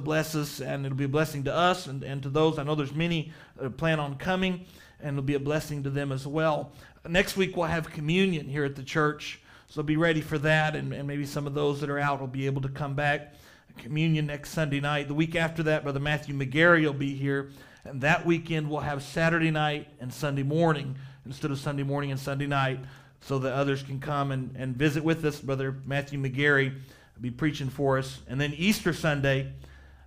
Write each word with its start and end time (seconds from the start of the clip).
bless 0.00 0.34
us, 0.34 0.60
and 0.60 0.84
it'll 0.84 0.98
be 0.98 1.04
a 1.04 1.08
blessing 1.08 1.44
to 1.44 1.54
us 1.54 1.86
and, 1.86 2.02
and 2.02 2.22
to 2.22 2.28
those. 2.28 2.58
I 2.58 2.62
know 2.62 2.74
there's 2.74 2.94
many 2.94 3.32
that 3.56 3.76
plan 3.76 4.00
on 4.00 4.16
coming, 4.16 4.66
and 5.00 5.10
it'll 5.10 5.22
be 5.22 5.34
a 5.34 5.40
blessing 5.40 5.82
to 5.84 5.90
them 5.90 6.12
as 6.12 6.26
well. 6.26 6.72
Next 7.08 7.36
week, 7.36 7.56
we'll 7.56 7.66
have 7.66 7.90
communion 7.90 8.48
here 8.48 8.64
at 8.64 8.76
the 8.76 8.82
church, 8.82 9.40
so 9.68 9.82
be 9.82 9.96
ready 9.96 10.20
for 10.20 10.38
that, 10.38 10.76
and, 10.76 10.92
and 10.92 11.06
maybe 11.06 11.24
some 11.24 11.46
of 11.46 11.54
those 11.54 11.80
that 11.80 11.90
are 11.90 11.98
out 11.98 12.20
will 12.20 12.26
be 12.26 12.46
able 12.46 12.62
to 12.62 12.68
come 12.68 12.94
back. 12.94 13.34
Communion 13.78 14.26
next 14.26 14.50
Sunday 14.50 14.80
night. 14.80 15.08
The 15.08 15.14
week 15.14 15.36
after 15.36 15.62
that, 15.62 15.84
Brother 15.84 16.00
Matthew 16.00 16.34
McGarry 16.34 16.84
will 16.84 16.92
be 16.92 17.14
here, 17.14 17.50
and 17.84 18.00
that 18.02 18.26
weekend 18.26 18.68
we'll 18.68 18.80
have 18.80 19.02
Saturday 19.02 19.50
night 19.50 19.88
and 20.00 20.12
Sunday 20.12 20.42
morning 20.42 20.96
instead 21.24 21.50
of 21.50 21.58
Sunday 21.58 21.84
morning 21.84 22.10
and 22.10 22.20
Sunday 22.20 22.46
night 22.46 22.80
so 23.20 23.38
that 23.38 23.52
others 23.52 23.82
can 23.82 24.00
come 24.00 24.32
and, 24.32 24.54
and 24.56 24.76
visit 24.76 25.04
with 25.04 25.24
us. 25.24 25.40
Brother 25.40 25.76
Matthew 25.86 26.18
McGarry 26.18 26.72
will 26.72 27.22
be 27.22 27.30
preaching 27.30 27.68
for 27.68 27.98
us. 27.98 28.20
And 28.28 28.40
then 28.40 28.52
Easter 28.54 28.92
Sunday, 28.92 29.52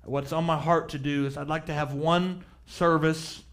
what's 0.06 0.32
on 0.32 0.44
my 0.44 0.58
heart 0.58 0.90
to 0.90 1.00
do 1.00 1.26
is 1.26 1.38
I'd 1.38 1.48
like 1.48 1.68
to 1.68 1.74
have 1.74 1.94
one 1.94 2.44
service 2.66 3.44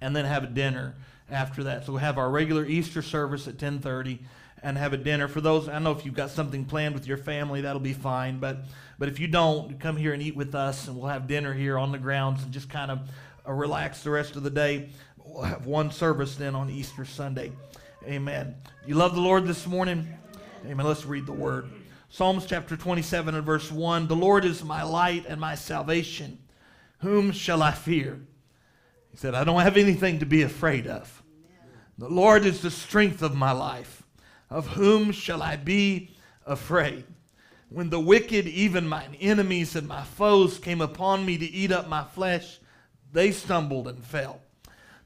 and 0.00 0.14
then 0.14 0.24
have 0.24 0.44
a 0.44 0.48
dinner 0.48 0.94
after 1.30 1.64
that. 1.64 1.84
So 1.84 1.92
we'll 1.92 2.00
have 2.00 2.18
our 2.18 2.30
regular 2.30 2.64
Easter 2.64 3.02
service 3.02 3.46
at 3.46 3.54
1030 3.54 4.20
and 4.62 4.76
have 4.76 4.92
a 4.92 4.96
dinner. 4.96 5.28
For 5.28 5.40
those, 5.40 5.68
I 5.68 5.74
don't 5.74 5.84
know 5.84 5.92
if 5.92 6.04
you've 6.04 6.14
got 6.14 6.30
something 6.30 6.64
planned 6.64 6.94
with 6.94 7.06
your 7.06 7.16
family, 7.16 7.62
that'll 7.62 7.80
be 7.80 7.92
fine. 7.92 8.38
But, 8.38 8.58
but 8.98 9.08
if 9.08 9.20
you 9.20 9.28
don't, 9.28 9.78
come 9.78 9.96
here 9.96 10.12
and 10.12 10.22
eat 10.22 10.36
with 10.36 10.54
us, 10.54 10.88
and 10.88 10.96
we'll 10.96 11.08
have 11.08 11.26
dinner 11.26 11.52
here 11.52 11.78
on 11.78 11.92
the 11.92 11.98
grounds 11.98 12.42
and 12.42 12.52
just 12.52 12.68
kind 12.68 12.90
of 12.90 13.00
uh, 13.46 13.52
relax 13.52 14.02
the 14.02 14.10
rest 14.10 14.36
of 14.36 14.42
the 14.42 14.50
day. 14.50 14.88
We'll 15.24 15.42
have 15.42 15.66
one 15.66 15.90
service 15.90 16.36
then 16.36 16.54
on 16.54 16.70
Easter 16.70 17.04
Sunday. 17.04 17.52
Amen. 18.04 18.56
You 18.86 18.94
love 18.94 19.14
the 19.14 19.20
Lord 19.20 19.46
this 19.46 19.66
morning? 19.66 20.08
Amen. 20.64 20.86
Let's 20.86 21.04
read 21.04 21.26
the 21.26 21.32
word. 21.32 21.68
Psalms 22.10 22.46
chapter 22.46 22.74
27 22.74 23.34
and 23.34 23.44
verse 23.44 23.70
1 23.70 24.08
The 24.08 24.16
Lord 24.16 24.46
is 24.46 24.64
my 24.64 24.82
light 24.82 25.26
and 25.28 25.38
my 25.38 25.54
salvation. 25.54 26.38
Whom 27.00 27.32
shall 27.32 27.62
I 27.62 27.72
fear? 27.72 28.20
He 29.10 29.16
said, 29.18 29.34
I 29.34 29.44
don't 29.44 29.60
have 29.60 29.76
anything 29.76 30.18
to 30.20 30.26
be 30.26 30.42
afraid 30.42 30.86
of. 30.86 31.22
The 31.98 32.08
Lord 32.08 32.46
is 32.46 32.62
the 32.62 32.70
strength 32.70 33.22
of 33.22 33.36
my 33.36 33.52
life. 33.52 34.02
Of 34.48 34.68
whom 34.68 35.12
shall 35.12 35.42
I 35.42 35.56
be 35.56 36.16
afraid? 36.46 37.04
When 37.68 37.90
the 37.90 38.00
wicked, 38.00 38.46
even 38.46 38.88
mine 38.88 39.14
enemies 39.20 39.76
and 39.76 39.86
my 39.86 40.02
foes, 40.02 40.58
came 40.58 40.80
upon 40.80 41.26
me 41.26 41.36
to 41.36 41.44
eat 41.44 41.70
up 41.70 41.88
my 41.88 42.04
flesh, 42.04 42.58
they 43.12 43.32
stumbled 43.32 43.86
and 43.86 44.02
fell. 44.02 44.40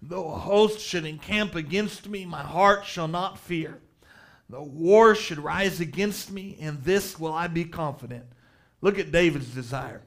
Though 0.01 0.33
a 0.33 0.39
host 0.39 0.79
should 0.79 1.05
encamp 1.05 1.57
against 1.57 2.09
me, 2.09 2.25
my 2.25 2.43
heart 2.43 2.87
shall 2.87 3.09
not 3.09 3.39
fear. 3.39 3.81
Though 4.53 4.65
war 4.65 5.15
should 5.15 5.39
rise 5.39 5.81
against 5.81 6.31
me, 6.31 6.59
and 6.61 6.85
this 6.85 7.19
will 7.19 7.33
I 7.33 7.47
be 7.47 7.65
confident. 7.65 8.27
Look 8.83 8.99
at 8.99 9.11
David's 9.11 9.49
desire. 9.49 10.03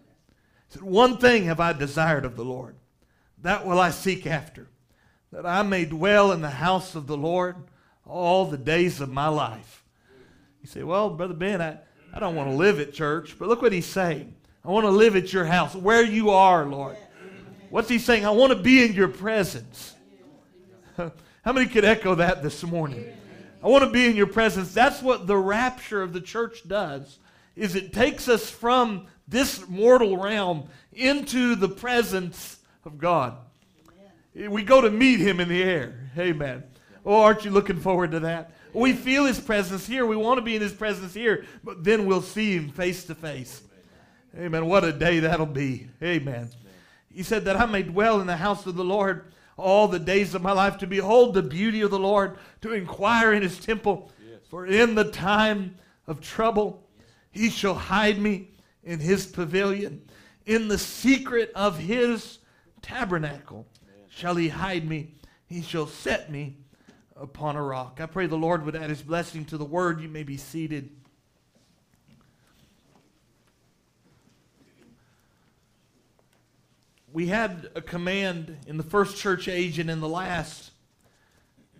He 0.67 0.73
said, 0.75 0.83
One 0.83 1.17
thing 1.17 1.45
have 1.45 1.59
I 1.59 1.73
desired 1.73 2.25
of 2.25 2.35
the 2.35 2.45
Lord, 2.45 2.75
that 3.41 3.65
will 3.65 3.79
I 3.79 3.89
seek 3.89 4.27
after, 4.27 4.67
that 5.31 5.47
I 5.47 5.63
may 5.63 5.85
dwell 5.85 6.31
in 6.31 6.41
the 6.41 6.51
house 6.51 6.93
of 6.93 7.07
the 7.07 7.17
Lord 7.17 7.55
all 8.05 8.45
the 8.45 8.55
days 8.55 9.01
of 9.01 9.11
my 9.11 9.29
life. 9.29 9.83
You 10.61 10.67
say, 10.67 10.83
Well, 10.83 11.09
Brother 11.09 11.33
Ben, 11.33 11.59
I, 11.59 11.79
I 12.13 12.19
don't 12.19 12.35
want 12.35 12.51
to 12.51 12.55
live 12.55 12.79
at 12.79 12.93
church, 12.93 13.37
but 13.39 13.47
look 13.47 13.63
what 13.63 13.73
he's 13.73 13.87
saying. 13.87 14.35
I 14.63 14.69
want 14.69 14.85
to 14.85 14.91
live 14.91 15.15
at 15.15 15.33
your 15.33 15.45
house, 15.45 15.73
where 15.73 16.03
you 16.03 16.29
are, 16.29 16.67
Lord. 16.67 16.97
What's 17.71 17.89
he 17.89 17.97
saying? 17.97 18.27
I 18.27 18.29
want 18.29 18.53
to 18.53 18.59
be 18.59 18.85
in 18.85 18.93
your 18.93 19.07
presence. 19.07 19.95
How 20.97 21.51
many 21.51 21.65
could 21.65 21.83
echo 21.83 22.13
that 22.13 22.43
this 22.43 22.61
morning? 22.61 23.11
I 23.65 23.67
want 23.67 23.83
to 23.83 23.89
be 23.89 24.05
in 24.05 24.15
your 24.15 24.27
presence. 24.27 24.75
That's 24.75 25.01
what 25.01 25.25
the 25.25 25.35
rapture 25.35 26.03
of 26.03 26.13
the 26.13 26.21
church 26.21 26.67
does. 26.67 27.17
Is 27.55 27.75
it 27.75 27.93
takes 27.93 28.29
us 28.29 28.47
from 28.47 29.07
this 29.27 29.67
mortal 29.67 30.17
realm 30.17 30.69
into 30.93 31.55
the 31.55 31.67
presence 31.67 32.59
of 32.83 32.99
God. 32.99 33.37
We 34.35 34.61
go 34.61 34.81
to 34.81 34.91
meet 34.91 35.19
him 35.19 35.39
in 35.39 35.49
the 35.49 35.63
air. 35.63 36.11
Amen. 36.15 36.63
Oh, 37.03 37.21
aren't 37.21 37.43
you 37.43 37.49
looking 37.49 37.79
forward 37.79 38.11
to 38.11 38.19
that? 38.19 38.51
We 38.71 38.93
feel 38.93 39.25
his 39.25 39.39
presence 39.39 39.87
here. 39.87 40.05
We 40.05 40.15
want 40.15 40.37
to 40.37 40.43
be 40.43 40.55
in 40.55 40.61
his 40.61 40.73
presence 40.73 41.15
here, 41.15 41.45
but 41.63 41.83
then 41.83 42.05
we'll 42.05 42.21
see 42.21 42.55
him 42.55 42.69
face 42.69 43.05
to 43.05 43.15
face. 43.15 43.63
Amen. 44.37 44.67
What 44.67 44.83
a 44.83 44.93
day 44.93 45.21
that'll 45.21 45.47
be. 45.47 45.87
Amen. 46.03 46.49
He 47.11 47.23
said 47.23 47.45
that 47.45 47.59
I 47.59 47.65
may 47.65 47.81
dwell 47.81 48.21
in 48.21 48.27
the 48.27 48.37
house 48.37 48.67
of 48.67 48.75
the 48.75 48.83
Lord 48.83 49.31
all 49.57 49.87
the 49.87 49.99
days 49.99 50.35
of 50.35 50.41
my 50.41 50.51
life 50.51 50.77
to 50.79 50.87
behold 50.87 51.33
the 51.33 51.41
beauty 51.41 51.81
of 51.81 51.91
the 51.91 51.99
Lord, 51.99 52.37
to 52.61 52.73
inquire 52.73 53.33
in 53.33 53.41
his 53.41 53.59
temple. 53.59 54.11
Yes. 54.19 54.39
For 54.49 54.65
in 54.65 54.95
the 54.95 55.11
time 55.11 55.75
of 56.07 56.21
trouble, 56.21 56.83
he 57.31 57.49
shall 57.49 57.75
hide 57.75 58.19
me 58.19 58.49
in 58.83 58.99
his 58.99 59.25
pavilion. 59.25 60.01
In 60.45 60.67
the 60.67 60.77
secret 60.77 61.51
of 61.55 61.79
his 61.79 62.39
tabernacle 62.81 63.65
shall 64.09 64.35
he 64.35 64.49
hide 64.49 64.87
me. 64.87 65.15
He 65.47 65.61
shall 65.61 65.87
set 65.87 66.31
me 66.31 66.57
upon 67.15 67.55
a 67.55 67.63
rock. 67.63 67.99
I 68.01 68.05
pray 68.05 68.27
the 68.27 68.35
Lord 68.35 68.65
would 68.65 68.75
add 68.75 68.89
his 68.89 69.01
blessing 69.01 69.45
to 69.45 69.57
the 69.57 69.65
word. 69.65 70.01
You 70.01 70.09
may 70.09 70.23
be 70.23 70.37
seated. 70.37 70.89
We 77.15 77.27
had 77.27 77.69
a 77.75 77.81
command 77.81 78.57
in 78.67 78.75
the 78.75 78.83
first 78.83 79.15
church 79.15 79.47
age 79.47 79.79
and 79.79 79.89
in 79.89 80.01
the 80.01 80.09
last 80.09 80.71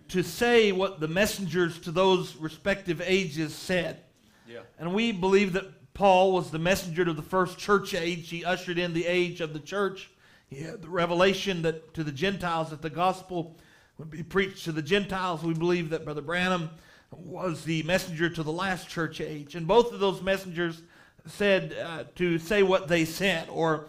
to 0.08 0.22
say 0.22 0.72
what 0.72 0.98
the 0.98 1.08
messengers 1.08 1.78
to 1.80 1.90
those 1.90 2.34
respective 2.36 3.02
ages 3.04 3.54
said. 3.54 4.00
Yeah. 4.48 4.60
And 4.78 4.94
we 4.94 5.12
believe 5.12 5.52
that 5.52 5.92
Paul 5.92 6.32
was 6.32 6.50
the 6.50 6.58
messenger 6.58 7.04
to 7.04 7.12
the 7.12 7.20
first 7.20 7.58
church 7.58 7.92
age. 7.92 8.30
He 8.30 8.46
ushered 8.46 8.78
in 8.78 8.94
the 8.94 9.04
age 9.04 9.42
of 9.42 9.52
the 9.52 9.60
church. 9.60 10.10
He 10.48 10.62
had 10.62 10.80
the 10.80 10.88
revelation 10.88 11.60
that 11.62 11.92
to 11.92 12.02
the 12.02 12.12
Gentiles 12.12 12.70
that 12.70 12.80
the 12.80 12.88
gospel 12.88 13.58
would 13.98 14.08
be 14.08 14.22
preached 14.22 14.64
to 14.64 14.72
the 14.72 14.80
Gentiles. 14.80 15.42
We 15.42 15.52
believe 15.52 15.90
that 15.90 16.06
Brother 16.06 16.22
Branham 16.22 16.70
was 17.10 17.62
the 17.62 17.82
messenger 17.82 18.30
to 18.30 18.42
the 18.42 18.52
last 18.52 18.88
church 18.88 19.20
age. 19.20 19.54
And 19.54 19.66
both 19.66 19.92
of 19.92 20.00
those 20.00 20.22
messengers 20.22 20.80
said 21.26 21.76
uh, 21.78 22.04
to 22.14 22.38
say 22.38 22.62
what 22.62 22.88
they 22.88 23.04
said 23.04 23.50
or 23.50 23.88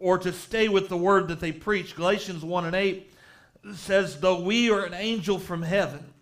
or 0.00 0.18
to 0.18 0.32
stay 0.32 0.68
with 0.68 0.88
the 0.88 0.96
word 0.96 1.28
that 1.28 1.40
they 1.40 1.52
preach. 1.52 1.96
Galatians 1.96 2.44
1 2.44 2.66
and 2.66 2.76
8 2.76 3.12
says, 3.74 4.20
Though 4.20 4.40
we 4.40 4.70
are 4.70 4.84
an 4.84 4.94
angel 4.94 5.38
from 5.38 5.62
heaven, 5.62 6.12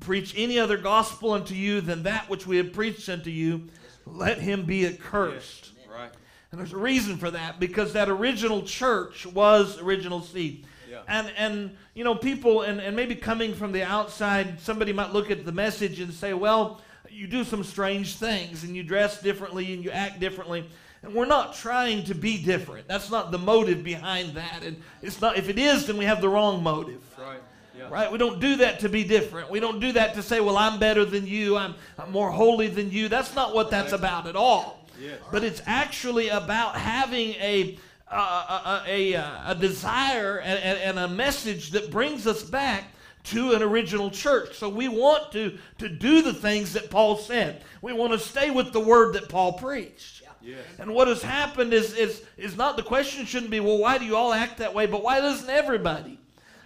preach 0.00 0.34
any 0.36 0.58
other 0.58 0.76
gospel 0.76 1.32
unto 1.32 1.54
you 1.54 1.80
than 1.80 2.04
that 2.04 2.28
which 2.28 2.46
we 2.46 2.56
have 2.56 2.72
preached 2.72 3.08
unto 3.08 3.30
you, 3.30 3.68
let 4.06 4.38
him 4.38 4.64
be 4.64 4.86
accursed. 4.86 5.72
Yes, 5.76 5.88
right. 5.88 6.10
And 6.50 6.60
there's 6.60 6.72
a 6.72 6.78
reason 6.78 7.16
for 7.16 7.30
that, 7.30 7.60
because 7.60 7.92
that 7.92 8.08
original 8.08 8.62
church 8.62 9.26
was 9.26 9.80
original 9.80 10.20
seed. 10.20 10.66
Yeah. 10.90 11.00
And, 11.08 11.32
and 11.36 11.76
you 11.94 12.04
know, 12.04 12.14
people, 12.14 12.62
and, 12.62 12.80
and 12.80 12.94
maybe 12.94 13.14
coming 13.14 13.54
from 13.54 13.72
the 13.72 13.82
outside, 13.82 14.60
somebody 14.60 14.92
might 14.92 15.12
look 15.12 15.30
at 15.30 15.44
the 15.44 15.52
message 15.52 16.00
and 16.00 16.12
say, 16.12 16.34
well, 16.34 16.80
you 17.10 17.26
do 17.26 17.44
some 17.44 17.62
strange 17.64 18.16
things, 18.16 18.64
and 18.64 18.74
you 18.74 18.82
dress 18.82 19.20
differently, 19.22 19.72
and 19.74 19.84
you 19.84 19.90
act 19.90 20.20
differently. 20.20 20.68
And 21.02 21.14
we're 21.14 21.26
not 21.26 21.54
trying 21.54 22.04
to 22.04 22.14
be 22.14 22.42
different. 22.42 22.86
That's 22.86 23.10
not 23.10 23.32
the 23.32 23.38
motive 23.38 23.82
behind 23.82 24.34
that. 24.34 24.62
And 24.62 24.80
it's 25.02 25.20
not 25.20 25.36
if 25.36 25.48
it 25.48 25.58
is, 25.58 25.86
then 25.86 25.96
we 25.96 26.04
have 26.04 26.20
the 26.20 26.28
wrong 26.28 26.62
motive. 26.62 27.02
Right. 27.18 27.40
Yeah. 27.76 27.88
Right? 27.88 28.12
We 28.12 28.18
don't 28.18 28.38
do 28.38 28.56
that 28.56 28.80
to 28.80 28.88
be 28.88 29.02
different. 29.02 29.50
We 29.50 29.58
don't 29.58 29.80
do 29.80 29.92
that 29.92 30.14
to 30.14 30.22
say, 30.22 30.40
well, 30.40 30.56
I'm 30.56 30.78
better 30.78 31.04
than 31.04 31.26
you. 31.26 31.56
I'm, 31.56 31.74
I'm 31.98 32.12
more 32.12 32.30
holy 32.30 32.68
than 32.68 32.90
you. 32.90 33.08
That's 33.08 33.34
not 33.34 33.54
what 33.54 33.70
that's 33.70 33.92
about 33.92 34.26
at 34.26 34.36
all. 34.36 34.86
Yes. 35.00 35.18
But 35.32 35.42
it's 35.42 35.62
actually 35.66 36.28
about 36.28 36.76
having 36.76 37.30
a, 37.30 37.78
a, 38.08 38.14
a, 38.14 38.82
a, 38.86 39.14
a 39.14 39.20
uh, 39.20 39.54
desire 39.54 40.38
and, 40.38 40.78
and 40.78 40.98
a 40.98 41.08
message 41.08 41.70
that 41.70 41.90
brings 41.90 42.26
us 42.26 42.42
back 42.42 42.84
to 43.24 43.52
an 43.52 43.62
original 43.62 44.10
church. 44.10 44.56
So 44.56 44.68
we 44.68 44.88
want 44.88 45.32
to, 45.32 45.58
to 45.78 45.88
do 45.88 46.22
the 46.22 46.34
things 46.34 46.72
that 46.74 46.90
Paul 46.90 47.16
said. 47.16 47.64
We 47.80 47.92
want 47.92 48.12
to 48.12 48.18
stay 48.18 48.50
with 48.50 48.72
the 48.72 48.80
word 48.80 49.14
that 49.14 49.28
Paul 49.28 49.54
preached. 49.54 50.21
Yes. 50.42 50.58
And 50.78 50.92
what 50.92 51.08
has 51.08 51.22
happened 51.22 51.72
is, 51.72 51.94
is, 51.94 52.24
is 52.36 52.56
not 52.56 52.76
the 52.76 52.82
question 52.82 53.24
shouldn't 53.24 53.50
be, 53.50 53.60
well, 53.60 53.78
why 53.78 53.98
do 53.98 54.04
you 54.04 54.16
all 54.16 54.32
act 54.32 54.58
that 54.58 54.74
way? 54.74 54.86
But 54.86 55.02
why 55.02 55.20
doesn't 55.20 55.48
everybody? 55.48 56.18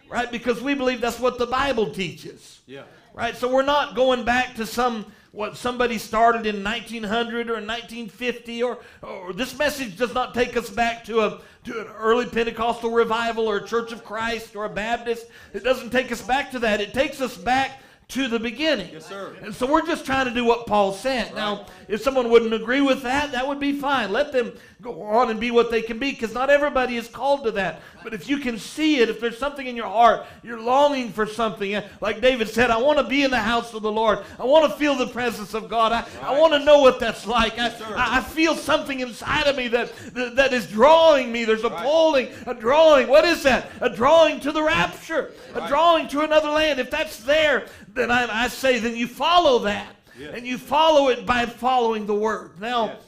Right? 0.08 0.30
Because 0.30 0.62
we 0.62 0.74
believe 0.74 1.00
that's 1.00 1.18
what 1.20 1.38
the 1.38 1.46
Bible 1.46 1.90
teaches. 1.90 2.60
Yeah. 2.66 2.84
Right? 3.12 3.36
So 3.36 3.52
we're 3.52 3.62
not 3.62 3.94
going 3.94 4.24
back 4.24 4.54
to 4.56 4.66
some 4.66 5.06
what 5.36 5.54
somebody 5.54 5.98
started 5.98 6.46
in 6.46 6.64
1900 6.64 7.50
or 7.50 7.54
1950 7.54 8.62
or, 8.62 8.78
or 9.02 9.34
this 9.34 9.58
message 9.58 9.98
does 9.98 10.14
not 10.14 10.32
take 10.32 10.56
us 10.56 10.70
back 10.70 11.04
to 11.04 11.20
a 11.20 11.40
to 11.64 11.80
an 11.80 11.88
early 11.98 12.24
Pentecostal 12.24 12.90
revival 12.90 13.46
or 13.46 13.56
a 13.56 13.66
Church 13.66 13.92
of 13.92 14.02
Christ 14.02 14.56
or 14.56 14.64
a 14.64 14.68
Baptist. 14.70 15.26
It 15.52 15.62
doesn't 15.62 15.90
take 15.90 16.10
us 16.10 16.22
back 16.22 16.52
to 16.52 16.58
that. 16.60 16.80
It 16.80 16.94
takes 16.94 17.20
us 17.20 17.36
back 17.36 17.82
to 18.08 18.28
the 18.28 18.38
beginning. 18.38 18.90
Yes, 18.92 19.06
sir. 19.06 19.34
And 19.42 19.52
so 19.52 19.66
we're 19.66 19.84
just 19.84 20.06
trying 20.06 20.26
to 20.26 20.30
do 20.32 20.44
what 20.44 20.66
Paul 20.66 20.92
said. 20.92 21.34
Now, 21.34 21.66
if 21.88 22.02
someone 22.02 22.30
wouldn't 22.30 22.54
agree 22.54 22.80
with 22.80 23.02
that, 23.02 23.32
that 23.32 23.46
would 23.48 23.58
be 23.58 23.72
fine. 23.72 24.12
Let 24.12 24.30
them 24.32 24.52
go 24.80 25.02
on 25.02 25.30
and 25.30 25.40
be 25.40 25.50
what 25.50 25.70
they 25.72 25.82
can 25.82 25.98
be 25.98 26.12
because 26.12 26.32
not 26.32 26.48
everybody 26.48 26.96
is 26.96 27.08
called 27.08 27.42
to 27.44 27.50
that. 27.52 27.80
But 28.04 28.14
if 28.14 28.28
you 28.28 28.38
can 28.38 28.58
see 28.58 29.00
it, 29.00 29.08
if 29.08 29.18
there's 29.20 29.38
something 29.38 29.66
in 29.66 29.74
your 29.74 29.88
heart, 29.88 30.24
you're 30.44 30.60
longing 30.60 31.10
for 31.10 31.26
something, 31.26 31.74
uh, 31.74 31.88
like 32.00 32.20
David 32.20 32.48
said, 32.48 32.70
I 32.70 32.76
want 32.76 32.98
to 32.98 33.04
be 33.04 33.24
in 33.24 33.30
the 33.32 33.38
house 33.40 33.74
of 33.74 33.82
the 33.82 33.90
Lord. 33.90 34.20
I 34.38 34.44
want 34.44 34.70
to 34.70 34.78
feel 34.78 34.94
the 34.94 35.08
presence 35.08 35.52
of 35.54 35.68
God. 35.68 35.90
I, 35.92 36.06
I 36.22 36.38
want 36.38 36.52
to 36.52 36.60
know 36.60 36.78
what 36.78 37.00
that's 37.00 37.26
like. 37.26 37.58
I. 37.58 37.68
I, 37.96 38.18
I 38.18 38.20
feel 38.20 38.54
something 38.54 39.00
inside 39.00 39.48
of 39.48 39.56
me 39.56 39.66
that, 39.68 39.92
that, 40.14 40.36
that 40.36 40.52
is 40.52 40.68
drawing 40.68 41.32
me. 41.32 41.44
There's 41.44 41.64
a 41.64 41.70
Right. 41.70 41.82
pulling, 41.84 42.28
a 42.46 42.54
drawing. 42.54 43.08
What 43.08 43.24
is 43.24 43.42
that? 43.42 43.68
A 43.80 43.90
drawing 43.90 44.38
to 44.40 44.52
the 44.52 44.62
rapture, 44.62 45.32
a 45.54 45.66
drawing 45.66 46.06
to 46.08 46.20
another 46.20 46.48
land. 46.50 46.78
If 46.78 46.90
that's 46.90 47.18
there, 47.18 47.66
then 47.96 48.10
I, 48.10 48.44
I 48.44 48.48
say, 48.48 48.78
then 48.78 48.96
you 48.96 49.06
follow 49.06 49.60
that. 49.60 49.94
Yes. 50.18 50.32
And 50.34 50.46
you 50.46 50.56
follow 50.56 51.08
it 51.08 51.26
by 51.26 51.44
following 51.46 52.06
the 52.06 52.14
word. 52.14 52.60
Now, 52.60 52.86
Yes. 52.86 53.02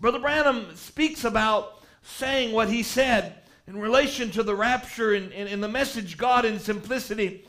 Brother 0.00 0.18
Branham 0.18 0.76
speaks 0.76 1.24
about 1.24 1.82
saying 2.02 2.52
what 2.52 2.68
he 2.68 2.82
said 2.82 3.36
in 3.66 3.78
relation 3.78 4.30
to 4.32 4.42
the 4.42 4.54
rapture 4.54 5.14
and 5.14 5.32
in, 5.32 5.48
in, 5.48 5.60
the 5.60 5.68
message 5.68 6.18
God 6.18 6.44
in 6.44 6.58
simplicity, 6.58 7.46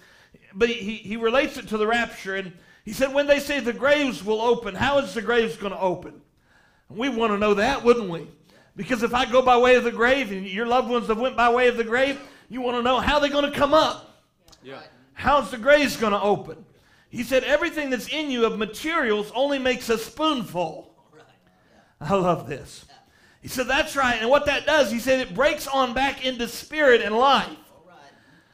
but 0.54 0.70
he, 0.70 0.96
he, 0.96 1.18
relates 1.18 1.58
it 1.58 1.68
to 1.70 1.78
the 1.78 1.86
rapture. 1.86 2.36
And 2.36 2.54
he 2.86 2.94
said, 2.94 3.14
when 3.14 3.28
they 3.28 3.40
say 3.40 3.60
the 3.60 3.74
graves 3.74 4.24
will 4.24 4.40
open, 4.40 4.74
how 4.74 5.00
is 5.00 5.14
the 5.14 5.22
graves 5.22 5.58
going 5.58 5.74
to 5.74 5.80
open? 5.80 6.22
We 6.90 7.10
want 7.10 7.34
to 7.34 7.38
know 7.38 7.56
that, 7.56 7.84
wouldn't 7.84 8.10
we? 8.10 8.28
Because 8.78 9.04
if 9.04 9.14
I 9.14 9.26
go 9.26 9.42
by 9.42 9.58
way 9.58 9.76
of 9.76 9.84
the 9.84 9.92
grave 9.92 10.32
and 10.32 10.48
your 10.48 10.66
loved 10.66 10.90
ones 10.90 11.08
have 11.08 11.20
went 11.20 11.36
by 11.36 11.50
way 11.50 11.68
of 11.68 11.76
the 11.76 11.84
grave, 11.84 12.20
you 12.48 12.62
want 12.62 12.78
to 12.78 12.84
know 12.84 13.00
how 13.00 13.20
they're 13.20 13.30
going 13.30 13.52
to 13.52 13.58
come 13.58 13.74
up. 13.74 14.24
Yeah. 14.64 14.82
How's 15.14 15.52
the 15.52 15.58
graves 15.58 15.98
going 15.98 16.14
to 16.14 16.22
open? 16.22 16.64
He 17.16 17.24
said, 17.24 17.46
everything 17.46 17.90
that's 17.90 18.10
in 18.10 18.30
you 18.30 18.46
of 18.46 18.58
materials 18.58 19.32
only 19.34 19.58
makes 19.58 19.88
a 19.88 19.98
spoonful. 19.98 20.94
I 22.02 22.14
love 22.14 22.50
this. 22.50 22.86
He 23.42 23.48
said, 23.48 23.68
that's 23.68 23.96
right. 23.96 24.20
And 24.20 24.30
what 24.30 24.48
that 24.48 24.66
does, 24.66 24.92
he 24.92 25.00
said, 25.00 25.22
it 25.22 25.34
breaks 25.34 25.66
on 25.66 25.94
back 25.94 26.26
into 26.26 26.46
spirit 26.50 27.02
and 27.02 27.16
life. 27.16 27.56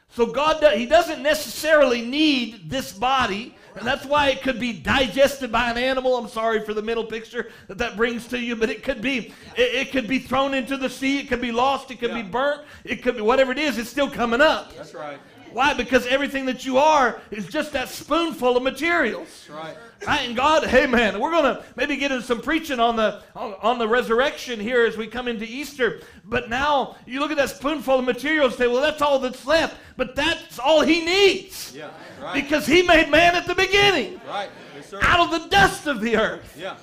So 0.09 0.27
God, 0.27 0.61
do, 0.61 0.67
he 0.77 0.85
doesn't 0.85 1.23
necessarily 1.23 2.03
need 2.03 2.69
this 2.69 2.91
body. 2.91 3.55
And 3.75 3.87
that's 3.87 4.05
why 4.05 4.27
it 4.27 4.43
could 4.43 4.59
be 4.59 4.73
digested 4.73 5.51
by 5.51 5.71
an 5.71 5.77
animal. 5.77 6.15
I'm 6.17 6.27
sorry 6.27 6.63
for 6.63 6.75
the 6.75 6.83
mental 6.83 7.05
picture 7.05 7.49
that 7.67 7.79
that 7.79 7.95
brings 7.97 8.27
to 8.27 8.37
you, 8.37 8.55
but 8.57 8.69
it 8.69 8.83
could 8.83 9.01
be 9.01 9.33
it, 9.55 9.75
it 9.75 9.91
could 9.91 10.07
be 10.07 10.19
thrown 10.19 10.53
into 10.53 10.75
the 10.75 10.89
sea. 10.89 11.19
It 11.19 11.29
could 11.29 11.39
be 11.39 11.53
lost. 11.53 11.89
It 11.89 11.99
could 11.99 12.09
Yeah. 12.09 12.21
be 12.21 12.29
burnt. 12.29 12.61
It 12.83 13.01
could 13.01 13.15
be 13.15 13.21
whatever 13.21 13.53
it 13.53 13.57
is. 13.57 13.77
It's 13.77 13.89
still 13.89 14.09
coming 14.09 14.41
up. 14.41 14.75
That's 14.75 14.93
right. 14.93 15.19
Why? 15.53 15.73
Because 15.73 16.05
everything 16.07 16.45
that 16.45 16.65
you 16.65 16.77
are 16.77 17.21
is 17.29 17.47
just 17.47 17.73
that 17.73 17.89
spoonful 17.89 18.57
of 18.57 18.63
materials. 18.63 19.27
That's 19.47 19.49
right. 19.49 19.77
Right? 20.07 20.27
And 20.27 20.35
God, 20.35 20.65
hey 20.65 20.87
man, 20.87 21.19
we're 21.19 21.31
gonna 21.31 21.63
maybe 21.75 21.95
get 21.97 22.11
into 22.11 22.25
some 22.25 22.41
preaching 22.41 22.79
on 22.79 22.95
the 22.95 23.21
on, 23.35 23.55
on 23.61 23.79
the 23.79 23.87
resurrection 23.87 24.59
here 24.59 24.85
as 24.85 24.97
we 24.97 25.07
come 25.07 25.27
into 25.27 25.45
Easter. 25.45 26.01
But 26.25 26.49
now 26.49 26.95
you 27.05 27.19
look 27.19 27.31
at 27.31 27.37
that 27.37 27.49
spoonful 27.49 27.99
of 27.99 28.05
materials, 28.05 28.53
and 28.53 28.59
say, 28.59 28.67
well, 28.67 28.81
that's 28.81 29.01
all 29.01 29.19
that's 29.19 29.45
left. 29.45 29.77
But 29.97 30.15
that's 30.15 30.57
all 30.59 30.81
he 30.81 31.05
needs. 31.05 31.75
Yeah. 31.75 31.89
Right. 32.21 32.33
Because 32.33 32.65
he 32.65 32.81
made 32.81 33.09
man 33.09 33.35
at 33.35 33.45
the 33.45 33.55
beginning, 33.55 34.19
right. 34.27 34.49
Yes, 34.75 34.89
sir. 34.89 34.99
out 35.01 35.19
of 35.19 35.41
the 35.41 35.49
dust 35.49 35.87
of 35.87 36.01
the 36.01 36.17
earth. 36.17 36.57
Yeah. 36.59 36.77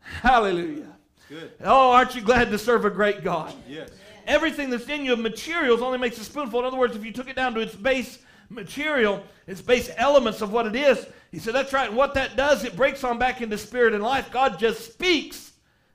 Hallelujah. 0.00 0.86
Good. 1.28 1.52
Oh, 1.62 1.92
aren't 1.92 2.14
you 2.14 2.20
glad 2.20 2.50
to 2.50 2.58
serve 2.58 2.84
a 2.84 2.90
great 2.90 3.24
God? 3.24 3.54
Yes. 3.68 3.90
Everything 4.26 4.70
that's 4.70 4.88
in 4.88 5.04
you 5.04 5.12
of 5.12 5.18
materials 5.18 5.82
only 5.82 5.98
makes 5.98 6.18
a 6.18 6.24
spoonful. 6.24 6.60
In 6.60 6.66
other 6.66 6.78
words, 6.78 6.96
if 6.96 7.04
you 7.04 7.12
took 7.12 7.28
it 7.28 7.36
down 7.36 7.54
to 7.54 7.60
its 7.60 7.74
base 7.74 8.18
material, 8.48 9.22
its 9.46 9.60
base 9.60 9.90
elements 9.96 10.40
of 10.40 10.52
what 10.52 10.66
it 10.66 10.76
is, 10.76 11.06
he 11.30 11.38
said, 11.38 11.54
that's 11.54 11.72
right. 11.72 11.88
And 11.88 11.96
what 11.96 12.14
that 12.14 12.36
does, 12.36 12.64
it 12.64 12.76
breaks 12.76 13.04
on 13.04 13.18
back 13.18 13.40
into 13.40 13.58
spirit 13.58 13.92
and 13.92 14.02
life. 14.02 14.30
God 14.30 14.58
just 14.58 14.92
speaks, 14.92 15.52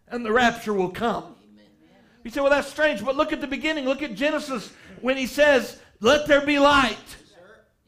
and 0.07 0.25
the 0.25 0.31
rapture 0.31 0.73
will 0.73 0.89
come. 0.89 1.35
You 2.23 2.31
say, 2.31 2.41
well, 2.41 2.51
that's 2.51 2.67
strange, 2.67 3.03
but 3.03 3.15
look 3.15 3.33
at 3.33 3.41
the 3.41 3.47
beginning. 3.47 3.85
Look 3.85 4.03
at 4.03 4.13
Genesis 4.13 4.71
when 5.01 5.17
he 5.17 5.25
says, 5.25 5.79
let 6.01 6.27
there 6.27 6.45
be 6.45 6.59
light. 6.59 6.97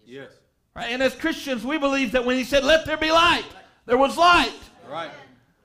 Yes. 0.05 0.31
Right? 0.73 0.87
And 0.89 1.03
as 1.03 1.13
Christians, 1.13 1.65
we 1.65 1.77
believe 1.77 2.13
that 2.13 2.25
when 2.25 2.37
he 2.37 2.43
said, 2.43 2.63
let 2.63 2.85
there 2.85 2.97
be 2.97 3.11
light, 3.11 3.45
there 3.85 3.97
was 3.97 4.17
light. 4.17 4.53
Right. 4.89 5.11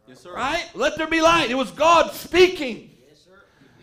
Yes, 0.06 0.20
sir. 0.20 0.34
Right? 0.34 0.68
Let 0.74 0.98
there 0.98 1.06
be 1.06 1.20
light. 1.20 1.50
It 1.50 1.54
was 1.54 1.70
God 1.70 2.12
speaking. 2.12 2.90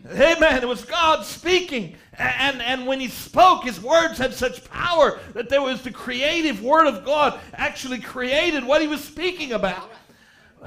Amen. 0.10 0.62
It 0.62 0.68
was 0.68 0.84
God 0.84 1.26
speaking. 1.26 1.96
And, 2.18 2.62
and 2.62 2.86
when 2.86 3.00
he 3.00 3.08
spoke, 3.08 3.64
his 3.64 3.82
words 3.82 4.18
had 4.18 4.34
such 4.34 4.64
power 4.70 5.20
that 5.34 5.50
there 5.50 5.62
was 5.62 5.82
the 5.82 5.92
creative 5.92 6.62
word 6.62 6.88
of 6.88 7.06
God 7.06 7.40
actually 7.54 8.00
created 8.00 8.64
what 8.64 8.82
he 8.82 8.88
was 8.88 9.04
speaking 9.04 9.54
about. 9.54 9.90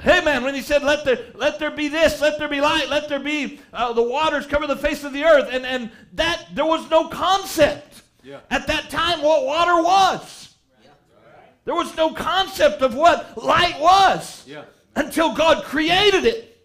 Amen. 0.05 0.43
When 0.43 0.53
he 0.53 0.61
said, 0.61 0.83
let 0.83 1.05
there, 1.05 1.19
let 1.33 1.57
there 1.59 1.71
be 1.71 1.87
this, 1.87 2.21
let 2.21 2.37
there 2.37 2.47
be 2.47 2.61
light, 2.61 2.89
let 2.89 3.09
there 3.09 3.19
be 3.19 3.59
uh, 3.73 3.93
the 3.93 4.03
waters 4.03 4.45
cover 4.45 4.67
the 4.67 4.75
face 4.75 5.03
of 5.03 5.13
the 5.13 5.23
earth. 5.23 5.49
And, 5.51 5.65
and 5.65 5.91
that, 6.13 6.45
there 6.53 6.65
was 6.65 6.87
no 6.89 7.07
concept 7.07 8.03
Yeah. 8.23 8.39
at 8.51 8.67
that 8.67 8.89
time 8.89 9.21
what 9.21 9.45
water 9.45 9.81
was. 9.81 10.55
There 11.65 11.75
was 11.75 11.95
no 11.97 12.13
concept 12.13 12.81
of 12.81 12.93
what 12.95 13.43
light 13.43 13.79
was 13.79 14.45
Yeah. 14.47 14.63
until 14.95 15.33
God 15.33 15.63
created 15.63 16.25
it 16.25 16.63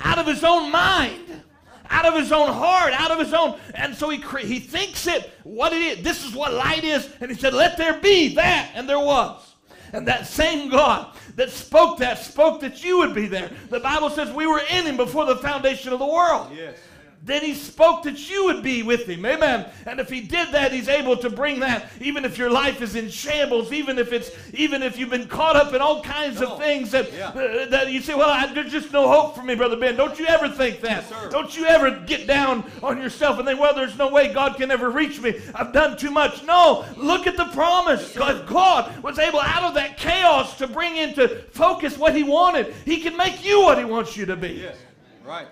out 0.00 0.18
of 0.18 0.26
his 0.26 0.42
own 0.42 0.72
mind, 0.72 1.42
out 1.90 2.06
of 2.06 2.14
his 2.14 2.32
own 2.32 2.48
heart, 2.48 2.92
out 2.92 3.10
of 3.10 3.18
his 3.18 3.34
own. 3.34 3.58
And 3.74 3.94
so 3.94 4.08
he, 4.08 4.18
cre- 4.18 4.38
he 4.38 4.60
thinks 4.60 5.06
it, 5.06 5.32
what 5.42 5.72
it 5.72 5.82
is. 5.82 6.04
This 6.04 6.24
is 6.24 6.34
what 6.34 6.54
light 6.54 6.84
is. 6.84 7.08
And 7.20 7.30
he 7.30 7.36
said, 7.36 7.52
let 7.52 7.76
there 7.76 8.00
be 8.00 8.34
that. 8.36 8.70
And 8.74 8.88
there 8.88 9.00
was. 9.00 9.54
And 9.92 10.06
that 10.06 10.26
same 10.26 10.70
God 10.70 11.16
that 11.34 11.50
spoke 11.50 11.98
that, 11.98 12.18
spoke 12.18 12.60
that 12.60 12.84
you 12.84 12.98
would 12.98 13.14
be 13.14 13.26
there. 13.26 13.50
The 13.70 13.80
Bible 13.80 14.08
says 14.08 14.30
we 14.30 14.46
were 14.46 14.60
in 14.70 14.86
him 14.86 14.96
before 14.96 15.24
the 15.24 15.36
foundation 15.36 15.92
of 15.92 15.98
the 15.98 16.06
world. 16.06 16.52
Yes. 16.54 16.78
Then 17.22 17.42
he 17.42 17.52
spoke 17.52 18.04
that 18.04 18.30
you 18.30 18.46
would 18.46 18.62
be 18.62 18.82
with 18.82 19.06
him. 19.06 19.26
Amen. 19.26 19.68
And 19.84 20.00
if 20.00 20.08
he 20.08 20.22
did 20.22 20.52
that, 20.52 20.72
he's 20.72 20.88
able 20.88 21.18
to 21.18 21.28
bring 21.28 21.60
that, 21.60 21.90
even 22.00 22.24
if 22.24 22.38
your 22.38 22.50
life 22.50 22.80
is 22.80 22.96
in 22.96 23.10
shambles, 23.10 23.72
even 23.72 23.98
if 23.98 24.12
it's, 24.14 24.30
even 24.54 24.82
if 24.82 24.98
you've 24.98 25.10
been 25.10 25.28
caught 25.28 25.54
up 25.54 25.74
in 25.74 25.82
all 25.82 26.02
kinds 26.02 26.38
Come 26.38 26.52
of 26.52 26.58
things 26.58 26.92
that, 26.92 27.12
Yeah. 27.12 27.28
uh, 27.28 27.66
that 27.66 27.90
you 27.92 28.00
say, 28.00 28.14
well, 28.14 28.30
I, 28.30 28.50
there's 28.54 28.72
just 28.72 28.90
no 28.90 29.06
hope 29.06 29.36
for 29.36 29.42
me, 29.42 29.54
Brother 29.54 29.76
Ben. 29.76 29.96
Don't 29.96 30.18
you 30.18 30.24
ever 30.26 30.48
think 30.48 30.80
that. 30.80 31.04
Yes. 31.10 31.30
Don't 31.30 31.54
you 31.54 31.66
ever 31.66 31.90
get 32.06 32.26
down 32.26 32.64
on 32.82 32.96
yourself 32.96 33.38
and 33.38 33.46
think, 33.46 33.60
well, 33.60 33.74
there's 33.74 33.98
no 33.98 34.08
way 34.08 34.32
God 34.32 34.56
can 34.56 34.70
ever 34.70 34.88
reach 34.88 35.20
me. 35.20 35.38
I've 35.54 35.74
done 35.74 35.98
too 35.98 36.10
much. 36.10 36.42
No, 36.44 36.86
look 36.96 37.26
at 37.26 37.36
the 37.36 37.46
promise. 37.46 38.16
God, 38.16 38.46
God 38.46 39.02
was 39.02 39.18
able 39.18 39.40
out 39.40 39.64
of 39.64 39.74
that 39.74 39.98
chaos 39.98 40.56
to 40.56 40.66
bring 40.66 40.96
into 40.96 41.28
focus 41.50 41.98
what 41.98 42.16
he 42.16 42.22
wanted. 42.22 42.74
He 42.86 43.00
can 43.00 43.14
make 43.18 43.44
you 43.44 43.60
what 43.60 43.76
he 43.76 43.84
wants 43.84 44.16
you 44.16 44.24
to 44.24 44.36
be. 44.36 44.62
Yes. 44.62 44.76
Right. 45.22 45.46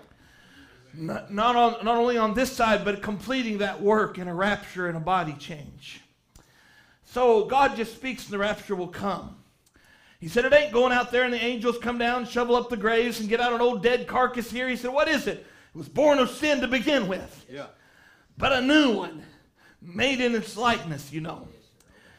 Not, 1.00 1.32
not, 1.32 1.54
on, 1.54 1.84
not 1.84 1.96
only 1.96 2.18
on 2.18 2.34
this 2.34 2.50
side, 2.50 2.84
but 2.84 3.02
completing 3.02 3.58
that 3.58 3.80
work 3.80 4.18
in 4.18 4.26
a 4.26 4.34
rapture 4.34 4.88
and 4.88 4.96
a 4.96 5.00
body 5.00 5.34
change. 5.38 6.00
So 7.04 7.44
God 7.44 7.76
just 7.76 7.94
speaks 7.94 8.24
and 8.24 8.32
the 8.32 8.38
rapture 8.38 8.74
will 8.74 8.88
come. 8.88 9.36
He 10.18 10.26
said, 10.26 10.44
It 10.44 10.52
ain't 10.52 10.72
going 10.72 10.92
out 10.92 11.12
there 11.12 11.22
and 11.22 11.32
the 11.32 11.42
angels 11.42 11.78
come 11.78 11.98
down, 11.98 12.26
shovel 12.26 12.56
up 12.56 12.68
the 12.68 12.76
graves, 12.76 13.20
and 13.20 13.28
get 13.28 13.40
out 13.40 13.52
an 13.52 13.60
old 13.60 13.80
dead 13.80 14.08
carcass 14.08 14.50
here. 14.50 14.68
He 14.68 14.74
said, 14.74 14.92
What 14.92 15.06
is 15.06 15.28
it? 15.28 15.38
It 15.38 15.78
was 15.78 15.88
born 15.88 16.18
of 16.18 16.30
sin 16.30 16.60
to 16.62 16.68
begin 16.68 17.06
with, 17.06 17.46
Yeah. 17.48 17.66
but 18.36 18.52
a 18.52 18.60
new 18.60 18.96
one, 18.96 19.22
made 19.80 20.20
in 20.20 20.34
its 20.34 20.56
likeness, 20.56 21.12
you 21.12 21.20
know. 21.20 21.46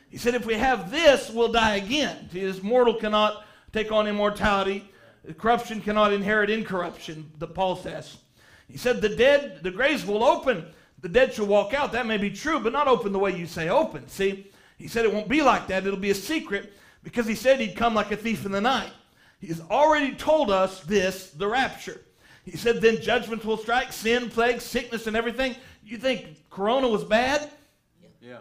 He 0.09 0.17
said, 0.17 0.35
If 0.35 0.45
we 0.45 0.53
have 0.53 0.89
this, 0.89 1.29
we'll 1.29 1.51
die 1.51 1.75
again. 1.75 2.29
See, 2.31 2.39
this 2.39 2.63
mortal 2.63 2.93
cannot 2.93 3.43
take 3.73 3.91
on 3.91 4.07
immortality, 4.07 4.89
corruption 5.37 5.81
cannot 5.81 6.13
inherit 6.13 6.49
incorruption, 6.49 7.29
the 7.39 7.47
Paul 7.47 7.75
says. 7.75 8.17
He 8.69 8.77
said, 8.77 9.01
The 9.01 9.09
dead, 9.09 9.59
the 9.63 9.71
graves 9.71 10.05
will 10.05 10.23
open, 10.23 10.65
the 11.01 11.09
dead 11.09 11.33
shall 11.33 11.47
walk 11.47 11.73
out. 11.73 11.91
That 11.91 12.05
may 12.05 12.17
be 12.17 12.29
true, 12.29 12.59
but 12.59 12.73
not 12.73 12.87
open 12.87 13.11
the 13.11 13.19
way 13.19 13.35
you 13.35 13.47
say 13.47 13.69
open. 13.69 14.07
See, 14.07 14.51
he 14.77 14.87
said 14.87 15.05
it 15.05 15.13
won't 15.13 15.27
be 15.27 15.41
like 15.41 15.67
that, 15.67 15.85
it'll 15.85 15.99
be 15.99 16.11
a 16.11 16.15
secret 16.15 16.73
because 17.03 17.25
he 17.25 17.35
said 17.35 17.59
he'd 17.59 17.75
come 17.75 17.93
like 17.93 18.11
a 18.11 18.17
thief 18.17 18.45
in 18.45 18.51
the 18.51 18.61
night. 18.61 18.91
He's 19.39 19.61
already 19.61 20.13
told 20.15 20.51
us 20.51 20.81
this, 20.81 21.31
the 21.31 21.47
rapture. 21.47 22.01
He 22.43 22.57
said, 22.57 22.81
Then 22.81 23.01
judgments 23.01 23.45
will 23.45 23.57
strike, 23.57 23.93
sin, 23.93 24.29
plague, 24.29 24.61
sickness, 24.61 25.07
and 25.07 25.15
everything. 25.15 25.55
You 25.83 25.97
think 25.97 26.49
Corona 26.49 26.87
was 26.87 27.03
bad? 27.03 27.49
Yeah. 28.21 28.39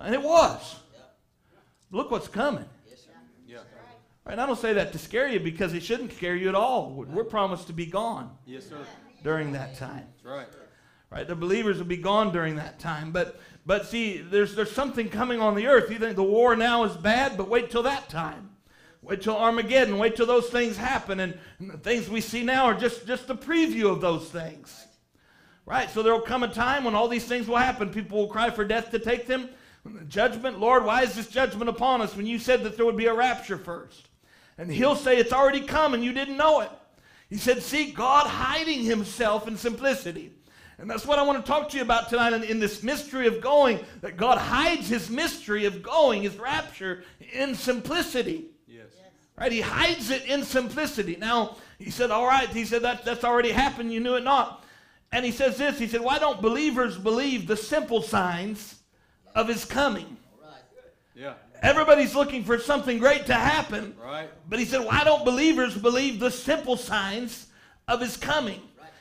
And 0.00 0.14
it 0.14 0.22
was. 0.22 0.76
Look 1.90 2.10
what's 2.10 2.28
coming. 2.28 2.64
Yeah. 3.46 3.58
Right, 4.24 4.32
and 4.32 4.40
I 4.40 4.46
don't 4.46 4.58
say 4.58 4.72
that 4.74 4.92
to 4.92 4.98
scare 4.98 5.28
you 5.28 5.40
because 5.40 5.74
it 5.74 5.82
shouldn't 5.82 6.12
scare 6.12 6.36
you 6.36 6.48
at 6.48 6.54
all. 6.54 6.92
We're 6.92 7.06
we're 7.06 7.24
promised 7.24 7.66
to 7.66 7.72
be 7.72 7.86
gone 7.86 8.30
Yes, 8.46 8.68
sir. 8.68 8.78
During 9.22 9.52
that 9.52 9.76
time. 9.76 10.06
That's 10.16 10.24
right. 10.24 10.48
Right? 11.10 11.26
The 11.26 11.34
believers 11.34 11.78
will 11.78 11.86
be 11.86 11.96
gone 11.96 12.32
during 12.32 12.56
that 12.56 12.78
time. 12.78 13.10
But 13.10 13.40
but 13.66 13.86
see, 13.86 14.18
there's 14.18 14.54
there's 14.54 14.70
something 14.70 15.08
coming 15.08 15.40
on 15.40 15.54
the 15.54 15.66
earth. 15.66 15.90
You 15.90 15.98
think 15.98 16.16
the 16.16 16.22
war 16.22 16.54
now 16.54 16.84
is 16.84 16.96
bad, 16.96 17.36
but 17.36 17.48
wait 17.48 17.70
till 17.70 17.82
that 17.82 18.08
time. 18.08 18.50
Wait 19.02 19.22
till 19.22 19.36
Armageddon. 19.36 19.98
Wait 19.98 20.16
till 20.16 20.26
those 20.26 20.48
things 20.50 20.76
happen. 20.76 21.20
And, 21.20 21.38
and 21.58 21.70
the 21.70 21.78
things 21.78 22.08
we 22.08 22.20
see 22.20 22.42
now 22.42 22.66
are 22.66 22.74
just, 22.74 23.06
just 23.06 23.30
a 23.30 23.34
preview 23.34 23.90
of 23.90 24.00
those 24.00 24.28
things. 24.28 24.86
Right? 25.64 25.90
So 25.90 26.02
there 26.02 26.12
will 26.12 26.20
come 26.20 26.42
a 26.42 26.48
time 26.48 26.84
when 26.84 26.94
all 26.94 27.08
these 27.08 27.24
things 27.24 27.46
will 27.46 27.56
happen. 27.56 27.90
People 27.90 28.18
will 28.18 28.28
cry 28.28 28.50
for 28.50 28.64
death 28.64 28.90
to 28.90 28.98
take 28.98 29.26
them. 29.26 29.48
Judgment, 30.08 30.60
Lord, 30.60 30.84
why 30.84 31.02
is 31.02 31.14
this 31.14 31.28
judgment 31.28 31.70
upon 31.70 32.02
us 32.02 32.14
when 32.14 32.26
you 32.26 32.38
said 32.38 32.62
that 32.64 32.76
there 32.76 32.84
would 32.84 32.96
be 32.96 33.06
a 33.06 33.14
rapture 33.14 33.56
first? 33.56 34.08
And 34.58 34.70
he'll 34.70 34.96
say, 34.96 35.16
It's 35.16 35.32
already 35.32 35.62
come 35.62 35.94
and 35.94 36.04
you 36.04 36.12
didn't 36.12 36.36
know 36.36 36.60
it. 36.60 36.70
He 37.30 37.38
said, 37.38 37.62
See, 37.62 37.92
God 37.92 38.26
hiding 38.26 38.84
himself 38.84 39.48
in 39.48 39.56
simplicity. 39.56 40.32
And 40.78 40.90
that's 40.90 41.06
what 41.06 41.18
I 41.18 41.22
want 41.22 41.44
to 41.44 41.50
talk 41.50 41.68
to 41.70 41.76
you 41.76 41.82
about 41.82 42.08
tonight 42.08 42.32
in, 42.32 42.42
in, 42.42 42.58
this 42.58 42.82
mystery 42.82 43.26
of 43.26 43.40
going, 43.40 43.80
that 44.00 44.16
God 44.16 44.38
hides 44.38 44.88
his 44.88 45.10
mystery 45.10 45.66
of 45.66 45.82
going, 45.82 46.22
his 46.22 46.38
rapture, 46.38 47.04
in 47.32 47.54
simplicity. 47.54 48.46
Yes. 48.66 48.86
Right? 49.36 49.52
He 49.52 49.60
hides 49.60 50.10
it 50.10 50.24
in 50.24 50.42
simplicity. 50.42 51.16
Now, 51.16 51.56
he 51.78 51.90
said, 51.90 52.10
All 52.10 52.26
right, 52.26 52.48
he 52.48 52.64
said, 52.64 52.82
that, 52.82 53.04
That's 53.04 53.24
already 53.24 53.50
happened, 53.50 53.92
you 53.92 54.00
knew 54.00 54.16
it 54.16 54.24
not. 54.24 54.64
And 55.12 55.24
he 55.24 55.32
says 55.32 55.56
this 55.56 55.78
He 55.78 55.86
said, 55.86 56.00
Why 56.00 56.18
don't 56.18 56.42
believers 56.42 56.98
believe 56.98 57.46
the 57.46 57.56
simple 57.56 58.02
signs 58.02 58.76
of 59.34 59.48
his 59.48 59.64
coming? 59.64 60.16
Yeah. 61.14 61.34
Everybody's 61.62 62.14
looking 62.14 62.42
for 62.44 62.58
something 62.58 62.98
great 62.98 63.26
to 63.26 63.34
happen. 63.34 63.94
Right. 64.02 64.30
But 64.48 64.58
he 64.58 64.64
said, 64.64 64.84
Why 64.84 65.04
don't 65.04 65.24
believers 65.24 65.76
believe 65.76 66.18
the 66.18 66.30
simple 66.30 66.76
signs 66.76 67.46
of 67.86 68.00
his 68.00 68.16
coming? 68.16 68.60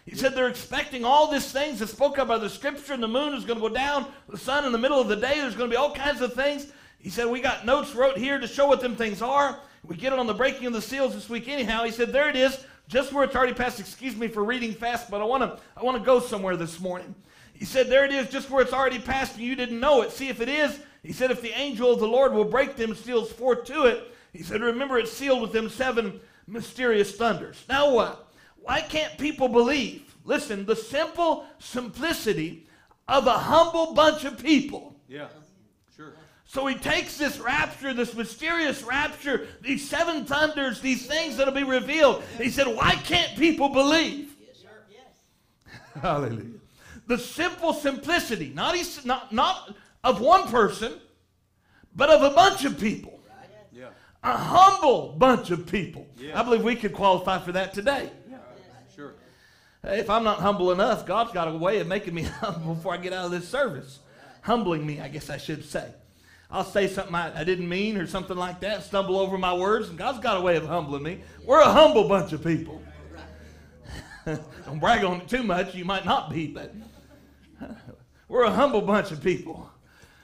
He 0.09 0.15
said 0.15 0.33
they're 0.33 0.47
expecting 0.47 1.05
all 1.05 1.31
these 1.31 1.51
things 1.51 1.79
that 1.79 1.87
spoke 1.87 2.17
of 2.17 2.27
by 2.27 2.39
the 2.39 2.49
scripture, 2.49 2.93
and 2.93 3.03
the 3.03 3.07
moon 3.07 3.35
is 3.35 3.45
going 3.45 3.59
to 3.59 3.67
go 3.67 3.73
down, 3.73 4.07
the 4.27 4.39
sun 4.39 4.65
in 4.65 4.71
the 4.71 4.77
middle 4.77 4.99
of 4.99 5.07
the 5.07 5.15
day, 5.15 5.39
there's 5.39 5.55
going 5.55 5.69
to 5.69 5.73
be 5.73 5.77
all 5.77 5.93
kinds 5.93 6.21
of 6.21 6.33
things. 6.33 6.71
He 6.97 7.09
said, 7.11 7.27
We 7.27 7.41
got 7.41 7.65
notes 7.65 7.93
wrote 7.93 8.17
here 8.17 8.39
to 8.39 8.47
show 8.47 8.67
what 8.67 8.81
them 8.81 8.95
things 8.95 9.21
are. 9.21 9.59
We 9.85 9.95
get 9.95 10.11
it 10.11 10.19
on 10.19 10.27
the 10.27 10.33
breaking 10.33 10.65
of 10.65 10.73
the 10.73 10.81
seals 10.81 11.13
this 11.13 11.29
week 11.29 11.47
anyhow. 11.47 11.83
He 11.83 11.91
said, 11.91 12.11
There 12.11 12.27
it 12.27 12.35
is, 12.35 12.65
just 12.87 13.13
where 13.13 13.23
it's 13.23 13.35
already 13.35 13.53
passed. 13.53 13.79
Excuse 13.79 14.15
me 14.15 14.27
for 14.27 14.43
reading 14.43 14.73
fast, 14.73 15.11
but 15.11 15.21
I 15.21 15.25
want 15.25 15.43
to 15.43 15.59
I 15.77 15.83
want 15.83 15.97
to 15.97 16.03
go 16.03 16.19
somewhere 16.19 16.57
this 16.57 16.79
morning. 16.79 17.13
He 17.53 17.65
said, 17.65 17.87
There 17.87 18.03
it 18.03 18.11
is, 18.11 18.29
just 18.29 18.49
where 18.49 18.63
it's 18.63 18.73
already 18.73 18.99
passed, 18.99 19.35
and 19.35 19.43
you 19.43 19.55
didn't 19.55 19.79
know 19.79 20.01
it. 20.01 20.11
See 20.11 20.27
if 20.27 20.41
it 20.41 20.49
is. 20.49 20.79
He 21.03 21.13
said, 21.13 21.31
If 21.31 21.41
the 21.41 21.57
angel 21.57 21.93
of 21.93 21.99
the 21.99 22.07
Lord 22.07 22.33
will 22.33 22.45
break 22.45 22.75
them 22.75 22.95
seals 22.95 23.31
forth 23.31 23.65
to 23.65 23.85
it, 23.85 24.13
he 24.33 24.43
said, 24.43 24.61
Remember 24.61 24.97
it's 24.97 25.11
sealed 25.11 25.41
with 25.41 25.51
them 25.51 25.69
seven 25.69 26.19
mysterious 26.47 27.15
thunders. 27.15 27.63
Now 27.69 27.93
what? 27.93 28.31
Why 28.57 28.81
can't 28.81 29.17
people 29.17 29.47
believe? 29.47 30.15
Listen, 30.25 30.65
the 30.65 30.75
simple 30.75 31.45
simplicity 31.59 32.67
of 33.07 33.25
a 33.25 33.37
humble 33.37 33.93
bunch 33.93 34.25
of 34.25 34.37
people. 34.43 34.95
Yeah. 35.07 35.27
Sure. 35.95 36.13
So 36.45 36.67
he 36.67 36.75
takes 36.75 37.17
this 37.17 37.39
rapture, 37.39 37.93
this 37.93 38.13
mysterious 38.13 38.83
rapture, 38.83 39.47
these 39.61 39.87
seven 39.89 40.25
thunders, 40.25 40.81
these 40.81 41.07
things 41.07 41.37
that'll 41.37 41.53
be 41.53 41.63
revealed. 41.63 42.23
He 42.37 42.49
said, 42.49 42.67
Why 42.67 42.95
can't 42.95 43.37
people 43.37 43.69
believe? 43.69 44.35
Yes, 44.39 44.57
sir. 44.61 44.67
Yes. 44.91 45.73
Hallelujah. 46.01 46.59
The 47.07 47.17
simple 47.17 47.73
simplicity, 47.73 48.51
not, 48.53 48.75
not, 49.03 49.33
not 49.33 49.75
of 50.03 50.21
one 50.21 50.47
person, 50.47 50.93
but 51.95 52.09
of 52.09 52.21
a 52.23 52.33
bunch 52.33 52.65
of 52.65 52.79
people. 52.79 53.19
Yeah. 53.71 53.89
A 54.23 54.35
humble 54.35 55.15
bunch 55.17 55.51
of 55.51 55.67
people. 55.67 56.07
Yeah. 56.17 56.39
I 56.39 56.43
believe 56.43 56.63
we 56.63 56.75
could 56.75 56.93
qualify 56.93 57.39
for 57.39 57.51
that 57.53 57.73
today. 57.73 58.09
Sure. 58.95 59.13
If 59.83 60.09
I'm 60.09 60.23
not 60.23 60.39
humble 60.39 60.71
enough, 60.71 61.05
God's 61.05 61.31
got 61.31 61.47
a 61.47 61.55
way 61.55 61.79
of 61.79 61.87
making 61.87 62.13
me 62.13 62.23
humble 62.41 62.75
before 62.75 62.93
I 62.93 62.97
get 62.97 63.13
out 63.13 63.25
of 63.25 63.31
this 63.31 63.47
service. 63.47 63.99
Humbling 64.41 64.85
me, 64.85 64.99
I 64.99 65.09
guess 65.09 65.29
I 65.29 65.37
should 65.37 65.65
say. 65.65 65.89
I'll 66.51 66.65
say 66.65 66.87
something 66.87 67.13
I, 67.13 67.41
I, 67.41 67.43
didn't 67.43 67.69
mean 67.69 67.97
or 67.97 68.07
something 68.07 68.35
like 68.35 68.61
that, 68.61 68.83
stumble 68.83 69.19
over 69.19 69.37
my 69.37 69.53
words, 69.53 69.89
and 69.89 69.97
God's 69.97 70.19
got 70.19 70.37
a 70.37 70.41
way 70.41 70.55
of 70.55 70.65
humbling 70.65 71.03
me. 71.03 71.21
We're 71.45 71.61
a 71.61 71.71
humble 71.71 72.07
bunch 72.07 72.33
of 72.33 72.43
people. 72.43 72.81
Don't 74.65 74.79
brag 74.79 75.03
on 75.03 75.21
it 75.21 75.27
too 75.27 75.43
much, 75.43 75.75
you 75.75 75.85
might 75.85 76.05
not 76.05 76.31
be, 76.31 76.47
but 76.47 76.73
we're 78.27 78.45
a 78.45 78.51
humble 78.51 78.81
bunch 78.81 79.11
of 79.11 79.21
people. 79.21 79.69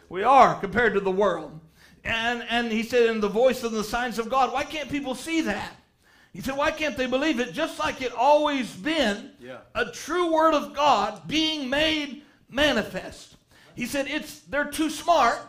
We 0.09 0.24
are 0.24 0.55
compared 0.59 0.93
to 0.93 1.00
the 1.00 1.12
world. 1.12 1.59
And, 2.03 2.43
and 2.50 2.71
he 2.71 2.83
said, 2.83 3.09
in 3.09 3.19
the 3.19 3.27
voice 3.29 3.63
and 3.63 3.75
the 3.75 3.83
signs 3.83 4.19
of 4.19 4.29
God, 4.29 4.53
why 4.53 4.63
can't 4.63 4.89
people 4.89 5.15
see 5.15 5.41
that? 5.41 5.71
He 6.33 6.41
said, 6.41 6.57
why 6.57 6.69
can't 6.71 6.97
they 6.97 7.07
believe 7.07 7.39
it? 7.39 7.53
Just 7.53 7.79
like 7.79 8.01
it 8.01 8.12
always 8.13 8.71
been 8.75 9.31
Yeah. 9.39 9.59
a 9.74 9.85
true 9.91 10.31
word 10.33 10.53
of 10.53 10.75
God 10.75 11.27
being 11.27 11.69
made 11.69 12.24
manifest. 12.50 13.38
He 13.75 13.85
said, 13.85 14.07
it's, 14.07 14.41
they're 14.41 14.69
too 14.69 14.89
smart 14.89 15.39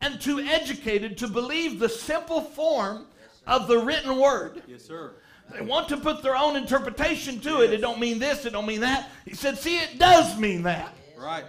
and 0.00 0.20
too 0.20 0.40
educated 0.40 1.16
to 1.18 1.28
believe 1.28 1.78
the 1.78 1.88
simple 1.88 2.40
form 2.42 3.06
of 3.46 3.68
the 3.68 3.78
written 3.78 4.18
word. 4.18 4.62
Yes, 4.66 4.84
sir. 4.84 5.12
They 5.52 5.60
want 5.60 5.88
to 5.88 5.96
put 5.96 6.22
their 6.22 6.36
own 6.36 6.56
interpretation 6.56 7.40
to 7.40 7.60
it. 7.62 7.72
It 7.72 7.80
don't 7.80 8.00
mean 8.00 8.18
this, 8.18 8.44
it 8.44 8.50
don't 8.50 8.66
mean 8.66 8.80
that. 8.80 9.10
He 9.24 9.34
said, 9.34 9.56
see, 9.58 9.78
it 9.78 9.98
does 9.98 10.38
mean 10.38 10.62
that. 10.64 10.92
Right. 11.16 11.44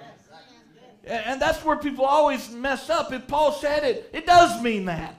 And 1.07 1.41
that's 1.41 1.63
where 1.63 1.75
people 1.77 2.05
always 2.05 2.49
mess 2.51 2.89
up. 2.89 3.13
If 3.13 3.27
Paul 3.27 3.51
said 3.51 3.83
it, 3.83 4.09
it 4.13 4.25
does 4.25 4.61
mean 4.61 4.85
that. 4.85 5.15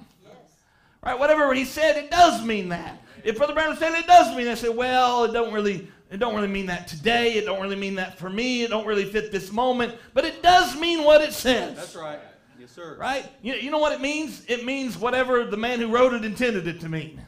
Right? 1.05 1.19
Whatever 1.19 1.55
he 1.55 1.65
said, 1.65 1.97
it 1.97 2.11
does 2.11 2.45
mean 2.45 2.71
that. 2.71 3.01
If 3.23 3.37
Brother 3.37 3.55
Branham 3.55 3.77
said 3.77 3.93
it, 3.93 4.01
it 4.01 4.07
does 4.07 4.37
mean 4.37 4.47
that. 4.47 4.53
I 4.53 4.55
say, 4.55 4.69
well, 4.69 5.25
it 5.25 5.33
don't 5.33 5.53
really, 5.53 5.89
it 6.11 6.19
don't 6.19 6.35
really 6.35 6.49
mean 6.49 6.67
that 6.67 6.89
today. 6.89 7.35
It 7.35 7.45
don't 7.45 7.61
really 7.61 7.77
mean 7.77 7.95
that 7.97 8.19
for 8.19 8.29
me. 8.29 8.63
It 8.63 8.71
don't 8.71 8.87
really 8.87 9.05
fit 9.05 9.31
this 9.31 9.53
moment. 9.53 9.95
But 10.15 10.25
it 10.25 10.43
does 10.43 10.79
mean 10.79 11.05
what 11.05 11.21
it 11.21 11.33
says. 11.33 11.77
That's 11.77 11.95
right. 11.95 12.19
Yes, 12.59 12.73
sir. 12.73 12.97
Right? 12.99 13.27
You, 13.43 13.55
you 13.55 13.71
know 13.71 13.79
what 13.79 13.93
it 13.93 14.01
means? 14.01 14.45
It 14.49 14.65
means 14.65 14.99
whatever 14.99 15.45
the 15.45 15.57
man 15.57 15.79
who 15.79 15.89
wrote 15.89 16.13
it 16.15 16.25
intended 16.25 16.67
it 16.67 16.81
to 16.81 16.89
mean. 16.89 17.21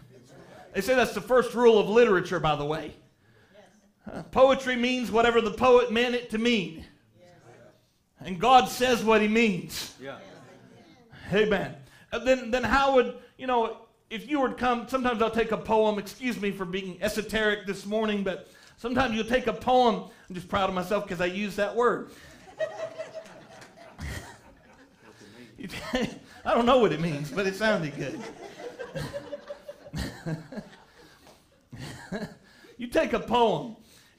They 0.74 0.80
say 0.80 0.94
that's 0.94 1.14
the 1.14 1.20
first 1.20 1.54
rule 1.54 1.78
of 1.78 1.88
literature, 1.88 2.40
by 2.40 2.56
the 2.56 2.64
way. 2.64 2.94
Uh, 4.10 4.22
poetry 4.24 4.74
means 4.76 5.10
whatever 5.10 5.40
the 5.40 5.50
poet 5.50 5.92
meant 5.92 6.14
it 6.14 6.30
to 6.30 6.38
mean. 6.38 6.84
And 8.20 8.40
God 8.40 8.68
says 8.68 9.04
what 9.04 9.20
he 9.22 9.28
means. 9.28 9.94
Yeah. 10.00 10.18
Amen. 11.32 11.74
And 12.12 12.26
then, 12.26 12.50
then 12.50 12.64
how 12.64 12.94
would, 12.94 13.14
you 13.36 13.46
know, 13.46 13.76
if 14.10 14.28
you 14.28 14.40
were 14.40 14.48
to 14.48 14.54
come, 14.54 14.88
sometimes 14.88 15.20
I'll 15.22 15.30
take 15.30 15.52
a 15.52 15.56
poem, 15.56 15.98
excuse 15.98 16.40
me 16.40 16.50
for 16.50 16.64
being 16.64 16.98
esoteric 17.02 17.66
this 17.66 17.84
morning, 17.84 18.24
but 18.24 18.48
sometimes 18.76 19.14
you'll 19.14 19.24
take 19.24 19.46
a 19.46 19.52
poem. 19.52 20.10
I'm 20.28 20.34
just 20.34 20.48
proud 20.48 20.68
of 20.68 20.74
myself 20.74 21.04
because 21.04 21.20
I 21.20 21.26
use 21.26 21.56
that 21.56 21.76
word. 21.76 22.10
I 26.44 26.54
don't 26.54 26.66
know 26.66 26.78
what 26.78 26.92
it 26.92 27.00
means, 27.00 27.30
but 27.30 27.46
it 27.46 27.54
sounded 27.54 27.94
good. 27.96 28.20
you 32.78 32.86
take 32.86 33.12
a 33.12 33.20
poem, 33.20 33.76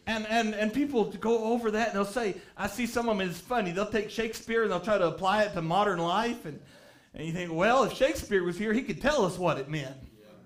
and, 0.09 0.25
and, 0.27 0.55
and 0.55 0.73
people 0.73 1.05
go 1.05 1.53
over 1.53 1.69
that 1.69 1.89
and 1.89 1.95
they'll 1.95 2.03
say, 2.03 2.35
I 2.57 2.65
see 2.65 2.87
some 2.87 3.07
of 3.07 3.17
them 3.17 3.29
is 3.29 3.39
funny. 3.39 3.71
They'll 3.71 3.85
take 3.85 4.09
Shakespeare 4.09 4.63
and 4.63 4.71
they'll 4.71 4.79
try 4.79 4.97
to 4.97 5.07
apply 5.07 5.43
it 5.43 5.53
to 5.53 5.61
modern 5.61 5.99
life. 5.99 6.45
And, 6.45 6.59
and 7.13 7.27
you 7.27 7.31
think, 7.31 7.53
well, 7.53 7.83
if 7.83 7.93
Shakespeare 7.93 8.43
was 8.43 8.57
here, 8.57 8.73
he 8.73 8.81
could 8.81 9.03
tell 9.03 9.23
us 9.23 9.37
what 9.37 9.59
it 9.59 9.69
meant. 9.69 9.95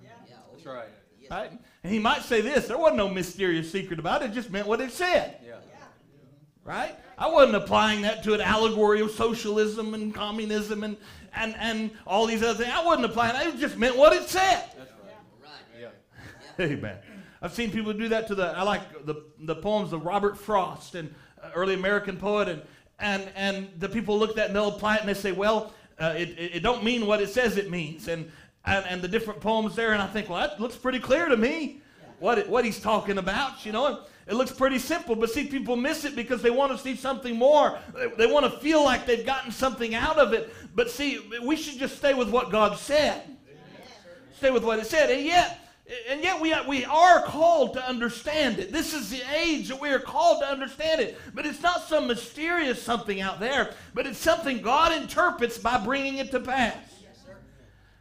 Yeah, 0.04 0.10
That's 0.52 0.66
right. 0.66 0.90
Right? 1.32 1.52
And 1.84 1.94
he 1.94 1.98
might 1.98 2.24
say 2.24 2.42
this 2.42 2.68
there 2.68 2.78
wasn't 2.78 2.98
no 2.98 3.08
mysterious 3.08 3.72
secret 3.72 4.00
about 4.00 4.22
it, 4.22 4.32
it 4.32 4.34
just 4.34 4.52
meant 4.52 4.68
what 4.68 4.82
it 4.82 4.92
said. 4.92 5.38
Yeah. 5.46 5.54
Right? 6.66 6.98
I 7.18 7.30
wasn't 7.30 7.56
applying 7.56 8.02
that 8.02 8.22
to 8.24 8.34
an 8.34 8.42
allegory 8.42 9.00
of 9.00 9.12
socialism 9.12 9.94
and 9.94 10.14
communism 10.14 10.84
and, 10.84 10.98
and, 11.36 11.56
and 11.58 11.92
all 12.06 12.26
these 12.26 12.44
other 12.44 12.64
things. 12.64 12.74
I 12.76 12.84
wasn't 12.84 13.06
applying 13.06 13.34
that. 13.34 13.48
It 13.48 13.60
just 13.60 13.78
meant 13.78 13.96
what 13.96 14.12
it 14.12 14.28
said. 14.30 14.72
That's 14.78 14.92
right. 15.42 15.52
Right. 15.80 15.92
Yeah. 16.60 16.66
Amen. 16.66 16.98
I've 17.44 17.54
seen 17.54 17.72
people 17.72 17.92
do 17.92 18.08
that 18.08 18.26
to 18.28 18.36
the, 18.36 18.58
I 18.58 18.64
like 18.64 19.06
the, 19.06 19.22
the 19.42 19.56
poems 19.56 19.92
of 19.92 20.06
Robert 20.06 20.38
Frost, 20.38 20.96
and 20.96 21.14
uh, 21.44 21.50
early 21.54 21.74
American 21.74 22.16
poet, 22.16 22.48
and, 22.48 22.62
and, 23.00 23.30
and 23.36 23.70
the 23.80 23.90
people 23.90 24.18
look 24.18 24.30
at 24.30 24.36
that 24.38 24.48
and 24.48 24.56
they'll 24.56 24.70
apply 24.70 24.96
it 24.96 25.02
and 25.02 25.10
they 25.10 25.14
say, 25.14 25.34
well, 25.34 25.74
uh, 26.00 26.14
it, 26.18 26.30
it, 26.30 26.56
it 26.56 26.64
don't 26.64 26.86
mean 26.86 27.06
what 27.06 27.22
it 27.22 27.28
says 27.28 27.58
it 27.58 27.70
means. 27.70 28.08
And, 28.08 28.32
and, 28.64 28.86
and 28.86 29.02
the 29.02 29.10
different 29.10 29.42
poems 29.42 29.76
there, 29.76 29.92
and 29.92 30.02
I 30.02 30.08
think, 30.08 30.30
well, 30.30 30.40
that 30.40 30.62
looks 30.62 30.78
pretty 30.78 31.00
clear 31.00 31.28
to 31.28 31.36
me 31.36 31.82
what, 32.20 32.38
it, 32.38 32.48
what 32.48 32.64
he's 32.64 32.80
talking 32.80 33.18
about, 33.18 33.66
you 33.66 33.74
know. 33.74 34.06
It 34.26 34.36
looks 34.36 34.54
pretty 34.54 34.80
simple, 34.80 35.18
but 35.18 35.30
see, 35.30 35.48
people 35.48 35.76
miss 35.76 36.06
it 36.06 36.16
because 36.16 36.42
they 36.42 36.50
want 36.50 36.72
to 36.72 36.78
see 36.78 36.96
something 36.96 37.36
more. 37.36 37.78
They, 37.94 38.08
they 38.20 38.26
want 38.26 38.46
to 38.46 38.58
feel 38.60 38.82
like 38.82 39.06
they've 39.06 39.26
gotten 39.26 39.52
something 39.52 39.96
out 39.96 40.18
of 40.18 40.32
it. 40.32 40.54
But 40.74 40.90
see, 40.90 41.20
we 41.44 41.58
should 41.58 41.78
just 41.78 41.98
stay 41.98 42.14
with 42.14 42.30
what 42.30 42.52
God 42.52 42.78
said. 42.78 43.22
Stay 44.38 44.50
with 44.50 44.64
what 44.64 44.80
it 44.80 44.86
said. 44.86 45.10
And 45.10 45.26
yet, 45.26 45.60
and 46.10 46.24
yet 46.24 46.40
we 46.40 46.54
are, 46.54 46.68
we 46.68 46.86
are 46.86 47.22
called 47.24 47.74
to 47.74 47.88
understand 47.88 48.60
it. 48.60 48.72
This 48.72 48.94
is 48.94 49.10
the 49.10 49.22
age 49.36 49.68
that 49.70 49.80
we 49.80 49.90
are 49.90 50.00
called 50.00 50.42
to 50.42 50.48
understand 50.48 51.02
it. 51.02 51.18
But 51.34 51.46
it's 51.46 51.62
not 51.62 51.84
some 51.84 52.08
mysterious 52.08 52.82
something 52.82 53.22
out 53.22 53.40
there, 53.40 53.74
but 53.94 54.08
it's 54.08 54.20
something 54.20 54.62
God 54.62 54.92
interprets 54.92 55.58
by 55.58 55.84
bringing 55.84 56.18
it 56.18 56.32
to 56.32 56.40
pass. 56.40 56.78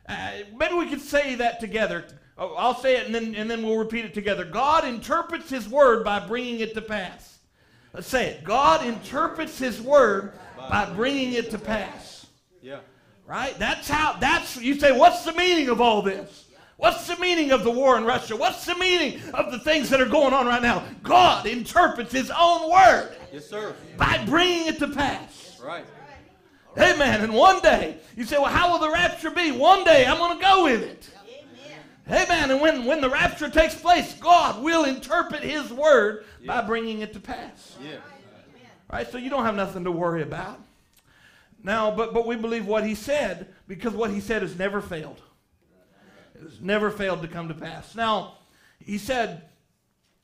Uh, 0.09 0.31
maybe 0.57 0.75
we 0.75 0.89
could 0.89 1.01
say 1.01 1.37
that 1.37 1.61
together. 1.61 2.05
Oh, 2.37 2.55
I'll 2.55 2.75
say 2.75 2.97
it 2.97 3.07
and 3.07 3.15
then, 3.15 3.35
and 3.35 3.51
then 3.51 3.63
we'll 3.63 3.79
repeat 3.79 4.05
it 4.05 4.15
together. 4.15 4.45
God 4.45 4.85
interprets 4.85 5.49
His 5.49 5.69
word 5.69 6.05
by 6.05 6.27
bringing 6.27 6.61
it 6.61 6.75
to 6.75 6.83
pass. 6.83 7.39
Let's 7.93 8.09
say 8.09 8.29
it. 8.29 8.45
God 8.45 8.85
interprets 8.87 9.59
His 9.59 9.81
word 9.81 10.33
by 10.57 10.87
bringing 10.87 11.35
it 11.35 11.51
to 11.51 11.59
pass. 11.59 12.27
Yeah. 12.61 12.81
Right? 13.27 13.59
That's 13.59 13.89
how, 13.89 14.15
that's, 14.19 14.57
you 14.57 14.79
say, 14.79 14.93
what's 14.93 15.25
the 15.25 15.33
meaning 15.33 15.69
of 15.69 15.81
all 15.81 16.03
this? 16.03 16.47
What's 16.77 17.07
the 17.07 17.17
meaning 17.17 17.53
of 17.53 17.65
the 17.65 17.71
war 17.71 17.97
in 17.97 18.05
Russia? 18.05 18.35
What's 18.37 18.65
the 18.67 18.75
meaning 18.75 19.21
of 19.35 19.53
the 19.53 19.59
things 19.59 19.91
that 19.91 20.01
are 20.01 20.09
going 20.09 20.33
on 20.33 20.47
right 20.47 20.63
now? 20.63 20.85
God 21.03 21.47
interprets 21.47 22.13
His 22.13 22.31
own 22.37 22.71
word 22.71 23.15
Yes, 23.33 23.47
sir. 23.49 23.75
by 23.97 24.25
bringing 24.25 24.67
it 24.67 24.79
to 24.81 24.89
pass. 24.89 25.61
Right. 25.63 25.85
Amen. 26.77 27.21
And 27.21 27.35
one 27.35 27.61
day, 27.61 27.99
you 28.17 28.25
say, 28.25 28.39
well, 28.39 28.51
how 28.51 28.73
will 28.73 28.79
the 28.79 28.91
rapture 28.91 29.31
be? 29.31 29.53
One 29.53 29.85
day 29.85 30.07
I'm 30.07 30.17
going 30.19 30.39
to 30.39 30.43
go 30.43 30.65
with 30.65 30.83
it. 30.83 31.11
Amen. 32.11 32.51
And 32.51 32.61
when, 32.61 32.85
when 32.85 33.01
the 33.01 33.11
rapture 33.11 33.49
takes 33.49 33.75
place, 33.75 34.15
God 34.15 34.63
will 34.63 34.85
interpret 34.85 35.43
His 35.43 35.73
word 35.73 36.25
by 36.47 36.61
bringing 36.63 37.01
it 37.01 37.13
to 37.13 37.21
pass. 37.21 37.77
Yeah. 37.81 37.97
Right? 38.91 39.11
So 39.11 39.19
you 39.19 39.31
don't 39.31 39.45
have 39.45 39.55
nothing 39.55 39.85
to 39.85 39.93
worry 39.93 40.23
about. 40.23 40.59
Now, 41.63 41.93
but, 41.95 42.13
but 42.13 42.27
we 42.27 42.35
believe 42.35 42.67
what 42.67 42.85
He 42.85 42.95
said 42.97 43.49
because 43.69 43.93
what 43.93 44.11
He 44.11 44.21
said 44.21 44.43
has 44.43 44.59
never 44.59 44.81
failed. 44.81 45.21
Never 46.61 46.91
failed 46.91 47.23
to 47.23 47.29
come 47.29 47.49
to 47.49 47.55
pass. 47.55 47.95
Now, 47.95 48.39
He 48.85 48.99
said, 48.99 49.43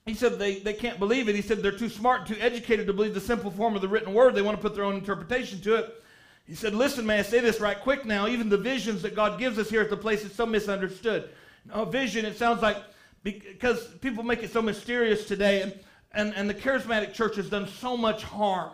he 0.08 0.14
said 0.14 0.38
they, 0.38 0.58
they 0.58 0.72
can't 0.72 0.98
believe 0.98 1.28
it. 1.28 1.34
He 1.34 1.42
said 1.42 1.62
they're 1.62 1.70
too 1.70 1.90
smart, 1.90 2.26
too 2.26 2.36
educated 2.40 2.86
to 2.86 2.92
believe 2.94 3.12
the 3.12 3.20
simple 3.20 3.50
form 3.50 3.76
of 3.76 3.82
the 3.82 3.88
written 3.88 4.14
word. 4.14 4.34
They 4.34 4.42
want 4.42 4.56
to 4.56 4.62
put 4.62 4.74
their 4.74 4.84
own 4.84 4.94
interpretation 4.94 5.60
to 5.60 5.74
it. 5.74 6.02
He 6.46 6.54
said, 6.54 6.74
Listen, 6.74 7.04
may 7.04 7.18
I 7.18 7.22
say 7.22 7.40
this 7.40 7.60
right 7.60 7.78
quick 7.78 8.06
now? 8.06 8.26
Even 8.26 8.48
the 8.48 8.56
visions 8.56 9.02
that 9.02 9.14
God 9.14 9.38
gives 9.38 9.58
us 9.58 9.68
here 9.68 9.82
at 9.82 9.90
the 9.90 9.98
place 9.98 10.24
is 10.24 10.32
so 10.32 10.46
misunderstood. 10.46 11.28
A 11.70 11.84
vision, 11.84 12.24
it 12.24 12.38
sounds 12.38 12.62
like, 12.62 12.78
because 13.22 13.84
people 14.00 14.22
make 14.24 14.42
it 14.42 14.50
so 14.50 14.62
mysterious 14.62 15.26
today, 15.26 15.60
and, 15.60 15.78
and, 16.12 16.34
and 16.34 16.48
the 16.48 16.54
charismatic 16.54 17.12
church 17.12 17.36
has 17.36 17.50
done 17.50 17.68
so 17.68 17.94
much 17.94 18.22
harm. 18.22 18.72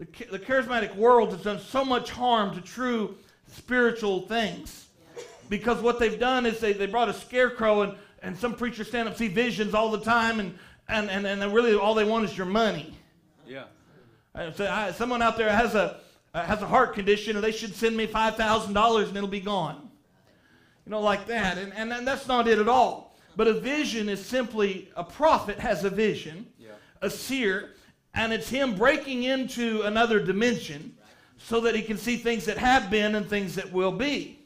The, 0.00 0.06
the 0.32 0.38
charismatic 0.40 0.96
world 0.96 1.30
has 1.30 1.42
done 1.42 1.60
so 1.60 1.84
much 1.84 2.10
harm 2.10 2.56
to 2.56 2.60
true 2.60 3.16
spiritual 3.46 4.22
things. 4.22 4.87
Because 5.48 5.80
what 5.80 5.98
they've 5.98 6.18
done 6.18 6.46
is 6.46 6.60
they, 6.60 6.72
they 6.72 6.86
brought 6.86 7.08
a 7.08 7.14
scarecrow, 7.14 7.82
and, 7.82 7.94
and 8.22 8.36
some 8.36 8.54
preachers 8.54 8.88
stand 8.88 9.08
up, 9.08 9.16
see 9.16 9.28
visions 9.28 9.74
all 9.74 9.90
the 9.90 10.00
time, 10.00 10.40
and, 10.40 10.58
and, 10.88 11.10
and, 11.10 11.26
and 11.26 11.54
really 11.54 11.74
all 11.74 11.94
they 11.94 12.04
want 12.04 12.24
is 12.24 12.36
your 12.36 12.46
money. 12.46 12.94
Yeah. 13.46 13.64
I 14.34 14.52
say, 14.52 14.66
I, 14.66 14.92
someone 14.92 15.22
out 15.22 15.36
there 15.36 15.50
has 15.50 15.74
a, 15.74 16.00
uh, 16.34 16.44
has 16.44 16.62
a 16.62 16.66
heart 16.66 16.94
condition, 16.94 17.36
and 17.36 17.44
they 17.44 17.52
should 17.52 17.74
send 17.74 17.96
me 17.96 18.06
$5,000 18.06 19.08
and 19.08 19.16
it'll 19.16 19.28
be 19.28 19.40
gone. 19.40 19.88
You 20.84 20.92
know, 20.92 21.00
like 21.00 21.26
that. 21.26 21.58
And, 21.58 21.72
and, 21.74 21.92
and 21.92 22.06
that's 22.06 22.28
not 22.28 22.46
it 22.46 22.58
at 22.58 22.68
all. 22.68 23.16
But 23.36 23.46
a 23.46 23.54
vision 23.54 24.08
is 24.08 24.24
simply 24.24 24.90
a 24.96 25.04
prophet 25.04 25.58
has 25.58 25.84
a 25.84 25.90
vision, 25.90 26.46
Yeah. 26.58 26.70
a 27.02 27.10
seer, 27.10 27.70
and 28.14 28.32
it's 28.32 28.48
him 28.48 28.74
breaking 28.74 29.24
into 29.24 29.82
another 29.82 30.18
dimension 30.18 30.96
so 31.36 31.60
that 31.60 31.74
he 31.74 31.82
can 31.82 31.96
see 31.96 32.16
things 32.16 32.44
that 32.46 32.58
have 32.58 32.90
been 32.90 33.14
and 33.14 33.28
things 33.28 33.54
that 33.54 33.72
will 33.72 33.92
be. 33.92 34.37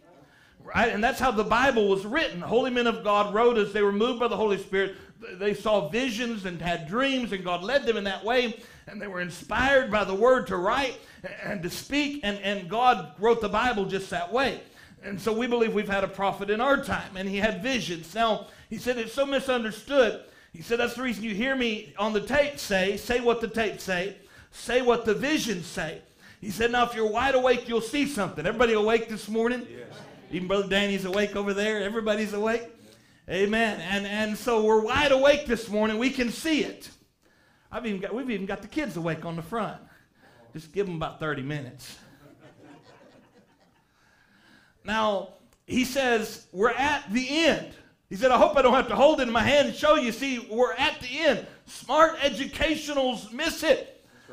Right? 0.75 0.93
And 0.93 1.05
that's 1.05 1.21
how 1.21 1.31
the 1.31 1.45
Bible 1.45 1.89
was 1.89 2.07
written. 2.07 2.41
Holy 2.41 2.71
men 2.71 2.87
of 2.87 3.05
God 3.05 3.35
wrote 3.35 3.59
as 3.59 3.73
they 3.73 3.83
were 3.83 3.93
moved 3.93 4.21
by 4.21 4.29
the 4.29 4.37
Holy 4.37 4.59
Spirit. 4.59 4.97
They 5.35 5.55
saw 5.55 5.89
visions 5.89 6.47
and 6.47 6.61
had 6.61 6.89
dreams, 6.89 7.33
and 7.33 7.45
God 7.45 7.63
led 7.63 7.85
them 7.85 7.97
in 7.97 8.05
that 8.05 8.25
way. 8.25 8.59
And 8.87 9.01
they 9.01 9.07
were 9.07 9.21
inspired 9.21 9.91
by 9.91 10.05
the 10.05 10.15
word 10.15 10.47
to 10.49 10.57
write 10.57 10.99
and 11.45 11.63
to 11.63 11.71
speak, 11.71 12.21
and, 12.25 12.39
and 12.39 12.69
God 12.69 13.13
wrote 13.19 13.41
the 13.41 13.49
Bible 13.49 13.85
just 13.85 14.11
that 14.11 14.33
way. 14.33 14.61
And 15.05 15.21
so 15.21 15.33
we 15.33 15.47
believe 15.47 15.75
we've 15.75 15.89
had 15.89 16.05
a 16.05 16.09
prophet 16.09 16.49
in 16.49 16.61
our 16.61 16.83
time, 16.83 17.17
and 17.17 17.29
he 17.29 17.37
had 17.37 17.63
visions. 17.63 18.15
Now, 18.15 18.47
he 18.71 18.79
said 18.79 18.99
it's 18.99 19.13
so 19.13 19.27
misunderstood. 19.27 20.25
He 20.53 20.63
said 20.63 20.79
that's 20.79 20.95
the 20.95 21.03
reason 21.03 21.25
you 21.25 21.35
hear 21.35 21.55
me 21.55 21.93
on 21.99 22.13
the 22.13 22.21
tape 22.21 22.59
say, 22.59 22.97
say 22.97 23.21
what 23.21 23.41
the 23.41 23.49
tape 23.49 23.81
say, 23.81 24.17
say 24.51 24.83
what 24.83 25.05
the 25.05 25.15
visions 25.15 25.67
say. 25.67 26.01
He 26.41 26.51
said, 26.51 26.73
now 26.73 26.85
if 26.87 26.95
you're 26.95 27.11
wide 27.11 27.35
awake, 27.35 27.69
you'll 27.69 27.81
see 27.81 28.07
something. 28.07 28.47
Everybody 28.47 28.73
awake 28.73 29.09
this 29.09 29.29
morning? 29.29 29.67
Yes. 29.71 29.97
Even 30.33 30.49
Brother 30.49 30.67
Danny's 30.67 31.05
awake 31.05 31.37
over 31.37 31.53
there. 31.53 31.83
Everybody's 31.83 32.33
awake. 32.33 32.63
Amen. 33.29 33.81
And, 33.81 34.07
and 34.07 34.37
so 34.37 34.65
we're 34.65 34.81
wide 34.81 35.13
awake 35.13 35.45
this 35.45 35.69
morning. 35.69 35.99
We 35.99 36.09
can 36.09 36.31
see 36.31 36.65
it. 36.65 36.89
I've 37.71 37.85
even 37.85 38.01
got, 38.01 38.15
we've 38.15 38.31
even 38.31 38.47
got 38.47 38.63
the 38.63 38.69
kids 38.69 38.97
awake 38.97 39.27
on 39.27 39.37
the 39.37 39.43
front. 39.43 39.81
Just 40.55 40.73
give 40.73 40.87
them 40.87 40.97
about 40.97 41.21
30 41.21 41.43
minutes. 41.43 41.99
Now, 44.85 45.35
he 45.67 45.85
says, 45.85 46.47
we're 46.51 46.71
at 46.71 47.13
the 47.13 47.29
end. 47.29 47.75
He 48.09 48.17
said, 48.17 48.31
I 48.31 48.39
hope 48.39 48.57
I 48.57 48.63
don't 48.63 48.75
have 48.75 48.89
to 48.89 48.97
hold 48.97 49.21
it 49.21 49.29
in 49.29 49.33
my 49.33 49.43
hand 49.43 49.69
and 49.69 49.77
show 49.77 49.97
you. 49.97 50.13
See, 50.13 50.47
we're 50.51 50.73
at 50.73 50.99
the 51.01 51.21
end. 51.21 51.47
Smart 51.67 52.17
educationals 52.23 53.31
miss 53.33 53.63
it. 53.63 53.92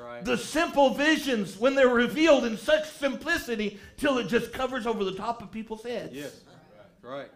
Right. 0.10 0.26
The 0.26 0.38
simple 0.38 0.96
visions, 0.96 1.58
when 1.58 1.76
they're 1.76 1.88
revealed 1.88 2.46
in 2.46 2.58
such 2.58 2.90
simplicity, 2.90 3.80
till 3.98 4.18
it 4.18 4.28
just 4.28 4.52
covers 4.52 4.88
over 4.88 5.04
the 5.04 5.14
top 5.14 5.44
of 5.44 5.52
people's 5.52 5.84
heads. 5.84 6.14
Yes. 6.14 6.42
That's 6.76 7.04
right. 7.04 7.30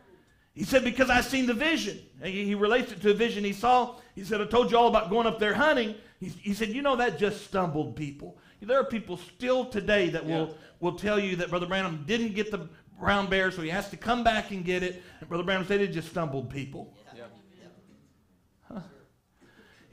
He 0.56 0.64
said, 0.64 0.84
Because 0.84 1.10
I 1.10 1.22
seen 1.22 1.46
the 1.46 1.54
vision. 1.54 2.00
And 2.22 2.34
He, 2.34 2.46
he 2.46 2.56
relates 2.56 2.92
it 2.92 3.02
to 3.02 3.12
a 3.12 3.14
vision 3.14 3.44
he 3.44 3.54
saw. 3.54 3.96
He 4.16 4.24
said, 4.24 4.42
I 4.42 4.46
told 4.46 4.72
you 4.72 4.78
all 4.78 4.88
about 4.88 5.10
going 5.12 5.28
up 5.28 5.40
there 5.40 5.54
hunting. 5.54 5.96
He, 6.20 6.28
he 6.30 6.54
said, 6.54 6.70
You 6.70 6.82
know, 6.82 6.96
that 6.96 7.20
just 7.20 7.46
stumbled 7.46 7.96
people. 7.96 8.38
There 8.62 8.80
are 8.80 8.86
people 8.86 9.18
still 9.18 9.66
today 9.66 10.10
that 10.10 10.26
Yeah. 10.26 10.38
will, 10.38 10.58
will 10.80 10.94
tell 10.94 11.20
you 11.20 11.36
that 11.38 11.50
Brother 11.50 11.68
Branham 11.68 12.04
didn't 12.08 12.34
get 12.34 12.50
the 12.50 12.70
brown 13.00 13.30
bear, 13.30 13.52
so 13.52 13.62
he 13.62 13.70
has 13.70 13.90
to 13.90 13.98
come 13.98 14.24
back 14.24 14.52
and 14.52 14.64
get 14.64 14.82
it. 14.84 15.04
And 15.20 15.28
Brother 15.30 15.44
Branham 15.44 15.68
said 15.68 15.82
it 15.82 15.88
just 15.92 16.10
stumbled 16.10 16.50
people. 16.50 16.96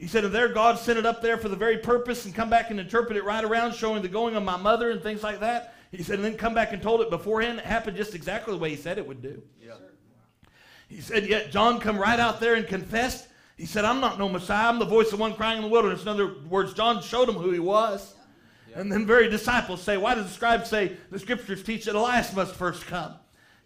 Yeah. 0.00 0.06
He 0.06 0.08
said, 0.08 0.24
if 0.24 0.32
there 0.32 0.48
God 0.48 0.78
sent 0.78 0.98
it 0.98 1.04
up 1.04 1.20
there 1.20 1.36
for 1.36 1.50
the 1.50 1.56
very 1.56 1.76
purpose 1.76 2.24
and 2.24 2.34
come 2.34 2.48
back 2.48 2.70
and 2.70 2.80
interpret 2.80 3.18
it 3.18 3.24
right 3.24 3.44
around, 3.44 3.74
showing 3.74 4.00
the 4.00 4.08
going 4.08 4.34
of 4.34 4.42
my 4.42 4.56
mother 4.56 4.90
and 4.90 5.02
things 5.02 5.22
like 5.22 5.40
that. 5.40 5.74
He 5.90 6.02
said, 6.02 6.16
and 6.16 6.24
then 6.24 6.36
come 6.36 6.54
back 6.54 6.72
and 6.72 6.82
told 6.82 7.02
it 7.02 7.10
beforehand. 7.10 7.58
It 7.58 7.66
happened 7.66 7.96
just 7.96 8.14
exactly 8.14 8.54
the 8.54 8.58
way 8.58 8.70
he 8.70 8.76
said 8.76 8.96
it 8.96 9.06
would 9.06 9.20
do. 9.20 9.42
Yeah. 9.62 9.74
He 10.88 11.00
said, 11.00 11.28
yet 11.28 11.50
John 11.50 11.80
come 11.80 11.98
right 11.98 12.18
out 12.18 12.40
there 12.40 12.54
and 12.54 12.66
confessed. 12.66 13.28
He 13.56 13.66
said, 13.66 13.84
I'm 13.84 14.00
not 14.00 14.18
no 14.18 14.28
Messiah. 14.28 14.68
I'm 14.68 14.78
the 14.78 14.86
voice 14.86 15.12
of 15.12 15.20
one 15.20 15.34
crying 15.34 15.58
in 15.58 15.64
the 15.64 15.68
wilderness. 15.68 16.02
In 16.02 16.08
other 16.08 16.34
words, 16.48 16.72
John 16.72 17.02
showed 17.02 17.28
him 17.28 17.34
who 17.34 17.50
he 17.50 17.60
was. 17.60 18.14
And 18.74 18.90
then 18.90 19.04
very 19.04 19.28
disciples 19.28 19.82
say, 19.82 19.96
why 19.96 20.14
does 20.14 20.26
the 20.26 20.32
scribe 20.32 20.64
say 20.64 20.96
the 21.10 21.18
scriptures 21.18 21.62
teach 21.62 21.84
that 21.84 21.94
Elias 21.94 22.32
must 22.34 22.54
first 22.54 22.86
come? 22.86 23.14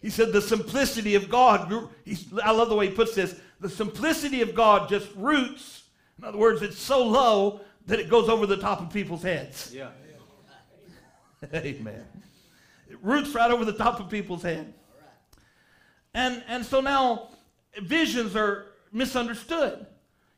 He 0.01 0.09
said 0.09 0.33
the 0.33 0.41
simplicity 0.41 1.15
of 1.15 1.29
God, 1.29 1.69
grew- 1.69 1.89
he's, 2.03 2.27
I 2.43 2.51
love 2.51 2.69
the 2.69 2.75
way 2.75 2.89
he 2.89 2.95
puts 2.95 3.15
this, 3.15 3.39
the 3.59 3.69
simplicity 3.69 4.41
of 4.41 4.53
God 4.53 4.89
just 4.89 5.07
roots. 5.15 5.83
In 6.17 6.23
other 6.23 6.37
words, 6.37 6.61
it's 6.61 6.77
so 6.77 7.05
low 7.05 7.61
that 7.87 7.99
it 7.99 8.09
goes 8.09 8.29
over 8.29 8.45
the 8.45 8.57
top 8.57 8.81
of 8.81 8.91
people's 8.91 9.23
heads. 9.23 9.71
Yeah. 9.73 9.89
Amen. 11.53 12.05
It 12.89 12.97
roots 13.01 13.33
right 13.33 13.51
over 13.51 13.65
the 13.65 13.73
top 13.73 13.99
of 13.99 14.09
people's 14.09 14.41
head. 14.41 14.73
And, 16.13 16.43
and 16.47 16.65
so 16.65 16.79
now 16.79 17.29
visions 17.81 18.35
are 18.35 18.67
misunderstood. 18.91 19.85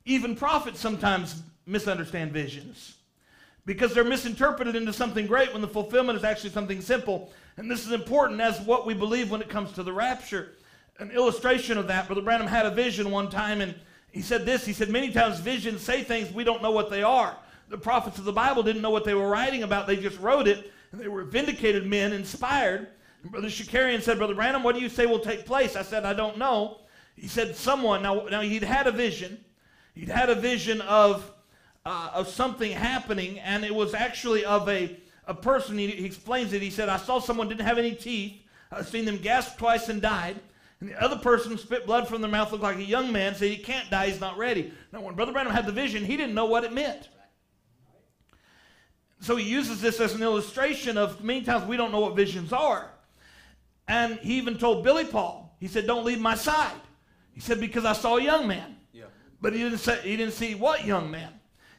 Even 0.06 0.36
prophets 0.36 0.80
sometimes 0.80 1.42
misunderstand 1.66 2.32
visions 2.32 2.96
because 3.66 3.94
they're 3.94 4.06
misinterpreted 4.06 4.76
into 4.76 4.94
something 4.94 5.28
great 5.28 5.52
when 5.52 5.62
the 5.62 5.68
fulfillment 5.68 6.18
is 6.18 6.24
actually 6.24 6.50
something 6.50 6.82
simple. 6.82 7.32
And 7.58 7.70
this 7.70 7.86
is 7.86 7.92
important 7.92 8.40
as 8.40 8.60
what 8.62 8.86
we 8.86 8.94
believe 8.94 9.30
when 9.30 9.42
it 9.42 9.50
comes 9.50 9.74
to 9.74 9.84
the 9.84 9.92
rapture. 9.92 10.54
An 11.00 11.12
illustration 11.12 11.78
of 11.78 11.88
that, 11.88 12.08
Brother 12.08 12.22
Branham 12.22 12.48
had 12.48 12.66
a 12.66 12.72
vision 12.72 13.12
one 13.12 13.30
time 13.30 13.62
and 13.62 13.76
he 14.18 14.24
said 14.24 14.48
this. 14.48 14.66
He 14.66 14.74
said, 14.74 14.90
Many 14.90 15.12
times 15.12 15.40
visions 15.40 15.84
say 15.84 16.04
things 16.04 16.34
we 16.34 16.44
don't 16.44 16.64
know 16.64 16.72
what 16.72 16.90
they 16.90 17.04
are. 17.04 17.38
The 17.70 17.78
prophets 17.78 18.18
of 18.18 18.26
the 18.26 18.34
Bible 18.34 18.64
didn't 18.64 18.82
know 18.82 18.90
what 18.90 19.04
they 19.04 19.14
were 19.14 19.30
writing 19.30 19.62
about, 19.62 19.86
they 19.86 19.96
just 19.96 20.20
wrote 20.20 20.48
it, 20.48 20.74
and 20.92 21.00
they 21.00 21.08
were 21.08 21.24
vindicated 21.24 21.86
men, 21.86 22.14
inspired. 22.14 22.88
And 23.22 23.32
Brother 23.32 23.48
Shakarian 23.48 24.02
said, 24.02 24.18
Brother 24.18 24.34
Branham, 24.34 24.64
what 24.64 24.74
do 24.74 24.82
you 24.82 24.90
say 24.90 25.06
will 25.06 25.20
take 25.20 25.46
place? 25.46 25.76
I 25.76 25.84
said, 25.84 26.04
I 26.04 26.16
don't 26.16 26.40
know. 26.40 26.80
He 27.16 27.28
said, 27.28 27.56
Someone, 27.56 28.02
now, 28.02 28.26
now 28.32 28.42
he'd 28.42 28.64
had 28.64 28.88
a 28.88 28.92
vision. 28.92 29.38
He'd 29.94 30.10
had 30.10 30.32
a 30.32 30.36
vision 30.36 30.82
of, 30.82 31.32
uh, 31.86 32.10
of 32.12 32.28
something 32.28 32.72
happening, 32.72 33.38
and 33.42 33.64
it 33.64 33.76
was 33.76 33.94
actually 33.94 34.46
of 34.46 34.68
a, 34.68 34.98
a 35.28 35.36
person. 35.36 35.78
He, 35.78 35.90
he 35.90 36.06
explains 36.06 36.54
it. 36.54 36.64
He 36.64 36.72
said, 36.72 36.90
I 36.90 36.98
saw 36.98 37.20
someone 37.20 37.50
didn't 37.50 37.68
have 37.68 37.78
any 37.78 37.94
teeth. 37.94 38.42
I've 38.72 38.88
seen 38.88 39.06
them 39.06 39.18
gasp 39.18 39.60
twice 39.60 39.90
and 39.90 40.02
died. 40.02 40.38
And 40.80 40.90
the 40.90 41.02
other 41.02 41.18
person 41.18 41.58
spit 41.58 41.86
blood 41.86 42.08
from 42.08 42.22
their 42.22 42.30
mouth, 42.30 42.52
looked 42.52 42.64
like 42.64 42.78
a 42.78 42.84
young 42.84 43.12
man, 43.12 43.34
said 43.34 43.50
he 43.50 43.58
can't 43.58 43.90
die, 43.90 44.10
he's 44.10 44.22
not 44.22 44.38
ready. 44.38 44.72
Now, 44.92 45.02
when 45.02 45.16
Brother 45.16 45.32
Branham 45.32 45.54
had 45.54 45.66
the 45.66 45.72
vision, 45.72 46.06
he 46.06 46.18
didn't 46.18 46.36
know 46.36 46.46
what 46.46 46.64
it 46.64 46.74
meant. 46.74 47.10
So 49.20 49.36
he 49.36 49.50
uses 49.50 49.82
this 49.82 50.00
as 50.00 50.14
an 50.14 50.22
illustration 50.22 50.98
of 50.98 51.24
many 51.24 51.42
times 51.42 51.66
we 51.66 51.78
don't 51.78 51.92
know 51.92 52.00
what 52.00 52.16
visions 52.16 52.54
are. 52.54 52.92
And 53.88 54.20
he 54.20 54.38
even 54.38 54.58
told 54.58 54.84
Billy 54.84 55.06
Paul, 55.06 55.56
he 55.60 55.68
said, 55.68 55.88
Don't 55.88 56.06
leave 56.06 56.20
my 56.20 56.36
side. 56.36 56.80
He 57.34 57.40
said, 57.40 57.60
Because 57.60 57.86
I 57.86 57.94
saw 57.94 58.18
a 58.18 58.22
young 58.22 58.48
man. 58.48 58.76
Yeah. 58.92 59.06
But 59.42 59.54
he 59.54 59.60
didn't 59.60 59.80
say 59.80 60.00
he 60.04 60.18
didn't 60.18 60.34
see 60.34 60.56
what 60.56 60.86
young 60.86 61.10
man. 61.10 61.32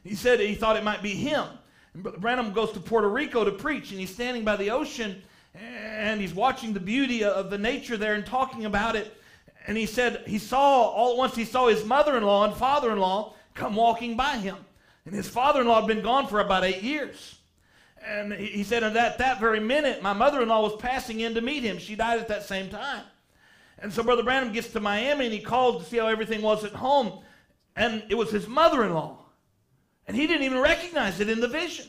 He 0.03 0.15
said 0.15 0.41
he 0.41 0.55
thought 0.55 0.77
it 0.77 0.85
might 0.85 1.03
be 1.03 1.15
him. 1.15 1.47
And 1.95 2.03
Brother 2.03 2.19
Branham 2.19 2.53
goes 2.53 2.73
to 2.73 2.81
Puerto 2.81 3.09
Rico 3.09 3.45
to 3.45 3.53
preach, 3.53 3.91
and 3.91 4.01
he's 4.01 4.13
standing 4.13 4.45
by 4.45 4.57
the 4.57 4.71
ocean, 4.71 5.23
and 5.55 6.21
he's 6.21 6.35
watching 6.35 6.73
the 6.73 6.81
beauty 6.81 7.25
of 7.25 7.51
the 7.51 7.59
nature 7.59 7.97
there 7.97 8.15
and 8.15 8.25
talking 8.25 8.65
about 8.65 8.97
it. 8.97 9.15
And 9.67 9.77
he 9.77 9.87
said 9.87 10.25
he 10.27 10.39
saw 10.39 10.89
all 10.89 11.13
at 11.13 11.19
once 11.19 11.35
he 11.35 11.45
saw 11.45 11.69
his 11.69 11.85
mother-in-law 11.85 12.45
and 12.45 12.55
father-in-law 12.55 13.35
come 13.55 13.75
walking 13.75 14.17
by 14.17 14.37
him, 14.37 14.57
and 15.05 15.15
his 15.15 15.29
father-in-law 15.29 15.81
had 15.81 15.89
been 15.89 16.03
gone 16.03 16.27
for 16.27 16.41
about 16.41 16.65
eight 16.65 16.83
years. 16.83 17.39
And 18.07 18.33
he 18.33 18.63
said, 18.63 18.85
at 18.85 18.95
that, 18.95 19.19
that 19.19 19.41
very 19.41 19.61
minute, 19.61 20.03
my 20.03 20.13
mother-in-law 20.13 20.63
was 20.63 20.77
passing 20.81 21.21
in 21.21 21.35
to 21.35 21.41
meet 21.41 21.63
him. 21.63 21.79
She 21.79 21.97
died 21.97 22.21
at 22.21 22.29
that 22.29 22.45
same 22.45 22.71
time. 22.71 23.03
And 23.81 23.93
so 23.93 24.03
Brother 24.03 24.23
Branham 24.23 24.53
gets 24.53 24.69
to 24.73 24.81
Miami 24.81 25.27
and 25.27 25.35
he 25.35 25.41
called 25.41 25.83
to 25.83 25.89
see 25.89 25.99
how 25.99 26.07
everything 26.07 26.41
was 26.43 26.65
at 26.65 26.73
home. 26.73 27.21
And 27.77 28.05
it 28.09 28.15
was 28.15 28.31
his 28.31 28.47
mother 28.47 28.85
in 28.85 28.95
law. 28.95 29.19
And 30.07 30.17
he 30.17 30.27
didn't 30.27 30.45
even 30.45 30.61
recognize 30.61 31.21
it 31.21 31.29
in 31.29 31.41
the 31.41 31.49
vision. 31.49 31.87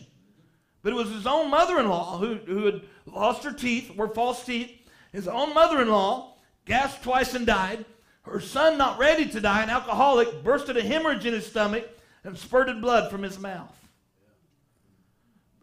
But 0.81 0.93
it 0.93 0.95
was 0.95 1.09
his 1.09 1.27
own 1.27 1.49
mother 1.49 1.79
in 1.79 1.89
law 1.89 2.17
who, 2.17 2.35
who 2.35 2.65
had 2.65 2.81
lost 3.05 3.43
her 3.43 3.51
teeth, 3.51 3.95
were 3.95 4.07
false 4.07 4.45
teeth. 4.45 4.71
His 5.11 5.27
own 5.27 5.53
mother 5.53 5.81
in 5.81 5.89
law 5.89 6.35
gasped 6.65 7.03
twice 7.03 7.33
and 7.33 7.45
died. 7.45 7.85
Her 8.23 8.39
son, 8.39 8.77
not 8.77 8.99
ready 8.99 9.27
to 9.27 9.41
die, 9.41 9.63
an 9.63 9.69
alcoholic, 9.69 10.43
bursted 10.43 10.77
a 10.77 10.81
hemorrhage 10.81 11.25
in 11.25 11.33
his 11.33 11.47
stomach 11.47 11.87
and 12.23 12.37
spurted 12.37 12.81
blood 12.81 13.09
from 13.09 13.23
his 13.23 13.39
mouth. 13.39 13.75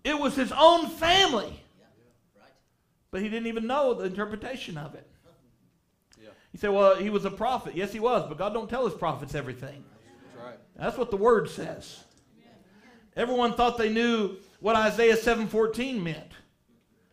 It 0.05 0.19
was 0.19 0.35
his 0.35 0.53
own 0.53 0.89
family. 0.89 1.61
But 3.11 3.23
he 3.23 3.29
didn't 3.29 3.47
even 3.47 3.67
know 3.67 3.95
the 3.95 4.05
interpretation 4.05 4.77
of 4.77 4.95
it. 4.95 5.09
He 6.53 6.59
said, 6.59 6.71
Well, 6.71 6.97
he 6.97 7.11
was 7.11 7.25
a 7.25 7.31
prophet. 7.31 7.75
Yes, 7.75 7.93
he 7.93 8.01
was, 8.01 8.27
but 8.29 8.39
God 8.39 8.55
don't 8.55 8.69
tell 8.69 8.85
his 8.85 8.95
prophets 8.95 9.35
everything. 9.35 9.85
That's 10.77 10.97
what 10.97 11.11
the 11.11 11.17
word 11.17 11.49
says. 11.51 12.03
Everyone 13.17 13.55
thought 13.55 13.79
they 13.79 13.93
knew 13.93 14.37
what 14.67 14.75
Isaiah 14.75 15.17
7:14 15.17 16.03
meant. 16.03 16.33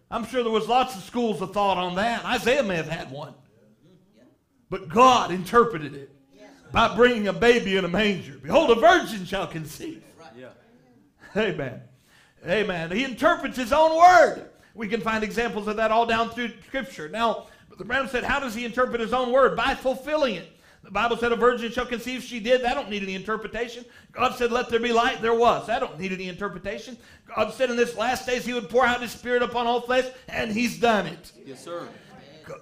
I'm 0.10 0.26
sure 0.26 0.42
there 0.42 0.52
was 0.52 0.68
lots 0.68 0.96
of 0.96 1.04
schools 1.04 1.40
of 1.40 1.54
thought 1.54 1.78
on 1.78 1.94
that. 1.98 2.26
Isaiah 2.26 2.64
may 2.64 2.78
have 2.78 2.90
had 2.90 3.12
one. 3.12 3.36
But 4.72 4.90
God 4.90 5.30
interpreted 5.30 5.94
it 5.94 6.10
by 6.72 6.96
bringing 6.96 7.28
a 7.28 7.34
baby 7.34 7.78
in 7.78 7.86
a 7.86 7.88
manger. 7.88 8.40
Behold, 8.42 8.72
a 8.72 8.82
virgin 8.82 9.24
shall 9.26 9.46
conceive. 9.46 10.04
Amen. 11.38 11.82
Amen. 12.44 12.90
He 12.90 13.04
interprets 13.04 13.56
his 13.56 13.72
own 13.72 14.00
word. 14.00 14.50
We 14.74 14.88
can 14.88 15.02
find 15.02 15.24
examples 15.24 15.68
of 15.68 15.76
that 15.76 15.92
all 15.92 16.08
down 16.08 16.32
through 16.32 16.54
Scripture. 16.66 17.08
Now, 17.08 17.50
the 17.78 17.86
Branham 17.86 18.08
said, 18.08 18.24
How 18.24 18.40
does 18.40 18.56
he 18.56 18.66
interpret 18.66 19.00
his 19.00 19.14
own 19.14 19.32
word? 19.32 19.56
By 19.56 19.76
fulfilling 19.76 20.34
it. 20.34 20.58
The 20.84 20.92
Bible 20.92 21.16
said 21.16 21.32
a 21.32 21.36
virgin 21.36 21.72
shall 21.72 21.86
conceive. 21.86 22.24
She 22.24 22.40
did. 22.40 22.62
That 22.62 22.74
don't 22.74 22.90
need 22.90 23.04
any 23.04 23.16
interpretation. 23.16 23.86
God 24.12 24.36
said, 24.36 24.52
Let 24.52 24.70
there 24.70 24.80
be 24.80 24.92
light. 24.92 25.22
There 25.22 25.34
was. 25.34 25.68
That 25.68 25.80
don't 25.80 25.98
need 26.00 26.12
any 26.12 26.28
interpretation. 26.28 26.98
God 27.36 27.54
said 27.54 27.70
in 27.70 27.78
this 27.78 27.96
last 27.96 28.28
days 28.28 28.46
he 28.46 28.54
would 28.54 28.70
pour 28.70 28.86
out 28.86 29.02
his 29.02 29.12
spirit 29.12 29.42
upon 29.42 29.66
all 29.66 29.82
flesh, 29.82 30.06
and 30.28 30.52
he's 30.52 30.78
done 30.78 31.08
it. 31.08 31.32
Yes, 31.46 31.64
sir. 31.64 31.88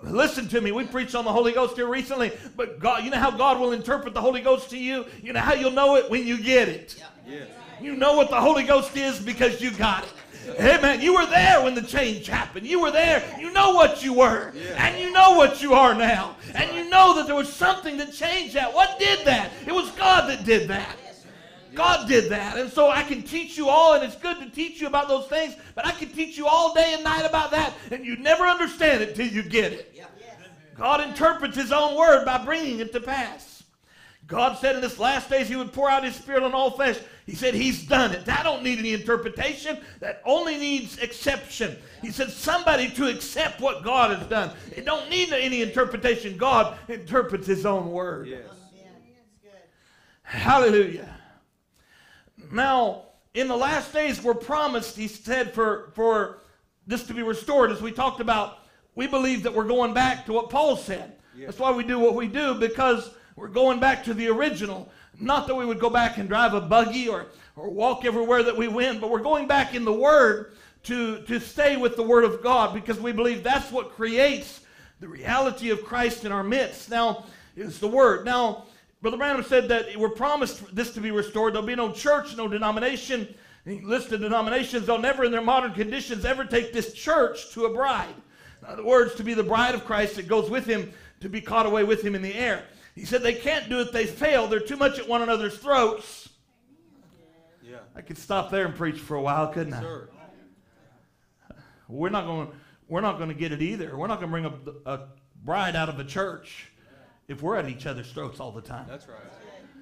Listen 0.03 0.47
to 0.49 0.61
me. 0.61 0.71
We 0.71 0.85
preached 0.85 1.15
on 1.15 1.25
the 1.25 1.31
Holy 1.31 1.51
Ghost 1.51 1.75
here 1.75 1.87
recently, 1.87 2.31
but 2.55 2.79
God, 2.79 3.03
you 3.03 3.09
know 3.09 3.17
how 3.17 3.31
God 3.31 3.59
will 3.59 3.71
interpret 3.71 4.13
the 4.13 4.21
Holy 4.21 4.41
Ghost 4.41 4.69
to 4.69 4.77
you? 4.77 5.05
You 5.23 5.33
know 5.33 5.39
how 5.39 5.53
you'll 5.53 5.71
know 5.71 5.95
it 5.95 6.07
when 6.09 6.27
you 6.27 6.37
get 6.37 6.69
it. 6.69 7.03
Yes. 7.27 7.47
You 7.81 7.95
know 7.95 8.15
what 8.15 8.29
the 8.29 8.39
Holy 8.39 8.63
Ghost 8.63 8.95
is 8.95 9.19
because 9.19 9.59
you 9.59 9.71
got 9.71 10.03
it. 10.03 10.13
Amen. 10.59 11.01
You 11.01 11.15
were 11.15 11.25
there 11.25 11.63
when 11.63 11.75
the 11.75 11.81
change 11.81 12.27
happened. 12.27 12.65
You 12.65 12.81
were 12.81 12.91
there. 12.91 13.23
You 13.39 13.51
know 13.51 13.73
what 13.73 14.03
you 14.03 14.13
were. 14.13 14.51
Yeah. 14.55 14.87
And 14.87 14.99
you 14.99 15.11
know 15.11 15.31
what 15.31 15.61
you 15.61 15.73
are 15.73 15.93
now. 15.93 16.35
And 16.53 16.75
you 16.75 16.80
know 16.91 17.15
that 17.15 17.25
there 17.25 17.35
was 17.35 17.51
something 17.51 17.97
that 17.97 18.13
changed 18.13 18.55
that. 18.55 18.71
What 18.73 18.99
did 18.99 19.25
that? 19.25 19.51
It 19.65 19.73
was 19.73 19.89
God 19.91 20.29
that 20.29 20.45
did 20.45 20.67
that. 20.67 20.95
God 21.73 22.07
did 22.07 22.29
that. 22.31 22.57
And 22.57 22.69
so 22.69 22.89
I 22.89 23.01
can 23.01 23.23
teach 23.23 23.57
you 23.57 23.69
all, 23.69 23.93
and 23.93 24.03
it's 24.03 24.17
good 24.17 24.39
to 24.39 24.49
teach 24.49 24.81
you 24.81 24.87
about 24.87 25.07
those 25.07 25.27
things, 25.27 25.55
but 25.73 25.85
I 25.85 25.91
can 25.91 26.09
teach 26.09 26.37
you 26.37 26.45
all 26.45 26.73
day 26.73 26.93
and 26.93 27.03
night 27.03 27.25
about 27.25 27.51
that, 27.51 27.73
and 27.91 28.05
you 28.05 28.17
never 28.17 28.43
understand 28.43 29.01
it 29.01 29.15
till 29.15 29.27
you 29.27 29.41
get 29.41 29.71
it. 29.73 29.95
God 30.75 31.01
interprets 31.01 31.55
his 31.55 31.71
own 31.71 31.95
word 31.95 32.25
by 32.25 32.43
bringing 32.43 32.79
it 32.79 32.91
to 32.93 32.99
pass. 32.99 33.50
God 34.31 34.57
said 34.59 34.75
in 34.75 34.81
this 34.81 34.97
last 34.97 35.29
days 35.29 35.49
he 35.49 35.57
would 35.57 35.73
pour 35.73 35.89
out 35.89 36.05
his 36.05 36.15
spirit 36.15 36.41
on 36.41 36.53
all 36.53 36.71
flesh. 36.71 36.97
He 37.25 37.35
said 37.35 37.53
he's 37.53 37.83
done 37.83 38.13
it. 38.13 38.23
That 38.23 38.43
don't 38.43 38.63
need 38.63 38.79
any 38.79 38.93
interpretation. 38.93 39.77
That 39.99 40.21
only 40.25 40.55
needs 40.57 40.97
exception. 40.99 41.77
He 42.01 42.11
said 42.11 42.29
somebody 42.29 42.89
to 42.91 43.09
accept 43.09 43.59
what 43.59 43.83
God 43.83 44.17
has 44.17 44.25
done. 44.29 44.51
It 44.73 44.85
don't 44.85 45.09
need 45.09 45.33
any 45.33 45.61
interpretation. 45.61 46.37
God 46.37 46.77
interprets 46.87 47.45
his 47.45 47.65
own 47.65 47.91
word. 47.91 48.27
Yes. 48.27 48.45
Hallelujah. 50.23 51.13
Now, 52.53 53.07
in 53.33 53.49
the 53.49 53.57
last 53.57 53.91
days, 53.91 54.23
we're 54.23 54.33
promised, 54.33 54.95
he 54.95 55.09
said, 55.09 55.53
for, 55.53 55.91
for 55.93 56.39
this 56.87 57.03
to 57.07 57.13
be 57.13 57.21
restored. 57.21 57.69
As 57.69 57.81
we 57.81 57.91
talked 57.91 58.21
about, 58.21 58.59
we 58.95 59.07
believe 59.07 59.43
that 59.43 59.53
we're 59.53 59.67
going 59.67 59.93
back 59.93 60.25
to 60.27 60.31
what 60.31 60.49
Paul 60.49 60.77
said. 60.77 61.17
Yeah. 61.35 61.47
That's 61.47 61.59
why 61.59 61.71
we 61.71 61.83
do 61.83 61.99
what 61.99 62.15
we 62.15 62.27
do, 62.27 62.55
because 62.55 63.11
we're 63.41 63.47
going 63.47 63.79
back 63.79 64.03
to 64.03 64.13
the 64.13 64.27
original. 64.27 64.87
Not 65.19 65.47
that 65.47 65.55
we 65.55 65.65
would 65.65 65.79
go 65.79 65.89
back 65.89 66.19
and 66.19 66.29
drive 66.29 66.53
a 66.53 66.61
buggy 66.61 67.09
or, 67.09 67.25
or 67.55 67.71
walk 67.71 68.05
everywhere 68.05 68.43
that 68.43 68.55
we 68.55 68.67
went, 68.67 69.01
but 69.01 69.09
we're 69.09 69.17
going 69.17 69.47
back 69.47 69.73
in 69.73 69.83
the 69.83 69.91
Word 69.91 70.53
to, 70.83 71.23
to 71.23 71.39
stay 71.39 71.75
with 71.75 71.95
the 71.95 72.03
Word 72.03 72.23
of 72.23 72.43
God, 72.43 72.71
because 72.75 72.99
we 72.99 73.11
believe 73.11 73.43
that's 73.43 73.71
what 73.71 73.93
creates 73.93 74.61
the 74.99 75.07
reality 75.07 75.71
of 75.71 75.83
Christ 75.83 76.23
in 76.23 76.31
our 76.31 76.43
midst. 76.43 76.91
Now, 76.91 77.25
it's 77.57 77.79
the 77.79 77.87
Word. 77.87 78.25
Now, 78.25 78.65
Brother 79.01 79.17
Branham 79.17 79.43
said 79.43 79.67
that 79.69 79.97
we're 79.97 80.09
promised 80.09 80.75
this 80.75 80.93
to 80.93 81.01
be 81.01 81.09
restored. 81.09 81.55
There'll 81.55 81.65
be 81.65 81.75
no 81.75 81.91
church, 81.91 82.37
no 82.37 82.47
denomination. 82.47 83.27
He 83.65 83.81
listed 83.81 84.21
denominations. 84.21 84.85
They'll 84.85 84.99
never, 84.99 85.23
in 85.23 85.31
their 85.31 85.41
modern 85.41 85.73
conditions, 85.73 86.25
ever 86.25 86.45
take 86.45 86.73
this 86.73 86.93
church 86.93 87.51
to 87.53 87.65
a 87.65 87.73
bride. 87.73 88.13
In 88.61 88.67
other 88.67 88.85
words, 88.85 89.15
to 89.15 89.23
be 89.23 89.33
the 89.33 89.41
bride 89.41 89.73
of 89.73 89.83
Christ 89.83 90.17
that 90.17 90.27
goes 90.27 90.47
with 90.47 90.67
him, 90.67 90.93
to 91.21 91.29
be 91.29 91.41
caught 91.41 91.65
away 91.65 91.83
with 91.83 92.03
him 92.03 92.13
in 92.13 92.21
the 92.21 92.35
air. 92.35 92.65
He 92.95 93.05
said 93.05 93.23
they 93.23 93.33
can't 93.33 93.69
do 93.69 93.79
it, 93.79 93.91
they 93.91 94.05
fail. 94.05 94.47
They're 94.47 94.59
too 94.59 94.77
much 94.77 94.99
at 94.99 95.07
one 95.07 95.21
another's 95.21 95.57
throats. 95.57 96.29
Yeah. 97.63 97.77
I 97.95 98.01
could 98.01 98.17
stop 98.17 98.51
there 98.51 98.65
and 98.65 98.75
preach 98.75 98.99
for 98.99 99.15
a 99.15 99.21
while, 99.21 99.47
couldn't 99.47 99.73
I? 99.73 99.81
Sir. 99.81 100.09
We're 101.87 102.09
not 102.09 102.25
going 102.25 102.47
to 102.47 102.53
we're 102.87 103.01
not 103.01 103.17
going 103.17 103.29
to 103.29 103.35
get 103.35 103.53
it 103.53 103.61
either. 103.61 103.95
We're 103.95 104.07
not 104.07 104.19
going 104.19 104.43
to 104.43 104.49
bring 104.49 104.73
a, 104.85 104.91
a 104.91 105.07
bride 105.45 105.77
out 105.77 105.87
of 105.87 105.99
a 105.99 106.03
church 106.03 106.71
if 107.29 107.41
we're 107.41 107.55
at 107.55 107.69
each 107.69 107.85
other's 107.85 108.11
throats 108.11 108.41
all 108.41 108.51
the 108.51 108.61
time. 108.61 108.85
That's 108.89 109.07
right. 109.07 109.17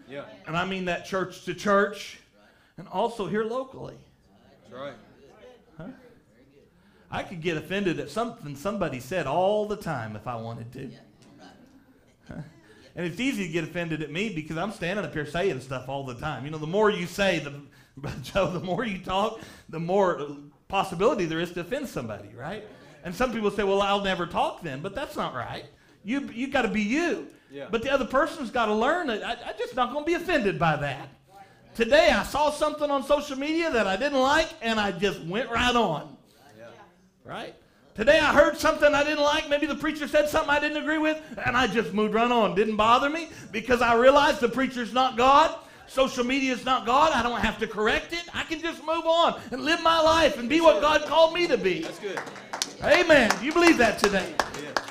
Yeah. 0.07 0.25
And 0.45 0.55
I 0.55 0.65
mean 0.65 0.85
that 0.85 1.05
church 1.05 1.45
to 1.45 1.55
church 1.55 2.19
and 2.77 2.87
also 2.87 3.27
here 3.27 3.43
locally. 3.43 3.97
That's 4.61 4.73
right. 4.73 4.93
I 7.11 7.23
could 7.23 7.41
get 7.41 7.57
offended 7.57 7.99
at 7.99 8.11
something 8.11 8.55
somebody 8.55 8.99
said 8.99 9.25
all 9.25 9.65
the 9.67 9.75
time 9.75 10.15
if 10.15 10.27
I 10.27 10.35
wanted 10.35 10.71
to. 10.73 10.91
And 12.95 13.05
it's 13.05 13.19
easy 13.19 13.47
to 13.47 13.53
get 13.53 13.63
offended 13.63 14.01
at 14.01 14.11
me 14.11 14.29
because 14.29 14.57
I'm 14.57 14.71
standing 14.71 15.05
up 15.05 15.13
here 15.13 15.25
saying 15.25 15.61
stuff 15.61 15.87
all 15.87 16.03
the 16.03 16.15
time. 16.15 16.45
You 16.45 16.51
know, 16.51 16.57
the 16.57 16.67
more 16.67 16.89
you 16.89 17.05
say, 17.05 17.39
the 17.39 17.61
Joe, 18.23 18.49
the 18.51 18.59
more 18.59 18.83
you 18.83 18.99
talk, 18.99 19.39
the 19.69 19.79
more 19.79 20.27
possibility 20.67 21.25
there 21.25 21.39
is 21.39 21.51
to 21.53 21.61
offend 21.61 21.87
somebody, 21.87 22.29
right? 22.35 22.63
And 23.03 23.13
some 23.15 23.31
people 23.31 23.51
say, 23.51 23.63
"Well, 23.63 23.81
I'll 23.81 24.03
never 24.03 24.25
talk 24.25 24.61
then," 24.61 24.81
but 24.81 24.95
that's 24.95 25.15
not 25.15 25.33
right. 25.33 25.65
You 26.03 26.29
you 26.33 26.47
got 26.47 26.63
to 26.63 26.67
be 26.67 26.81
you. 26.81 27.27
Yeah. 27.51 27.67
But 27.71 27.81
the 27.81 27.91
other 27.91 28.05
person's 28.05 28.51
got 28.51 28.67
to 28.67 28.73
learn 28.73 29.07
that 29.07 29.23
I, 29.23 29.49
I'm 29.49 29.57
just 29.57 29.75
not 29.75 29.91
going 29.91 30.05
to 30.05 30.07
be 30.07 30.13
offended 30.13 30.59
by 30.59 30.75
that. 30.77 31.09
Today 31.75 32.09
I 32.09 32.23
saw 32.23 32.51
something 32.51 32.89
on 32.91 33.03
social 33.03 33.37
media 33.37 33.71
that 33.71 33.87
I 33.87 33.95
didn't 33.95 34.19
like, 34.19 34.49
and 34.61 34.79
I 34.79 34.91
just 34.91 35.21
went 35.21 35.49
right 35.49 35.75
on. 35.75 36.17
Yeah. 36.57 36.65
Right? 37.23 37.55
Today 37.99 38.17
I 38.17 38.33
heard 38.33 38.57
something 38.57 38.95
I 38.95 39.03
didn't 39.03 39.25
like. 39.25 39.49
Maybe 39.49 39.65
the 39.65 39.75
preacher 39.75 40.07
said 40.07 40.29
something 40.29 40.49
I 40.49 40.61
didn't 40.61 40.77
agree 40.77 40.99
with, 40.99 41.21
and 41.45 41.57
I 41.57 41.67
just 41.67 41.93
moved 41.93 42.13
right 42.13 42.31
on. 42.31 42.55
Didn't 42.55 42.77
bother 42.77 43.09
me 43.09 43.27
because 43.51 43.81
I 43.81 43.95
realized 43.95 44.39
the 44.39 44.47
preacher's 44.47 44.93
not 44.93 45.17
God. 45.17 45.53
Social 45.85 46.23
media 46.23 46.53
is 46.53 46.63
not 46.63 46.85
God. 46.85 47.11
I 47.11 47.21
don't 47.21 47.41
have 47.41 47.59
to 47.59 47.67
correct 47.67 48.13
it. 48.13 48.23
I 48.33 48.43
can 48.43 48.61
just 48.61 48.85
move 48.85 49.05
on 49.05 49.41
and 49.51 49.65
live 49.65 49.83
my 49.83 49.99
life 49.99 50.39
and 50.39 50.47
be 50.47 50.61
what 50.61 50.79
God 50.79 51.07
called 51.07 51.33
me 51.33 51.45
to 51.47 51.57
be. 51.57 51.81
That's 51.81 51.99
good. 51.99 52.21
Amen. 52.85 53.31
Do 53.37 53.45
you 53.45 53.51
believe 53.51 53.77
that 53.79 53.99
today? 53.99 54.33
Yeah. 54.63 54.81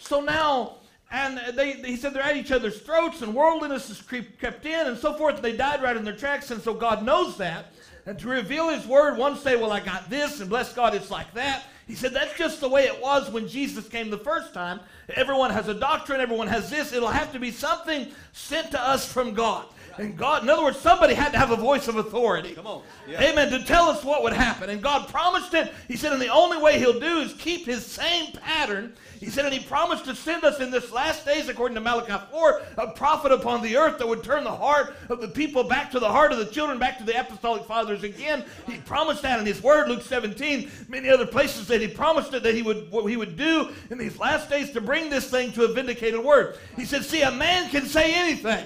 So 0.00 0.20
now, 0.20 0.78
and 1.12 1.38
they, 1.56 1.74
he 1.74 1.94
said 1.94 2.14
they're 2.14 2.22
at 2.24 2.36
each 2.36 2.50
other's 2.50 2.80
throats, 2.80 3.22
and 3.22 3.32
worldliness 3.32 3.86
has 3.86 4.02
creep, 4.02 4.40
crept 4.40 4.66
in, 4.66 4.88
and 4.88 4.98
so 4.98 5.14
forth. 5.14 5.36
And 5.36 5.44
they 5.44 5.56
died 5.56 5.84
right 5.84 5.96
in 5.96 6.02
their 6.02 6.16
tracks, 6.16 6.50
and 6.50 6.60
so 6.60 6.74
God 6.74 7.04
knows 7.04 7.36
that. 7.36 7.66
And 8.06 8.18
to 8.18 8.28
reveal 8.28 8.70
His 8.70 8.88
word, 8.88 9.16
one 9.16 9.36
say, 9.36 9.54
"Well, 9.54 9.70
I 9.70 9.78
got 9.78 10.10
this," 10.10 10.40
and 10.40 10.50
bless 10.50 10.72
God, 10.72 10.96
it's 10.96 11.12
like 11.12 11.32
that. 11.34 11.62
He 11.88 11.94
said 11.94 12.12
that's 12.12 12.36
just 12.36 12.60
the 12.60 12.68
way 12.68 12.84
it 12.84 13.00
was 13.00 13.30
when 13.30 13.48
Jesus 13.48 13.88
came 13.88 14.10
the 14.10 14.18
first 14.18 14.52
time. 14.52 14.78
Everyone 15.08 15.50
has 15.50 15.68
a 15.68 15.74
doctrine. 15.74 16.20
Everyone 16.20 16.46
has 16.46 16.68
this. 16.68 16.92
It'll 16.92 17.08
have 17.08 17.32
to 17.32 17.40
be 17.40 17.50
something 17.50 18.08
sent 18.32 18.70
to 18.72 18.80
us 18.80 19.10
from 19.10 19.32
God. 19.32 19.64
And 19.98 20.16
God, 20.16 20.42
in 20.42 20.50
other 20.50 20.62
words, 20.62 20.78
somebody 20.78 21.14
had 21.14 21.32
to 21.32 21.38
have 21.38 21.50
a 21.50 21.56
voice 21.56 21.88
of 21.88 21.96
authority. 21.96 22.54
Come 22.54 22.66
on. 22.66 22.82
Yeah. 23.08 23.22
Amen. 23.22 23.50
To 23.50 23.64
tell 23.64 23.88
us 23.88 24.04
what 24.04 24.22
would 24.22 24.32
happen. 24.32 24.70
And 24.70 24.80
God 24.82 25.08
promised 25.08 25.54
it. 25.54 25.72
He 25.88 25.96
said, 25.96 26.12
and 26.12 26.22
the 26.22 26.28
only 26.28 26.58
way 26.58 26.78
He'll 26.78 27.00
do 27.00 27.18
is 27.18 27.34
keep 27.34 27.66
His 27.66 27.84
same 27.84 28.32
pattern. 28.32 28.94
He 29.18 29.26
said, 29.26 29.44
and 29.44 29.52
He 29.52 29.60
promised 29.60 30.04
to 30.04 30.14
send 30.14 30.44
us 30.44 30.60
in 30.60 30.70
this 30.70 30.92
last 30.92 31.26
days, 31.26 31.48
according 31.48 31.74
to 31.74 31.80
Malachi 31.80 32.24
4, 32.30 32.62
a 32.78 32.90
prophet 32.92 33.32
upon 33.32 33.62
the 33.62 33.76
earth 33.76 33.98
that 33.98 34.06
would 34.06 34.22
turn 34.22 34.44
the 34.44 34.50
heart 34.50 34.94
of 35.08 35.20
the 35.20 35.28
people 35.28 35.64
back 35.64 35.90
to 35.90 35.98
the 35.98 36.08
heart 36.08 36.30
of 36.30 36.38
the 36.38 36.46
children, 36.46 36.78
back 36.78 36.98
to 36.98 37.04
the 37.04 37.18
apostolic 37.18 37.64
fathers 37.64 38.04
again. 38.04 38.44
He 38.66 38.78
promised 38.78 39.22
that 39.22 39.40
in 39.40 39.46
His 39.46 39.62
Word, 39.62 39.88
Luke 39.88 40.02
17, 40.02 40.70
many 40.88 41.08
other 41.08 41.26
places 41.26 41.66
that 41.68 41.80
He 41.80 41.88
promised 41.88 42.32
it 42.34 42.44
that 42.44 42.54
He 42.54 42.62
would 42.62 42.90
what 42.90 43.04
He 43.06 43.16
would 43.16 43.36
do 43.36 43.70
in 43.90 43.98
these 43.98 44.18
last 44.18 44.48
days 44.48 44.70
to 44.72 44.80
bring 44.80 45.10
this 45.10 45.30
thing 45.30 45.52
to 45.52 45.64
a 45.64 45.72
vindicated 45.72 46.20
word. 46.20 46.56
He 46.76 46.84
said, 46.84 47.04
see, 47.04 47.22
a 47.22 47.30
man 47.30 47.68
can 47.70 47.86
say 47.86 48.14
anything. 48.14 48.64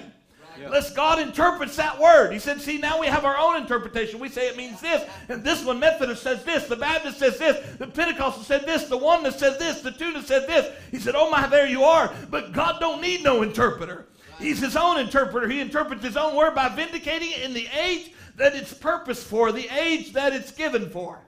Yeah. 0.59 0.67
Unless 0.67 0.93
God 0.93 1.19
interprets 1.19 1.75
that 1.77 1.99
word. 1.99 2.31
He 2.31 2.39
said, 2.39 2.61
see, 2.61 2.77
now 2.77 2.99
we 2.99 3.07
have 3.07 3.25
our 3.25 3.37
own 3.37 3.61
interpretation. 3.61 4.19
We 4.19 4.29
say 4.29 4.47
it 4.47 4.57
means 4.57 4.79
this, 4.81 5.07
and 5.29 5.43
this 5.43 5.63
one 5.65 5.79
Methodist 5.79 6.21
says 6.21 6.43
this, 6.43 6.67
the 6.67 6.75
Baptist 6.75 7.19
says 7.19 7.37
this, 7.37 7.77
the 7.77 7.87
Pentecostal 7.87 8.43
said 8.43 8.65
this, 8.65 8.85
the 8.85 8.97
one 8.97 9.23
that 9.23 9.39
said 9.39 9.57
this, 9.59 9.81
the 9.81 9.91
two 9.91 10.13
that 10.13 10.25
said 10.25 10.47
this. 10.47 10.71
He 10.91 10.99
said, 10.99 11.15
oh 11.15 11.29
my, 11.29 11.47
there 11.47 11.67
you 11.67 11.83
are. 11.83 12.13
But 12.29 12.51
God 12.51 12.79
don't 12.79 13.01
need 13.01 13.23
no 13.23 13.41
interpreter. 13.41 14.05
He's 14.39 14.59
his 14.59 14.75
own 14.75 14.99
interpreter. 14.99 15.47
He 15.47 15.59
interprets 15.59 16.03
his 16.03 16.17
own 16.17 16.35
word 16.35 16.55
by 16.55 16.69
vindicating 16.69 17.31
it 17.31 17.41
in 17.41 17.53
the 17.53 17.67
age 17.67 18.11
that 18.35 18.55
it's 18.55 18.73
purpose 18.73 19.23
for, 19.23 19.51
the 19.51 19.69
age 19.69 20.13
that 20.13 20.33
it's 20.33 20.51
given 20.51 20.89
for. 20.89 21.19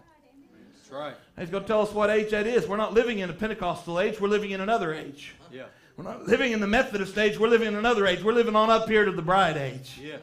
That's 0.76 0.92
right. 0.92 1.16
He's 1.40 1.50
going 1.50 1.64
to 1.64 1.68
tell 1.68 1.82
us 1.82 1.92
what 1.92 2.10
age 2.10 2.32
that 2.32 2.48
is. 2.48 2.68
We're 2.68 2.78
not 2.78 2.94
living 2.94 3.20
in 3.20 3.30
a 3.30 3.34
Pentecostal 3.34 4.00
age, 4.00 4.20
we're 4.20 4.28
living 4.28 4.52
in 4.52 4.62
another 4.62 4.94
age. 4.94 5.34
Yeah. 5.52 5.66
We're 5.98 6.04
not 6.04 6.28
living 6.28 6.52
in 6.52 6.60
the 6.60 6.68
Methodist 6.68 7.18
age, 7.18 7.40
we're 7.40 7.48
living 7.48 7.70
in 7.70 7.76
another 7.76 8.06
age. 8.06 8.22
We're 8.22 8.34
living 8.34 8.56
on 8.56 8.70
up 8.70 8.90
here 8.90 9.06
to 9.06 9.12
the 9.12 9.22
bride 9.22 9.56
age. 9.56 9.98
Yes. 10.02 10.22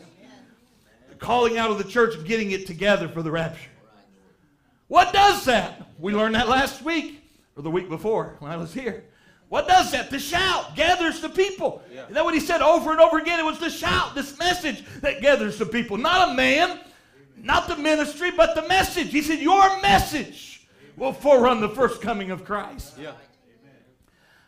The 1.08 1.14
calling 1.14 1.56
out 1.56 1.70
of 1.70 1.78
the 1.78 1.84
church 1.84 2.14
and 2.14 2.26
getting 2.26 2.50
it 2.50 2.66
together 2.66 3.08
for 3.08 3.22
the 3.22 3.30
rapture. 3.30 3.70
What 4.88 5.12
does 5.14 5.46
that? 5.46 5.88
We 5.98 6.12
learned 6.12 6.34
that 6.34 6.48
last 6.48 6.82
week 6.82 7.22
or 7.56 7.62
the 7.62 7.70
week 7.70 7.88
before 7.88 8.36
when 8.40 8.52
I 8.52 8.56
was 8.58 8.74
here. 8.74 9.04
What 9.48 9.68
does 9.68 9.90
that? 9.92 10.10
The 10.10 10.18
shout 10.18 10.76
gathers 10.76 11.20
the 11.20 11.28
people. 11.28 11.82
Yeah. 11.92 12.06
Is 12.08 12.14
that 12.14 12.24
what 12.24 12.34
he 12.34 12.40
said 12.40 12.60
over 12.62 12.90
and 12.90 13.00
over 13.00 13.18
again? 13.18 13.38
It 13.38 13.44
was 13.44 13.58
the 13.58 13.70
shout, 13.70 14.14
this 14.14 14.38
message 14.38 14.84
that 15.00 15.20
gathers 15.22 15.58
the 15.58 15.66
people. 15.66 15.96
Not 15.96 16.30
a 16.30 16.34
man, 16.34 16.80
not 17.36 17.68
the 17.68 17.76
ministry, 17.76 18.30
but 18.30 18.54
the 18.54 18.66
message. 18.68 19.10
He 19.10 19.22
said, 19.22 19.40
Your 19.40 19.80
message 19.80 20.66
will 20.96 21.12
forerun 21.12 21.60
the 21.60 21.68
first 21.68 22.00
coming 22.00 22.30
of 22.30 22.44
Christ. 22.44 22.94
Yeah. 22.98 23.12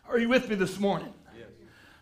Are 0.09 0.19
you 0.19 0.29
with 0.29 0.49
me 0.49 0.55
this 0.55 0.79
morning? 0.79 1.13
Yes. 1.37 1.49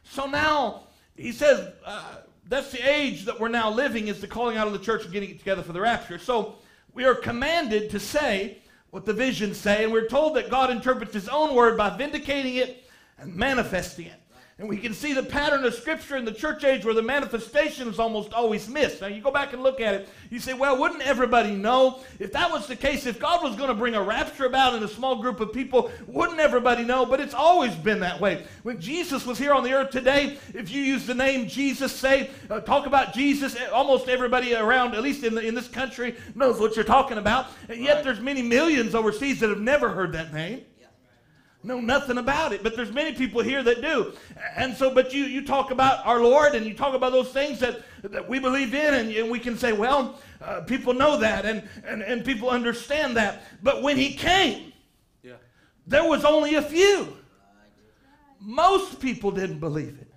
So 0.04 0.26
now 0.26 0.88
he 1.16 1.32
says 1.32 1.72
uh, 1.84 2.16
that's 2.48 2.72
the 2.72 2.88
age 2.88 3.24
that 3.24 3.38
we're 3.38 3.48
now 3.48 3.70
living 3.70 4.08
is 4.08 4.20
the 4.20 4.26
calling 4.26 4.56
out 4.56 4.66
of 4.66 4.72
the 4.72 4.78
church 4.78 5.04
and 5.04 5.12
getting 5.12 5.30
it 5.30 5.38
together 5.38 5.62
for 5.62 5.72
the 5.72 5.80
rapture. 5.80 6.18
So 6.18 6.56
we 6.94 7.04
are 7.04 7.14
commanded 7.14 7.90
to 7.90 8.00
say 8.00 8.58
what 8.90 9.06
the 9.06 9.12
visions 9.12 9.56
say, 9.56 9.84
and 9.84 9.92
we're 9.92 10.08
told 10.08 10.36
that 10.36 10.50
God 10.50 10.70
interprets 10.70 11.14
His 11.14 11.28
own 11.28 11.54
word 11.54 11.78
by 11.78 11.96
vindicating 11.96 12.56
it 12.56 12.84
and 13.18 13.34
manifesting 13.34 14.06
it. 14.06 14.20
And 14.58 14.68
we 14.68 14.76
can 14.76 14.92
see 14.92 15.12
the 15.14 15.22
pattern 15.22 15.64
of 15.64 15.74
Scripture 15.74 16.16
in 16.16 16.24
the 16.24 16.32
church 16.32 16.62
age 16.62 16.84
where 16.84 16.94
the 16.94 17.02
manifestation 17.02 17.88
is 17.88 17.98
almost 17.98 18.32
always 18.34 18.68
missed. 18.68 19.00
Now, 19.00 19.06
you 19.06 19.22
go 19.22 19.30
back 19.30 19.54
and 19.54 19.62
look 19.62 19.80
at 19.80 19.94
it, 19.94 20.08
you 20.30 20.38
say, 20.38 20.52
well, 20.52 20.78
wouldn't 20.78 21.02
everybody 21.02 21.52
know? 21.52 22.00
If 22.20 22.32
that 22.32 22.50
was 22.50 22.66
the 22.66 22.76
case, 22.76 23.06
if 23.06 23.18
God 23.18 23.42
was 23.42 23.56
going 23.56 23.70
to 23.70 23.74
bring 23.74 23.94
a 23.94 24.02
rapture 24.02 24.44
about 24.44 24.74
in 24.74 24.82
a 24.82 24.88
small 24.88 25.16
group 25.16 25.40
of 25.40 25.52
people, 25.52 25.90
wouldn't 26.06 26.38
everybody 26.38 26.84
know? 26.84 27.06
But 27.06 27.18
it's 27.18 27.34
always 27.34 27.74
been 27.74 28.00
that 28.00 28.20
way. 28.20 28.44
When 28.62 28.78
Jesus 28.78 29.26
was 29.26 29.38
here 29.38 29.54
on 29.54 29.64
the 29.64 29.72
earth 29.72 29.90
today, 29.90 30.38
if 30.54 30.70
you 30.70 30.82
use 30.82 31.06
the 31.06 31.14
name 31.14 31.48
Jesus, 31.48 31.90
say, 31.90 32.30
uh, 32.50 32.60
talk 32.60 32.86
about 32.86 33.14
Jesus, 33.14 33.56
eh, 33.56 33.66
almost 33.68 34.08
everybody 34.08 34.54
around, 34.54 34.94
at 34.94 35.02
least 35.02 35.24
in, 35.24 35.34
the, 35.34 35.40
in 35.40 35.54
this 35.54 35.68
country, 35.68 36.14
knows 36.34 36.60
what 36.60 36.76
you're 36.76 36.84
talking 36.84 37.18
about. 37.18 37.46
And 37.68 37.82
yet 37.82 37.96
Right. 37.96 38.04
there's 38.04 38.20
many 38.20 38.42
millions 38.42 38.94
overseas 38.94 39.40
that 39.40 39.48
have 39.48 39.60
never 39.60 39.88
heard 39.88 40.12
that 40.12 40.32
name 40.32 40.62
know 41.64 41.81
nothing 41.81 42.18
about 42.18 42.53
it 42.53 42.62
but 42.62 42.75
there's 42.77 42.92
many 42.92 43.12
people 43.14 43.40
here 43.40 43.62
that 43.62 43.81
do 43.81 44.12
and 44.57 44.77
so 44.77 44.92
but 44.92 45.14
you 45.14 45.25
you 45.25 45.44
talk 45.46 45.70
about 45.70 46.05
our 46.07 46.20
lord 46.20 46.55
and 46.55 46.66
you 46.66 46.75
talk 46.75 46.94
about 46.94 47.12
those 47.12 47.29
things 47.33 47.61
that 47.61 47.83
that 48.03 48.29
we 48.29 48.38
believe 48.40 48.75
in 48.75 48.94
and, 48.94 49.11
and 49.12 49.31
we 49.31 49.38
can 49.38 49.57
say 49.57 49.72
well 49.72 50.18
uh, 50.40 50.61
people 50.62 50.92
know 50.92 51.16
that 51.18 51.44
and, 51.44 51.62
and 51.85 52.03
and 52.03 52.25
people 52.25 52.51
understand 52.51 53.16
that 53.16 53.42
but 53.62 53.81
when 53.83 53.96
he 53.96 54.12
came 54.14 54.72
Yeah. 55.22 55.35
there 55.87 56.05
was 56.05 56.25
only 56.25 56.57
a 56.57 56.62
few 56.62 57.16
most 58.40 59.01
people 59.01 59.31
didn't 59.31 59.61
believe 59.61 59.96
it 60.01 60.09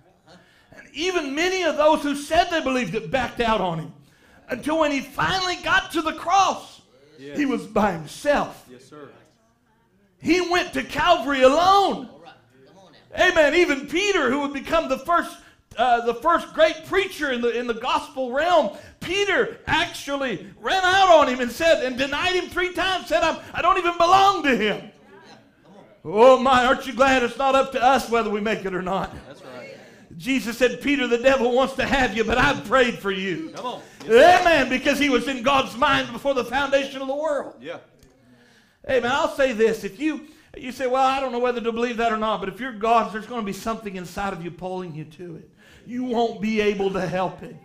and 0.76 0.88
even 0.94 1.34
many 1.34 1.62
of 1.62 1.76
those 1.76 2.02
who 2.02 2.16
said 2.16 2.50
they 2.50 2.60
believed 2.60 2.94
it 2.94 3.10
backed 3.10 3.40
out 3.40 3.60
on 3.60 3.78
him 3.78 3.92
until 4.48 4.80
when 4.80 4.90
he 4.90 5.00
finally 5.00 5.56
got 5.62 5.92
to 5.92 6.02
the 6.02 6.12
cross 6.14 6.74
Yes. 7.18 7.38
he 7.38 7.46
was 7.46 7.66
by 7.66 7.92
himself 7.92 8.66
Yes, 8.70 8.84
sir. 8.84 9.08
He 10.20 10.40
went 10.40 10.72
to 10.72 10.82
calvary 10.82 11.42
alone 11.42 12.06
All 12.06 12.20
right. 12.22 12.34
Come 12.66 12.78
on 12.78 12.92
now. 12.92 13.28
Amen. 13.28 13.54
Even 13.54 13.86
Peter, 13.86 14.30
who 14.30 14.40
would 14.40 14.52
become 14.52 14.88
the 14.88 14.98
first, 14.98 15.36
uh, 15.76 16.04
the 16.06 16.14
first 16.14 16.52
great 16.54 16.86
preacher 16.86 17.32
in 17.32 17.40
the 17.40 17.50
in 17.50 17.66
the 17.66 17.74
gospel 17.74 18.32
realm, 18.32 18.76
Peter 19.00 19.58
actually 19.66 20.46
ran 20.60 20.82
out 20.82 21.08
on 21.08 21.28
him 21.28 21.40
and 21.40 21.50
said 21.50 21.84
and 21.84 21.96
denied 21.98 22.34
him 22.34 22.48
three 22.48 22.72
times. 22.72 23.08
Said, 23.08 23.22
I'm, 23.22 23.38
"I 23.52 23.62
don't 23.62 23.78
even 23.78 23.96
belong 23.96 24.42
to 24.44 24.56
him." 24.56 24.90
Oh 26.04 26.38
my! 26.38 26.64
Aren't 26.64 26.86
you 26.86 26.92
glad 26.92 27.22
it's 27.22 27.36
not 27.36 27.54
up 27.54 27.72
to 27.72 27.82
us 27.82 28.08
whether 28.08 28.30
we 28.30 28.40
make 28.40 28.64
it 28.64 28.74
or 28.74 28.82
not? 28.82 29.14
That's 29.26 29.42
right. 29.42 29.76
Jesus 30.16 30.56
said, 30.56 30.80
"Peter, 30.80 31.06
the 31.06 31.18
devil 31.18 31.52
wants 31.52 31.74
to 31.74 31.84
have 31.84 32.16
you, 32.16 32.24
but 32.24 32.38
I've 32.38 32.64
prayed 32.64 32.98
for 32.98 33.10
you." 33.10 33.50
Come 33.54 33.66
on. 33.66 33.82
Yes. 34.06 34.40
Amen. 34.40 34.68
Because 34.68 34.98
he 34.98 35.08
was 35.08 35.26
in 35.26 35.42
God's 35.42 35.76
mind 35.76 36.12
before 36.12 36.32
the 36.34 36.44
foundation 36.44 37.02
of 37.02 37.08
the 37.08 37.14
world. 37.14 37.54
Yeah. 37.60 37.78
Hey 38.86 39.00
man, 39.00 39.10
I'll 39.10 39.34
say 39.34 39.52
this: 39.52 39.82
if 39.82 39.98
you 39.98 40.28
you 40.56 40.70
say, 40.70 40.86
"Well, 40.86 41.04
I 41.04 41.18
don't 41.18 41.32
know 41.32 41.40
whether 41.40 41.60
to 41.60 41.72
believe 41.72 41.96
that 41.96 42.12
or 42.12 42.16
not," 42.16 42.38
but 42.38 42.48
if 42.48 42.60
you're 42.60 42.72
God's, 42.72 43.12
there's 43.12 43.26
going 43.26 43.40
to 43.40 43.46
be 43.46 43.52
something 43.52 43.96
inside 43.96 44.32
of 44.32 44.44
you 44.44 44.50
pulling 44.52 44.94
you 44.94 45.04
to 45.04 45.36
it. 45.36 45.50
You 45.86 46.04
won't 46.04 46.40
be 46.40 46.60
able 46.60 46.92
to 46.92 47.06
help 47.06 47.42
it. 47.42 47.56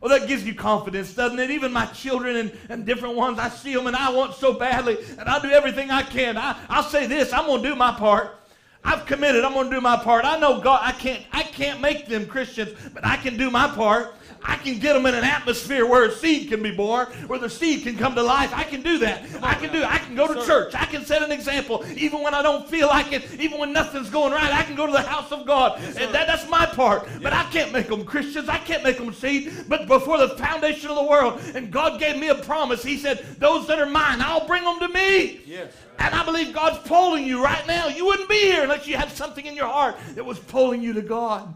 Well, 0.00 0.18
that 0.18 0.28
gives 0.28 0.44
you 0.44 0.54
confidence, 0.54 1.14
doesn't 1.14 1.38
it? 1.38 1.50
Even 1.50 1.72
my 1.72 1.86
children 1.86 2.36
and, 2.36 2.52
and 2.68 2.86
different 2.86 3.16
ones, 3.16 3.38
I 3.38 3.48
see 3.48 3.74
them 3.74 3.86
and 3.86 3.96
I 3.96 4.10
want 4.10 4.34
so 4.34 4.52
badly, 4.52 4.98
and 5.18 5.22
I 5.22 5.40
do 5.40 5.50
everything 5.50 5.90
I 5.90 6.02
can. 6.02 6.38
I, 6.38 6.56
I'll 6.68 6.82
say 6.82 7.06
this: 7.06 7.34
I'm 7.34 7.46
going 7.46 7.62
to 7.62 7.68
do 7.68 7.74
my 7.74 7.92
part. 7.92 8.38
I've 8.82 9.04
committed. 9.04 9.44
I'm 9.44 9.52
going 9.52 9.68
to 9.68 9.76
do 9.76 9.80
my 9.80 9.96
part. 9.96 10.24
I 10.24 10.38
know 10.38 10.60
God. 10.60 10.80
I 10.82 10.92
can't. 10.92 11.22
I 11.32 11.42
can't 11.42 11.82
make 11.82 12.06
them 12.06 12.26
Christians, 12.26 12.72
but 12.94 13.04
I 13.04 13.18
can 13.18 13.36
do 13.36 13.50
my 13.50 13.68
part. 13.68 14.14
I 14.48 14.56
can 14.56 14.78
get 14.78 14.92
them 14.94 15.06
in 15.06 15.14
an 15.14 15.24
atmosphere 15.24 15.86
where 15.86 16.04
a 16.04 16.12
seed 16.12 16.48
can 16.48 16.62
be 16.62 16.70
born, 16.70 17.06
where 17.26 17.38
the 17.38 17.50
seed 17.50 17.82
can 17.82 17.96
come 17.96 18.14
to 18.14 18.22
life. 18.22 18.52
I 18.54 18.62
can 18.64 18.82
do 18.82 18.98
that. 18.98 19.24
I 19.42 19.54
can 19.54 19.72
do. 19.72 19.82
I 19.82 19.98
can 19.98 20.14
go 20.14 20.32
to 20.32 20.46
church. 20.46 20.74
I 20.74 20.84
can 20.84 21.04
set 21.04 21.22
an 21.22 21.32
example, 21.32 21.84
even 21.96 22.22
when 22.22 22.32
I 22.34 22.42
don't 22.42 22.68
feel 22.68 22.86
like 22.86 23.12
it, 23.12 23.24
even 23.40 23.58
when 23.58 23.72
nothing's 23.72 24.08
going 24.08 24.32
right. 24.32 24.52
I 24.52 24.62
can 24.62 24.76
go 24.76 24.86
to 24.86 24.92
the 24.92 25.02
house 25.02 25.32
of 25.32 25.46
God. 25.46 25.78
and 25.80 26.14
that, 26.14 26.26
that's 26.26 26.48
my 26.48 26.64
part. 26.66 27.08
But 27.22 27.32
I 27.32 27.42
can't 27.50 27.72
make 27.72 27.88
them 27.88 28.04
Christians. 28.04 28.48
I 28.48 28.58
can't 28.58 28.84
make 28.84 28.98
them 28.98 29.12
seed. 29.12 29.52
But 29.68 29.88
before 29.88 30.18
the 30.18 30.28
foundation 30.36 30.90
of 30.90 30.96
the 30.96 31.04
world, 31.04 31.40
and 31.54 31.70
God 31.72 31.98
gave 31.98 32.16
me 32.16 32.28
a 32.28 32.34
promise. 32.36 32.84
He 32.84 32.98
said, 32.98 33.24
"Those 33.38 33.66
that 33.66 33.78
are 33.78 33.86
mine, 33.86 34.20
I'll 34.20 34.46
bring 34.46 34.62
them 34.62 34.78
to 34.80 34.88
me." 34.88 35.40
Yes. 35.44 35.72
And 35.98 36.14
I 36.14 36.24
believe 36.24 36.52
God's 36.52 36.78
pulling 36.86 37.24
you 37.26 37.42
right 37.42 37.66
now. 37.66 37.88
You 37.88 38.04
wouldn't 38.06 38.28
be 38.28 38.40
here 38.40 38.62
unless 38.62 38.86
you 38.86 38.96
had 38.96 39.10
something 39.10 39.46
in 39.46 39.56
your 39.56 39.66
heart 39.66 39.96
that 40.14 40.24
was 40.24 40.38
pulling 40.38 40.82
you 40.82 40.92
to 40.92 41.02
God. 41.02 41.52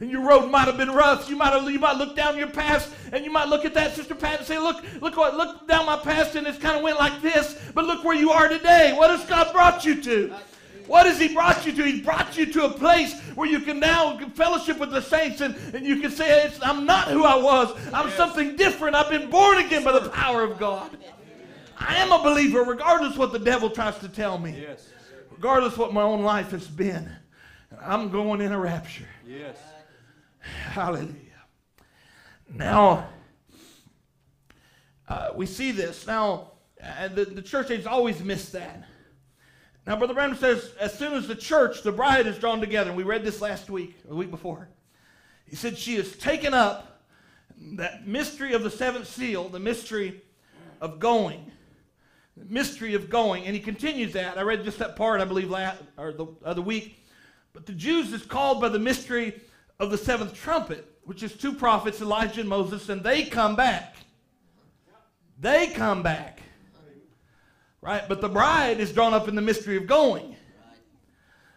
And 0.00 0.10
your 0.10 0.22
road 0.22 0.50
might 0.50 0.66
have 0.66 0.76
been 0.76 0.90
rough. 0.90 1.28
You 1.30 1.36
might 1.36 1.52
have, 1.52 1.70
you 1.70 1.78
might 1.78 1.96
look 1.96 2.16
down 2.16 2.36
your 2.36 2.48
past 2.48 2.90
and 3.12 3.24
you 3.24 3.30
might 3.30 3.48
look 3.48 3.64
at 3.64 3.74
that 3.74 3.94
sister 3.94 4.14
Pat 4.14 4.38
and 4.40 4.46
say, 4.46 4.58
"Look, 4.58 4.84
look 5.00 5.16
what 5.16 5.36
look 5.36 5.68
down 5.68 5.86
my 5.86 5.96
past 5.96 6.34
and 6.34 6.46
it's 6.46 6.58
kind 6.58 6.76
of 6.76 6.82
went 6.82 6.98
like 6.98 7.22
this, 7.22 7.58
but 7.74 7.84
look 7.84 8.02
where 8.04 8.16
you 8.16 8.30
are 8.30 8.48
today. 8.48 8.92
What 8.96 9.10
has 9.10 9.24
God 9.28 9.52
brought 9.52 9.84
you 9.84 10.02
to?" 10.02 10.34
What 10.86 11.06
has 11.06 11.18
he 11.18 11.32
brought 11.32 11.64
you 11.64 11.72
to? 11.72 11.82
He's 11.82 12.02
brought 12.04 12.36
you 12.36 12.44
to 12.44 12.66
a 12.66 12.70
place 12.70 13.18
where 13.34 13.48
you 13.48 13.60
can 13.60 13.80
now 13.80 14.18
fellowship 14.34 14.78
with 14.78 14.90
the 14.90 15.00
saints 15.00 15.40
and, 15.40 15.54
and 15.74 15.86
you 15.86 15.98
can 16.00 16.10
say, 16.10 16.44
it's, 16.44 16.58
I'm 16.62 16.84
not 16.84 17.08
who 17.08 17.24
I 17.24 17.36
was. 17.36 17.74
I'm 17.94 18.10
something 18.10 18.54
different. 18.56 18.94
I've 18.94 19.08
been 19.08 19.30
born 19.30 19.56
again 19.56 19.82
by 19.82 19.98
the 19.98 20.10
power 20.10 20.42
of 20.42 20.58
God. 20.58 20.94
I 21.78 21.96
am 21.96 22.12
a 22.12 22.22
believer 22.22 22.64
regardless 22.64 23.16
what 23.16 23.32
the 23.32 23.38
devil 23.38 23.70
tries 23.70 23.96
to 24.00 24.08
tell 24.08 24.36
me, 24.36 24.60
Yes. 24.60 24.90
regardless 25.30 25.78
what 25.78 25.94
my 25.94 26.02
own 26.02 26.22
life 26.22 26.50
has 26.50 26.66
been. 26.66 27.10
I'm 27.82 28.10
going 28.10 28.42
in 28.42 28.52
a 28.52 28.60
rapture. 28.60 29.08
Yes. 29.26 29.56
Hallelujah. 30.70 31.14
Now, 32.52 33.08
uh, 35.08 35.30
we 35.34 35.46
see 35.46 35.70
this. 35.70 36.06
Now, 36.06 36.52
uh, 36.82 37.08
the, 37.08 37.24
the 37.24 37.42
church 37.42 37.70
age 37.70 37.86
always 37.86 38.22
missed 38.22 38.52
that. 38.52 38.84
Now, 39.86 39.96
Brother 39.96 40.14
Branham 40.14 40.36
says, 40.36 40.72
as 40.80 40.96
soon 40.98 41.12
as 41.12 41.28
the 41.28 41.34
church, 41.34 41.82
the 41.82 41.92
bride, 41.92 42.26
is 42.26 42.38
drawn 42.38 42.60
together, 42.60 42.90
and 42.90 42.96
we 42.96 43.02
read 43.02 43.22
this 43.22 43.40
last 43.40 43.68
week, 43.68 43.96
or 44.04 44.10
the 44.10 44.16
week 44.16 44.30
before, 44.30 44.68
he 45.46 45.56
said 45.56 45.76
she 45.76 45.96
is 45.96 46.16
taken 46.16 46.54
up, 46.54 47.02
that 47.76 48.06
mystery 48.06 48.52
of 48.54 48.62
the 48.62 48.70
seventh 48.70 49.06
seal, 49.06 49.48
the 49.48 49.60
mystery 49.60 50.22
of 50.80 50.98
going. 50.98 51.50
The 52.36 52.46
mystery 52.46 52.94
of 52.94 53.08
going. 53.08 53.44
And 53.44 53.54
he 53.54 53.60
continues 53.60 54.12
that. 54.14 54.38
I 54.38 54.42
read 54.42 54.64
just 54.64 54.78
that 54.78 54.96
part, 54.96 55.20
I 55.20 55.24
believe, 55.24 55.50
last, 55.50 55.82
or 55.96 56.12
the 56.12 56.26
other 56.44 56.62
week. 56.62 57.04
But 57.52 57.66
the 57.66 57.72
Jews 57.72 58.12
is 58.12 58.22
called 58.22 58.60
by 58.60 58.68
the 58.68 58.78
mystery 58.78 59.40
of 59.78 59.90
the 59.90 59.98
seventh 59.98 60.34
trumpet, 60.34 60.86
which 61.04 61.22
is 61.22 61.34
two 61.34 61.52
prophets, 61.52 62.00
Elijah 62.00 62.40
and 62.40 62.48
Moses, 62.48 62.88
and 62.88 63.02
they 63.02 63.24
come 63.24 63.56
back. 63.56 63.96
They 65.40 65.68
come 65.68 66.02
back. 66.02 66.40
Right? 67.80 68.08
But 68.08 68.20
the 68.20 68.28
bride 68.28 68.80
is 68.80 68.92
drawn 68.92 69.12
up 69.12 69.28
in 69.28 69.34
the 69.34 69.42
mystery 69.42 69.76
of 69.76 69.86
going. 69.86 70.36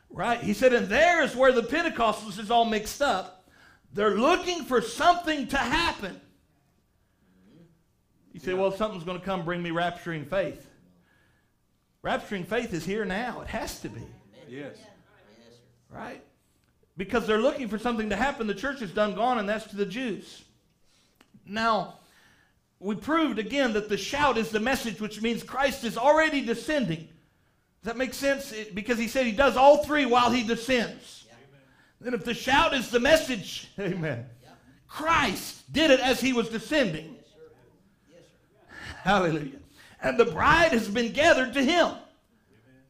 Right? 0.10 0.40
He 0.42 0.54
said, 0.54 0.74
and 0.74 0.88
there 0.88 1.24
is 1.24 1.36
where 1.36 1.52
the 1.52 1.64
Pentecostals 1.64 2.40
is 2.40 2.52
all 2.52 2.66
mixed 2.66 3.02
up. 3.02 3.50
They're 3.94 4.18
looking 4.18 4.66
for 4.66 4.82
something 4.82 5.48
to 5.48 5.58
happen. 5.58 6.20
You 8.34 8.40
say, 8.40 8.54
well, 8.54 8.72
something's 8.72 9.04
going 9.04 9.20
to 9.20 9.26
come 9.26 9.46
bring 9.46 9.64
me 9.64 9.70
rapturing 9.70 10.30
faith. 10.30 10.70
Rapturing 12.04 12.46
faith 12.46 12.74
is 12.74 12.86
here 12.86 13.06
now. 13.06 13.42
It 13.42 13.48
has 13.48 13.80
to 13.82 13.90
be. 13.90 14.02
Yes. 14.48 14.76
Yes. 14.78 14.88
Right? 15.90 16.24
Because 16.98 17.28
they're 17.28 17.38
looking 17.38 17.68
for 17.68 17.78
something 17.78 18.10
to 18.10 18.16
happen. 18.16 18.48
The 18.48 18.56
church 18.56 18.82
is 18.82 18.92
done 18.92 19.14
gone, 19.14 19.38
and 19.38 19.48
that's 19.48 19.68
to 19.68 19.76
the 19.76 19.86
Jews. 19.86 20.44
Now, 21.46 22.00
we 22.80 22.96
proved 22.96 23.40
again 23.40 23.74
that 23.74 23.88
the 23.88 23.98
shout 23.98 24.38
is 24.38 24.50
the 24.50 24.60
message, 24.60 25.00
which 25.00 25.22
means 25.22 25.44
Christ 25.44 25.84
is 25.84 25.98
already 25.98 26.42
descending. 26.42 27.08
Does 27.84 27.94
that 27.94 27.98
make 27.98 28.14
sense? 28.14 28.52
It- 28.52 28.76
because 28.76 28.98
he 28.98 29.08
said 29.08 29.26
he 29.26 29.32
does 29.32 29.56
all 29.56 29.84
three 29.84 30.06
while 30.06 30.32
he 30.32 30.44
descends. 30.44 31.26
Then, 32.00 32.14
if 32.14 32.24
the 32.26 32.34
shout 32.34 32.74
is 32.74 32.90
the 32.90 33.00
message, 33.00 33.70
amen, 33.80 34.26
Christ 34.88 35.72
did 35.72 35.90
it 35.92 36.00
as 36.00 36.22
he 36.22 36.34
was 36.34 36.50
descending. 36.50 37.16
Hallelujah. 39.04 39.60
And 40.02 40.20
the 40.20 40.26
bride 40.26 40.74
has 40.74 40.88
been 40.88 41.12
gathered 41.12 41.54
to 41.54 41.64
him. 41.64 41.92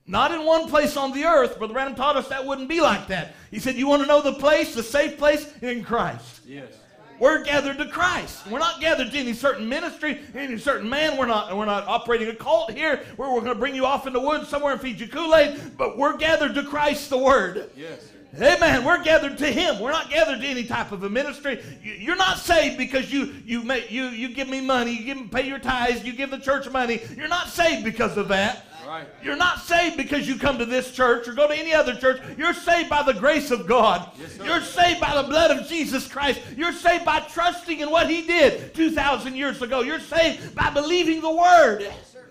Not 0.08 0.32
in 0.32 0.46
one 0.46 0.70
place 0.70 0.96
on 0.96 1.12
the 1.12 1.26
earth. 1.26 1.58
Brother 1.58 1.74
Branham 1.74 1.96
taught 1.96 2.16
us 2.16 2.30
that 2.30 2.46
wouldn't 2.46 2.70
be 2.70 2.80
like 2.80 3.08
that. 3.08 3.36
He 3.52 3.60
said, 3.60 3.76
You 3.76 3.88
want 3.88 4.02
to 4.02 4.08
know 4.08 4.22
the 4.22 4.34
place, 4.34 4.74
the 4.74 4.84
safe 4.84 5.18
place? 5.18 5.54
In 5.62 5.84
Christ. 5.84 6.42
Yes. 6.46 6.72
We're 7.20 7.44
gathered 7.44 7.80
to 7.80 7.88
Christ. 7.88 8.46
We're 8.48 8.60
not 8.60 8.80
gathered 8.80 9.12
to 9.12 9.18
any 9.18 9.34
certain 9.34 9.68
ministry, 9.68 10.20
any 10.36 10.58
certain 10.58 10.88
man. 10.88 11.18
We're 11.18 11.26
not, 11.26 11.56
we're 11.58 11.66
not 11.66 11.88
operating 11.88 12.30
a 12.30 12.36
cult 12.36 12.72
here 12.72 13.04
where 13.16 13.30
we're 13.30 13.42
going 13.42 13.54
to 13.54 13.60
bring 13.60 13.74
you 13.74 13.86
off 13.86 14.06
in 14.06 14.14
the 14.14 14.20
woods 14.20 14.48
somewhere 14.48 14.74
and 14.74 14.82
feed 14.82 15.00
you 15.00 15.08
Kool-Aid, 15.08 15.78
but 15.78 15.98
we're 15.98 16.16
gathered 16.16 16.54
to 16.56 16.64
Christ 16.64 17.10
the 17.10 17.18
Word. 17.18 17.72
Yes. 17.76 18.12
Amen. 18.36 18.84
We're 18.84 19.04
gathered 19.04 19.38
to 19.40 19.48
Him. 19.48 19.80
We're 19.80 19.92
not 19.92 20.10
gathered 20.10 20.42
to 20.42 20.48
any 20.48 20.66
type 20.66 20.92
of 20.92 21.04
a 21.04 21.10
ministry. 21.10 21.64
You- 21.82 21.94
You're 21.94 22.16
not 22.18 22.38
saved 22.40 22.78
because 22.78 23.12
you 23.12 23.34
you 23.46 23.64
make 23.64 23.90
you 23.92 24.06
you 24.08 24.30
give 24.30 24.50
me 24.50 24.62
money, 24.62 24.92
you 24.96 25.14
give 25.14 25.32
pay 25.32 25.48
your 25.48 25.60
tithes, 25.60 26.04
you 26.04 26.14
give 26.14 26.30
the 26.32 26.38
church 26.40 26.70
money. 26.70 27.02
You're 27.16 27.28
not 27.30 27.48
saved 27.50 27.84
because 27.84 28.18
of 28.18 28.28
that. 28.28 28.66
Right. 28.86 29.06
You're 29.22 29.36
not 29.36 29.62
saved 29.64 29.98
because 29.98 30.28
you 30.30 30.38
come 30.38 30.58
to 30.60 30.66
this 30.66 30.92
church 30.92 31.28
or 31.28 31.34
go 31.34 31.46
to 31.48 31.54
any 31.54 31.74
other 31.74 31.94
church. 31.96 32.22
You're 32.38 32.54
saved 32.54 32.90
by 32.90 33.04
the 33.04 33.14
grace 33.14 33.52
of 33.52 33.68
God. 33.68 34.10
Yes. 34.18 34.38
You're 34.42 34.62
saved 34.62 35.02
by 35.02 35.14
the 35.22 35.28
blood 35.28 35.52
of 35.52 35.68
Jesus 35.68 36.08
Christ. 36.08 36.40
You're 36.56 36.72
saved 36.72 37.04
by 37.04 37.20
trusting 37.20 37.82
in 37.82 37.90
what 37.92 38.10
He 38.10 38.26
did 38.26 38.74
2,000 38.76 39.36
years 39.36 39.62
ago. 39.62 39.82
You're 39.82 40.00
saved 40.00 40.56
by 40.56 40.70
believing 40.70 41.20
the 41.20 41.30
Word 41.32 41.86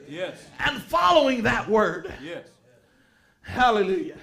Yes. 0.08 0.38
and 0.60 0.80
following 0.82 1.42
that 1.42 1.68
Word. 1.68 2.10
Yes. 2.22 2.46
Hallelujah. 3.42 4.16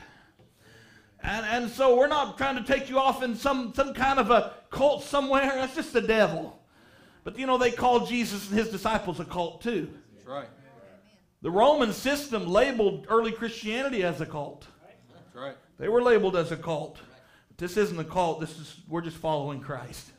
And, 1.24 1.46
and 1.46 1.72
so 1.72 1.96
we're 1.96 2.08
not 2.08 2.38
trying 2.38 2.62
to 2.62 2.64
take 2.64 2.90
you 2.90 3.00
off 3.00 3.24
in 3.24 3.36
some, 3.36 3.74
some 3.74 3.94
kind 3.94 4.20
of 4.20 4.30
a 4.30 4.54
cult 4.70 5.04
somewhere. 5.04 5.50
That's 5.56 5.76
just 5.76 5.94
the 5.94 6.02
devil. 6.02 6.60
But 7.24 7.40
you 7.40 7.48
know, 7.48 7.58
they 7.58 7.72
called 7.72 8.10
Jesus 8.10 8.50
and 8.50 8.60
his 8.60 8.70
disciples 8.70 9.22
a 9.22 9.26
cult 9.26 9.62
too. 9.62 9.90
That's 10.14 10.28
right. 10.28 10.50
The 11.42 11.52
Roman 11.52 11.94
system 11.94 12.48
labeled 12.48 13.08
early 13.10 13.32
Christianity 13.32 14.04
as 14.04 14.20
a 14.20 14.26
cult. 14.26 14.68
That's 15.14 15.36
right. 15.36 15.56
They 15.78 15.88
were 15.88 16.02
labeled 16.02 16.36
as 16.36 16.52
a 16.52 16.58
cult. 16.58 17.00
But 17.48 17.58
this 17.58 17.78
isn't 17.78 18.00
a 18.00 18.04
cult. 18.04 18.42
This 18.42 18.60
is 18.60 18.76
we're 18.90 19.02
just 19.02 19.18
following 19.18 19.62
Christ. 19.62 20.12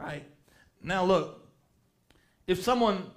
Right? 0.00 0.24
Now 0.82 1.04
look, 1.04 1.46
if 2.46 2.62
someone 2.62 3.10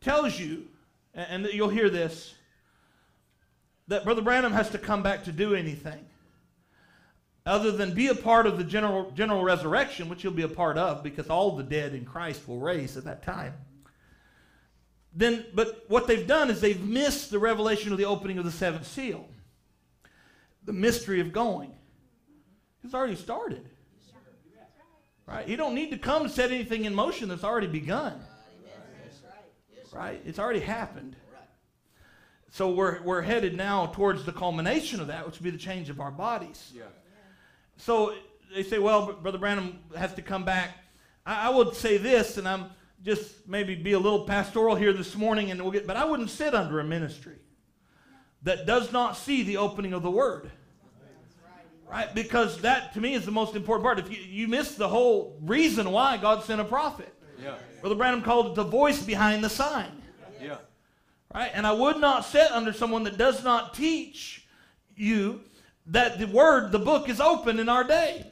tells 0.00 0.38
you, 0.38 0.68
and 1.14 1.46
and 1.46 1.54
you'll 1.54 1.68
hear 1.68 1.88
this, 1.88 2.34
that 3.92 4.04
Brother 4.04 4.22
Branham 4.22 4.52
has 4.52 4.70
to 4.70 4.78
come 4.78 5.02
back 5.02 5.24
to 5.24 5.32
do 5.32 5.54
anything 5.54 6.04
other 7.44 7.72
than 7.72 7.92
be 7.94 8.08
a 8.08 8.14
part 8.14 8.46
of 8.46 8.56
the 8.56 8.64
general 8.64 9.10
general 9.12 9.42
resurrection, 9.42 10.08
which 10.08 10.22
he'll 10.22 10.30
be 10.30 10.42
a 10.42 10.48
part 10.48 10.78
of 10.78 11.02
because 11.02 11.28
all 11.28 11.56
the 11.56 11.62
dead 11.62 11.94
in 11.94 12.04
Christ 12.04 12.46
will 12.48 12.58
raise 12.58 12.96
at 12.96 13.04
that 13.04 13.22
time. 13.22 13.54
Then, 15.14 15.44
but 15.54 15.84
what 15.88 16.06
they've 16.06 16.26
done 16.26 16.48
is 16.50 16.60
they've 16.60 16.82
missed 16.82 17.30
the 17.30 17.38
revelation 17.38 17.92
of 17.92 17.98
the 17.98 18.06
opening 18.06 18.38
of 18.38 18.44
the 18.44 18.52
seventh 18.52 18.86
seal 18.86 19.28
the 20.64 20.72
mystery 20.72 21.20
of 21.20 21.32
going. 21.32 21.72
It's 22.84 22.94
already 22.94 23.16
started. 23.16 23.68
Right? 25.26 25.46
You 25.46 25.56
don't 25.56 25.74
need 25.74 25.90
to 25.90 25.98
come 25.98 26.28
set 26.28 26.50
anything 26.50 26.84
in 26.84 26.94
motion 26.94 27.28
that's 27.28 27.44
already 27.44 27.66
begun. 27.66 28.20
Right? 29.92 30.20
It's 30.24 30.38
already 30.38 30.60
happened. 30.60 31.16
So 32.52 32.70
we're, 32.70 33.00
we're 33.00 33.22
headed 33.22 33.56
now 33.56 33.86
towards 33.86 34.24
the 34.24 34.32
culmination 34.32 35.00
of 35.00 35.06
that, 35.06 35.24
which 35.24 35.36
would 35.36 35.42
be 35.42 35.48
the 35.48 35.56
change 35.56 35.88
of 35.88 36.00
our 36.00 36.10
bodies. 36.10 36.70
Yeah. 36.76 36.82
So 37.78 38.14
they 38.54 38.62
say, 38.62 38.78
well, 38.78 39.14
Brother 39.14 39.38
Branham 39.38 39.78
has 39.96 40.12
to 40.14 40.22
come 40.22 40.44
back. 40.44 40.76
I, 41.24 41.46
I 41.46 41.48
would 41.48 41.74
say 41.74 41.96
this, 41.96 42.36
and 42.36 42.46
I'm 42.46 42.66
just 43.02 43.48
maybe 43.48 43.74
be 43.74 43.92
a 43.92 43.98
little 43.98 44.26
pastoral 44.26 44.76
here 44.76 44.92
this 44.92 45.16
morning, 45.16 45.50
and 45.50 45.62
we'll 45.62 45.70
get. 45.70 45.86
But 45.86 45.96
I 45.96 46.04
wouldn't 46.04 46.28
sit 46.28 46.54
under 46.54 46.78
a 46.78 46.84
ministry 46.84 47.38
that 48.42 48.66
does 48.66 48.92
not 48.92 49.16
see 49.16 49.42
the 49.44 49.56
opening 49.56 49.94
of 49.94 50.02
the 50.02 50.10
Word. 50.10 50.50
Right? 51.90 52.14
Because 52.14 52.60
that 52.60 52.92
to 52.92 53.00
me 53.00 53.14
is 53.14 53.24
the 53.24 53.32
most 53.32 53.56
important 53.56 53.82
part. 53.82 53.98
If 53.98 54.10
you, 54.10 54.18
you 54.18 54.46
miss 54.46 54.74
the 54.74 54.88
whole 54.88 55.38
reason 55.40 55.90
why 55.90 56.18
God 56.18 56.44
sent 56.44 56.60
a 56.60 56.64
prophet, 56.64 57.14
Yeah. 57.42 57.54
Brother 57.80 57.96
Branham 57.96 58.20
called 58.20 58.48
it 58.48 58.54
the 58.56 58.64
voice 58.64 59.02
behind 59.02 59.42
the 59.42 59.50
sign. 59.50 60.01
Right? 61.34 61.50
And 61.54 61.66
I 61.66 61.72
would 61.72 61.98
not 61.98 62.24
sit 62.24 62.50
under 62.50 62.72
someone 62.72 63.04
that 63.04 63.16
does 63.16 63.42
not 63.42 63.74
teach 63.74 64.46
you 64.96 65.40
that 65.86 66.18
the 66.18 66.26
word, 66.26 66.72
the 66.72 66.78
book 66.78 67.08
is 67.08 67.20
open 67.20 67.58
in 67.58 67.68
our 67.68 67.84
day. 67.84 68.26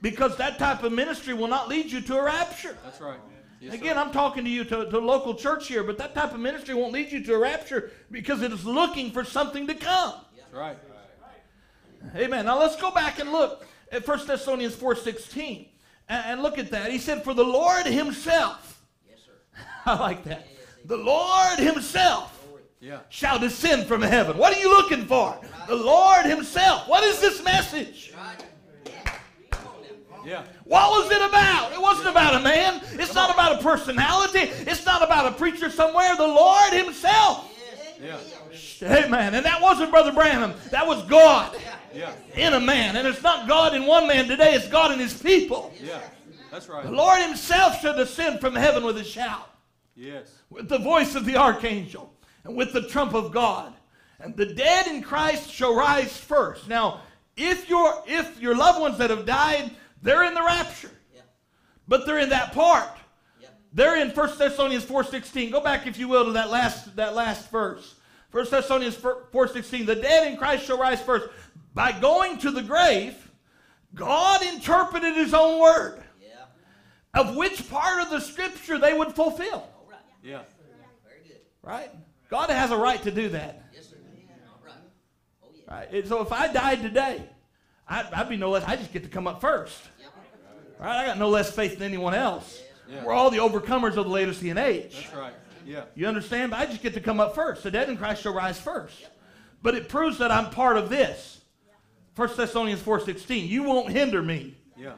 Because 0.00 0.36
that 0.38 0.58
type 0.58 0.82
of 0.82 0.92
ministry 0.92 1.32
will 1.32 1.48
not 1.48 1.68
lead 1.68 1.90
you 1.92 2.00
to 2.00 2.18
a 2.18 2.22
rapture. 2.24 2.76
That's 2.82 3.00
right. 3.00 3.18
Yes, 3.60 3.74
Again, 3.74 3.94
sir. 3.94 4.00
I'm 4.00 4.10
talking 4.10 4.42
to 4.42 4.50
you 4.50 4.64
to, 4.64 4.90
to 4.90 4.98
a 4.98 5.00
local 5.00 5.34
church 5.34 5.68
here, 5.68 5.84
but 5.84 5.96
that 5.98 6.14
type 6.14 6.34
of 6.34 6.40
ministry 6.40 6.74
won't 6.74 6.92
lead 6.92 7.12
you 7.12 7.22
to 7.22 7.34
a 7.34 7.38
rapture 7.38 7.92
because 8.10 8.42
it 8.42 8.52
is 8.52 8.64
looking 8.64 9.12
for 9.12 9.22
something 9.22 9.68
to 9.68 9.74
come. 9.74 10.14
That's 10.36 10.52
right. 10.52 10.76
Amen. 12.16 12.46
Now 12.46 12.58
let's 12.58 12.74
go 12.74 12.90
back 12.90 13.20
and 13.20 13.30
look 13.30 13.64
at 13.92 14.06
1 14.06 14.26
Thessalonians 14.26 14.74
4.16 14.74 15.68
and, 16.08 16.26
and 16.26 16.42
look 16.42 16.58
at 16.58 16.72
that. 16.72 16.90
He 16.90 16.98
said, 16.98 17.22
For 17.22 17.34
the 17.34 17.44
Lord 17.44 17.86
himself, 17.86 18.82
Yes, 19.08 19.20
sir. 19.24 19.32
I 19.86 19.98
like 19.98 20.24
that. 20.24 20.48
The 20.84 20.96
Lord 20.96 21.58
himself 21.58 22.46
Yeah. 22.80 22.98
shall 23.08 23.38
descend 23.38 23.86
from 23.86 24.02
heaven. 24.02 24.36
What 24.36 24.56
are 24.56 24.60
you 24.60 24.68
looking 24.70 25.06
for? 25.06 25.38
The 25.68 25.76
Lord 25.76 26.26
Himself. 26.26 26.88
What 26.88 27.04
is 27.04 27.20
this 27.20 27.42
message? 27.44 28.12
Yeah. 28.84 28.92
Come 29.52 29.66
on 29.66 30.24
now. 30.24 30.28
Yeah. 30.28 30.42
What 30.64 30.90
was 30.90 31.10
it 31.12 31.22
about? 31.22 31.72
It 31.72 31.80
wasn't 31.80 32.08
about 32.08 32.34
a 32.34 32.40
man. 32.40 32.80
It's 32.94 33.14
not 33.14 33.32
about 33.32 33.60
a 33.60 33.62
personality. 33.62 34.40
It's 34.40 34.84
not 34.84 35.02
about 35.02 35.26
a 35.26 35.32
preacher 35.32 35.70
somewhere. 35.70 36.16
The 36.16 36.26
Lord 36.26 36.72
Himself. 36.72 37.48
Yeah. 38.02 38.16
Amen. 38.82 39.34
And 39.36 39.46
that 39.46 39.62
wasn't 39.62 39.92
Brother 39.92 40.10
Branham. 40.12 40.54
That 40.72 40.84
was 40.84 41.04
God 41.04 41.56
Yeah. 41.94 42.10
in 42.34 42.54
a 42.54 42.60
man. 42.60 42.96
And 42.96 43.06
it's 43.06 43.22
not 43.22 43.46
God 43.46 43.74
in 43.74 43.86
one 43.86 44.08
man 44.08 44.26
today, 44.26 44.54
it's 44.54 44.66
God 44.66 44.90
in 44.90 44.98
His 44.98 45.14
people. 45.14 45.72
Yeah. 45.80 46.00
That's 46.50 46.68
right. 46.68 46.82
The 46.84 46.90
Lord 46.90 47.20
Himself 47.22 47.80
shall 47.80 47.94
descend 47.94 48.40
from 48.40 48.56
heaven 48.56 48.82
with 48.84 48.98
a 48.98 49.04
shout. 49.04 49.48
Yes. 49.94 50.32
with 50.50 50.68
the 50.68 50.78
voice 50.78 51.14
of 51.14 51.24
the 51.26 51.36
archangel 51.36 52.12
and 52.44 52.56
with 52.56 52.72
the 52.72 52.82
trump 52.88 53.14
of 53.14 53.32
God. 53.32 53.72
And 54.20 54.36
the 54.36 54.46
dead 54.46 54.86
in 54.86 55.02
Christ 55.02 55.50
shall 55.50 55.74
rise 55.74 56.16
first. 56.16 56.68
Now, 56.68 57.00
if 57.36 57.68
your 57.68 58.02
if 58.06 58.40
your 58.40 58.54
loved 58.56 58.80
ones 58.80 58.98
that 58.98 59.10
have 59.10 59.26
died, 59.26 59.70
they're 60.00 60.24
in 60.24 60.34
the 60.34 60.42
rapture. 60.42 60.90
Yeah. 61.14 61.22
But 61.88 62.06
they're 62.06 62.20
in 62.20 62.28
that 62.30 62.52
part. 62.52 62.88
Yeah. 63.40 63.48
They're 63.72 63.96
in 64.00 64.10
1 64.10 64.38
Thessalonians 64.38 64.84
4:16. 64.84 65.50
Go 65.50 65.60
back 65.60 65.86
if 65.86 65.98
you 65.98 66.08
will 66.08 66.26
to 66.26 66.32
that 66.32 66.50
last 66.50 66.94
that 66.96 67.14
last 67.14 67.50
verse. 67.50 67.96
1 68.30 68.50
Thessalonians 68.50 68.96
4:16. 68.96 69.86
The 69.86 69.96
dead 69.96 70.30
in 70.30 70.36
Christ 70.38 70.66
shall 70.66 70.78
rise 70.78 71.02
first. 71.02 71.28
By 71.74 71.92
going 71.92 72.38
to 72.38 72.50
the 72.50 72.62
grave, 72.62 73.30
God 73.94 74.42
interpreted 74.42 75.14
his 75.16 75.34
own 75.34 75.58
word, 75.60 76.02
Yeah. 76.20 76.44
of 77.14 77.34
which 77.34 77.68
part 77.68 78.00
of 78.02 78.10
the 78.10 78.20
scripture 78.20 78.78
they 78.78 78.94
would 78.94 79.14
fulfill. 79.14 79.68
All 80.24 80.30
right. 80.30 80.44
Yeah. 80.46 81.08
Very 81.08 81.28
good. 81.28 81.40
Right? 81.62 81.90
God 82.28 82.50
has 82.50 82.70
a 82.70 82.76
right 82.76 83.02
to 83.02 83.10
do 83.10 83.28
that. 83.30 83.64
Yes, 83.74 83.88
sir. 83.88 83.96
All 84.48 84.60
right. 84.64 84.74
Oh, 85.44 85.48
yeah. 85.54 85.74
Right? 85.74 85.92
And 85.92 86.08
so 86.08 86.22
if 86.22 86.32
I 86.32 86.52
died 86.52 86.82
today, 86.82 87.22
I'd, 87.88 88.06
I'd 88.12 88.28
be 88.28 88.36
no 88.36 88.50
less, 88.50 88.64
I 88.64 88.76
just 88.76 88.92
get 88.92 89.02
to 89.04 89.10
come 89.10 89.26
up 89.26 89.40
first. 89.40 89.80
Yep. 90.00 90.10
Right? 90.80 91.02
I 91.02 91.06
got 91.06 91.18
no 91.18 91.28
less 91.28 91.54
faith 91.54 91.74
than 91.74 91.82
anyone 91.82 92.14
else. 92.14 92.62
Yeah. 92.88 93.04
We're 93.04 93.12
all 93.12 93.30
the 93.30 93.38
overcomers 93.38 93.96
of 93.96 94.04
the 94.04 94.10
Laodicean 94.10 94.58
age. 94.58 94.94
That's 94.94 95.14
right. 95.14 95.34
Yeah. 95.66 95.84
You 95.94 96.06
understand? 96.06 96.50
But 96.50 96.60
I 96.60 96.66
just 96.66 96.82
get 96.82 96.94
to 96.94 97.00
come 97.00 97.20
up 97.20 97.34
first. 97.34 97.62
The 97.62 97.70
dead 97.70 97.88
in 97.88 97.96
Christ 97.96 98.22
shall 98.22 98.34
rise 98.34 98.60
first. 98.60 99.08
But 99.62 99.74
it 99.74 99.88
proves 99.88 100.18
that 100.18 100.30
I'm 100.30 100.50
part 100.50 100.76
of 100.76 100.88
this. 100.88 101.40
1 102.16 102.36
Thessalonians 102.36 102.82
4.16. 102.82 103.48
You 103.48 103.62
won't 103.62 103.90
hinder 103.90 104.22
me. 104.22 104.56
Yeah. 104.76 104.94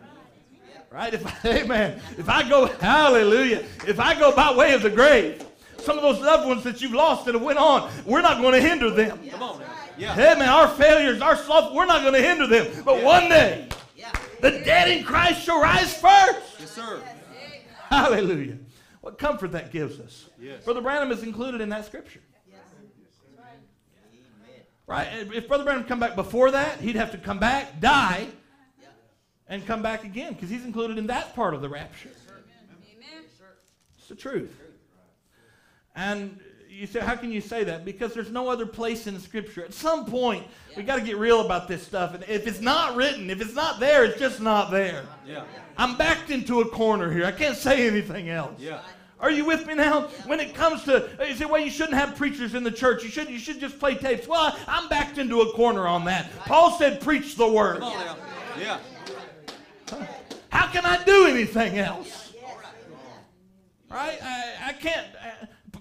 Right? 0.95 1.13
If 1.13 1.45
I, 1.45 1.49
amen. 1.63 2.01
If 2.17 2.29
I 2.29 2.49
go, 2.49 2.67
hallelujah. 2.67 3.65
If 3.87 3.99
I 3.99 4.17
go 4.17 4.35
by 4.35 4.55
way 4.55 4.75
of 4.75 4.83
the 4.83 4.91
grave, 4.91 5.45
some 5.79 5.97
of 5.99 6.05
those 6.05 6.21
loved 6.21 6.47
ones 6.47 6.63
that 6.63 6.81
you've 6.81 6.93
lost 6.93 7.25
that 7.25 7.35
have 7.35 7.43
went 7.43 7.59
on, 7.59 7.91
we're 8.07 8.23
not 8.23 8.41
going 8.41 8.55
to 8.55 8.61
hinder 8.61 8.91
them. 8.91 9.19
Come 9.29 9.43
on 9.43 9.59
now. 9.59 9.67
Yeah. 9.99 10.15
Hey 10.15 10.39
man, 10.39 10.49
our 10.49 10.69
failures, 10.69 11.21
our 11.21 11.37
sloth, 11.37 11.75
we're 11.75 11.85
not 11.85 12.03
going 12.03 12.15
to 12.15 12.23
hinder 12.23 12.47
them. 12.47 12.83
But 12.85 12.99
Yeah. 12.99 13.05
one 13.05 13.29
day, 13.29 13.69
Yeah. 13.97 14.13
the 14.41 14.53
dead 14.53 14.89
in 14.89 15.05
Christ 15.05 15.43
shall 15.43 15.61
rise 15.61 15.93
first. 16.01 16.61
Yes, 16.61 16.71
sir. 16.71 17.03
Hallelujah. 17.91 18.59
What 19.01 19.19
comfort 19.19 19.51
that 19.53 19.73
gives 19.73 19.99
us. 19.99 20.27
Yes. 20.41 20.65
Brother 20.65 20.81
Branham 20.81 21.11
is 21.11 21.25
included 21.25 21.61
in 21.61 21.71
that 21.71 21.87
scripture. 21.87 22.21
Amen. 22.49 23.51
Right? 24.87 25.09
If 25.35 25.49
Brother 25.49 25.65
Branham 25.65 25.85
come 25.85 25.99
back 26.01 26.15
before 26.15 26.53
that, 26.53 26.81
he'd 26.81 26.97
have 26.97 27.11
to 27.13 27.19
come 27.19 27.39
back, 27.41 27.81
die, 27.81 28.21
Yeah. 28.21 28.27
And 29.49 29.67
come 29.67 29.83
back 29.83 30.05
again 30.05 30.33
because 30.33 30.51
he's 30.51 30.65
included 30.65 30.99
in 30.99 31.07
that 31.09 31.35
part 31.35 31.55
of 31.55 31.61
the 31.61 31.69
rapture. 31.69 32.11
Sir. 32.27 32.35
It's 33.99 34.09
the 34.09 34.15
truth. 34.15 34.55
And 35.97 36.39
you 36.69 36.87
say, 36.87 37.01
how 37.01 37.15
can 37.15 37.31
you 37.31 37.41
say 37.41 37.63
that? 37.65 37.85
Because 37.85 38.15
there's 38.15 38.31
no 38.31 38.49
other 38.49 38.67
place 38.67 39.07
in 39.07 39.19
Scripture. 39.21 39.65
At 39.65 39.73
some 39.73 40.07
point, 40.07 40.45
we 40.77 40.83
got 40.83 40.97
to 40.97 41.03
get 41.03 41.17
real 41.17 41.41
about 41.41 41.69
this 41.69 41.87
stuff. 41.87 42.15
And 42.15 42.25
if 42.25 42.47
it's 42.47 42.61
not 42.61 42.97
written, 42.97 43.31
if 43.31 43.41
it's 43.41 43.55
not 43.55 43.79
there, 43.79 44.05
it's 44.05 44.19
just 44.19 44.41
not 44.41 44.71
there. 44.71 45.05
Yeah. 45.27 45.45
I'm 45.79 45.97
backed 45.97 46.31
into 46.31 46.61
a 46.61 46.69
corner 46.69 47.13
here. 47.13 47.25
I 47.27 47.33
can't 47.33 47.57
say 47.57 47.87
anything 47.87 48.29
else. 48.29 48.59
Yeah. 48.59 48.81
Are 49.21 49.31
you 49.31 49.45
with 49.45 49.67
me 49.67 49.75
now? 49.75 50.09
When 50.27 50.41
it 50.41 50.55
comes 50.55 50.83
to, 50.85 51.09
you 51.27 51.35
say, 51.35 51.45
well, 51.45 51.61
you 51.61 51.71
shouldn't 51.71 51.97
have 51.97 52.17
preachers 52.17 52.55
in 52.55 52.65
the 52.65 52.71
church. 52.71 53.05
You 53.05 53.09
should, 53.09 53.31
you 53.31 53.39
should 53.39 53.61
just 53.61 53.79
play 53.79 53.95
tapes. 53.95 54.27
Well, 54.27 54.59
I'm 54.67 54.89
backed 54.89 55.19
into 55.19 55.43
a 55.43 55.53
corner 55.53 55.87
on 55.87 56.05
that. 56.07 56.31
Paul 56.41 56.77
said, 56.77 57.01
preach 57.01 57.37
the 57.37 57.47
word. 57.47 57.79
Come 57.79 57.93
on 57.93 58.05
now. 58.05 58.17
Yeah. 58.59 58.79
How 60.51 60.67
can 60.69 60.85
I 60.85 61.03
do 61.05 61.27
anything 61.27 61.79
else? 61.79 62.33
Right? 63.91 64.19
I, 64.23 64.53
I 64.69 64.73
can't. 64.73 65.07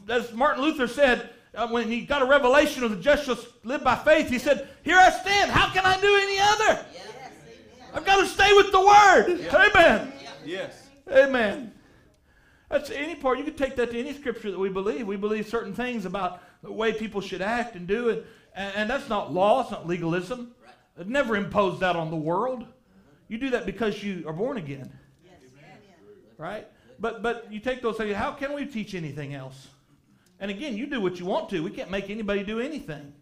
uh, 0.08 0.12
As 0.14 0.32
Martin 0.34 0.64
Luther 0.64 0.88
said, 0.88 1.30
uh, 1.56 1.68
when 1.68 1.88
he 1.88 2.02
got 2.02 2.22
a 2.22 2.26
revelation 2.26 2.84
of 2.84 2.92
the 2.92 2.98
just 2.98 3.26
shall 3.26 3.38
live 3.64 3.84
by 3.84 3.96
faith, 3.96 4.30
he 4.30 4.40
said, 4.40 4.70
Here 4.84 4.98
I 4.98 5.10
stand. 5.12 5.52
How 5.52 5.70
can 5.72 5.86
I 5.86 6.00
do 6.00 6.16
any 6.22 6.40
other? 6.40 6.86
I've 7.94 8.06
got 8.06 8.20
to 8.22 8.28
stay 8.28 8.52
with 8.54 8.72
the 8.72 8.80
word. 8.80 9.48
Amen. 9.54 10.14
Yes. 10.46 10.88
Amen. 11.12 11.72
That's 12.70 12.90
any 12.90 13.14
part. 13.16 13.38
You 13.38 13.44
can 13.44 13.54
take 13.56 13.76
that 13.76 13.92
to 13.92 14.00
any 14.00 14.14
scripture 14.14 14.50
that 14.50 14.58
we 14.60 14.70
believe. 14.70 15.06
We 15.06 15.16
believe 15.16 15.48
certain 15.48 15.76
things 15.76 16.06
about 16.06 16.42
the 16.64 16.72
way 16.72 16.92
people 16.92 17.22
should 17.22 17.42
act 17.42 17.76
and 17.76 17.88
do 17.88 18.10
it. 18.10 18.26
And, 18.56 18.76
and 18.76 18.90
that's 18.90 19.10
not 19.10 19.32
law, 19.32 19.62
it's 19.62 19.72
not 19.72 19.88
legalism. 19.88 20.56
It 21.00 21.08
never 21.08 21.36
imposed 21.36 21.80
that 21.82 21.96
on 21.96 22.10
the 22.10 22.16
world. 22.18 22.66
You 23.28 23.38
do 23.38 23.50
that 23.52 23.66
because 23.66 24.04
you 24.04 24.24
are 24.28 24.34
born 24.34 24.58
again. 24.58 24.92
Right? 26.38 26.68
But 27.00 27.22
but 27.22 27.52
you 27.52 27.60
take 27.60 27.82
those 27.82 27.98
things, 27.98 28.16
how 28.16 28.32
can 28.32 28.54
we 28.54 28.66
teach 28.66 28.96
anything 28.96 29.34
else? 29.34 29.68
And 30.40 30.52
again, 30.52 30.76
you 30.76 30.88
do 30.88 31.00
what 31.00 31.20
you 31.20 31.26
want 31.26 31.50
to. 31.50 31.62
We 31.62 31.72
can't 31.72 31.90
make 31.90 32.10
anybody 32.10 32.44
do 32.44 32.60
anything. 32.60 33.14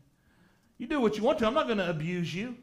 You 0.77 0.87
do 0.87 0.99
what 0.99 1.17
you 1.17 1.23
want 1.23 1.37
to. 1.39 1.47
I'm 1.47 1.53
not 1.53 1.67
going 1.67 1.77
to 1.77 1.89
abuse 1.89 2.33
you 2.33 2.55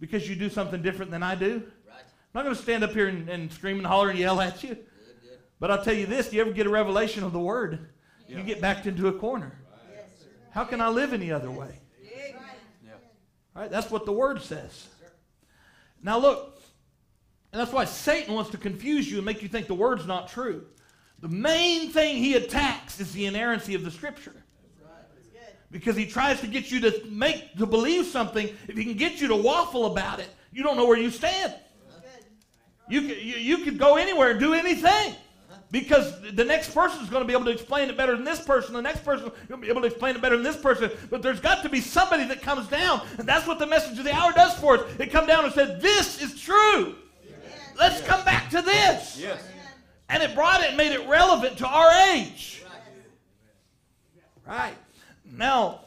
because 0.00 0.28
you 0.28 0.34
do 0.34 0.48
something 0.48 0.80
different 0.80 1.10
than 1.10 1.22
I 1.22 1.34
do. 1.34 1.62
Right. 1.86 2.00
I'm 2.00 2.34
not 2.34 2.44
going 2.44 2.56
to 2.56 2.62
stand 2.62 2.82
up 2.84 2.92
here 2.92 3.08
and, 3.08 3.28
and 3.28 3.52
scream 3.52 3.76
and 3.76 3.86
holler 3.86 4.08
and 4.08 4.18
yell 4.18 4.40
at 4.40 4.62
you. 4.62 4.70
Good, 4.70 4.86
good. 5.22 5.38
But 5.60 5.70
I'll 5.70 5.84
tell 5.84 5.94
you 5.94 6.06
this 6.06 6.32
you 6.32 6.40
ever 6.40 6.52
get 6.52 6.66
a 6.66 6.70
revelation 6.70 7.24
of 7.24 7.32
the 7.32 7.38
word, 7.38 7.90
you 8.26 8.42
get 8.42 8.60
backed 8.60 8.86
into 8.86 9.08
a 9.08 9.12
corner. 9.12 9.58
How 10.50 10.64
can 10.64 10.80
I 10.80 10.88
live 10.88 11.12
any 11.12 11.30
other 11.30 11.50
way? 11.50 11.78
Yeah. 12.02 12.92
Right? 13.54 13.70
That's 13.70 13.90
what 13.90 14.06
the 14.06 14.12
word 14.12 14.40
says. 14.40 14.86
Now 16.02 16.18
look, 16.18 16.57
and 17.52 17.60
that's 17.60 17.72
why 17.72 17.84
Satan 17.84 18.34
wants 18.34 18.50
to 18.50 18.58
confuse 18.58 19.10
you 19.10 19.16
and 19.16 19.26
make 19.26 19.42
you 19.42 19.48
think 19.48 19.66
the 19.66 19.74
word's 19.74 20.06
not 20.06 20.28
true. 20.28 20.66
The 21.20 21.28
main 21.28 21.90
thing 21.90 22.16
he 22.16 22.34
attacks 22.34 23.00
is 23.00 23.12
the 23.12 23.26
inerrancy 23.26 23.74
of 23.74 23.84
the 23.84 23.90
scripture. 23.90 24.34
Because 25.70 25.96
he 25.96 26.06
tries 26.06 26.40
to 26.40 26.46
get 26.46 26.70
you 26.70 26.80
to 26.80 27.02
make 27.10 27.56
to 27.56 27.66
believe 27.66 28.06
something. 28.06 28.48
If 28.68 28.76
he 28.76 28.84
can 28.84 28.94
get 28.94 29.20
you 29.20 29.28
to 29.28 29.36
waffle 29.36 29.86
about 29.86 30.18
it, 30.18 30.28
you 30.50 30.62
don't 30.62 30.76
know 30.76 30.86
where 30.86 30.98
you 30.98 31.10
stand. 31.10 31.54
You 32.88 33.02
could, 33.02 33.18
you, 33.18 33.34
you 33.34 33.58
could 33.58 33.78
go 33.78 33.96
anywhere 33.96 34.30
and 34.30 34.40
do 34.40 34.54
anything. 34.54 35.14
Because 35.70 36.22
the 36.32 36.44
next 36.44 36.72
person 36.72 37.02
is 37.02 37.10
going 37.10 37.22
to 37.22 37.26
be 37.26 37.34
able 37.34 37.44
to 37.44 37.50
explain 37.50 37.90
it 37.90 37.96
better 37.98 38.16
than 38.16 38.24
this 38.24 38.40
person. 38.40 38.72
The 38.72 38.80
next 38.80 39.04
person 39.04 39.30
will 39.50 39.58
be 39.58 39.68
able 39.68 39.82
to 39.82 39.88
explain 39.88 40.16
it 40.16 40.22
better 40.22 40.36
than 40.36 40.44
this 40.44 40.56
person. 40.56 40.90
But 41.10 41.20
there's 41.20 41.40
got 41.40 41.62
to 41.62 41.68
be 41.68 41.82
somebody 41.82 42.24
that 42.24 42.40
comes 42.40 42.68
down. 42.68 43.02
And 43.18 43.28
that's 43.28 43.46
what 43.46 43.58
the 43.58 43.66
message 43.66 43.98
of 43.98 44.04
the 44.04 44.14
hour 44.14 44.32
does 44.32 44.54
for 44.54 44.78
us. 44.78 44.90
It 44.98 45.12
come 45.12 45.26
down 45.26 45.44
and 45.44 45.52
said, 45.52 45.82
This 45.82 46.22
is 46.22 46.40
true. 46.40 46.94
Let's 47.78 48.00
come 48.02 48.24
back 48.24 48.50
to 48.50 48.60
this. 48.60 49.18
Yes. 49.18 49.42
And 50.08 50.22
it 50.22 50.34
brought 50.34 50.62
it 50.62 50.68
and 50.68 50.76
made 50.76 50.92
it 50.92 51.06
relevant 51.08 51.58
to 51.58 51.66
our 51.66 51.90
age. 52.12 52.64
Right. 54.46 54.74
Now, 55.24 55.80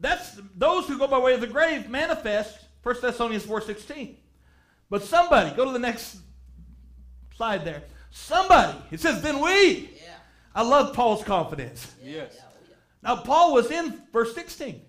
that's 0.00 0.38
those 0.56 0.86
who 0.86 0.98
go 0.98 1.06
by 1.06 1.18
way 1.18 1.34
of 1.34 1.40
the 1.40 1.46
grave 1.46 1.88
manifest 1.88 2.58
1 2.82 2.96
Thessalonians 3.00 3.44
4:16. 3.44 4.16
But 4.90 5.02
somebody, 5.02 5.54
go 5.56 5.64
to 5.64 5.72
the 5.72 5.78
next 5.78 6.18
slide 7.36 7.64
there. 7.64 7.82
Somebody, 8.10 8.78
it 8.90 9.00
says, 9.00 9.22
then 9.22 9.40
we. 9.40 9.90
Yeah. 9.96 10.14
I 10.54 10.62
love 10.62 10.94
Paul's 10.94 11.24
confidence. 11.24 11.94
Yes. 12.00 12.34
Yeah, 12.36 12.42
yeah. 12.68 12.74
Now, 13.02 13.16
Paul 13.16 13.54
was 13.54 13.70
in 13.70 14.02
verse 14.12 14.34
16, 14.34 14.82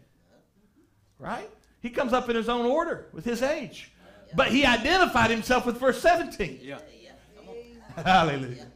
right? 1.18 1.50
He 1.82 1.90
comes 1.90 2.14
up 2.14 2.30
in 2.30 2.36
his 2.36 2.50
own 2.50 2.66
order 2.66 3.08
with 3.14 3.26
his 3.26 3.42
age. 3.42 3.92
But 4.36 4.50
he 4.50 4.66
identified 4.66 5.32
himself 5.32 5.66
with 5.66 5.80
verse 5.80 6.02
17. 6.02 6.60
Yeah. 6.62 6.80
Yeah, 7.02 7.12
come 7.38 7.50
on. 7.50 8.04
Hallelujah. 8.06 8.68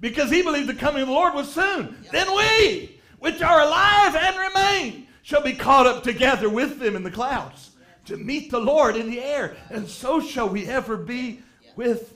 Because 0.00 0.30
he 0.30 0.42
believed 0.42 0.68
the 0.68 0.74
coming 0.74 1.02
of 1.02 1.08
the 1.08 1.14
Lord 1.14 1.34
was 1.34 1.52
soon. 1.52 1.96
Then 2.12 2.28
we, 2.34 3.00
which 3.18 3.42
are 3.42 3.60
alive 3.62 4.14
and 4.14 4.36
remain, 4.36 5.08
shall 5.22 5.42
be 5.42 5.54
caught 5.54 5.86
up 5.86 6.02
together 6.02 6.48
with 6.48 6.78
them 6.78 6.94
in 6.94 7.02
the 7.02 7.10
clouds 7.10 7.72
to 8.06 8.16
meet 8.16 8.50
the 8.50 8.60
Lord 8.60 8.96
in 8.96 9.10
the 9.10 9.20
air. 9.20 9.56
And 9.70 9.88
so 9.88 10.20
shall 10.20 10.48
we 10.48 10.66
ever 10.66 10.96
be 10.96 11.40
with 11.76 12.14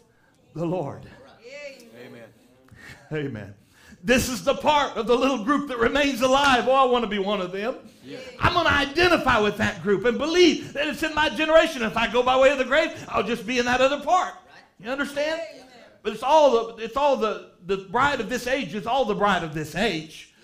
the 0.55 0.65
Lord. 0.65 1.07
Amen. 2.01 2.29
Amen. 3.13 3.55
This 4.05 4.29
is 4.29 4.43
the 4.43 4.55
part 4.55 4.97
of 4.97 5.07
the 5.07 5.17
little 5.17 5.45
group 5.45 5.69
that 5.69 5.79
remains 5.79 6.23
alive. 6.23 6.67
Oh, 6.67 6.73
I 6.73 6.85
want 6.85 7.05
to 7.05 7.09
be 7.09 7.21
one 7.21 7.41
of 7.41 7.53
them. 7.53 7.77
Yeah. 8.05 8.19
I'm 8.41 8.53
going 8.55 8.67
to 8.67 8.73
identify 8.73 9.39
with 9.39 9.57
that 9.59 9.83
group 9.83 10.05
and 10.05 10.19
believe 10.19 10.73
that 10.73 10.89
it's 10.89 11.05
in 11.05 11.15
my 11.15 11.29
generation. 11.29 11.83
If 11.83 11.97
I 11.97 12.11
go 12.13 12.23
by 12.23 12.37
way 12.37 12.51
of 12.51 12.59
the 12.59 12.65
grave, 12.65 12.91
I'll 13.09 13.23
just 13.23 13.47
be 13.47 13.59
in 13.61 13.65
that 13.67 13.81
other 13.81 14.01
part. 14.01 14.35
You 14.81 14.91
understand? 14.91 15.41
But 16.03 16.15
it's 16.15 16.25
all 16.25 16.75
the 16.75 16.83
it's 16.83 16.97
all 16.97 17.17
the 17.17 17.53
the 17.67 17.77
bride 17.77 18.19
of 18.21 18.29
this 18.29 18.49
age 18.49 18.75
is 18.75 18.89
all 18.89 19.05
the 19.05 19.15
bride 19.15 19.45
of 19.45 19.55
this 19.55 19.77
age. 19.77 20.35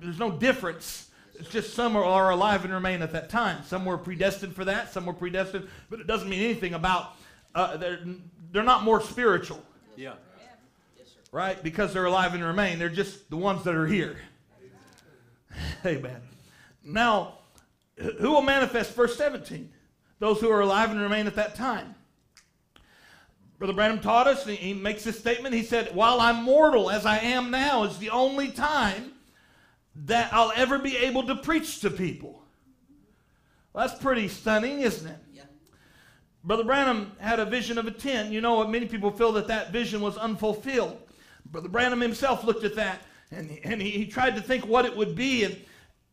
There's 0.00 0.18
no 0.18 0.32
difference. 0.32 1.10
It's 1.38 1.48
just 1.50 1.74
some 1.74 1.94
are, 1.94 2.02
are 2.04 2.30
alive 2.30 2.64
and 2.64 2.74
remain 2.74 3.00
at 3.00 3.12
that 3.12 3.30
time. 3.30 3.62
Some 3.64 3.84
were 3.84 3.96
predestined 3.96 4.56
for 4.56 4.64
that. 4.64 4.92
Some 4.92 5.06
were 5.06 5.12
predestined, 5.12 5.68
but 5.88 6.00
it 6.00 6.08
doesn't 6.08 6.28
mean 6.28 6.42
anything 6.42 6.74
about. 6.74 7.12
Uh, 7.54 7.76
they're 7.76 8.00
they're 8.50 8.64
not 8.64 8.82
more 8.82 9.00
spiritual, 9.00 9.62
Yeah. 9.96 10.14
Right? 11.30 11.62
Because 11.62 11.92
they're 11.92 12.06
alive 12.06 12.34
and 12.34 12.42
remain. 12.42 12.78
They're 12.78 12.88
just 12.88 13.28
the 13.30 13.36
ones 13.36 13.64
that 13.64 13.74
are 13.74 13.86
here. 13.86 14.16
Amen. 15.84 16.20
Now, 16.82 17.38
who 17.96 18.30
will 18.30 18.42
manifest? 18.42 18.94
Verse 18.94 19.16
17. 19.16 19.70
Those 20.18 20.40
who 20.40 20.50
are 20.50 20.60
alive 20.60 20.90
and 20.90 21.00
remain 21.00 21.26
at 21.26 21.36
that 21.36 21.54
time. 21.54 21.94
Brother 23.58 23.72
Branham 23.72 24.00
taught 24.00 24.28
us, 24.28 24.46
and 24.46 24.56
he 24.56 24.72
makes 24.72 25.02
this 25.04 25.18
statement. 25.18 25.54
He 25.54 25.64
said, 25.64 25.94
While 25.94 26.20
I'm 26.20 26.44
mortal 26.44 26.90
as 26.90 27.04
I 27.04 27.18
am 27.18 27.50
now, 27.50 27.84
is 27.84 27.98
the 27.98 28.10
only 28.10 28.48
time 28.48 29.12
that 30.06 30.32
I'll 30.32 30.52
ever 30.54 30.78
be 30.78 30.96
able 30.96 31.24
to 31.24 31.34
preach 31.34 31.80
to 31.80 31.90
people. 31.90 32.42
Well, 33.72 33.86
that's 33.86 34.00
pretty 34.00 34.28
stunning, 34.28 34.80
isn't 34.80 35.08
it? 35.08 35.18
Yeah. 35.32 35.42
Brother 36.44 36.64
Branham 36.64 37.12
had 37.18 37.40
a 37.40 37.44
vision 37.44 37.78
of 37.78 37.86
a 37.86 37.90
tent. 37.90 38.30
You 38.30 38.40
know 38.40 38.54
what? 38.54 38.70
Many 38.70 38.86
people 38.86 39.10
feel 39.10 39.32
that 39.32 39.48
that 39.48 39.72
vision 39.72 40.00
was 40.00 40.16
unfulfilled. 40.16 40.98
Brother 41.50 41.68
Branham 41.68 42.00
himself 42.00 42.44
looked 42.44 42.64
at 42.64 42.76
that 42.76 43.02
and, 43.30 43.58
and 43.64 43.80
he, 43.80 43.90
he 43.90 44.06
tried 44.06 44.36
to 44.36 44.42
think 44.42 44.66
what 44.66 44.84
it 44.84 44.96
would 44.96 45.14
be. 45.14 45.44
And, 45.44 45.56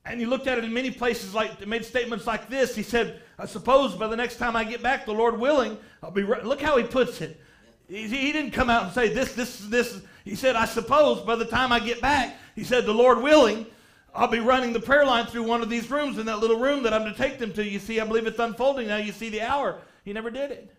and 0.06 0.20
he 0.20 0.26
looked 0.26 0.48
at 0.48 0.58
it 0.58 0.64
in 0.64 0.74
many 0.74 0.92
places, 0.92 1.34
like 1.34 1.66
made 1.66 1.84
statements 1.84 2.28
like 2.28 2.50
this. 2.50 2.76
He 2.76 2.84
said, 2.84 3.22
I 3.40 3.46
suppose 3.46 3.96
by 3.96 4.08
the 4.08 4.16
next 4.16 4.38
time 4.38 4.56
I 4.56 4.64
get 4.64 4.84
back, 4.84 5.06
the 5.06 5.14
Lord 5.14 5.40
willing, 5.40 5.78
I'll 6.04 6.12
be 6.12 6.24
re-. 6.24 6.44
Look 6.44 6.62
how 6.62 6.78
he 6.78 6.84
puts 6.84 7.22
it. 7.22 7.40
He, 7.88 8.08
he 8.08 8.32
didn't 8.32 8.52
come 8.52 8.70
out 8.70 8.84
and 8.84 8.94
say 8.94 9.10
this, 9.10 9.34
this, 9.34 9.60
this. 9.60 10.02
He 10.24 10.36
said, 10.36 10.56
I 10.56 10.66
suppose 10.66 11.22
by 11.22 11.36
the 11.36 11.46
time 11.46 11.72
I 11.72 11.80
get 11.80 12.02
back, 12.02 12.36
he 12.56 12.64
said, 12.64 12.86
the 12.86 12.94
Lord 12.94 13.22
willing, 13.22 13.66
I'll 14.14 14.28
be 14.28 14.40
running 14.40 14.74
the 14.74 14.80
prayer 14.80 15.06
line 15.06 15.26
through 15.26 15.44
one 15.44 15.62
of 15.62 15.70
these 15.70 15.90
rooms 15.92 16.18
in 16.18 16.26
that 16.28 16.40
little 16.40 16.60
room 16.60 16.84
that 16.84 16.94
I'm 16.94 17.06
to 17.06 17.14
take 17.14 17.38
them 17.38 17.52
to. 17.54 17.64
You 17.64 17.80
see, 17.80 18.00
I 18.00 18.06
believe 18.06 18.26
it's 18.26 18.40
unfolding 18.40 18.88
now. 18.88 18.98
You 18.98 19.12
see 19.12 19.30
the 19.30 19.42
hour. 19.42 19.82
He 20.04 20.14
never 20.14 20.32
did 20.32 20.52
it. 20.52 20.74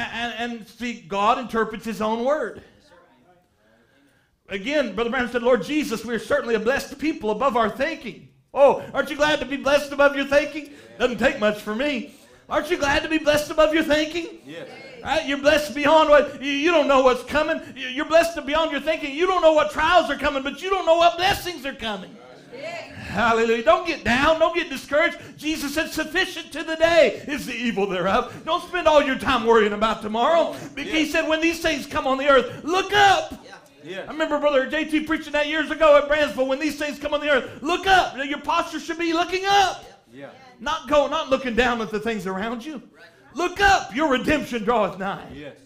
And, 0.00 0.52
and, 0.52 0.68
see, 0.68 1.00
God 1.00 1.38
interprets 1.38 1.84
his 1.84 2.00
own 2.00 2.24
word. 2.24 2.62
Again, 4.48 4.94
Brother 4.94 5.10
Branham 5.10 5.30
said, 5.30 5.42
Lord 5.42 5.62
Jesus, 5.62 6.04
we 6.04 6.14
are 6.14 6.18
certainly 6.18 6.56
a 6.56 6.60
blessed 6.60 6.98
people 6.98 7.30
above 7.30 7.56
our 7.56 7.70
thinking. 7.70 8.28
Oh, 8.52 8.82
aren't 8.92 9.10
you 9.10 9.16
glad 9.16 9.38
to 9.40 9.46
be 9.46 9.56
blessed 9.56 9.92
above 9.92 10.16
your 10.16 10.24
thinking? 10.24 10.70
Doesn't 10.98 11.18
take 11.18 11.38
much 11.38 11.60
for 11.60 11.74
me. 11.74 12.14
Aren't 12.48 12.68
you 12.68 12.76
glad 12.76 13.04
to 13.04 13.08
be 13.08 13.18
blessed 13.18 13.52
above 13.52 13.72
your 13.72 13.84
thinking? 13.84 14.40
Yes. 14.44 14.68
Right? 15.04 15.24
You're 15.24 15.38
blessed 15.38 15.72
beyond 15.72 16.08
what 16.10 16.42
you, 16.42 16.50
you 16.50 16.72
don't 16.72 16.88
know 16.88 17.02
what's 17.02 17.22
coming. 17.22 17.60
You- 17.76 17.86
You're 17.88 18.06
blessed 18.06 18.44
beyond 18.44 18.72
your 18.72 18.80
thinking. 18.80 19.14
You 19.14 19.28
don't 19.28 19.40
know 19.40 19.52
what 19.52 19.70
trials 19.70 20.10
are 20.10 20.16
coming, 20.18 20.42
but 20.42 20.60
you 20.60 20.68
don't 20.68 20.84
know 20.84 20.96
what 20.96 21.16
blessings 21.16 21.64
are 21.64 21.74
coming. 21.74 22.10
Hallelujah. 23.10 23.64
Don't 23.64 23.86
get 23.86 24.04
down. 24.04 24.38
Don't 24.38 24.54
get 24.54 24.70
discouraged. 24.70 25.18
Jesus 25.36 25.74
said, 25.74 25.90
sufficient 25.90 26.52
to 26.52 26.62
the 26.62 26.76
day 26.76 27.22
is 27.26 27.46
the 27.46 27.54
evil 27.54 27.86
thereof. 27.86 28.42
Don't 28.44 28.62
spend 28.62 28.86
all 28.86 29.02
your 29.02 29.18
time 29.18 29.44
worrying 29.44 29.72
about 29.72 30.00
tomorrow. 30.00 30.56
Because 30.74 30.92
he 30.92 31.06
said, 31.06 31.28
when 31.28 31.40
these 31.40 31.60
things 31.60 31.86
come 31.86 32.06
on 32.06 32.18
the 32.18 32.28
earth, 32.28 32.64
look 32.64 32.92
up. 32.92 33.32
Yeah. 33.44 33.56
Yeah. 33.82 34.04
I 34.06 34.12
remember 34.12 34.38
Brother 34.38 34.70
JT 34.70 35.06
preaching 35.06 35.32
that 35.32 35.48
years 35.48 35.70
ago 35.70 35.96
at 35.96 36.06
Bransville. 36.06 36.46
When 36.46 36.58
these 36.58 36.78
things 36.78 36.98
come 36.98 37.14
on 37.14 37.20
the 37.20 37.30
earth, 37.30 37.62
look 37.62 37.86
up. 37.86 38.16
Your 38.16 38.40
posture 38.40 38.78
should 38.78 38.98
be 38.98 39.12
looking 39.12 39.44
up. 39.46 39.84
Yeah. 40.12 40.30
Not 40.60 40.88
go, 40.88 41.06
not 41.08 41.30
looking 41.30 41.54
down 41.54 41.80
at 41.80 41.90
the 41.90 42.00
things 42.00 42.26
around 42.26 42.64
you. 42.64 42.82
Look 43.34 43.60
up. 43.60 43.94
Your 43.94 44.10
redemption 44.10 44.64
draweth 44.64 44.98
nigh. 44.98 45.26
Yes. 45.34 45.56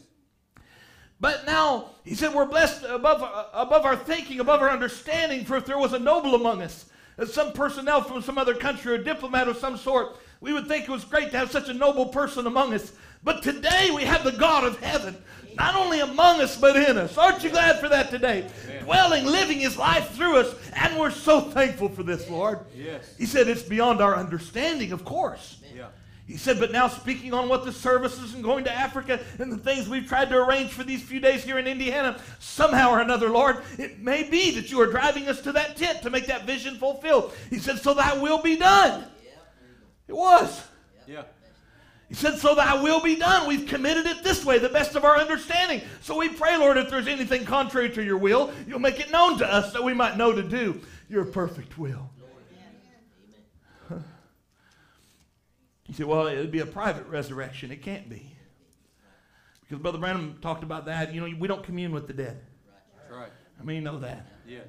But 1.20 1.47
now 1.47 1.90
he 2.05 2.14
said 2.14 2.34
we're 2.34 2.47
blessed 2.47 2.84
above, 2.84 3.22
above 3.53 3.84
our 3.84 3.97
thinking, 3.97 4.40
above 4.40 4.62
our 4.62 4.70
understanding. 4.70 5.45
For 5.45 5.57
if 5.57 5.66
there 5.66 5.78
was 5.78 5.92
a 5.92 5.99
noble 5.99 6.34
among 6.34 6.62
us, 6.62 6.86
some 7.26 7.52
personnel 7.52 8.02
from 8.02 8.22
some 8.22 8.38
other 8.38 8.54
country 8.54 8.92
or 8.92 8.96
a 8.96 9.04
diplomat 9.04 9.48
of 9.48 9.56
some 9.56 9.76
sort, 9.76 10.16
we 10.40 10.52
would 10.52 10.66
think 10.66 10.84
it 10.84 10.90
was 10.90 11.04
great 11.04 11.30
to 11.30 11.38
have 11.38 11.50
such 11.50 11.68
a 11.68 11.74
noble 11.74 12.06
person 12.06 12.46
among 12.46 12.74
us. 12.74 12.92
But 13.22 13.42
today 13.42 13.90
we 13.94 14.04
have 14.04 14.24
the 14.24 14.32
God 14.32 14.64
of 14.64 14.78
heaven, 14.80 15.16
not 15.56 15.74
only 15.74 16.00
among 16.00 16.40
us, 16.40 16.58
but 16.58 16.76
in 16.76 16.98
us. 16.98 17.16
Aren't 17.16 17.42
you 17.42 17.50
glad 17.50 17.80
for 17.80 17.88
that 17.88 18.10
today? 18.10 18.46
Dwelling, 18.82 19.24
living 19.24 19.60
his 19.60 19.78
life 19.78 20.10
through 20.10 20.36
us, 20.36 20.54
and 20.74 20.98
we're 20.98 21.10
so 21.10 21.40
thankful 21.40 21.88
for 21.88 22.02
this, 22.02 22.28
Lord. 22.28 22.58
Yes. 22.76 23.14
He 23.16 23.24
said 23.24 23.48
it's 23.48 23.62
beyond 23.62 24.02
our 24.02 24.16
understanding, 24.16 24.92
of 24.92 25.04
course. 25.04 25.56
Yeah. 26.27 26.33
He 26.33 26.39
said, 26.39 26.59
but 26.59 26.72
now 26.72 26.89
speaking 26.89 27.35
on 27.35 27.49
what 27.49 27.64
the 27.64 27.72
services 27.72 28.35
and 28.35 28.43
going 28.43 28.64
to 28.64 28.72
Africa 28.72 29.20
and 29.39 29.53
the 29.53 29.59
things 29.59 29.89
we've 29.89 30.09
tried 30.09 30.31
to 30.31 30.37
arrange 30.37 30.70
for 30.70 30.83
these 30.83 31.03
few 31.03 31.20
days 31.20 31.45
here 31.45 31.59
in 31.59 31.66
Indiana, 31.66 32.20
somehow 32.39 32.91
or 32.91 33.01
another, 33.01 33.29
Lord, 33.29 33.59
it 33.79 34.01
may 34.01 34.22
be 34.29 34.51
that 34.53 34.70
you 34.70 34.81
are 34.81 34.87
driving 34.87 35.29
us 35.29 35.41
to 35.43 35.53
that 35.53 35.77
tent 35.77 36.03
to 36.03 36.11
make 36.11 36.27
that 36.27 36.47
vision 36.47 36.77
fulfilled. 36.77 37.33
He 37.51 37.59
said, 37.59 37.79
so 37.79 37.95
thy 37.95 38.16
will 38.18 38.41
be 38.41 38.57
done. 38.57 39.05
It 40.09 40.14
was. 40.14 40.62
Yeah. 41.07 41.22
He 42.09 42.14
said, 42.14 42.39
so 42.39 42.55
thy 42.55 42.81
will 42.83 43.01
be 43.01 43.16
done. 43.16 43.49
We've 43.49 43.66
committed 43.66 44.07
it 44.07 44.22
this 44.22 44.45
way, 44.45 44.59
the 44.59 44.68
best 44.68 44.95
of 44.95 45.05
our 45.05 45.16
understanding. 45.16 45.81
So 46.01 46.18
we 46.18 46.29
pray, 46.29 46.57
Lord, 46.57 46.77
if 46.77 46.91
there's 46.91 47.09
anything 47.09 47.45
contrary 47.45 47.91
to 47.91 48.05
your 48.05 48.18
will, 48.18 48.53
you'll 48.66 48.79
make 48.79 49.01
it 49.01 49.11
known 49.11 49.39
to 49.39 49.53
us 49.53 49.72
that 49.72 49.83
we 49.83 49.95
might 49.95 50.16
know 50.16 50.33
to 50.33 50.43
do 50.43 50.81
your 51.09 51.25
perfect 51.25 51.79
will. 51.79 52.11
He 55.95 55.99
said, 55.99 56.07
well, 56.07 56.26
it 56.26 56.36
would 56.38 56.51
be 56.51 56.59
a 56.59 56.66
private 56.66 57.07
resurrection. 57.07 57.70
It 57.70 57.80
can't 57.80 58.11
be. 58.11 58.34
Because 59.61 59.80
Brother 59.80 59.99
Branham 59.99 60.36
talked 60.42 60.64
about 60.64 60.86
that. 60.86 61.14
You 61.14 61.20
know, 61.20 61.36
we 61.38 61.47
don't 61.47 61.62
commune 61.62 61.92
with 61.92 62.09
the 62.09 62.12
dead. 62.12 62.40
That's 62.97 63.12
right. 63.12 63.30
I 63.61 63.62
mean, 63.62 63.76
you 63.76 63.82
know 63.82 64.01
that. 64.01 64.26
Yes. 64.45 64.66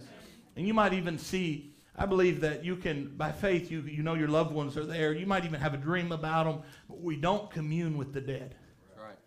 And 0.56 0.68
you 0.68 0.76
might 0.76 0.94
even 0.94 1.18
see, 1.18 1.74
I 1.98 2.06
believe 2.06 2.42
that 2.42 2.64
you 2.64 2.76
can, 2.76 3.18
by 3.18 3.32
faith, 3.32 3.72
you, 3.72 3.82
you 3.82 4.04
know 4.04 4.14
your 4.14 4.28
loved 4.28 4.54
ones 4.54 4.78
are 4.78 4.86
there. 4.86 5.14
You 5.14 5.26
might 5.26 5.46
even 5.46 5.60
have 5.60 5.74
a 5.74 5.78
dream 5.78 6.12
about 6.12 6.44
them, 6.44 6.62
but 6.88 7.02
we 7.02 7.16
don't 7.16 7.50
commune 7.50 7.98
with 7.98 8.14
the 8.14 8.22
dead. 8.22 8.54
That's 8.90 9.08
right. 9.08 9.18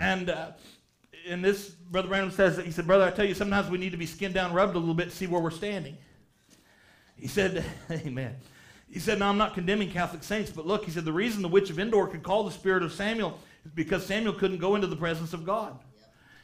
And 0.00 0.30
uh, 0.30 0.50
in 1.26 1.42
this, 1.42 1.68
Brother 1.68 2.08
Branham 2.08 2.32
says, 2.32 2.56
he 2.56 2.72
said, 2.72 2.88
Brother, 2.88 3.04
I 3.04 3.12
tell 3.12 3.24
you, 3.24 3.34
sometimes 3.34 3.70
we 3.70 3.78
need 3.78 3.92
to 3.92 3.98
be 3.98 4.06
skinned 4.06 4.34
down, 4.34 4.52
rubbed 4.52 4.74
a 4.74 4.80
little 4.80 4.94
bit 4.94 5.10
to 5.10 5.16
see 5.16 5.28
where 5.28 5.40
we're 5.40 5.52
standing. 5.52 5.96
He 7.14 7.28
said, 7.28 7.64
Amen. 7.92 8.34
He 8.90 9.00
said, 9.00 9.18
Now 9.18 9.28
I'm 9.28 9.38
not 9.38 9.54
condemning 9.54 9.90
Catholic 9.90 10.22
saints, 10.22 10.50
but 10.50 10.66
look, 10.66 10.84
he 10.84 10.90
said, 10.90 11.04
the 11.04 11.12
reason 11.12 11.42
the 11.42 11.48
witch 11.48 11.70
of 11.70 11.78
Endor 11.78 12.06
could 12.06 12.22
call 12.22 12.44
the 12.44 12.50
spirit 12.50 12.82
of 12.82 12.92
Samuel 12.92 13.38
is 13.64 13.72
because 13.72 14.06
Samuel 14.06 14.32
couldn't 14.32 14.58
go 14.58 14.74
into 14.74 14.86
the 14.86 14.96
presence 14.96 15.32
of 15.32 15.44
God. 15.44 15.78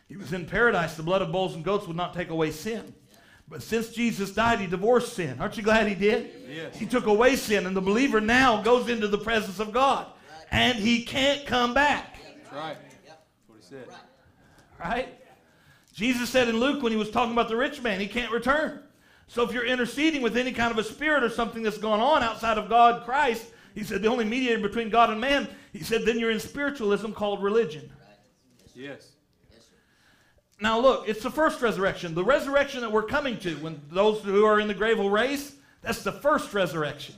He 0.08 0.16
was 0.16 0.32
in 0.32 0.44
paradise. 0.44 0.94
The 0.94 1.02
blood 1.02 1.22
of 1.22 1.32
bulls 1.32 1.54
and 1.54 1.64
goats 1.64 1.86
would 1.86 1.96
not 1.96 2.12
take 2.12 2.28
away 2.28 2.50
sin. 2.50 2.94
But 3.48 3.62
since 3.62 3.90
Jesus 3.90 4.32
died, 4.32 4.60
he 4.60 4.66
divorced 4.66 5.14
sin. 5.14 5.40
Aren't 5.40 5.56
you 5.56 5.62
glad 5.62 5.86
he 5.86 5.94
did? 5.94 6.30
Yes. 6.48 6.76
He 6.76 6.86
took 6.86 7.06
away 7.06 7.36
sin, 7.36 7.66
and 7.66 7.76
the 7.76 7.80
believer 7.80 8.20
now 8.20 8.62
goes 8.62 8.88
into 8.88 9.08
the 9.08 9.18
presence 9.18 9.58
of 9.58 9.72
God. 9.72 10.06
And 10.50 10.78
he 10.78 11.04
can't 11.04 11.46
come 11.46 11.72
back. 11.74 12.18
That's 12.22 12.52
right. 12.52 12.76
That's 13.06 13.18
what 13.46 13.58
he 13.58 13.64
said. 13.64 13.86
Right? 14.78 15.08
Jesus 15.94 16.30
said 16.30 16.48
in 16.48 16.58
Luke 16.58 16.82
when 16.82 16.92
he 16.92 16.98
was 16.98 17.10
talking 17.10 17.32
about 17.32 17.48
the 17.48 17.56
rich 17.56 17.82
man, 17.82 18.00
he 18.00 18.06
can't 18.06 18.32
return. 18.32 18.82
So 19.32 19.42
if 19.42 19.50
you're 19.50 19.64
interceding 19.64 20.20
with 20.20 20.36
any 20.36 20.52
kind 20.52 20.70
of 20.70 20.76
a 20.76 20.84
spirit 20.84 21.24
or 21.24 21.30
something 21.30 21.62
that's 21.62 21.78
going 21.78 22.02
on 22.02 22.22
outside 22.22 22.58
of 22.58 22.68
God, 22.68 23.06
Christ, 23.06 23.46
he 23.74 23.82
said 23.82 24.02
the 24.02 24.08
only 24.08 24.26
mediator 24.26 24.60
between 24.60 24.90
God 24.90 25.08
and 25.08 25.18
man, 25.18 25.48
he 25.72 25.82
said 25.82 26.04
then 26.04 26.18
you're 26.18 26.30
in 26.30 26.38
spiritualism 26.38 27.12
called 27.12 27.42
religion. 27.42 27.90
Yes. 28.74 29.12
Now 30.60 30.78
look, 30.78 31.08
it's 31.08 31.22
the 31.22 31.30
first 31.30 31.62
resurrection. 31.62 32.14
The 32.14 32.22
resurrection 32.22 32.82
that 32.82 32.92
we're 32.92 33.04
coming 33.04 33.38
to, 33.38 33.54
when 33.54 33.80
those 33.90 34.20
who 34.20 34.44
are 34.44 34.60
in 34.60 34.68
the 34.68 34.74
grave 34.74 34.98
will 34.98 35.08
raise, 35.08 35.54
that's 35.80 36.02
the 36.02 36.12
first 36.12 36.52
resurrection. 36.52 37.14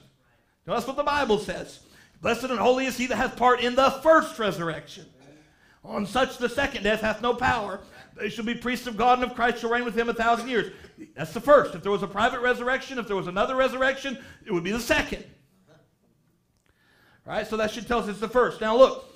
Now, 0.69 0.75
that's 0.75 0.87
what 0.87 0.97
the 0.97 1.03
Bible 1.03 1.41
says. 1.41 1.81
Blessed 2.23 2.45
and 2.45 2.61
holy 2.61 2.87
is 2.87 2.97
he 2.97 3.07
that 3.07 3.17
hath 3.17 3.37
part 3.37 3.61
in 3.61 3.75
the 3.75 3.91
first 3.91 4.39
resurrection. 4.39 5.05
On 5.85 6.07
such 6.07 6.39
the 6.39 6.49
second 6.49 6.83
death 6.83 7.01
hath 7.01 7.21
no 7.21 7.35
power. 7.35 7.81
They 8.17 8.31
shall 8.31 8.45
be 8.45 8.55
priests 8.55 8.87
of 8.87 8.97
God 8.97 9.19
and 9.19 9.31
of 9.31 9.37
Christ 9.37 9.59
shall 9.59 9.71
reign 9.71 9.85
with 9.85 9.97
him 9.97 10.09
a 10.09 10.15
thousand 10.15 10.49
years. 10.49 10.73
That's 11.17 11.33
the 11.33 11.41
first. 11.41 11.75
If 11.75 11.83
there 11.83 11.93
was 11.93 12.03
a 12.03 12.07
private 12.07 12.41
resurrection, 12.41 12.99
if 12.99 13.07
there 13.07 13.17
was 13.17 13.27
another 13.27 13.57
resurrection, 13.57 14.19
it 14.47 14.53
would 14.53 14.65
be 14.65 14.71
the 14.71 14.81
second. 14.81 15.25
Right? 17.27 17.47
So 17.47 17.57
that 17.57 17.71
should 17.71 17.87
tell 17.87 17.99
us 17.99 18.09
it's 18.09 18.21
the 18.21 18.29
first. 18.29 18.61
Now 18.61 18.77
look, 18.77 19.11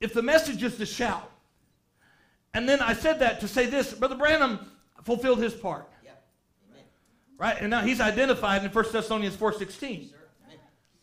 if 0.00 0.14
the 0.14 0.22
message 0.22 0.62
is 0.62 0.76
to 0.78 0.86
shout, 0.86 1.30
and 2.54 2.68
then 2.68 2.80
I 2.80 2.94
said 2.94 3.20
that 3.20 3.40
to 3.40 3.48
say 3.48 3.66
this, 3.66 3.92
Brother 3.92 4.16
Branham 4.16 4.58
fulfilled 5.04 5.40
his 5.40 5.54
part. 5.54 5.88
Yeah. 6.04 6.10
Right? 7.36 7.56
And 7.60 7.70
now 7.70 7.82
he's 7.82 8.00
identified 8.00 8.64
in 8.64 8.70
1 8.70 8.84
Thessalonians 8.92 9.36
4.16. 9.36 10.10
Sir. 10.10 10.16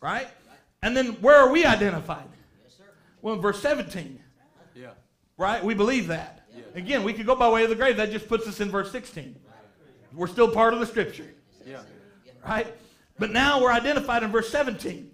Right? 0.01 0.27
And 0.81 0.95
then 0.95 1.13
where 1.21 1.37
are 1.37 1.49
we 1.51 1.65
identified? 1.65 2.27
Well, 3.21 3.35
in 3.35 3.41
verse 3.41 3.61
17. 3.61 4.19
Yeah. 4.75 4.91
Right? 5.37 5.63
We 5.63 5.73
believe 5.73 6.07
that. 6.07 6.47
Yeah. 6.55 6.63
Again, 6.75 7.03
we 7.03 7.13
could 7.13 7.25
go 7.25 7.35
by 7.35 7.49
way 7.49 7.63
of 7.63 7.69
the 7.69 7.75
grave. 7.75 7.97
That 7.97 8.11
just 8.11 8.27
puts 8.27 8.47
us 8.47 8.59
in 8.59 8.69
verse 8.69 8.91
16. 8.91 9.35
We're 10.13 10.27
still 10.27 10.49
part 10.49 10.73
of 10.73 10.79
the 10.79 10.85
scripture. 10.85 11.33
Yeah. 11.65 11.81
Right? 12.45 12.73
But 13.19 13.31
now 13.31 13.61
we're 13.61 13.71
identified 13.71 14.23
in 14.23 14.31
verse 14.31 14.49
17. 14.49 15.11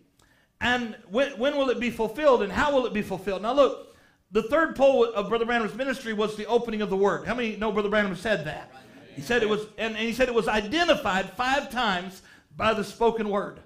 And 0.61 0.95
when, 1.09 1.31
when 1.37 1.57
will 1.57 1.69
it 1.69 1.79
be 1.79 1.89
fulfilled 1.89 2.41
and 2.41 2.51
how 2.51 2.73
will 2.73 2.85
it 2.85 2.93
be 2.93 3.01
fulfilled? 3.01 3.41
Now 3.41 3.53
look, 3.53 3.95
the 4.31 4.43
third 4.43 4.75
pole 4.75 5.05
of 5.05 5.29
Brother 5.29 5.45
Branham's 5.45 5.75
ministry 5.75 6.13
was 6.13 6.35
the 6.35 6.45
opening 6.45 6.81
of 6.81 6.89
the 6.89 6.97
word. 6.97 7.27
How 7.27 7.35
many 7.35 7.55
know 7.55 7.71
Brother 7.71 7.89
Branham 7.89 8.15
said 8.15 8.45
that? 8.45 8.71
He 9.15 9.21
said 9.21 9.43
it 9.43 9.49
was, 9.49 9.61
and, 9.77 9.95
and 9.95 10.07
he 10.07 10.13
said 10.13 10.27
it 10.27 10.33
was 10.33 10.47
identified 10.47 11.29
five 11.31 11.69
times 11.69 12.21
by 12.55 12.73
the 12.73 12.83
spoken 12.83 13.29
word. 13.29 13.59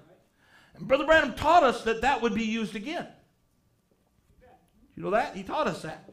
And 0.74 0.86
Brother 0.86 1.06
Branham 1.06 1.34
taught 1.34 1.62
us 1.62 1.84
that 1.84 2.02
that 2.02 2.20
would 2.20 2.34
be 2.34 2.44
used 2.44 2.76
again. 2.76 3.06
You 4.98 5.04
know 5.04 5.10
that? 5.10 5.36
He 5.36 5.44
taught 5.44 5.68
us 5.68 5.82
that. 5.82 6.10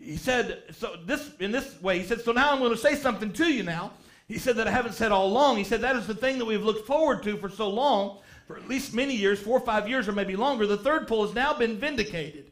He 0.00 0.16
said, 0.16 0.64
so 0.72 0.96
this 1.06 1.30
in 1.38 1.52
this 1.52 1.80
way, 1.80 2.00
he 2.00 2.04
said, 2.04 2.20
so 2.20 2.32
now 2.32 2.50
I'm 2.50 2.58
going 2.58 2.72
to 2.72 2.76
say 2.76 2.96
something 2.96 3.32
to 3.34 3.46
you 3.46 3.62
now. 3.62 3.92
He 4.26 4.38
said 4.38 4.56
that 4.56 4.66
I 4.66 4.72
haven't 4.72 4.94
said 4.94 5.12
all 5.12 5.28
along. 5.28 5.56
He 5.56 5.62
said 5.62 5.82
that 5.82 5.94
is 5.94 6.08
the 6.08 6.16
thing 6.16 6.36
that 6.38 6.44
we've 6.44 6.64
looked 6.64 6.84
forward 6.84 7.22
to 7.22 7.36
for 7.36 7.48
so 7.48 7.70
long, 7.70 8.18
for 8.48 8.56
at 8.56 8.66
least 8.66 8.92
many 8.92 9.14
years, 9.14 9.38
four 9.38 9.56
or 9.56 9.64
five 9.64 9.88
years 9.88 10.08
or 10.08 10.12
maybe 10.12 10.34
longer. 10.34 10.66
The 10.66 10.76
third 10.76 11.06
pole 11.06 11.26
has 11.26 11.32
now 11.32 11.54
been 11.54 11.78
vindicated. 11.78 12.50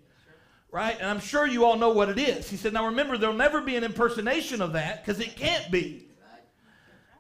Right? 0.71 0.97
And 1.01 1.11
I'm 1.11 1.19
sure 1.19 1.49
you 1.49 1.65
all 1.65 1.77
know 1.77 1.91
what 1.91 2.11
it 2.11 2.19
is. 2.21 2.49
He 2.49 2.57
said, 2.57 2.73
now 2.73 2.87
remember, 2.87 3.19
there'll 3.19 3.35
never 3.35 3.61
be 3.61 3.75
an 3.75 3.83
impersonation 3.83 4.63
of 4.63 4.75
that 4.75 5.05
because 5.05 5.19
it 5.19 5.35
can't 5.35 5.69
be. 5.73 6.07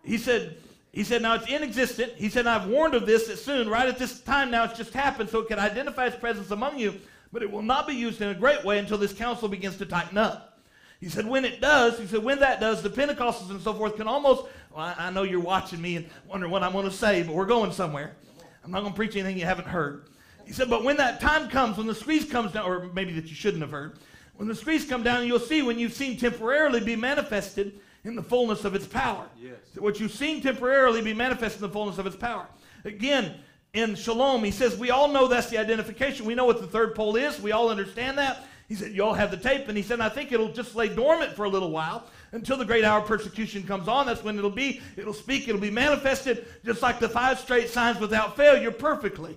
He 0.04 0.18
said, 0.18 0.58
he 0.92 1.02
said, 1.02 1.20
now 1.20 1.34
it's 1.34 1.48
inexistent. 1.48 2.12
He 2.12 2.28
said, 2.28 2.46
I've 2.46 2.68
warned 2.68 2.94
of 2.94 3.06
this 3.06 3.26
that 3.26 3.38
soon, 3.40 3.68
right 3.68 3.88
at 3.88 3.98
this 3.98 4.20
time 4.20 4.52
now, 4.52 4.62
it's 4.62 4.78
just 4.78 4.94
happened, 4.94 5.30
so 5.30 5.40
it 5.40 5.48
can 5.48 5.58
identify 5.58 6.06
its 6.06 6.16
presence 6.16 6.52
among 6.52 6.78
you, 6.78 6.94
but 7.32 7.42
it 7.42 7.50
will 7.50 7.62
not 7.62 7.86
be 7.86 7.94
used 7.94 8.20
in 8.20 8.28
a 8.28 8.34
great 8.34 8.64
way 8.64 8.78
until 8.78 8.98
this 8.98 9.12
council 9.12 9.48
begins 9.48 9.76
to 9.78 9.86
tighten 9.86 10.18
up. 10.18 10.60
He 11.00 11.08
said, 11.08 11.26
when 11.26 11.44
it 11.44 11.60
does, 11.60 11.98
he 11.98 12.06
said, 12.06 12.24
when 12.24 12.40
that 12.40 12.58
does, 12.60 12.82
the 12.82 12.88
Pentecostals 12.88 13.50
and 13.50 13.60
so 13.60 13.74
forth 13.74 13.96
can 13.96 14.08
almost, 14.08 14.44
well, 14.74 14.94
I, 14.98 15.08
I 15.08 15.10
know 15.10 15.24
you're 15.24 15.40
watching 15.40 15.80
me 15.80 15.96
and 15.96 16.08
wondering 16.26 16.50
what 16.50 16.62
I'm 16.62 16.72
going 16.72 16.88
to 16.88 16.94
say, 16.94 17.22
but 17.22 17.34
we're 17.34 17.46
going 17.46 17.72
somewhere. 17.72 18.16
I'm 18.64 18.70
not 18.70 18.80
going 18.80 18.92
to 18.92 18.96
preach 18.96 19.14
anything 19.14 19.38
you 19.38 19.44
haven't 19.44 19.68
heard. 19.68 20.08
He 20.46 20.52
said, 20.52 20.70
but 20.70 20.84
when 20.84 20.96
that 20.96 21.20
time 21.20 21.48
comes, 21.48 21.76
when 21.76 21.86
the 21.86 21.94
squeeze 21.94 22.24
comes 22.24 22.52
down, 22.52 22.64
or 22.64 22.88
maybe 22.94 23.12
that 23.12 23.26
you 23.26 23.34
shouldn't 23.34 23.62
have 23.62 23.72
heard, 23.72 23.98
when 24.36 24.48
the 24.48 24.54
squeeze 24.54 24.84
come 24.84 25.02
down, 25.02 25.26
you'll 25.26 25.38
see 25.38 25.62
when 25.62 25.78
you've 25.78 25.92
seen 25.92 26.16
temporarily 26.16 26.80
be 26.80 26.96
manifested 26.96 27.80
in 28.04 28.14
the 28.14 28.22
fullness 28.22 28.64
of 28.64 28.74
its 28.74 28.86
power. 28.86 29.26
Yes. 29.40 29.54
So 29.74 29.82
what 29.82 29.98
you've 29.98 30.12
seen 30.12 30.40
temporarily 30.40 31.02
be 31.02 31.14
manifested 31.14 31.62
in 31.62 31.68
the 31.68 31.72
fullness 31.72 31.98
of 31.98 32.06
its 32.06 32.16
power. 32.16 32.46
Again, 32.84 33.40
in 33.76 33.94
Shalom, 33.94 34.42
he 34.42 34.50
says, 34.50 34.76
we 34.76 34.90
all 34.90 35.08
know 35.08 35.28
that's 35.28 35.50
the 35.50 35.58
identification. 35.58 36.24
We 36.24 36.34
know 36.34 36.46
what 36.46 36.60
the 36.60 36.66
third 36.66 36.94
pole 36.94 37.16
is. 37.16 37.40
We 37.40 37.52
all 37.52 37.68
understand 37.68 38.16
that. 38.16 38.44
He 38.68 38.74
said, 38.74 38.92
you 38.92 39.04
all 39.04 39.12
have 39.12 39.30
the 39.30 39.36
tape. 39.36 39.68
And 39.68 39.76
he 39.76 39.82
said, 39.82 40.00
I 40.00 40.08
think 40.08 40.32
it'll 40.32 40.52
just 40.52 40.74
lay 40.74 40.88
dormant 40.88 41.32
for 41.34 41.44
a 41.44 41.48
little 41.48 41.70
while 41.70 42.08
until 42.32 42.56
the 42.56 42.64
great 42.64 42.84
hour 42.84 43.00
of 43.00 43.06
persecution 43.06 43.64
comes 43.64 43.86
on. 43.86 44.06
That's 44.06 44.24
when 44.24 44.38
it'll 44.38 44.50
be, 44.50 44.80
it'll 44.96 45.12
speak, 45.12 45.46
it'll 45.46 45.60
be 45.60 45.70
manifested, 45.70 46.46
just 46.64 46.80
like 46.80 46.98
the 46.98 47.08
five 47.08 47.38
straight 47.38 47.68
signs 47.68 48.00
without 48.00 48.34
failure 48.34 48.70
perfectly. 48.70 49.36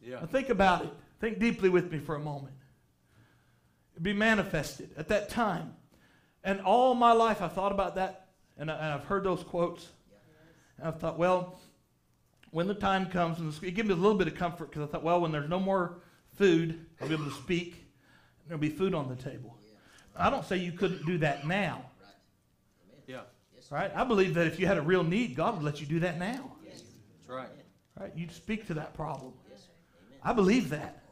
Yeah. 0.00 0.20
Now 0.20 0.26
think 0.26 0.48
about 0.48 0.84
it. 0.86 0.90
Think 1.20 1.38
deeply 1.38 1.68
with 1.68 1.92
me 1.92 1.98
for 1.98 2.16
a 2.16 2.20
moment. 2.20 2.54
It'll 3.94 4.02
be 4.02 4.14
manifested 4.14 4.90
at 4.96 5.08
that 5.08 5.28
time. 5.28 5.74
And 6.42 6.62
all 6.62 6.94
my 6.94 7.12
life 7.12 7.42
I've 7.42 7.52
thought 7.52 7.72
about 7.72 7.94
that, 7.96 8.28
and, 8.56 8.70
I, 8.70 8.88
have 8.88 9.04
heard 9.04 9.22
those 9.22 9.44
quotes. 9.44 9.86
And 10.78 10.88
I've 10.88 10.98
thought, 10.98 11.18
well, 11.18 11.60
when 12.52 12.68
the 12.68 12.74
time 12.74 13.06
comes, 13.06 13.38
and 13.40 13.52
it 13.64 13.74
gave 13.74 13.86
me 13.86 13.92
a 13.92 13.96
little 13.96 14.16
bit 14.16 14.28
of 14.28 14.34
comfort 14.34 14.70
because 14.70 14.86
I 14.86 14.92
thought, 14.92 15.02
well, 15.02 15.20
when 15.22 15.32
there's 15.32 15.48
no 15.48 15.58
more 15.58 16.02
food, 16.34 16.86
I'll 17.00 17.08
be 17.08 17.14
able 17.14 17.24
to 17.24 17.30
speak, 17.32 17.72
and 17.72 18.48
there'll 18.48 18.60
be 18.60 18.68
food 18.68 18.94
on 18.94 19.08
the 19.08 19.16
table. 19.16 19.56
I 20.14 20.28
don't 20.28 20.44
say 20.44 20.58
you 20.58 20.72
couldn't 20.72 21.06
do 21.06 21.16
that 21.18 21.46
now, 21.46 21.86
Yeah. 23.06 23.22
right? 23.70 23.90
I 23.96 24.04
believe 24.04 24.34
that 24.34 24.46
if 24.46 24.60
you 24.60 24.66
had 24.66 24.76
a 24.76 24.82
real 24.82 25.02
need, 25.02 25.34
God 25.34 25.54
would 25.54 25.64
let 25.64 25.80
you 25.80 25.86
do 25.86 26.00
that 26.00 26.18
now, 26.18 26.52
That's 26.66 26.82
right. 27.26 27.48
right? 27.98 28.12
You'd 28.14 28.30
speak 28.32 28.66
to 28.66 28.74
that 28.74 28.92
problem. 28.92 29.32
I 30.22 30.34
believe 30.34 30.68
that. 30.68 31.02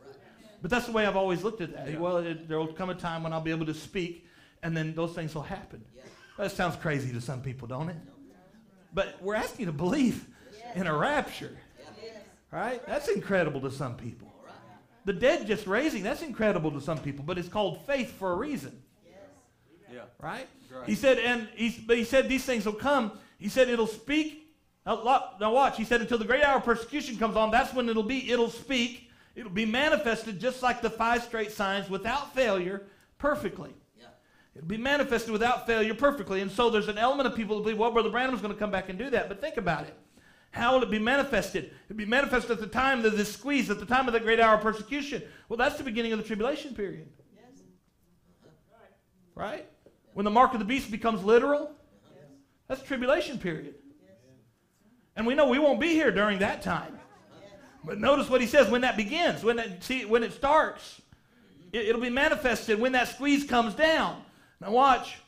But 0.60 0.70
that's 0.70 0.84
the 0.84 0.92
way 0.92 1.06
I've 1.06 1.16
always 1.16 1.42
looked 1.42 1.62
at 1.62 1.72
that. 1.72 1.98
Well, 1.98 2.18
it, 2.18 2.46
there 2.46 2.58
will 2.58 2.66
come 2.74 2.90
a 2.90 2.94
time 2.94 3.22
when 3.22 3.32
I'll 3.32 3.40
be 3.40 3.50
able 3.50 3.64
to 3.64 3.74
speak, 3.74 4.26
and 4.62 4.76
then 4.76 4.94
those 4.94 5.14
things 5.14 5.34
will 5.34 5.40
happen. 5.42 5.82
That 6.36 6.52
sounds 6.52 6.76
crazy 6.76 7.10
to 7.14 7.20
some 7.22 7.40
people, 7.40 7.66
don't 7.66 7.88
it? 7.88 7.96
But 8.92 9.16
we're 9.22 9.36
asking 9.36 9.60
you 9.60 9.66
to 9.66 9.76
believe 9.76 10.26
in 10.74 10.86
a 10.86 10.96
rapture, 10.96 11.56
right? 12.52 12.84
That's 12.86 13.08
incredible 13.08 13.60
to 13.62 13.70
some 13.70 13.96
people. 13.96 14.28
The 15.06 15.12
dead 15.14 15.46
just 15.46 15.66
raising, 15.66 16.02
that's 16.02 16.22
incredible 16.22 16.70
to 16.72 16.80
some 16.80 16.98
people, 16.98 17.24
but 17.26 17.38
it's 17.38 17.48
called 17.48 17.80
faith 17.86 18.12
for 18.18 18.32
a 18.32 18.36
reason, 18.36 18.82
Yeah. 19.90 20.00
right? 20.20 20.46
Right. 20.70 20.86
He 20.88 20.94
said, 20.94 21.18
and 21.18 21.48
he, 21.56 21.82
but 21.86 21.96
he 21.96 22.04
said 22.04 22.28
these 22.28 22.44
things 22.44 22.64
will 22.66 22.74
come. 22.74 23.12
He 23.38 23.48
said 23.48 23.68
it'll 23.68 23.86
speak. 23.86 24.54
Now, 24.86 25.32
now 25.40 25.52
watch. 25.52 25.76
He 25.76 25.84
said 25.84 26.00
until 26.00 26.18
the 26.18 26.24
great 26.24 26.44
hour 26.44 26.58
of 26.58 26.64
persecution 26.64 27.16
comes 27.16 27.34
on, 27.36 27.50
that's 27.50 27.74
when 27.74 27.88
it'll 27.88 28.02
be. 28.04 28.30
It'll 28.30 28.50
speak. 28.50 29.10
It'll 29.34 29.50
be 29.50 29.66
manifested 29.66 30.38
just 30.38 30.62
like 30.62 30.80
the 30.82 30.90
five 30.90 31.22
straight 31.24 31.50
signs 31.50 31.88
without 31.90 32.34
failure, 32.34 32.82
perfectly. 33.18 33.70
Yeah. 33.98 34.06
It'll 34.54 34.68
be 34.68 34.76
manifested 34.76 35.30
without 35.32 35.66
failure 35.66 35.94
perfectly. 35.94 36.40
And 36.40 36.50
so 36.50 36.70
there's 36.70 36.88
an 36.88 36.98
element 36.98 37.26
of 37.26 37.34
people 37.34 37.56
that 37.56 37.62
believe, 37.62 37.78
well, 37.78 37.90
Brother 37.90 38.10
Branham's 38.10 38.42
going 38.42 38.54
to 38.54 38.58
come 38.58 38.70
back 38.70 38.88
and 38.90 38.98
do 38.98 39.10
that. 39.10 39.28
But 39.28 39.40
think 39.40 39.56
about 39.56 39.84
it. 39.84 39.94
How 40.50 40.74
will 40.74 40.82
it 40.82 40.90
be 40.90 40.98
manifested? 40.98 41.70
It'll 41.88 41.96
be 41.96 42.04
manifested 42.04 42.50
at 42.50 42.60
the 42.60 42.66
time 42.66 43.04
of 43.04 43.16
this 43.16 43.32
squeeze, 43.32 43.70
at 43.70 43.78
the 43.78 43.86
time 43.86 44.08
of 44.08 44.12
the 44.12 44.20
great 44.20 44.40
hour 44.40 44.56
of 44.56 44.62
persecution. 44.62 45.22
Well, 45.48 45.56
that's 45.56 45.76
the 45.76 45.84
beginning 45.84 46.12
of 46.12 46.18
the 46.18 46.24
tribulation 46.24 46.74
period. 46.74 47.08
Right? 49.34 49.66
When 50.12 50.24
the 50.24 50.30
mark 50.30 50.52
of 50.52 50.58
the 50.58 50.64
beast 50.64 50.90
becomes 50.90 51.22
literal, 51.22 51.70
that's 52.66 52.82
tribulation 52.82 53.38
period. 53.38 53.74
And 55.16 55.26
we 55.26 55.34
know 55.34 55.48
we 55.48 55.58
won't 55.58 55.80
be 55.80 55.88
here 55.88 56.10
during 56.10 56.40
that 56.40 56.62
time. 56.62 56.98
But 57.84 57.98
notice 57.98 58.28
what 58.28 58.40
he 58.40 58.46
says 58.46 58.68
when 58.68 58.82
that 58.82 58.96
begins, 58.96 59.42
when 59.42 59.56
that, 59.56 59.82
see 59.82 60.04
when 60.04 60.22
it 60.22 60.32
starts. 60.32 61.00
It, 61.72 61.88
it'll 61.88 62.00
be 62.00 62.10
manifested 62.10 62.78
when 62.78 62.92
that 62.92 63.08
squeeze 63.08 63.44
comes 63.44 63.74
down. 63.74 64.22
Now 64.60 64.72
watch. 64.72 65.18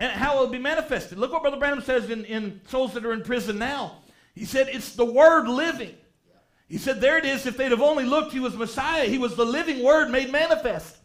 And 0.00 0.10
how 0.10 0.38
will 0.38 0.46
it 0.46 0.52
be 0.52 0.58
manifested? 0.58 1.18
Look 1.18 1.32
what 1.32 1.42
Brother 1.42 1.58
Branham 1.58 1.82
says 1.82 2.10
in, 2.10 2.24
in 2.24 2.60
Souls 2.68 2.94
That 2.94 3.04
Are 3.04 3.12
in 3.12 3.22
Prison 3.22 3.58
Now. 3.58 3.98
He 4.34 4.44
said, 4.44 4.68
It's 4.70 4.94
the 4.94 5.04
Word 5.04 5.48
living. 5.48 5.94
He 6.68 6.78
said, 6.78 7.00
There 7.00 7.18
it 7.18 7.24
is. 7.24 7.46
If 7.46 7.56
they'd 7.56 7.70
have 7.70 7.80
only 7.80 8.04
looked, 8.04 8.32
He 8.32 8.40
was 8.40 8.56
Messiah. 8.56 9.06
He 9.06 9.18
was 9.18 9.36
the 9.36 9.44
living 9.44 9.82
Word 9.82 10.10
made 10.10 10.32
manifest. 10.32 10.96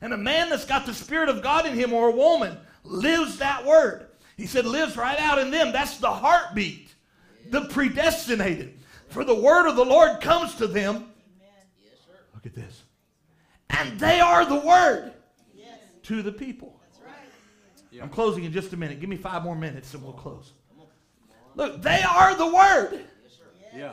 And 0.00 0.12
a 0.12 0.18
man 0.18 0.50
that's 0.50 0.66
got 0.66 0.86
the 0.86 0.94
Spirit 0.94 1.28
of 1.28 1.42
God 1.42 1.64
in 1.66 1.72
him 1.72 1.92
or 1.92 2.10
a 2.10 2.14
woman 2.14 2.58
lives 2.82 3.38
that 3.38 3.64
Word. 3.64 4.08
He 4.36 4.46
said, 4.46 4.66
lives 4.66 4.96
right 4.96 5.18
out 5.18 5.38
in 5.38 5.50
them. 5.50 5.72
That's 5.72 5.98
the 5.98 6.10
heartbeat, 6.10 6.92
the 7.50 7.62
predestinated. 7.62 8.74
For 9.08 9.24
the 9.24 9.34
Word 9.34 9.68
of 9.68 9.76
the 9.76 9.84
Lord 9.84 10.20
comes 10.20 10.56
to 10.56 10.66
them. 10.66 11.10
Look 12.34 12.44
at 12.44 12.54
this. 12.54 12.82
And 13.70 13.98
they 13.98 14.20
are 14.20 14.44
the 14.44 14.56
Word 14.56 15.12
to 16.02 16.22
the 16.22 16.32
people. 16.32 16.80
I'm 18.02 18.10
closing 18.10 18.44
in 18.44 18.52
just 18.52 18.72
a 18.72 18.76
minute. 18.76 19.00
Give 19.00 19.08
me 19.08 19.16
five 19.16 19.42
more 19.42 19.54
minutes 19.54 19.94
and 19.94 20.02
we'll 20.02 20.12
close. 20.12 20.52
Look, 21.54 21.82
they 21.82 22.02
are 22.02 22.34
the 22.34 22.46
Word. 22.46 23.04
Yeah. 23.74 23.92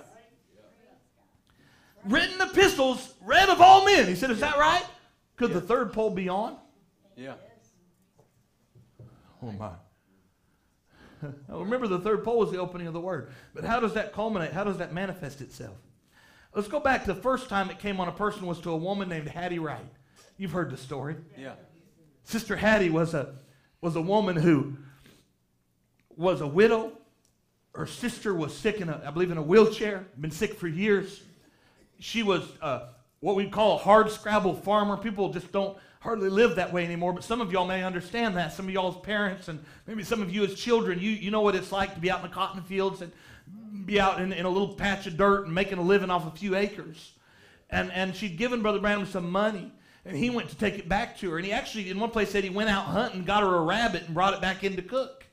Written 2.05 2.41
epistles 2.41 3.13
read 3.21 3.49
of 3.49 3.61
all 3.61 3.85
men. 3.85 4.07
He 4.07 4.15
said, 4.15 4.31
Is 4.31 4.39
that 4.39 4.57
right? 4.57 4.83
Could 5.35 5.53
the 5.53 5.61
third 5.61 5.93
pole 5.93 6.09
be 6.09 6.29
on? 6.29 6.57
Yeah. 7.15 7.33
Oh, 9.43 9.51
my. 9.51 9.71
Now, 11.47 11.59
remember, 11.59 11.87
the 11.87 11.99
third 11.99 12.23
pole 12.23 12.39
was 12.39 12.51
the 12.51 12.57
opening 12.57 12.87
of 12.87 12.93
the 12.93 12.99
Word. 12.99 13.31
But 13.53 13.63
how 13.63 13.79
does 13.79 13.93
that 13.93 14.11
culminate? 14.11 14.53
How 14.53 14.63
does 14.63 14.77
that 14.77 14.91
manifest 14.91 15.41
itself? 15.41 15.75
Let's 16.55 16.67
go 16.67 16.79
back 16.79 17.05
to 17.05 17.13
the 17.13 17.21
first 17.21 17.47
time 17.47 17.69
it 17.69 17.77
came 17.79 17.99
on 17.99 18.07
a 18.07 18.11
person 18.11 18.45
was 18.45 18.59
to 18.61 18.71
a 18.71 18.77
woman 18.77 19.07
named 19.07 19.27
Hattie 19.27 19.59
Wright. 19.59 19.85
You've 20.37 20.51
heard 20.51 20.71
the 20.71 20.77
story. 20.77 21.15
Yeah. 21.37 21.53
Sister 22.23 22.55
Hattie 22.55 22.89
was 22.89 23.13
a, 23.13 23.35
was 23.81 23.95
a 23.95 24.01
woman 24.01 24.35
who 24.35 24.77
was 26.17 26.41
a 26.41 26.47
widow. 26.47 26.93
Her 27.73 27.85
sister 27.85 28.33
was 28.33 28.55
sick 28.55 28.81
in 28.81 28.89
a, 28.89 29.01
I 29.05 29.11
believe, 29.11 29.31
in 29.31 29.37
a 29.37 29.41
wheelchair, 29.41 30.05
been 30.19 30.31
sick 30.31 30.55
for 30.55 30.67
years. 30.67 31.23
She 31.99 32.23
was 32.23 32.43
uh, 32.61 32.87
what 33.21 33.35
we 33.35 33.47
call 33.47 33.75
a 33.75 33.77
hard 33.77 34.11
scrabble 34.11 34.55
farmer. 34.55 34.97
People 34.97 35.31
just 35.31 35.51
don't 35.51 35.77
hardly 36.01 36.29
live 36.29 36.55
that 36.55 36.73
way 36.73 36.83
anymore, 36.83 37.13
but 37.13 37.23
some 37.23 37.39
of 37.39 37.51
y'all 37.51 37.65
may 37.65 37.83
understand 37.83 38.35
that. 38.35 38.51
Some 38.51 38.67
of 38.67 38.73
y'all 38.73 38.89
as 38.89 38.97
parents 39.03 39.47
and 39.47 39.63
maybe 39.85 40.03
some 40.03 40.21
of 40.21 40.33
you 40.33 40.43
as 40.43 40.55
children, 40.55 40.99
you, 40.99 41.11
you 41.11 41.31
know 41.31 41.41
what 41.41 41.55
it's 41.55 41.71
like 41.71 41.93
to 41.93 42.01
be 42.01 42.09
out 42.11 42.23
in 42.23 42.29
the 42.29 42.33
cotton 42.33 42.61
fields 42.63 43.01
and 43.01 43.11
be 43.85 43.99
out 43.99 44.19
in, 44.19 44.33
in 44.33 44.45
a 44.45 44.49
little 44.49 44.73
patch 44.73 45.07
of 45.07 45.15
dirt 45.15 45.45
and 45.45 45.53
making 45.53 45.77
a 45.77 45.81
living 45.81 46.09
off 46.09 46.27
a 46.27 46.37
few 46.37 46.55
acres. 46.55 47.13
And, 47.69 47.91
and 47.91 48.15
she'd 48.15 48.37
given 48.37 48.61
Brother 48.61 48.79
Branham 48.79 49.05
some 49.05 49.31
money, 49.31 49.71
and 50.03 50.17
he 50.17 50.29
went 50.29 50.49
to 50.49 50.57
take 50.57 50.77
it 50.77 50.89
back 50.89 51.17
to 51.19 51.29
her. 51.31 51.37
And 51.37 51.45
he 51.45 51.53
actually, 51.53 51.89
in 51.89 51.99
one 51.99 52.09
place, 52.09 52.31
said 52.31 52.43
he 52.43 52.49
went 52.49 52.69
out 52.69 52.85
hunting, 52.85 53.23
got 53.23 53.43
her 53.43 53.55
a 53.55 53.61
rabbit, 53.61 54.03
and 54.05 54.13
brought 54.13 54.33
it 54.33 54.41
back 54.41 54.63
in 54.63 54.75
to 54.75 54.81
cook. 54.81 55.25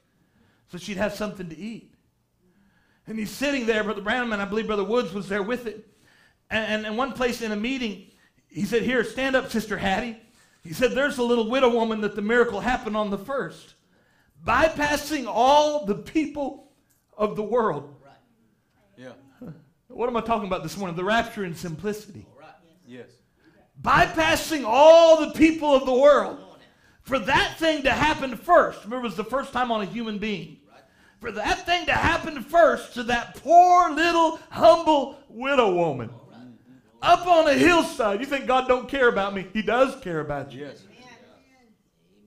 So 0.71 0.79
she'd 0.79 0.99
have 0.99 1.15
something 1.15 1.49
to 1.49 1.59
eat. 1.59 1.95
And 3.09 3.19
he's 3.19 3.31
sitting 3.31 3.65
there, 3.65 3.83
Brother 3.83 4.03
Branham, 4.03 4.35
and 4.35 4.43
I 4.43 4.45
believe 4.45 4.67
Brother 4.67 4.85
Woods 4.85 5.15
was 5.15 5.29
there 5.29 5.43
with 5.43 5.67
it. 5.67 5.89
And, 6.51 6.67
and 6.67 6.87
in 6.87 6.97
one 6.97 7.13
place 7.13 7.41
in 7.41 7.53
a 7.53 7.57
meeting, 7.57 8.11
he 8.49 8.65
said, 8.65 8.83
Here, 8.83 9.03
stand 9.03 9.35
up, 9.35 9.51
Sister 9.51 9.79
Hattie. 9.79 10.19
He 10.63 10.75
said, 10.75 10.93
There's 10.93 11.17
a 11.17 11.23
little 11.23 11.49
widow 11.49 11.71
woman 11.71 12.03
that 12.03 12.15
the 12.15 12.23
miracle 12.23 12.61
happened 12.61 12.97
on 12.97 13.11
the 13.11 13.19
first. 13.19 13.75
Bypassing 14.47 15.25
all 15.27 15.87
the 15.87 15.95
people 15.95 16.71
of 17.17 17.35
the 17.35 17.43
world. 17.43 17.95
Right. 18.05 18.13
Yeah. 18.97 19.13
What 19.89 20.09
am 20.09 20.17
I 20.17 20.21
talking 20.21 20.47
about 20.47 20.63
this 20.63 20.77
morning? 20.77 20.95
The 20.95 21.03
rapture 21.03 21.45
and 21.45 21.57
simplicity. 21.57 22.27
All 22.31 22.41
right. 22.41 22.55
Yes. 22.87 23.09
Bypassing 23.83 24.65
all 24.65 25.27
the 25.27 25.33
people 25.33 25.75
of 25.75 25.87
the 25.87 25.95
world. 25.95 26.39
For 27.03 27.19
that 27.19 27.57
thing 27.59 27.85
to 27.85 27.91
happen 27.91 28.37
first, 28.37 28.85
remember, 28.85 29.07
it 29.07 29.09
was 29.09 29.17
the 29.17 29.25
first 29.25 29.51
time 29.53 29.73
on 29.73 29.81
a 29.81 29.87
human 29.87 30.19
being. 30.19 30.59
For 31.21 31.33
that 31.33 31.67
thing 31.67 31.87
to 31.87 31.93
happen 31.93 32.43
first 32.43 32.95
to 32.95 33.03
that 33.05 33.35
poor 33.37 33.91
little 33.91 34.39
humble 34.51 35.19
widow 35.29 35.75
woman 35.75 36.11
up 37.03 37.27
on 37.27 37.49
a 37.49 37.55
hillside. 37.55 38.21
You 38.21 38.27
think 38.27 38.47
God 38.47 38.69
don't 38.69 38.89
care 38.89 39.09
about 39.09 39.35
me? 39.35 39.47
He 39.53 39.63
does 39.63 40.01
care 40.03 40.21
about 40.21 40.53
you. 40.53 40.67
Yes. 40.67 40.85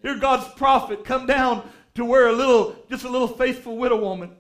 Here 0.02 0.18
God's 0.18 0.52
prophet 0.56 1.06
come 1.06 1.26
down 1.26 1.70
to 1.96 2.04
where 2.04 2.28
a 2.28 2.34
little, 2.34 2.76
just 2.90 3.04
a 3.04 3.10
little 3.10 3.28
faithful 3.28 3.78
widow 3.78 3.98
woman 3.98 4.32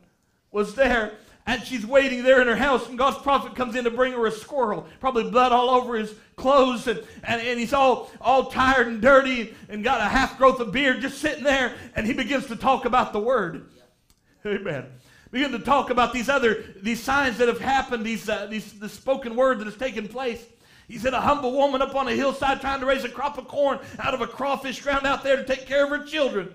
was 0.51 0.75
there. 0.75 1.13
And 1.45 1.63
she's 1.63 1.85
waiting 1.85 2.23
there 2.23 2.39
in 2.41 2.47
her 2.47 2.55
house, 2.55 2.87
and 2.87 2.97
God's 2.97 3.17
prophet 3.17 3.55
comes 3.55 3.75
in 3.75 3.83
to 3.85 3.89
bring 3.89 4.13
her 4.13 4.27
a 4.27 4.31
squirrel, 4.31 4.85
probably 4.99 5.29
blood 5.29 5.51
all 5.51 5.71
over 5.71 5.95
his 5.95 6.13
clothes, 6.35 6.87
and, 6.87 6.99
and, 7.23 7.41
and 7.41 7.59
he's 7.59 7.73
all, 7.73 8.11
all 8.21 8.51
tired 8.51 8.87
and 8.87 9.01
dirty 9.01 9.55
and 9.67 9.83
got 9.83 9.99
a 9.99 10.03
half 10.03 10.37
growth 10.37 10.59
of 10.59 10.71
beard 10.71 11.01
just 11.01 11.17
sitting 11.17 11.43
there, 11.43 11.73
and 11.95 12.05
he 12.05 12.13
begins 12.13 12.45
to 12.47 12.55
talk 12.55 12.85
about 12.85 13.11
the 13.11 13.19
word. 13.19 13.65
Amen. 14.45 14.85
Begin 15.31 15.51
to 15.53 15.59
talk 15.59 15.89
about 15.89 16.13
these 16.13 16.27
other 16.27 16.65
these 16.81 17.01
signs 17.01 17.37
that 17.37 17.47
have 17.47 17.61
happened, 17.61 18.05
these 18.05 18.27
uh, 18.27 18.47
these 18.47 18.73
the 18.73 18.89
spoken 18.89 19.35
word 19.35 19.59
that 19.59 19.65
has 19.65 19.77
taken 19.77 20.07
place. 20.07 20.43
He 20.87 20.97
said, 20.97 21.13
a 21.13 21.21
humble 21.21 21.53
woman 21.53 21.81
up 21.81 21.95
on 21.95 22.09
a 22.09 22.11
hillside 22.11 22.59
trying 22.59 22.81
to 22.81 22.85
raise 22.85 23.05
a 23.05 23.09
crop 23.09 23.37
of 23.37 23.47
corn 23.47 23.79
out 23.97 24.13
of 24.13 24.19
a 24.19 24.27
crawfish 24.27 24.81
ground 24.81 25.05
out 25.05 25.23
there 25.23 25.37
to 25.37 25.45
take 25.45 25.65
care 25.65 25.85
of 25.85 25.89
her 25.89 26.03
children. 26.03 26.53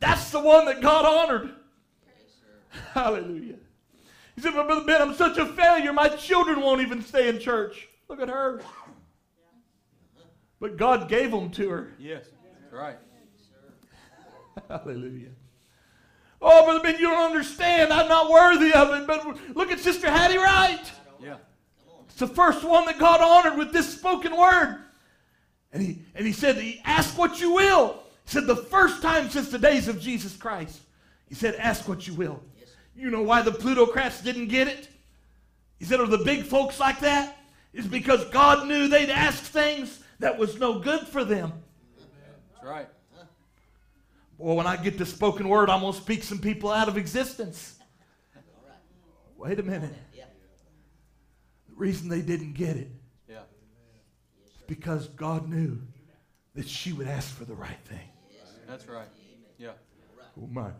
That's 0.00 0.30
the 0.30 0.40
one 0.40 0.66
that 0.66 0.80
God 0.80 1.04
honored. 1.04 1.54
Hallelujah. 2.92 3.54
He 4.34 4.42
said, 4.42 4.54
but 4.54 4.66
Brother 4.66 4.84
Ben, 4.84 5.00
I'm 5.00 5.14
such 5.14 5.38
a 5.38 5.46
failure. 5.46 5.92
My 5.92 6.08
children 6.08 6.60
won't 6.60 6.80
even 6.80 7.02
stay 7.02 7.28
in 7.28 7.38
church. 7.38 7.88
Look 8.08 8.20
at 8.20 8.28
her. 8.28 8.62
But 10.58 10.76
God 10.76 11.08
gave 11.08 11.30
them 11.30 11.50
to 11.52 11.70
her. 11.70 11.94
Yes. 12.00 12.26
Right. 12.72 12.98
Hallelujah. 14.68 15.30
Oh, 16.40 16.64
Brother 16.64 16.80
Ben, 16.80 17.00
you 17.00 17.08
don't 17.08 17.26
understand. 17.26 17.92
I'm 17.92 18.08
not 18.08 18.30
worthy 18.30 18.72
of 18.72 18.90
it. 18.94 19.06
But 19.06 19.56
look 19.56 19.72
at 19.72 19.80
Sister 19.80 20.10
Hattie 20.10 20.38
Wright. 20.38 20.92
Yeah. 21.20 21.36
It's 22.06 22.18
the 22.18 22.28
first 22.28 22.64
one 22.64 22.86
that 22.86 22.98
God 22.98 23.20
honored 23.20 23.58
with 23.58 23.72
this 23.72 23.92
spoken 23.92 24.36
word. 24.36 24.78
And 25.72 25.82
he, 25.82 25.98
and 26.14 26.26
he 26.26 26.32
said, 26.32 26.62
Ask 26.84 27.18
what 27.18 27.40
you 27.40 27.54
will. 27.54 28.02
He 28.24 28.30
said, 28.30 28.46
The 28.46 28.56
first 28.56 29.02
time 29.02 29.28
since 29.30 29.50
the 29.50 29.58
days 29.58 29.88
of 29.88 30.00
Jesus 30.00 30.36
Christ. 30.36 30.80
He 31.28 31.34
said, 31.34 31.56
Ask 31.56 31.88
what 31.88 32.06
you 32.06 32.14
will. 32.14 32.40
You 32.96 33.10
know 33.10 33.22
why 33.22 33.42
the 33.42 33.52
plutocrats 33.52 34.22
didn't 34.22 34.48
get 34.48 34.68
it? 34.68 34.88
He 35.78 35.84
said, 35.84 36.00
Are 36.00 36.06
the 36.06 36.18
big 36.18 36.44
folks 36.44 36.80
like 36.80 37.00
that? 37.00 37.36
It's 37.72 37.86
because 37.86 38.24
God 38.26 38.66
knew 38.66 38.88
they'd 38.88 39.10
ask 39.10 39.42
things 39.42 40.02
that 40.20 40.38
was 40.38 40.58
no 40.58 40.78
good 40.78 41.06
for 41.06 41.24
them. 41.24 41.52
That's 42.54 42.64
right. 42.64 42.88
Well, 44.38 44.54
when 44.56 44.66
I 44.68 44.76
get 44.76 44.96
the 44.98 45.04
spoken 45.06 45.48
word, 45.48 45.68
I'm 45.68 45.80
going 45.80 45.92
to 45.92 45.98
speak 46.00 46.22
some 46.22 46.38
people 46.38 46.70
out 46.70 46.88
of 46.88 46.96
existence. 46.96 47.74
All 48.36 48.42
right. 48.68 48.76
Wait 49.50 49.58
a 49.58 49.62
minute. 49.62 49.92
The 50.14 51.74
reason 51.74 52.08
they 52.08 52.22
didn't 52.22 52.54
get 52.54 52.76
it 52.76 52.90
Yeah. 53.28 53.40
because 54.66 55.08
God 55.08 55.48
knew 55.48 55.80
that 56.54 56.68
she 56.68 56.92
would 56.92 57.06
ask 57.08 57.34
for 57.34 57.44
the 57.44 57.54
right 57.54 57.78
thing. 57.84 58.08
That's 58.66 58.86
right. 58.86 59.08
Yeah. 59.58 59.72
Oh 60.40 60.46
my. 60.46 60.70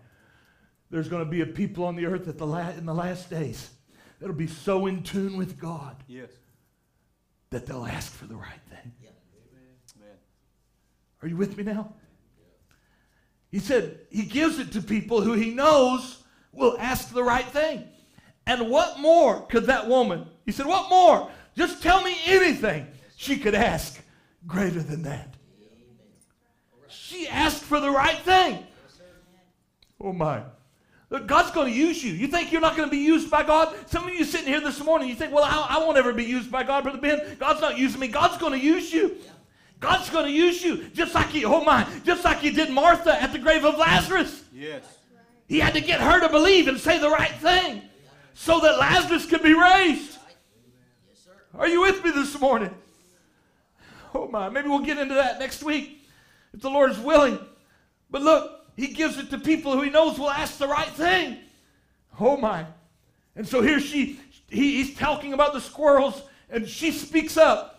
There's 0.91 1.09
going 1.09 1.25
to 1.25 1.31
be 1.31 1.41
a 1.41 1.47
people 1.47 1.85
on 1.85 1.97
the 1.97 2.07
earth 2.07 2.29
at 2.29 2.39
the 2.39 2.47
la- 2.47 2.71
in 2.71 2.87
the 2.87 2.95
last 2.95 3.29
days 3.31 3.71
that'll 4.21 4.35
be 4.35 4.47
so 4.47 4.87
in 4.87 5.03
tune 5.03 5.37
with 5.37 5.59
God 5.59 5.97
Yes. 6.07 6.31
that 7.51 7.67
they'll 7.67 7.87
ask 7.87 8.13
for 8.13 8.27
the 8.27 8.37
right 8.37 8.61
thing. 8.71 8.93
Man. 9.99 10.09
Are 11.23 11.29
you 11.29 11.37
with 11.37 11.57
me 11.57 11.65
now? 11.65 11.95
He 13.51 13.59
said 13.59 13.99
he 14.11 14.25
gives 14.25 14.59
it 14.59 14.73
to 14.73 14.83
people 14.83 15.21
who 15.21 15.33
he 15.33 15.51
knows 15.51 16.23
will 16.53 16.77
ask 16.79 17.13
the 17.13 17.23
right 17.23 17.47
thing. 17.47 17.85
And 18.47 18.71
what 18.71 18.99
more 18.99 19.43
could 19.43 19.67
that 19.67 19.89
woman? 19.89 20.27
He 20.45 20.53
said, 20.53 20.67
What 20.67 20.89
more? 20.89 21.31
Just 21.57 21.83
tell 21.83 22.03
me 22.03 22.17
anything. 22.27 22.87
she 23.17 23.39
could 23.39 23.55
ask 23.55 24.01
greater 24.47 24.81
than 24.81 25.03
that. 25.03 25.35
She 26.89 27.27
asked 27.29 27.63
for 27.63 27.81
the 27.81 27.91
right 27.91 28.19
thing. 28.19 28.67
Oh 30.01 30.13
my. 30.13 30.43
Look, 31.11 31.27
God's 31.27 31.51
going 31.53 31.73
to 31.73 31.79
use 31.79 32.05
you. 32.05 32.13
You 32.13 32.27
think 32.27 32.53
you're 32.53 32.61
not 32.61 32.77
going 32.77 32.89
to 32.89 32.91
be 32.91 32.99
used 33.03 33.31
by 33.31 33.43
God? 33.43 33.75
Some 33.89 34.07
of 34.07 34.15
you 34.15 34.25
sitting 34.25 34.47
here 34.47 34.61
this 34.61 34.83
morning, 34.85 35.09
you 35.09 35.15
think, 35.15 35.33
well, 35.33 35.45
I, 35.45 35.77
I 35.77 35.79
won't 35.79 35.97
ever 35.97 36.13
be 36.13 36.25
used 36.25 36.51
by 36.51 36.65
God, 36.65 36.83
Brother 36.85 36.99
Ben. 36.99 37.37
God's 37.39 37.63
not 37.63 37.79
using 37.79 37.99
me. 37.99 38.09
God's 38.09 38.37
going 38.37 38.53
to 38.53 38.59
use 38.59 38.93
you. 38.93 39.17
God's 39.81 40.11
going 40.11 40.26
to 40.26 40.33
use 40.33 40.62
you 40.62 40.89
just 40.89 41.14
like 41.14 41.29
he, 41.29 41.45
oh 41.45 41.62
my, 41.62 41.87
just 42.05 42.24
like 42.24 42.39
he 42.39 42.51
did 42.51 42.70
Martha 42.70 43.20
at 43.20 43.33
the 43.33 43.39
grave 43.39 43.64
of 43.64 43.79
Lazarus. 43.79 44.43
Yes. 44.53 44.83
He 45.47 45.61
had 45.61 45.74
to 45.74 45.81
get 45.81 46.01
her 46.01 46.20
to 46.20 46.29
believe 46.29 46.68
and 46.68 46.79
say 46.79 46.99
the 46.99 47.09
right 47.09 47.33
thing 47.37 47.83
so 48.35 48.61
that 48.61 48.79
Lazarus 48.79 49.24
could 49.24 49.43
be 49.43 49.55
raised. 49.55 50.18
Yes, 51.09 51.24
sir. 51.24 51.33
Are 51.55 51.68
you 51.68 51.81
with 51.81 52.05
me 52.05 52.11
this 52.11 52.39
morning? 52.39 52.74
Oh 54.14 54.29
my, 54.29 54.49
maybe 54.49 54.68
we'll 54.68 54.81
get 54.81 54.99
into 54.99 55.14
that 55.14 55.39
next 55.39 55.62
week 55.62 56.05
if 56.53 56.61
the 56.61 56.70
Lord 56.70 56.91
is 56.91 56.99
willing. 56.99 57.39
But 58.11 58.22
look, 58.22 58.66
he 58.76 58.89
gives 58.89 59.18
it 59.18 59.31
to 59.31 59.39
people 59.39 59.72
who 59.72 59.83
he 59.83 59.91
knows 59.91 60.18
will 60.18 60.31
ask 60.31 60.59
the 60.59 60.68
right 60.68 60.89
thing. 60.89 61.39
Oh 62.18 62.37
my. 62.37 62.66
And 63.37 63.47
so 63.47 63.62
here 63.62 63.81
she 63.81 64.18
he, 64.49 64.83
he's 64.83 64.97
talking 64.97 65.33
about 65.33 65.53
the 65.53 65.61
squirrels 65.61 66.22
and 66.51 66.68
she 66.68 66.91
speaks 66.91 67.37
up. 67.37 67.78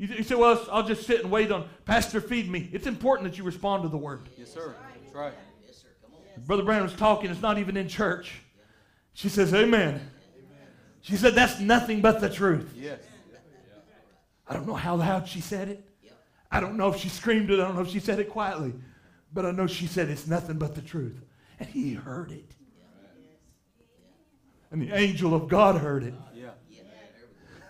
You, 0.00 0.08
you 0.16 0.22
say, 0.22 0.34
well, 0.34 0.66
I'll 0.72 0.86
just 0.86 1.06
sit 1.06 1.20
and 1.20 1.30
wait 1.30 1.52
on 1.52 1.68
Pastor 1.84 2.22
feed 2.22 2.50
me. 2.50 2.70
It's 2.72 2.86
important 2.86 3.30
that 3.30 3.36
you 3.36 3.44
respond 3.44 3.82
to 3.82 3.90
the 3.90 3.98
word. 3.98 4.30
Yes, 4.38 4.50
sir. 4.50 4.74
That's 5.02 5.14
right. 5.14 5.34
Yes, 5.66 5.76
sir. 5.76 5.88
Come 6.02 6.12
on. 6.14 6.42
Brother 6.44 6.62
Brown 6.62 6.82
was 6.82 6.94
talking, 6.94 7.30
it's 7.30 7.42
not 7.42 7.58
even 7.58 7.76
in 7.76 7.86
church. 7.86 8.40
She 9.12 9.28
says, 9.28 9.52
Amen. 9.52 10.00
She 11.02 11.18
said, 11.18 11.34
That's 11.34 11.60
nothing 11.60 12.00
but 12.00 12.22
the 12.22 12.30
truth. 12.30 12.72
Yes. 12.74 13.02
I 14.48 14.54
don't 14.54 14.66
know 14.66 14.74
how 14.74 14.96
loud 14.96 15.28
she 15.28 15.42
said 15.42 15.68
it. 15.68 15.84
Yep. 16.02 16.12
I 16.50 16.60
don't 16.60 16.78
know 16.78 16.88
if 16.88 16.96
she 16.98 17.10
screamed 17.10 17.50
it. 17.50 17.60
I 17.60 17.64
don't 17.64 17.74
know 17.74 17.82
if 17.82 17.90
she 17.90 18.00
said 18.00 18.18
it 18.18 18.30
quietly. 18.30 18.72
But 19.34 19.44
I 19.44 19.50
know 19.50 19.66
she 19.66 19.86
said 19.86 20.08
it's 20.08 20.26
nothing 20.26 20.56
but 20.56 20.74
the 20.74 20.80
truth. 20.80 21.20
And 21.58 21.68
he 21.68 21.92
heard 21.92 22.32
it. 22.32 22.54
And 24.70 24.80
the 24.80 24.94
angel 24.94 25.34
of 25.34 25.46
God 25.46 25.76
heard 25.76 26.04
it. 26.04 26.14
Yeah. 26.34 26.46
Yeah. 26.70 26.80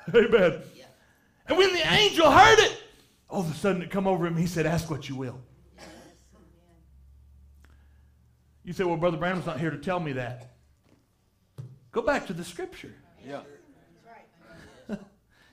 There 0.07 0.29
we. 0.29 0.39
Amen. 0.39 0.63
And 1.51 1.59
when 1.59 1.73
the 1.73 1.93
angel 1.93 2.31
heard 2.31 2.61
it, 2.61 2.81
all 3.29 3.41
of 3.41 3.51
a 3.51 3.55
sudden 3.55 3.83
it 3.83 3.91
come 3.91 4.07
over 4.07 4.25
him. 4.25 4.37
He 4.37 4.47
said, 4.47 4.67
Ask 4.67 4.89
what 4.89 5.09
you 5.09 5.17
will. 5.17 5.41
You 8.63 8.73
say, 8.73 8.85
Well, 8.85 8.97
Brother 8.97 9.17
Branham's 9.17 9.47
not 9.47 9.59
here 9.59 9.71
to 9.71 9.77
tell 9.77 9.99
me 9.99 10.13
that. 10.13 10.55
Go 11.91 12.03
back 12.03 12.29
to 12.29 12.33
the 12.33 12.45
scripture. 12.45 12.95
Yeah. 13.27 13.41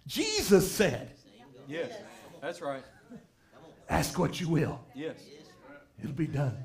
Jesus 0.05 0.71
said, 0.71 1.13
Yes. 1.67 1.91
That's 2.41 2.61
right. 2.61 2.83
Ask 3.89 4.19
what 4.19 4.39
you 4.39 4.49
will. 4.49 4.79
Yes. 4.93 5.19
It'll 5.99 6.11
be 6.11 6.27
done. 6.27 6.55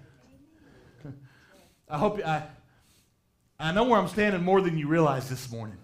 I 1.88 1.96
hope 1.96 2.20
I 2.22 2.42
I 3.58 3.72
know 3.72 3.84
where 3.84 3.98
I'm 3.98 4.08
standing 4.08 4.44
more 4.44 4.60
than 4.60 4.76
you 4.76 4.88
realize 4.88 5.30
this 5.30 5.50
morning. 5.50 5.78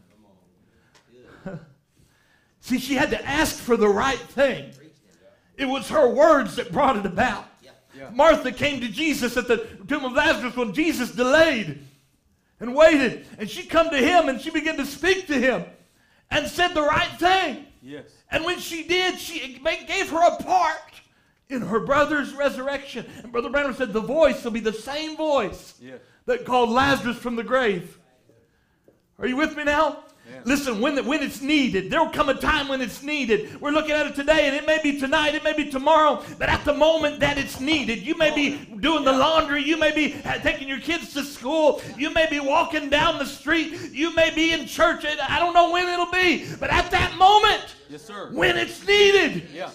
See, 2.68 2.78
she 2.78 2.96
had 2.96 3.08
to 3.12 3.26
ask 3.26 3.56
for 3.56 3.78
the 3.78 3.88
right 3.88 4.18
thing. 4.18 4.72
It 5.56 5.64
was 5.64 5.88
her 5.88 6.06
words 6.06 6.56
that 6.56 6.70
brought 6.70 6.98
it 6.98 7.06
about. 7.06 7.46
Martha 8.12 8.52
came 8.52 8.82
to 8.82 8.88
Jesus 8.88 9.38
at 9.38 9.48
the 9.48 9.66
tomb 9.88 10.04
of 10.04 10.12
Lazarus 10.12 10.54
when 10.54 10.74
Jesus 10.74 11.10
delayed 11.10 11.82
and 12.60 12.74
waited. 12.74 13.26
And 13.38 13.48
she 13.48 13.64
come 13.64 13.88
to 13.88 13.96
him 13.96 14.28
and 14.28 14.38
she 14.38 14.50
began 14.50 14.76
to 14.76 14.84
speak 14.84 15.26
to 15.28 15.40
him 15.40 15.64
and 16.30 16.46
said 16.46 16.74
the 16.74 16.82
right 16.82 17.18
thing. 17.18 17.64
Yes. 17.82 18.04
And 18.30 18.44
when 18.44 18.58
she 18.58 18.82
did, 18.86 19.18
she 19.18 19.58
gave 19.86 20.10
her 20.10 20.28
a 20.28 20.36
part 20.42 21.00
in 21.48 21.62
her 21.62 21.80
brother's 21.80 22.34
resurrection. 22.34 23.06
And 23.22 23.32
Brother 23.32 23.48
Branham 23.48 23.72
said 23.72 23.94
the 23.94 24.00
voice 24.02 24.44
will 24.44 24.50
be 24.50 24.60
the 24.60 24.74
same 24.74 25.16
voice 25.16 25.74
Yes. 25.80 26.00
that 26.26 26.44
called 26.44 26.68
Lazarus 26.68 27.16
from 27.16 27.34
the 27.36 27.44
grave. 27.44 27.98
Are 29.18 29.26
you 29.26 29.36
with 29.36 29.56
me 29.56 29.64
now? 29.64 30.04
Listen, 30.44 30.80
when, 30.80 30.94
the, 30.94 31.02
when 31.02 31.22
it's 31.22 31.42
needed, 31.42 31.90
there 31.90 32.02
will 32.02 32.10
come 32.10 32.28
a 32.28 32.34
time 32.34 32.68
when 32.68 32.80
it's 32.80 33.02
needed. 33.02 33.60
We're 33.60 33.70
looking 33.72 33.90
at 33.92 34.06
it 34.06 34.14
today, 34.14 34.46
and 34.46 34.56
it 34.56 34.66
may 34.66 34.78
be 34.82 34.98
tonight, 34.98 35.34
it 35.34 35.44
may 35.44 35.52
be 35.52 35.70
tomorrow, 35.70 36.22
but 36.38 36.48
at 36.48 36.64
the 36.64 36.72
moment 36.72 37.20
that 37.20 37.38
it's 37.38 37.60
needed, 37.60 37.98
you 38.06 38.16
may 38.16 38.34
be 38.34 38.56
doing 38.80 39.04
the 39.04 39.12
laundry, 39.12 39.62
you 39.62 39.76
may 39.76 39.94
be 39.94 40.14
taking 40.42 40.68
your 40.68 40.80
kids 40.80 41.12
to 41.14 41.22
school, 41.24 41.82
you 41.96 42.10
may 42.14 42.28
be 42.30 42.40
walking 42.40 42.88
down 42.88 43.18
the 43.18 43.26
street, 43.26 43.76
you 43.92 44.14
may 44.14 44.30
be 44.34 44.52
in 44.52 44.66
church. 44.66 45.04
and 45.04 45.20
I 45.20 45.38
don't 45.38 45.54
know 45.54 45.70
when 45.70 45.88
it'll 45.88 46.10
be, 46.12 46.46
but 46.60 46.70
at 46.70 46.90
that 46.92 47.16
moment, 47.16 47.74
Yes, 47.90 48.02
sir. 48.04 48.30
when 48.32 48.56
it's 48.56 48.86
needed, 48.86 49.48
Yeah. 49.54 49.70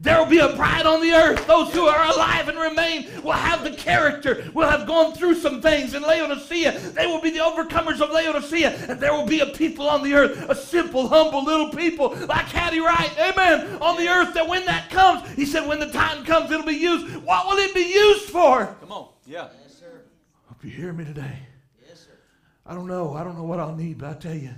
There 0.00 0.18
will 0.18 0.30
be 0.30 0.38
a 0.38 0.56
bride 0.56 0.86
on 0.86 1.02
the 1.02 1.12
earth. 1.12 1.46
Those 1.46 1.74
who 1.74 1.86
are 1.86 2.04
alive 2.06 2.48
and 2.48 2.58
remain 2.58 3.06
will 3.22 3.32
have 3.32 3.62
the 3.62 3.70
character, 3.70 4.50
will 4.54 4.68
have 4.68 4.86
gone 4.86 5.12
through 5.12 5.34
some 5.34 5.60
things 5.60 5.92
in 5.92 6.02
Laodicea. 6.02 6.72
They 6.72 7.06
will 7.06 7.20
be 7.20 7.28
the 7.30 7.40
overcomers 7.40 8.00
of 8.00 8.10
Laodicea. 8.10 8.86
And 8.88 8.98
there 8.98 9.12
will 9.12 9.26
be 9.26 9.40
a 9.40 9.46
people 9.46 9.86
on 9.86 10.02
the 10.02 10.14
earth, 10.14 10.48
a 10.48 10.54
simple, 10.54 11.06
humble 11.06 11.44
little 11.44 11.68
people 11.68 12.16
like 12.26 12.46
Hattie 12.46 12.80
Wright, 12.80 13.12
amen, 13.18 13.76
on 13.82 13.98
the 13.98 14.08
earth 14.08 14.32
that 14.32 14.48
when 14.48 14.64
that 14.64 14.88
comes, 14.88 15.28
he 15.32 15.44
said, 15.44 15.68
when 15.68 15.80
the 15.80 15.90
time 15.90 16.24
comes, 16.24 16.50
it'll 16.50 16.64
be 16.64 16.72
used. 16.72 17.16
What 17.16 17.46
will 17.46 17.58
it 17.58 17.74
be 17.74 17.92
used 17.92 18.30
for? 18.30 18.74
Come 18.80 18.92
on. 18.92 19.08
Yeah. 19.26 19.48
Yes, 19.62 19.78
sir. 19.78 20.00
Hope 20.46 20.64
you 20.64 20.70
hear 20.70 20.94
me 20.94 21.04
today. 21.04 21.40
Yes, 21.86 22.00
sir. 22.00 22.18
I 22.64 22.74
don't 22.74 22.86
know. 22.86 23.12
I 23.12 23.22
don't 23.22 23.36
know 23.36 23.44
what 23.44 23.60
I'll 23.60 23.76
need, 23.76 23.98
but 23.98 24.08
I 24.08 24.14
tell 24.14 24.34
you, 24.34 24.54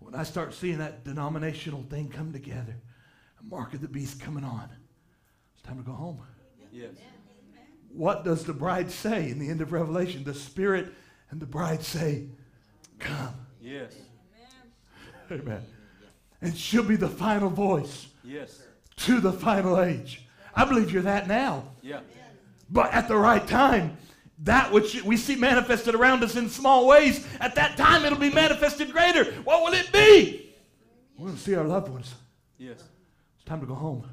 when 0.00 0.14
I 0.14 0.22
start 0.22 0.52
seeing 0.52 0.78
that 0.78 1.02
denominational 1.02 1.82
thing 1.84 2.10
come 2.10 2.30
together, 2.32 2.76
a 2.76 2.85
mark 3.48 3.74
of 3.74 3.80
the 3.80 3.88
beast 3.88 4.20
coming 4.20 4.44
on, 4.44 4.68
it's 5.54 5.62
time 5.62 5.76
to 5.78 5.82
go 5.82 5.92
home. 5.92 6.20
Yes. 6.72 6.94
What 7.92 8.24
does 8.24 8.44
the 8.44 8.52
bride 8.52 8.90
say 8.90 9.30
in 9.30 9.38
the 9.38 9.48
end 9.48 9.62
of 9.62 9.72
Revelation? 9.72 10.24
The 10.24 10.34
Spirit 10.34 10.92
and 11.30 11.40
the 11.40 11.46
bride 11.46 11.82
say, 11.82 12.26
Come. 12.98 13.34
Yes. 13.60 13.94
Amen. 15.30 15.42
Amen. 15.42 15.62
And 16.42 16.56
she'll 16.56 16.82
be 16.82 16.96
the 16.96 17.08
final 17.08 17.48
voice 17.50 18.08
Yes. 18.22 18.62
to 18.96 19.20
the 19.20 19.32
final 19.32 19.80
age. 19.80 20.22
I 20.54 20.64
believe 20.64 20.90
you're 20.90 21.02
that 21.02 21.28
now. 21.28 21.64
Yeah. 21.82 22.00
But 22.70 22.92
at 22.92 23.08
the 23.08 23.16
right 23.16 23.46
time, 23.46 23.96
that 24.40 24.72
which 24.72 25.02
we 25.02 25.16
see 25.16 25.36
manifested 25.36 25.94
around 25.94 26.22
us 26.22 26.36
in 26.36 26.48
small 26.50 26.86
ways, 26.86 27.26
at 27.40 27.54
that 27.54 27.76
time 27.76 28.04
it'll 28.04 28.18
be 28.18 28.30
manifested 28.30 28.92
greater. 28.92 29.24
What 29.44 29.62
will 29.62 29.72
it 29.72 29.90
be? 29.92 30.54
We're 31.16 31.26
going 31.26 31.36
to 31.38 31.42
see 31.42 31.54
our 31.54 31.64
loved 31.64 31.88
ones. 31.88 32.14
Yes. 32.58 32.82
It's 33.46 33.50
time 33.50 33.60
to 33.60 33.66
go 33.66 33.76
home. 33.76 34.04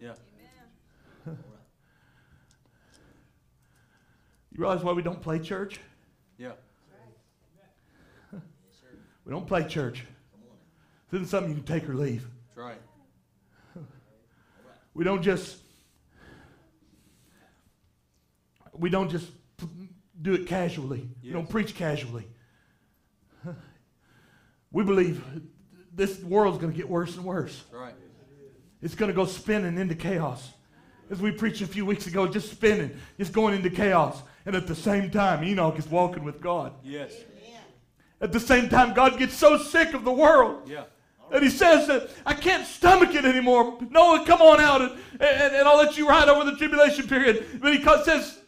Yeah. 0.00 0.12
You 1.26 1.34
realize 4.56 4.84
why 4.84 4.92
we 4.92 5.02
don't 5.02 5.20
play 5.20 5.40
church? 5.40 5.80
Yeah. 6.38 6.52
We 9.24 9.32
don't 9.32 9.48
play 9.48 9.66
church. 9.66 10.04
This 11.10 11.20
isn't 11.22 11.26
something 11.28 11.50
you 11.50 11.56
can 11.56 11.64
take 11.64 11.88
or 11.88 11.94
leave. 11.94 12.24
That's 12.54 12.56
right. 12.56 12.78
We 14.94 15.02
don't 15.02 15.22
just 15.22 15.56
we 18.74 18.90
don't 18.90 19.10
just 19.10 19.26
p- 19.56 19.66
do 20.20 20.34
it 20.34 20.46
casually. 20.46 21.08
We 21.20 21.30
don't 21.30 21.50
preach 21.50 21.74
casually. 21.74 22.28
We 24.70 24.84
believe 24.84 25.24
this 25.92 26.20
world's 26.20 26.58
going 26.58 26.72
to 26.72 26.76
get 26.76 26.88
worse 26.88 27.16
and 27.16 27.24
worse. 27.24 27.64
That's 27.72 27.74
right. 27.74 27.94
It's 28.82 28.94
going 28.94 29.10
to 29.10 29.14
go 29.14 29.24
spinning 29.24 29.78
into 29.78 29.94
chaos. 29.94 30.50
As 31.10 31.20
we 31.20 31.30
preached 31.30 31.60
a 31.60 31.66
few 31.66 31.86
weeks 31.86 32.06
ago, 32.06 32.26
just 32.26 32.50
spinning, 32.50 32.96
just 33.18 33.32
going 33.32 33.54
into 33.54 33.70
chaos. 33.70 34.22
And 34.46 34.56
at 34.56 34.66
the 34.66 34.74
same 34.74 35.10
time, 35.10 35.44
Enoch 35.44 35.78
is 35.78 35.86
walking 35.86 36.24
with 36.24 36.40
God. 36.40 36.72
Yes. 36.82 37.12
At 38.20 38.32
the 38.32 38.40
same 38.40 38.68
time, 38.68 38.94
God 38.94 39.18
gets 39.18 39.34
so 39.34 39.58
sick 39.58 39.94
of 39.94 40.04
the 40.04 40.12
world 40.12 40.68
Yeah. 40.68 40.84
And 41.32 41.42
he 41.42 41.48
says 41.48 41.88
that 41.88 42.10
I 42.26 42.34
can't 42.34 42.66
stomach 42.66 43.14
it 43.14 43.24
anymore. 43.24 43.78
Noah, 43.88 44.24
come 44.26 44.42
on 44.42 44.60
out 44.60 44.82
and, 44.82 44.92
and, 45.12 45.54
and 45.54 45.66
I'll 45.66 45.78
let 45.78 45.96
you 45.96 46.06
ride 46.06 46.28
over 46.28 46.48
the 46.48 46.56
tribulation 46.58 47.08
period. 47.08 47.58
But 47.60 47.74
he 47.74 47.82
says, 48.04 48.38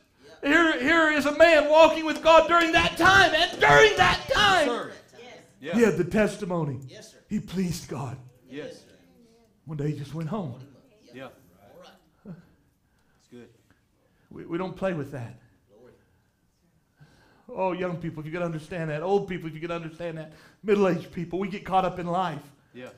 here, 0.42 0.78
here 0.78 1.10
is 1.10 1.24
a 1.24 1.36
man 1.36 1.70
walking 1.70 2.04
with 2.04 2.22
God 2.22 2.46
during 2.46 2.72
that 2.72 2.98
time. 2.98 3.32
And 3.34 3.58
during 3.58 3.96
that 3.96 4.20
time, 4.30 4.68
Sir. 4.68 4.92
Yeah. 5.60 5.74
he 5.74 5.80
had 5.80 5.96
the 5.96 6.04
testimony. 6.04 6.80
Yes, 6.86 7.12
sir. 7.12 7.18
He 7.30 7.40
pleased 7.40 7.88
God. 7.88 8.18
Yes. 8.50 8.83
One 9.66 9.78
day 9.78 9.90
he 9.90 9.98
just 9.98 10.14
went 10.14 10.28
home. 10.28 10.60
Yeah. 11.12 11.24
All 11.24 11.30
right. 11.80 12.34
It's 13.18 13.28
good. 13.30 13.48
We, 14.30 14.44
we 14.44 14.58
don't 14.58 14.76
play 14.76 14.92
with 14.92 15.12
that. 15.12 15.40
Oh, 17.48 17.72
young 17.72 17.98
people, 17.98 18.20
if 18.20 18.26
you 18.26 18.32
could 18.32 18.42
understand 18.42 18.90
that. 18.90 19.02
Old 19.02 19.28
people, 19.28 19.48
if 19.48 19.54
you 19.54 19.60
could 19.60 19.70
understand 19.70 20.18
that. 20.18 20.32
Middle 20.62 20.88
aged 20.88 21.12
people, 21.12 21.38
we 21.38 21.48
get 21.48 21.64
caught 21.64 21.84
up 21.84 21.98
in 21.98 22.06
life. 22.06 22.42
Yeah. 22.72 22.88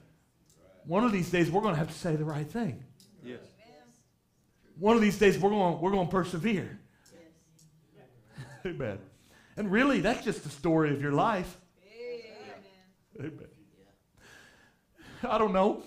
One 0.87 1.05
of 1.05 1.13
these 1.13 1.31
days, 1.31 1.51
we're 1.51 1.61
going 1.61 1.75
to 1.75 1.79
have 1.79 1.89
to 1.89 1.99
say 1.99 2.17
the 2.17 2.25
right 2.25 2.49
thing. 2.49 2.83
Yes. 3.25 3.41
One 4.79 4.95
of 4.95 5.03
these 5.03 5.19
days, 5.19 5.37
we're 5.39 5.51
going, 5.51 5.81
we're 5.81 5.91
going 5.91 6.07
to 6.07 6.11
persevere. 6.11 6.79
Amen. 8.65 8.99
And 9.57 9.71
really, 9.71 10.01
that's 10.01 10.25
just 10.25 10.45
the 10.45 10.51
story 10.51 10.91
of 10.91 11.03
your 11.03 11.13
life. 11.13 11.59
Amen. 13.19 13.33
I 15.25 15.39
don't 15.39 15.53
know. 15.53 15.83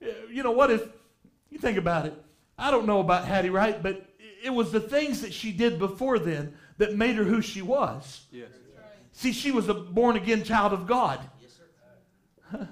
You 0.00 0.42
know, 0.42 0.52
what 0.52 0.70
if, 0.70 0.82
you 1.50 1.58
think 1.58 1.78
about 1.78 2.06
it. 2.06 2.14
I 2.58 2.70
don't 2.70 2.86
know 2.86 3.00
about 3.00 3.26
Hattie 3.26 3.50
Wright, 3.50 3.82
but 3.82 4.06
it 4.42 4.50
was 4.50 4.72
the 4.72 4.80
things 4.80 5.20
that 5.22 5.32
she 5.32 5.52
did 5.52 5.78
before 5.78 6.18
then 6.18 6.54
that 6.78 6.94
made 6.94 7.16
her 7.16 7.24
who 7.24 7.40
she 7.42 7.62
was. 7.62 8.26
Yes. 8.30 8.48
See, 9.12 9.32
she 9.32 9.50
was 9.50 9.68
a 9.68 9.74
born 9.74 10.16
again 10.16 10.44
child 10.44 10.74
of 10.74 10.86
God. 10.86 11.20
Yes. 11.40 12.68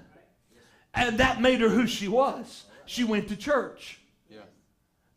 And 0.93 1.19
that 1.19 1.41
made 1.41 1.61
her 1.61 1.69
who 1.69 1.87
she 1.87 2.07
was. 2.07 2.65
She 2.87 3.03
went 3.03 3.29
to 3.29 3.37
church. 3.37 3.99
Yeah. 4.31 4.41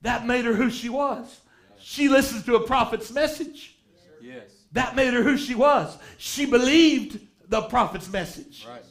That 0.02 0.26
made 0.26 0.46
her 0.46 0.54
who 0.54 0.70
she 0.70 0.90
was. 0.90 1.42
She 1.80 2.08
listened 2.08 2.46
to 2.46 2.56
a 2.56 2.66
prophet's 2.66 3.12
message. 3.12 3.76
Yes. 4.22 4.50
That 4.72 4.96
made 4.96 5.14
her 5.14 5.22
who 5.22 5.38
she 5.38 5.54
was. 5.54 5.98
She 6.18 6.46
believed 6.46 7.20
the 7.50 7.62
prophet's 7.64 8.10
message. 8.10 8.66
Right. 8.68 8.82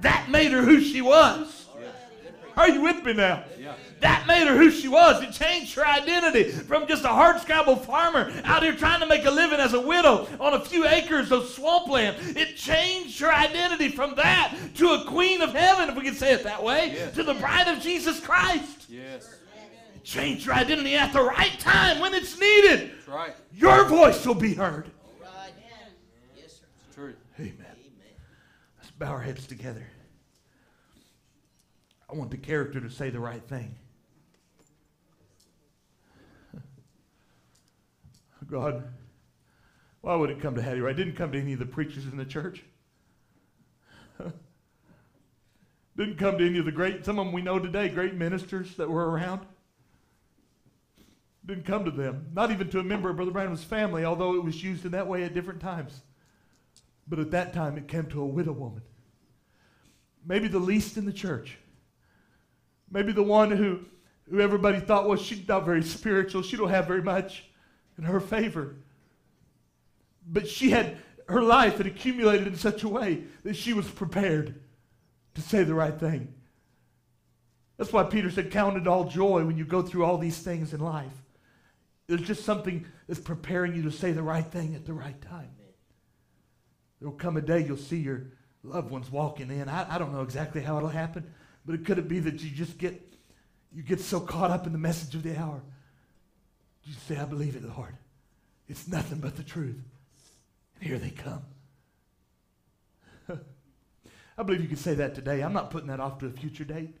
That 0.00 0.30
made 0.30 0.52
her 0.52 0.62
who 0.62 0.80
she 0.80 1.02
was. 1.02 1.66
Yes. 2.58 2.68
Are 2.70 2.74
you 2.74 2.82
with 2.82 3.04
me 3.04 3.12
now? 3.14 3.44
Yeah. 3.58 3.74
That 4.00 4.26
made 4.28 4.46
her 4.46 4.56
who 4.56 4.70
she 4.70 4.86
was. 4.86 5.22
It 5.22 5.32
changed 5.32 5.74
her 5.74 5.84
identity 5.86 6.44
from 6.50 6.86
just 6.86 7.04
a 7.04 7.08
hardscrabble 7.08 7.84
farmer 7.84 8.32
out 8.44 8.62
here 8.62 8.74
trying 8.74 9.00
to 9.00 9.06
make 9.06 9.24
a 9.24 9.30
living 9.30 9.58
as 9.58 9.74
a 9.74 9.80
widow 9.80 10.28
on 10.38 10.54
a 10.54 10.60
few 10.64 10.86
acres 10.86 11.32
of 11.32 11.46
swampland. 11.48 12.16
It 12.36 12.56
changed 12.56 13.18
her 13.20 13.32
identity 13.32 13.88
from 13.88 14.14
that 14.14 14.54
to 14.76 14.90
a 14.90 15.04
queen 15.04 15.42
of 15.42 15.52
heaven, 15.52 15.88
if 15.90 15.96
we 15.96 16.02
can 16.04 16.14
say 16.14 16.32
it 16.32 16.44
that 16.44 16.62
way, 16.62 16.92
Yes. 16.94 17.14
to 17.16 17.24
the 17.24 17.34
bride 17.34 17.66
of 17.68 17.80
Jesus 17.82 18.20
Christ. 18.20 18.86
Yes. 18.88 19.34
It 19.96 20.04
changed 20.04 20.46
her 20.46 20.52
identity 20.52 20.94
at 20.94 21.12
the 21.12 21.22
right 21.22 21.58
time 21.58 21.98
when 21.98 22.14
it's 22.14 22.38
needed. 22.38 22.92
That's 22.94 23.08
right. 23.08 23.34
Your 23.52 23.84
voice 23.84 24.24
will 24.24 24.34
be 24.34 24.54
heard. 24.54 24.88
All 25.04 25.12
right. 25.24 25.52
Yes, 26.36 26.52
sir. 26.52 26.66
It's 26.86 26.94
true. 26.94 27.14
Amen. 27.40 27.52
Amen. 27.58 28.14
Let's 28.78 28.90
bow 28.92 29.06
our 29.08 29.20
heads 29.20 29.46
together. 29.48 29.84
I 32.10 32.14
want 32.14 32.30
the 32.30 32.38
character 32.38 32.80
to 32.80 32.88
say 32.90 33.10
the 33.10 33.20
right 33.20 33.42
thing. 33.42 33.74
God, 38.50 38.84
why 40.00 40.14
would 40.14 40.30
it 40.30 40.40
come 40.40 40.54
to 40.54 40.62
Hattie? 40.62 40.80
Right? 40.80 40.98
It 40.98 41.02
didn't 41.02 41.16
come 41.16 41.32
to 41.32 41.40
any 41.40 41.52
of 41.52 41.58
the 41.58 41.66
preachers 41.66 42.04
in 42.04 42.16
the 42.16 42.24
church. 42.24 42.64
didn't 45.96 46.16
come 46.16 46.38
to 46.38 46.46
any 46.46 46.58
of 46.58 46.64
the 46.64 46.72
great, 46.72 47.04
some 47.04 47.18
of 47.18 47.26
them 47.26 47.34
we 47.34 47.42
know 47.42 47.58
today, 47.58 47.88
great 47.88 48.14
ministers 48.14 48.74
that 48.76 48.88
were 48.88 49.10
around. 49.10 49.44
Didn't 51.44 51.66
come 51.66 51.84
to 51.84 51.90
them. 51.90 52.28
Not 52.32 52.50
even 52.50 52.70
to 52.70 52.78
a 52.78 52.84
member 52.84 53.10
of 53.10 53.16
Brother 53.16 53.32
Branham's 53.32 53.64
family, 53.64 54.04
although 54.04 54.34
it 54.34 54.44
was 54.44 54.62
used 54.62 54.84
in 54.84 54.92
that 54.92 55.06
way 55.06 55.24
at 55.24 55.34
different 55.34 55.60
times. 55.60 56.00
But 57.06 57.18
at 57.18 57.30
that 57.30 57.52
time, 57.52 57.76
it 57.78 57.88
came 57.88 58.06
to 58.06 58.22
a 58.22 58.26
widow 58.26 58.52
woman. 58.52 58.82
Maybe 60.26 60.48
the 60.48 60.58
least 60.58 60.96
in 60.98 61.06
the 61.06 61.12
church. 61.12 61.56
Maybe 62.90 63.12
the 63.12 63.22
one 63.22 63.50
who, 63.50 63.80
who 64.30 64.40
everybody 64.40 64.80
thought, 64.80 65.08
well, 65.08 65.18
she's 65.18 65.46
not 65.46 65.64
very 65.64 65.82
spiritual. 65.82 66.42
She 66.42 66.56
don't 66.56 66.70
have 66.70 66.86
very 66.86 67.02
much 67.02 67.44
in 67.96 68.04
her 68.04 68.20
favor. 68.20 68.76
But 70.26 70.48
she 70.48 70.70
had, 70.70 70.98
her 71.28 71.42
life 71.42 71.78
had 71.78 71.86
accumulated 71.86 72.46
in 72.46 72.56
such 72.56 72.82
a 72.82 72.88
way 72.88 73.24
that 73.44 73.56
she 73.56 73.72
was 73.72 73.88
prepared 73.88 74.60
to 75.34 75.40
say 75.40 75.64
the 75.64 75.74
right 75.74 75.98
thing. 75.98 76.34
That's 77.76 77.92
why 77.92 78.04
Peter 78.04 78.30
said, 78.30 78.50
count 78.50 78.76
it 78.76 78.88
all 78.88 79.04
joy 79.04 79.44
when 79.44 79.56
you 79.56 79.64
go 79.64 79.82
through 79.82 80.04
all 80.04 80.18
these 80.18 80.38
things 80.38 80.74
in 80.74 80.80
life. 80.80 81.12
There's 82.08 82.22
just 82.22 82.44
something 82.44 82.86
that's 83.06 83.20
preparing 83.20 83.74
you 83.74 83.82
to 83.82 83.92
say 83.92 84.12
the 84.12 84.22
right 84.22 84.44
thing 84.44 84.74
at 84.74 84.84
the 84.84 84.94
right 84.94 85.20
time. 85.22 85.50
There'll 87.00 87.14
come 87.14 87.36
a 87.36 87.40
day 87.40 87.64
you'll 87.64 87.76
see 87.76 87.98
your 87.98 88.32
loved 88.62 88.90
ones 88.90 89.10
walking 89.10 89.50
in. 89.50 89.68
I, 89.68 89.94
I 89.94 89.98
don't 89.98 90.12
know 90.12 90.22
exactly 90.22 90.60
how 90.60 90.76
it'll 90.78 90.88
happen, 90.88 91.32
but 91.64 91.74
it 91.74 91.84
could 91.84 91.98
it 91.98 92.08
be 92.08 92.18
that 92.20 92.42
you 92.42 92.50
just 92.50 92.78
get 92.78 93.02
you 93.72 93.82
get 93.82 94.00
so 94.00 94.20
caught 94.20 94.50
up 94.50 94.66
in 94.66 94.72
the 94.72 94.78
message 94.78 95.14
of 95.14 95.22
the 95.22 95.38
hour. 95.38 95.60
You 96.84 96.94
say, 97.06 97.18
I 97.18 97.26
believe 97.26 97.54
it, 97.54 97.62
Lord. 97.64 97.94
It's 98.68 98.88
nothing 98.88 99.18
but 99.18 99.36
the 99.36 99.42
truth. 99.42 99.76
And 100.74 100.88
here 100.88 100.98
they 100.98 101.10
come. 101.10 101.42
I 104.38 104.42
believe 104.42 104.62
you 104.62 104.68
can 104.68 104.76
say 104.76 104.94
that 104.94 105.14
today. 105.14 105.42
I'm 105.42 105.52
not 105.52 105.70
putting 105.70 105.88
that 105.88 106.00
off 106.00 106.18
to 106.18 106.26
a 106.26 106.30
future 106.30 106.64
date. 106.64 106.96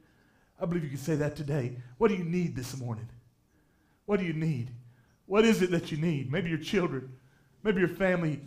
I 0.60 0.66
believe 0.66 0.84
you 0.84 0.90
can 0.90 0.98
say 0.98 1.14
that 1.16 1.36
today. 1.36 1.76
What 1.96 2.08
do 2.08 2.16
you 2.16 2.24
need 2.24 2.56
this 2.56 2.76
morning? 2.76 3.08
What 4.06 4.20
do 4.20 4.26
you 4.26 4.32
need? 4.32 4.70
What 5.26 5.44
is 5.44 5.62
it 5.62 5.70
that 5.70 5.92
you 5.92 5.98
need? 5.98 6.32
Maybe 6.32 6.50
your 6.50 6.58
children. 6.58 7.12
Maybe 7.62 7.80
your 7.80 7.88
family. 7.88 8.40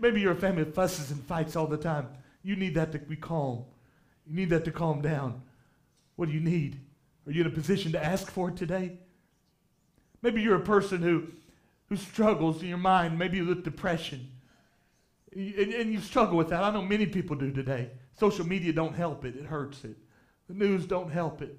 Maybe 0.00 0.20
you're 0.20 0.32
a 0.32 0.36
family 0.36 0.64
fusses 0.64 1.10
and 1.10 1.22
fights 1.24 1.56
all 1.56 1.66
the 1.66 1.76
time. 1.76 2.08
You 2.42 2.56
need 2.56 2.74
that 2.74 2.92
to 2.92 2.98
be 2.98 3.16
calm. 3.16 3.64
You 4.26 4.36
need 4.36 4.50
that 4.50 4.64
to 4.64 4.72
calm 4.72 5.02
down. 5.02 5.42
What 6.16 6.28
do 6.28 6.34
you 6.34 6.40
need? 6.40 6.80
Are 7.26 7.32
you 7.32 7.42
in 7.42 7.46
a 7.46 7.50
position 7.50 7.92
to 7.92 8.04
ask 8.04 8.30
for 8.30 8.48
it 8.48 8.56
today? 8.56 8.98
Maybe 10.22 10.42
you're 10.42 10.56
a 10.56 10.60
person 10.60 11.02
who, 11.02 11.28
who 11.88 11.96
struggles 11.96 12.62
in 12.62 12.68
your 12.68 12.78
mind, 12.78 13.18
maybe 13.18 13.40
with 13.42 13.64
depression. 13.64 14.28
And, 15.32 15.72
and 15.72 15.92
you 15.92 16.00
struggle 16.00 16.36
with 16.36 16.48
that. 16.48 16.62
I 16.62 16.70
know 16.70 16.82
many 16.82 17.06
people 17.06 17.36
do 17.36 17.52
today. 17.52 17.90
Social 18.18 18.46
media 18.46 18.72
don't 18.72 18.94
help 18.94 19.24
it. 19.24 19.36
It 19.36 19.44
hurts 19.44 19.84
it. 19.84 19.96
The 20.48 20.54
news 20.54 20.86
don't 20.86 21.10
help 21.10 21.42
it. 21.42 21.58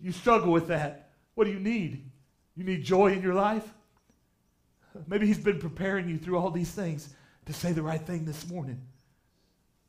You 0.00 0.12
struggle 0.12 0.52
with 0.52 0.68
that. 0.68 1.10
What 1.34 1.44
do 1.44 1.50
you 1.50 1.60
need? 1.60 2.10
You 2.56 2.64
need 2.64 2.84
joy 2.84 3.12
in 3.12 3.22
your 3.22 3.34
life? 3.34 3.74
Maybe 5.06 5.26
he's 5.26 5.38
been 5.38 5.58
preparing 5.58 6.08
you 6.08 6.18
through 6.18 6.38
all 6.38 6.50
these 6.50 6.70
things 6.70 7.14
to 7.46 7.52
say 7.52 7.72
the 7.72 7.82
right 7.82 8.00
thing 8.00 8.24
this 8.24 8.46
morning. 8.48 8.80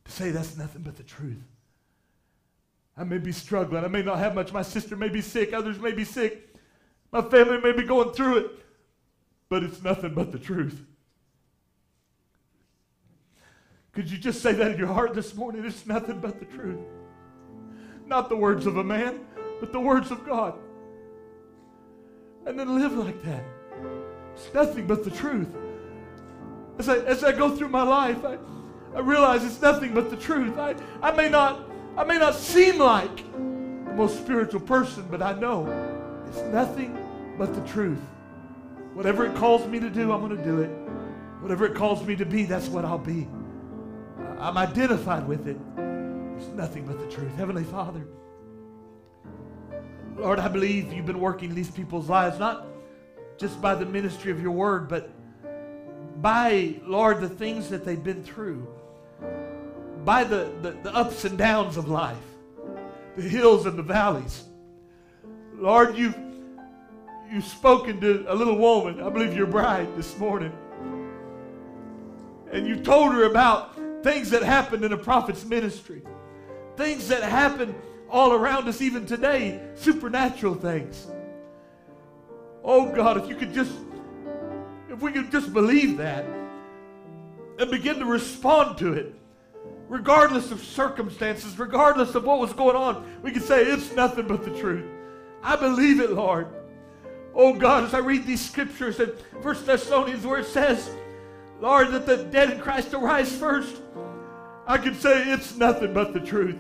To 0.06 0.12
say 0.12 0.32
that's 0.32 0.58
nothing 0.58 0.82
but 0.82 0.98
the 0.98 1.04
truth. 1.04 1.44
I 2.98 3.04
may 3.04 3.18
be 3.18 3.32
struggling. 3.32 3.84
I 3.84 3.88
may 3.88 4.02
not 4.02 4.20
have 4.20 4.36
much. 4.36 4.54
My 4.54 4.62
sister 4.62 4.96
may 4.96 5.10
be 5.10 5.22
sick. 5.22 5.54
Others 5.54 5.80
may 5.80 5.92
be 5.92 6.06
sick. 6.06 6.56
My 7.12 7.22
family 7.22 7.60
may 7.60 7.74
be 7.74 7.84
going 7.84 8.12
through 8.12 8.38
it. 8.38 8.52
But 9.50 9.64
it's 9.64 9.84
nothing 9.84 10.14
but 10.14 10.32
the 10.32 10.40
truth. 10.40 10.82
Could 13.92 14.12
you 14.12 14.18
just 14.18 14.42
say 14.42 14.52
that 14.54 14.72
in 14.72 14.78
your 14.78 14.88
heart 14.88 15.14
this 15.14 15.36
morning? 15.36 15.66
It's 15.66 15.86
nothing 15.86 16.20
but 16.20 16.40
the 16.40 16.46
truth. 16.46 16.80
Not 18.06 18.30
the 18.30 18.36
words 18.36 18.66
of 18.66 18.78
a 18.78 18.84
man, 18.84 19.22
but 19.60 19.72
the 19.72 19.80
words 19.80 20.12
of 20.12 20.26
God. 20.26 20.56
And 22.46 22.60
then 22.60 22.78
live 22.80 22.94
like 22.94 23.24
that. 23.24 23.44
It's 24.36 24.54
nothing 24.54 24.86
but 24.86 25.04
the 25.04 25.12
truth. 25.12 25.48
As 26.78 26.90
I, 26.90 26.98
as 26.98 27.24
I 27.24 27.32
go 27.32 27.56
through 27.56 27.70
my 27.70 27.84
life, 27.84 28.24
I, 28.26 28.38
I 28.96 29.00
realize 29.00 29.46
it's 29.46 29.62
nothing 29.62 29.94
but 29.94 30.10
the 30.10 30.18
truth. 30.18 30.58
I, 30.58 30.76
I, 31.02 31.12
may 31.12 31.30
not, 31.30 31.70
I 31.98 32.04
may 32.04 32.18
not 32.18 32.36
seem 32.36 32.78
like 32.78 33.18
the 33.34 33.94
most 33.94 34.18
spiritual 34.18 34.60
person, 34.60 35.08
but 35.10 35.22
I 35.22 35.34
know 35.34 35.66
it's 36.28 36.42
nothing 36.54 36.98
but 37.38 37.54
the 37.56 37.62
truth. 37.72 38.02
Whatever 38.94 39.26
it 39.26 39.36
calls 39.36 39.66
me 39.68 39.80
to 39.80 39.90
do, 39.90 40.12
I'm 40.12 40.22
going 40.22 40.38
to 40.38 40.44
do 40.44 40.62
it. 40.62 40.70
Whatever 41.42 41.66
it 41.66 41.76
calls 41.76 42.06
me 42.06 42.16
to 42.16 42.26
be, 42.26 42.46
that's 42.46 42.68
what 42.68 42.86
I'll 42.86 42.98
be. 42.98 43.28
I'm 44.40 44.58
identified 44.58 45.28
with 45.28 45.48
it. 45.48 45.58
It's 46.38 46.48
nothing 46.54 46.86
but 46.86 47.00
the 47.00 47.10
truth. 47.16 47.34
Heavenly 47.36 47.64
Father, 47.64 48.06
Lord, 50.18 50.40
I 50.40 50.48
believe 50.48 50.92
you've 50.92 51.06
been 51.06 51.20
working 51.20 51.50
in 51.50 51.56
these 51.56 51.72
people's 51.72 52.10
lives, 52.10 52.40
not 52.40 52.68
just 53.38 53.62
by 53.62 53.76
the 53.76 53.86
ministry 53.86 54.32
of 54.32 54.42
your 54.42 54.52
word, 54.52 54.88
but 54.88 55.12
by, 56.22 56.76
Lord, 56.84 57.22
the 57.22 57.30
things 57.30 57.70
that 57.70 57.86
they've 57.86 58.04
been 58.04 58.24
through, 58.24 58.68
by 60.06 60.24
the, 60.24 60.52
the, 60.62 60.72
the 60.84 60.96
ups 60.96 61.26
and 61.26 61.38
downs 61.38 61.78
of 61.78 61.90
life, 61.90 62.18
the 63.18 63.24
hills 63.24 63.66
and 63.66 63.78
the 63.78 63.84
valleys. 63.84 64.44
Lord, 65.56 65.98
you've, 65.98 66.16
you've 67.32 67.46
spoken 67.46 68.00
to 68.02 68.26
a 68.28 68.36
little 68.36 68.58
woman, 68.58 69.02
I 69.02 69.10
believe 69.10 69.36
your 69.36 69.48
bride, 69.48 69.88
this 69.98 70.18
morning. 70.20 70.54
And 72.52 72.68
you 72.68 72.76
told 72.78 73.14
her 73.14 73.24
about 73.24 73.76
things 74.04 74.30
that 74.30 74.44
happened 74.44 74.86
in 74.86 74.94
a 74.94 74.98
prophet's 74.98 75.44
ministry, 75.44 76.04
things 76.78 77.08
that 77.08 77.24
happen 77.24 77.74
all 78.08 78.34
around 78.34 78.68
us 78.68 78.82
even 78.82 79.08
today, 79.08 79.60
supernatural 79.74 80.54
things. 80.54 81.08
Oh 82.64 82.94
God, 82.94 83.18
if 83.18 83.28
you 83.28 83.36
could 83.36 83.54
just, 83.54 83.72
if 84.90 85.02
we 85.02 85.12
could 85.12 85.32
just 85.32 85.52
believe 85.52 85.98
that 85.98 86.26
and 87.58 87.72
begin 87.72 87.98
to 88.00 88.06
respond 88.06 88.78
to 88.78 88.94
it, 88.94 89.16
regardless 89.88 90.52
of 90.52 90.64
circumstances, 90.64 91.58
regardless 91.60 92.16
of 92.16 92.26
what 92.26 92.40
was 92.40 92.54
going 92.54 92.76
on, 92.76 93.06
we 93.22 93.32
could 93.32 93.44
say 93.44 93.64
it's 93.64 93.96
nothing 93.96 94.28
but 94.28 94.44
the 94.44 94.58
truth. 94.60 94.86
I 95.44 95.56
believe 95.56 96.00
it, 96.00 96.12
Lord. 96.12 96.48
Oh 97.34 97.54
God, 97.54 97.84
as 97.84 97.94
I 97.94 98.00
read 98.00 98.26
these 98.26 98.44
scriptures 98.44 99.00
in 99.00 99.10
1 99.42 99.66
Thessalonians 99.66 100.26
where 100.26 100.40
it 100.40 100.48
says, 100.48 100.90
Lord, 101.60 101.92
that 101.92 102.06
the 102.06 102.18
dead 102.18 102.52
in 102.52 102.60
Christ 102.60 102.92
will 102.94 103.02
rise 103.02 103.36
first, 103.36 103.82
I 104.68 104.78
can 104.78 104.96
say 104.96 105.32
it's 105.32 105.56
nothing 105.56 105.94
but 105.94 106.14
the 106.14 106.20
truth. 106.20 106.58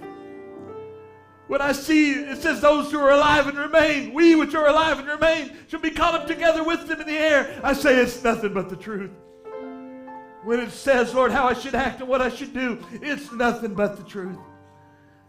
When 1.47 1.61
I 1.61 1.73
see 1.73 2.11
it 2.11 2.41
says 2.41 2.59
those 2.59 2.91
who 2.91 2.99
are 2.99 3.11
alive 3.11 3.47
and 3.47 3.57
remain, 3.57 4.13
we 4.13 4.35
which 4.35 4.55
are 4.55 4.67
alive 4.67 4.99
and 4.99 5.07
remain, 5.07 5.51
shall 5.67 5.79
be 5.79 5.91
caught 5.91 6.15
up 6.15 6.27
together 6.27 6.63
with 6.63 6.87
them 6.87 7.01
in 7.01 7.07
the 7.07 7.13
air. 7.13 7.59
I 7.63 7.73
say 7.73 7.95
it's 7.95 8.23
nothing 8.23 8.53
but 8.53 8.69
the 8.69 8.75
truth. 8.75 9.11
When 10.45 10.59
it 10.59 10.69
says, 10.69 11.15
Lord, 11.15 11.31
how 11.31 11.47
I 11.47 11.55
should 11.55 11.73
act 11.73 12.01
and 12.01 12.07
what 12.07 12.21
I 12.21 12.29
should 12.29 12.53
do, 12.53 12.77
it's 13.01 13.31
nothing 13.31 13.73
but 13.73 13.97
the 13.97 14.03
truth. 14.03 14.37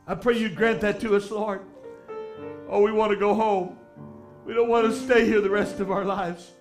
I 0.07 0.15
pray 0.15 0.37
you 0.39 0.51
grant 0.51 0.83
that 0.83 1.01
to 1.01 1.17
us, 1.17 1.31
Lord. 1.31 1.63
Oh, 2.69 2.83
we 2.83 2.93
want 2.93 3.13
to 3.13 3.17
go 3.17 3.33
home. 3.33 3.79
We 4.45 4.53
don't 4.53 4.69
want 4.69 4.85
to 4.85 4.95
stay 4.95 5.25
here 5.25 5.41
the 5.41 5.49
rest 5.49 5.81
of 5.81 5.91
our 5.91 6.05
lives. 6.05 6.53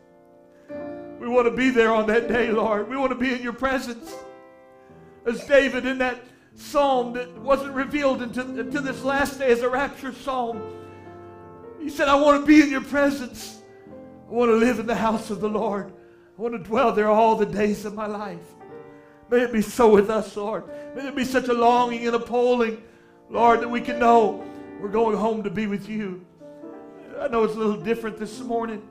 We 1.20 1.28
want 1.28 1.48
to 1.48 1.52
be 1.52 1.70
there 1.70 1.94
on 1.94 2.08
that 2.08 2.30
day, 2.30 2.50
Lord. 2.50 2.90
We 2.90 2.96
want 2.96 3.12
to 3.12 3.18
be 3.18 3.34
in 3.34 3.42
your 3.42 3.52
presence. 3.52 4.16
As 5.26 5.44
David 5.44 5.86
in 5.86 5.98
that 5.98 6.24
psalm 6.56 7.12
that 7.14 7.38
wasn't 7.40 7.74
revealed 7.74 8.22
until, 8.22 8.58
until 8.58 8.82
this 8.82 9.04
last 9.04 9.38
day 9.38 9.52
as 9.52 9.64
a 9.64 9.70
rapture 9.70 10.14
psalm, 10.14 10.62
he 11.82 11.90
said, 11.90 12.08
I 12.08 12.16
want 12.16 12.40
to 12.40 12.48
be 12.48 12.62
in 12.62 12.72
your 12.72 12.86
presence. 12.86 13.62
I 14.30 14.32
want 14.32 14.50
to 14.50 14.56
live 14.56 14.80
in 14.80 14.88
the 14.88 14.96
house 14.96 15.30
of 15.30 15.42
the 15.42 15.50
Lord. 15.50 15.92
I 16.38 16.42
want 16.42 16.54
to 16.54 16.60
dwell 16.60 16.92
there 16.92 17.10
all 17.10 17.36
the 17.36 17.46
days 17.46 17.86
of 17.86 17.94
my 17.94 18.08
life. 18.08 18.44
May 19.30 19.42
it 19.42 19.54
be 19.54 19.62
so 19.62 19.90
with 19.90 20.10
us, 20.10 20.36
Lord. 20.36 20.66
May 20.96 21.04
there 21.04 21.12
be 21.12 21.26
such 21.26 21.48
a 21.48 21.54
longing 21.54 22.06
and 22.06 22.16
a 22.16 22.20
polling, 22.20 22.84
Lord, 23.30 23.62
that 23.62 23.70
we 23.70 23.82
can 23.82 24.00
know 24.00 24.44
we're 24.80 24.90
going 24.90 25.16
home 25.16 25.44
to 25.44 25.50
be 25.50 25.66
with 25.66 25.88
you. 25.88 26.26
I 27.20 27.30
know 27.30 27.44
it's 27.44 27.56
a 27.56 27.58
little 27.58 27.82
different 27.82 28.18
this 28.18 28.40
morning. 28.42 28.86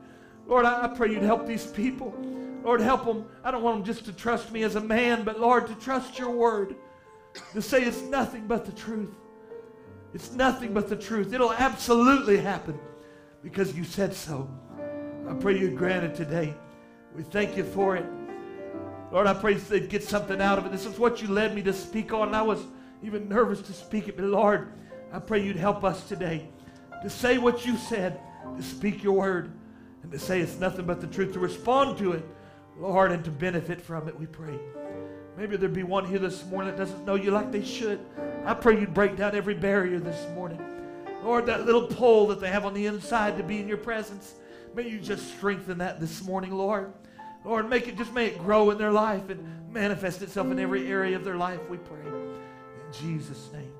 Lord, 0.46 0.64
I 0.64 0.88
pray 0.88 1.12
you'd 1.12 1.22
help 1.22 1.46
these 1.46 1.66
people. 1.66 2.14
Lord, 2.64 2.80
help 2.80 3.04
them. 3.04 3.26
I 3.44 3.50
don't 3.50 3.62
want 3.62 3.76
them 3.76 3.84
just 3.84 4.06
to 4.06 4.12
trust 4.12 4.50
me 4.50 4.62
as 4.62 4.76
a 4.76 4.80
man, 4.80 5.22
but 5.22 5.38
Lord, 5.38 5.66
to 5.66 5.74
trust 5.74 6.18
your 6.18 6.30
word, 6.30 6.74
to 7.52 7.60
say 7.60 7.82
it's 7.82 8.00
nothing 8.00 8.46
but 8.46 8.64
the 8.64 8.72
truth. 8.72 9.12
It's 10.14 10.32
nothing 10.32 10.72
but 10.72 10.88
the 10.88 10.96
truth. 10.96 11.32
It'll 11.34 11.52
absolutely 11.52 12.38
happen 12.38 12.78
because 13.42 13.76
you 13.76 13.84
said 13.84 14.14
so. 14.14 14.48
I 15.28 15.34
pray 15.34 15.58
you'd 15.58 15.76
grant 15.76 16.04
it 16.04 16.14
today. 16.14 16.54
We 17.14 17.22
thank 17.22 17.56
you 17.56 17.64
for 17.64 17.96
it. 17.96 18.06
Lord, 19.12 19.26
I 19.26 19.34
pray 19.34 19.54
they'd 19.54 19.88
get 19.88 20.02
something 20.02 20.40
out 20.40 20.58
of 20.58 20.66
it. 20.66 20.72
This 20.72 20.86
is 20.86 20.98
what 20.98 21.22
you 21.22 21.28
led 21.28 21.54
me 21.54 21.62
to 21.62 21.72
speak 21.72 22.12
on, 22.12 22.34
I 22.34 22.42
was 22.42 22.60
even 23.02 23.28
nervous 23.28 23.60
to 23.62 23.72
speak 23.72 24.08
it. 24.08 24.16
But 24.16 24.26
Lord, 24.26 24.72
I 25.12 25.20
pray 25.20 25.44
you'd 25.44 25.56
help 25.56 25.84
us 25.84 26.08
today 26.08 26.48
to 27.02 27.10
say 27.10 27.38
what 27.38 27.64
you 27.64 27.76
said, 27.76 28.18
to 28.56 28.62
speak 28.62 29.04
your 29.04 29.12
word, 29.12 29.52
and 30.02 30.10
to 30.10 30.18
say 30.18 30.40
it's 30.40 30.58
nothing 30.58 30.86
but 30.86 31.00
the 31.00 31.06
truth, 31.06 31.32
to 31.34 31.38
respond 31.38 31.98
to 31.98 32.12
it, 32.12 32.26
Lord, 32.78 33.12
and 33.12 33.24
to 33.24 33.30
benefit 33.30 33.80
from 33.80 34.08
it, 34.08 34.18
we 34.18 34.26
pray. 34.26 34.58
Maybe 35.36 35.56
there'd 35.56 35.72
be 35.72 35.82
one 35.82 36.06
here 36.06 36.18
this 36.18 36.44
morning 36.46 36.70
that 36.70 36.78
doesn't 36.78 37.04
know 37.04 37.14
you 37.14 37.30
like 37.30 37.52
they 37.52 37.64
should. 37.64 38.00
I 38.44 38.54
pray 38.54 38.80
you'd 38.80 38.94
break 38.94 39.16
down 39.16 39.36
every 39.36 39.54
barrier 39.54 39.98
this 39.98 40.26
morning. 40.34 40.60
Lord, 41.22 41.46
that 41.46 41.66
little 41.66 41.86
pull 41.86 42.26
that 42.28 42.40
they 42.40 42.50
have 42.50 42.64
on 42.64 42.74
the 42.74 42.86
inside 42.86 43.36
to 43.36 43.42
be 43.42 43.58
in 43.58 43.68
your 43.68 43.76
presence, 43.76 44.34
may 44.74 44.88
you 44.88 44.98
just 44.98 45.28
strengthen 45.36 45.78
that 45.78 46.00
this 46.00 46.22
morning, 46.22 46.52
Lord. 46.52 46.92
Lord, 47.44 47.68
make 47.68 47.88
it 47.88 47.96
just 47.96 48.12
may 48.12 48.26
it 48.26 48.38
grow 48.38 48.70
in 48.70 48.78
their 48.78 48.92
life 48.92 49.28
and 49.28 49.70
manifest 49.70 50.22
itself 50.22 50.50
in 50.50 50.58
every 50.58 50.90
area 50.90 51.16
of 51.16 51.24
their 51.24 51.36
life, 51.36 51.60
we 51.68 51.76
pray. 51.76 52.00
In 52.06 52.92
Jesus' 52.92 53.50
name. 53.52 53.72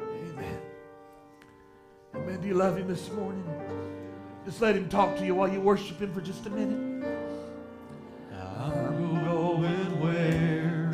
Amen. 0.00 0.58
Amen. 2.14 2.40
Do 2.40 2.48
you 2.48 2.54
love 2.54 2.78
him 2.78 2.88
this 2.88 3.10
morning? 3.12 3.44
Just 4.44 4.60
let 4.60 4.74
him 4.74 4.88
talk 4.88 5.16
to 5.18 5.24
you 5.24 5.34
while 5.34 5.48
you 5.48 5.60
worship 5.60 6.00
him 6.00 6.12
for 6.12 6.20
just 6.20 6.46
a 6.46 6.50
minute. 6.50 6.92
I'm 8.58 9.24
going 9.24 10.00
where 10.00 10.92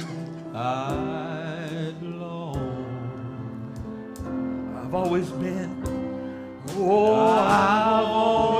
I 0.54 1.92
belong. 2.00 2.58
I've 4.76 4.94
always 4.94 5.28
been. 5.30 5.84
Oh, 6.70 7.14
I've 7.14 8.06
always 8.06 8.57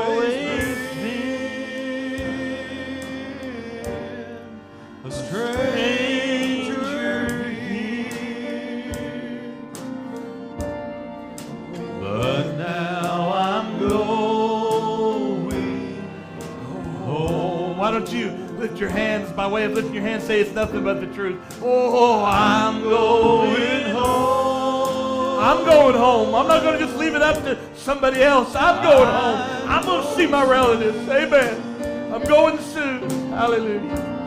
lift 18.69 18.81
your 18.81 18.91
hands 18.91 19.31
by 19.33 19.47
way 19.47 19.65
of 19.65 19.73
lifting 19.73 19.95
your 19.95 20.03
hands? 20.03 20.25
Say 20.25 20.41
it's 20.41 20.53
nothing 20.53 20.85
but 20.85 21.01
the 21.01 21.07
truth. 21.07 21.39
Oh, 21.63 22.23
I'm 22.25 22.83
going 22.83 23.95
home. 23.95 25.39
I'm 25.41 25.65
going 25.65 25.95
home. 25.95 26.35
I'm 26.35 26.47
not 26.47 26.63
going 26.63 26.79
to 26.79 26.85
just 26.85 26.99
leave 26.99 27.15
it 27.15 27.23
up 27.23 27.37
to 27.45 27.59
somebody 27.75 28.23
else. 28.23 28.55
I'm 28.55 28.83
going 28.83 29.09
home. 29.09 29.71
I'm 29.71 29.85
going 29.85 30.07
to 30.07 30.15
see 30.15 30.27
my 30.27 30.45
relatives. 30.45 31.09
Amen. 31.09 32.13
I'm 32.13 32.25
going 32.25 32.59
soon. 32.59 33.09
Hallelujah. 33.31 34.18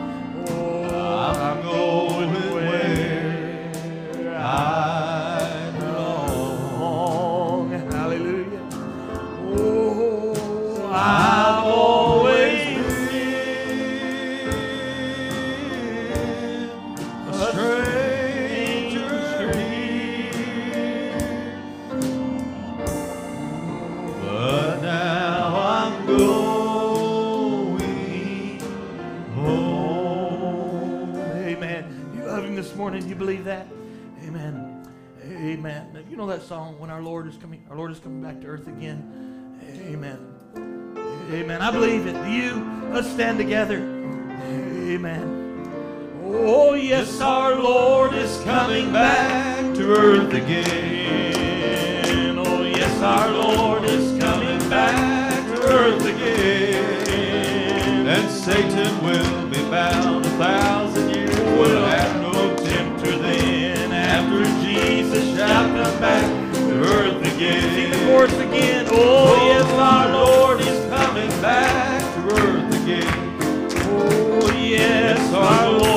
You 33.12 33.18
believe 33.18 33.44
that? 33.44 33.66
Amen. 34.24 34.88
Amen. 35.22 36.02
You 36.08 36.16
know 36.16 36.26
that 36.28 36.40
song, 36.40 36.78
When 36.78 36.88
Our 36.88 37.02
Lord 37.02 37.28
is 37.28 37.36
Coming, 37.36 37.62
Our 37.68 37.76
Lord 37.76 37.90
is 37.90 38.00
Coming 38.00 38.22
Back 38.22 38.40
to 38.40 38.46
Earth 38.46 38.66
Again. 38.66 39.60
Amen. 39.82 40.18
Amen. 41.30 41.60
I 41.60 41.70
believe 41.70 42.06
it. 42.06 42.14
You? 42.30 42.66
Let's 42.90 43.10
stand 43.10 43.36
together. 43.36 43.80
Amen. 44.86 46.22
Oh, 46.24 46.72
yes, 46.72 47.20
our 47.20 47.54
Lord 47.54 48.14
is 48.14 48.40
coming 48.44 48.90
back 48.94 49.74
to 49.74 49.92
earth 49.92 50.32
again. 50.32 52.38
Oh, 52.38 52.62
yes, 52.62 53.02
our 53.02 53.30
Lord 53.30 53.84
is 53.84 54.18
coming 54.22 54.58
back 54.70 55.54
to 55.54 55.62
earth 55.64 56.06
again. 56.06 58.06
And 58.06 58.30
Satan 58.30 59.04
will 59.04 59.48
be 59.50 59.58
bound 59.70 60.24
thousand 60.24 60.81
back 66.02 66.54
to 66.54 66.82
earth 66.82 67.20
again. 67.32 67.62
Sing 67.74 67.90
the 67.92 68.06
chorus 68.10 68.32
again. 68.34 68.86
Oh, 68.90 69.36
yes, 69.46 69.64
our 69.78 70.12
Lord 70.12 70.60
is 70.60 70.90
coming 70.90 71.30
back 71.40 72.02
to 72.14 72.34
earth 72.34 72.82
again. 72.82 73.38
Oh, 73.86 74.50
yes, 74.58 75.32
our 75.32 75.70
Lord 75.70 75.91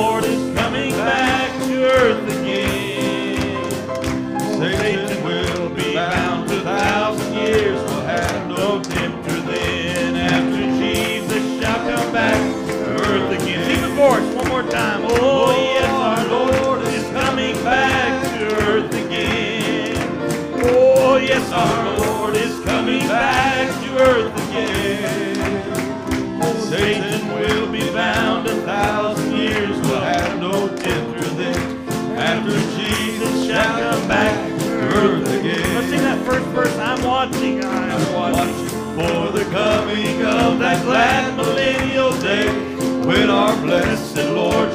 back 23.16 23.68
to 23.82 23.88
earth 23.98 24.34
again. 24.48 25.36
Satan 26.68 27.32
will 27.34 27.70
be 27.72 27.90
bound 27.92 28.46
a 28.46 28.56
thousand 28.62 29.32
years. 29.32 29.76
Will 29.86 30.00
have 30.00 30.38
no 30.38 30.68
tempter 30.76 31.28
then. 31.40 31.88
After 32.18 32.56
Jesus 32.76 33.46
shall 33.46 33.72
come 33.80 34.08
back 34.08 34.34
to 34.60 34.70
earth 35.00 35.28
again. 35.40 35.74
Let's 35.74 35.88
sing 35.88 36.02
that 36.02 36.24
first 36.26 36.46
verse. 36.48 36.76
I'm 36.76 37.02
watching. 37.04 37.64
I'm 37.64 38.12
watching 38.12 38.68
for 38.96 39.32
the 39.38 39.44
coming 39.50 40.22
of 40.22 40.58
that 40.58 40.84
glad 40.84 41.36
millennial 41.36 42.12
day 42.20 42.48
when 43.06 43.30
our 43.30 43.54
blessed 43.62 44.16
Lord 44.16 44.65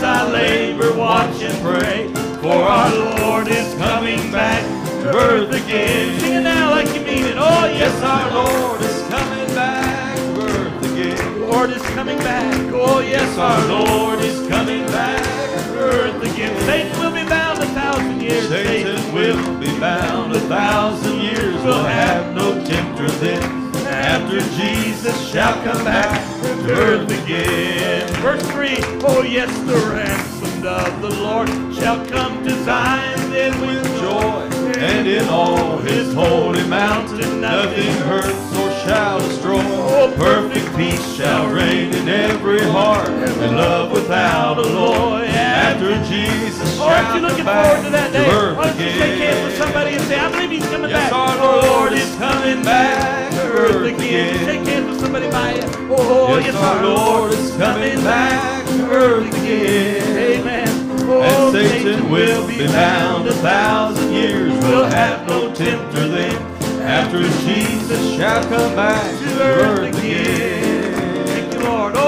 as 0.00 0.04
I 0.04 0.32
labor, 0.32 0.96
watch, 0.96 1.42
and 1.42 1.56
pray. 1.62 2.08
For 2.40 2.54
our 2.54 2.90
Lord 3.20 3.48
is 3.48 3.74
coming 3.74 4.32
back 4.32 4.62
to 5.02 5.08
earth 5.14 5.52
again. 5.52 6.18
Sing 6.20 6.34
it 6.34 6.40
now 6.40 6.70
like 6.70 6.88
you 6.94 7.02
mean 7.04 7.26
it. 7.26 7.36
Oh, 7.36 7.66
yes, 7.66 7.94
our 8.02 8.32
Lord 8.32 8.80
is 8.80 9.02
coming 9.08 9.54
back 9.54 10.16
to 10.16 10.40
earth 10.42 10.92
again. 10.92 11.40
Lord 11.40 11.70
is 11.70 11.82
coming 11.90 12.18
back. 12.18 12.72
Oh, 12.72 13.00
yes, 13.00 13.36
our 13.36 13.60
Lord 13.68 14.20
is 14.20 14.48
coming 14.48 14.86
back 14.86 15.22
to 15.66 15.78
earth 15.78 16.22
again. 16.22 16.58
Satan 16.64 16.98
will 16.98 17.12
be 17.12 17.28
bound 17.28 17.62
a 17.62 17.66
thousand 17.66 18.20
years. 18.22 18.48
Satan 18.48 19.14
will 19.14 19.60
be 19.60 19.78
bound 19.78 20.32
a 20.34 20.40
thousand 20.40 21.20
years. 21.20 21.62
We'll 21.62 21.84
have 21.84 22.34
no 22.34 22.64
tempter 22.64 23.08
then. 23.20 23.42
After 23.86 24.40
Jesus 24.56 25.30
shall 25.30 25.62
come 25.62 25.84
back 25.84 26.39
earth 26.68 27.10
again. 27.24 28.06
Verse 28.22 28.42
3. 28.50 28.76
Oh, 29.04 29.22
yes, 29.22 29.50
the 29.60 29.76
ransom 29.94 30.66
of 30.66 31.00
the 31.02 31.10
Lord 31.22 31.48
shall 31.74 32.04
come 32.06 32.44
to 32.44 32.64
Zion, 32.64 33.30
then 33.30 33.58
with 33.60 33.84
joy. 34.00 34.48
And 34.78 35.06
in 35.08 35.28
all 35.28 35.78
his 35.78 36.12
holy 36.14 36.66
mountain, 36.68 37.40
nothing 37.40 37.92
hurts 38.08 38.56
or 38.56 38.70
shall 38.86 39.18
destroy. 39.20 39.60
Oh, 39.62 40.12
Perfect 40.16 40.74
peace 40.76 41.14
shall 41.14 41.50
reign 41.52 41.92
in 41.94 42.08
every 42.08 42.60
heart, 42.62 43.08
and 43.08 43.56
love 43.56 43.92
without 43.92 44.58
alloy. 44.58 45.26
After 45.26 45.94
Jesus 46.04 46.78
aren't 46.80 47.06
shall 47.06 47.16
you 47.16 47.22
looking 47.22 47.36
come 47.38 47.46
back 47.46 47.66
forward 47.66 47.84
to 47.84 47.90
that 47.90 48.12
day? 48.12 48.28
earth 48.30 48.56
Why 48.56 48.64
don't 48.68 48.78
you 48.80 48.90
shake 48.90 49.18
hands 49.20 49.44
with 49.46 49.58
somebody 49.58 49.90
and 49.96 50.02
say, 50.04 50.18
I 50.18 50.30
believe 50.30 50.50
he's 50.50 50.66
coming 50.68 50.90
Yes, 50.90 51.10
back. 51.10 51.12
our 51.12 51.36
Lord 51.62 51.92
is 51.92 52.14
coming 52.16 52.62
back 52.64 53.30
to 53.32 53.40
earth 53.52 53.86
again. 53.86 54.38
Shake 54.44 54.66
hands 54.66 54.79
somebody 55.10 55.30
by 55.30 55.54
you. 55.54 55.92
Oh, 55.92 56.28
oh, 56.28 56.38
Yes, 56.38 56.54
our 56.54 56.84
Lord 56.84 57.32
is 57.32 57.50
coming 57.56 58.00
back 58.04 58.64
to 58.66 58.90
earth 58.92 59.26
again. 59.26 60.40
Amen. 60.40 60.68
Oh, 61.02 61.22
And 61.22 61.52
Satan 61.52 62.08
will 62.08 62.46
be 62.46 62.64
bound 62.68 63.26
a 63.26 63.32
thousand 63.34 64.12
years. 64.12 64.52
We'll 64.62 64.84
have 64.84 65.26
no 65.26 65.52
tempter 65.52 66.06
then. 66.06 66.36
After 66.82 67.22
Jesus 67.44 68.14
shall 68.14 68.42
come 68.44 68.76
back 68.76 69.18
to 69.18 69.42
earth 69.42 69.98
again. 69.98 70.49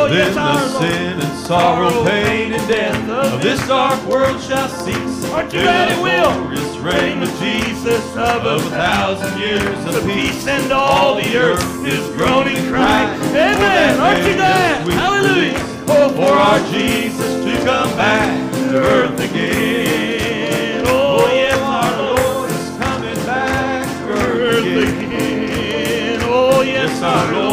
Lord. 0.02 0.10
Oh, 0.10 0.14
Then 0.14 0.26
yes, 0.28 0.36
our 0.36 0.60
the 0.60 0.72
Lord. 0.72 0.82
sin 0.92 1.20
and 1.20 1.38
sorrow, 1.46 1.88
oh, 1.92 2.04
pain 2.04 2.52
and 2.52 2.68
death 2.68 3.08
of 3.08 3.42
this 3.42 3.66
dark 3.68 4.02
world 4.06 4.40
shall 4.42 4.68
cease. 4.68 5.24
Aren't 5.30 5.52
you 5.52 5.60
glad 5.62 5.92
it 5.92 6.02
will? 6.02 6.32
glorious 6.42 6.76
reign 6.78 7.22
of 7.22 7.28
Jesus 7.38 8.04
of 8.16 8.44
a 8.44 8.60
thousand 8.70 9.38
years 9.38 9.84
of 9.94 10.04
peace 10.04 10.46
and 10.48 10.72
all 10.72 11.14
the 11.14 11.36
earth 11.36 11.86
is 11.86 12.04
groaning, 12.16 12.56
crying. 12.68 13.20
Amen. 13.30 14.00
Aren't 14.00 14.26
you 14.26 14.34
glad? 14.34 14.88
Hallelujah. 14.92 15.58
Oh, 15.88 16.10
For 16.10 16.32
our 16.32 16.58
Jesus 16.70 17.44
to 17.44 17.64
come 17.64 17.90
back 17.96 18.52
to 18.54 18.76
earth 18.78 19.20
again. 19.20 20.84
Oh, 20.86 21.26
oh 21.26 21.32
yes, 21.32 21.58
our 21.60 22.02
Lord 22.02 22.50
is 22.50 22.68
coming 22.78 23.26
back 23.26 23.86
to 23.86 24.12
earth 24.12 24.64
again. 24.64 26.20
Oh, 26.24 26.62
yes, 26.62 26.90
Yes, 26.90 27.02
our 27.02 27.32
Lord 27.32 27.51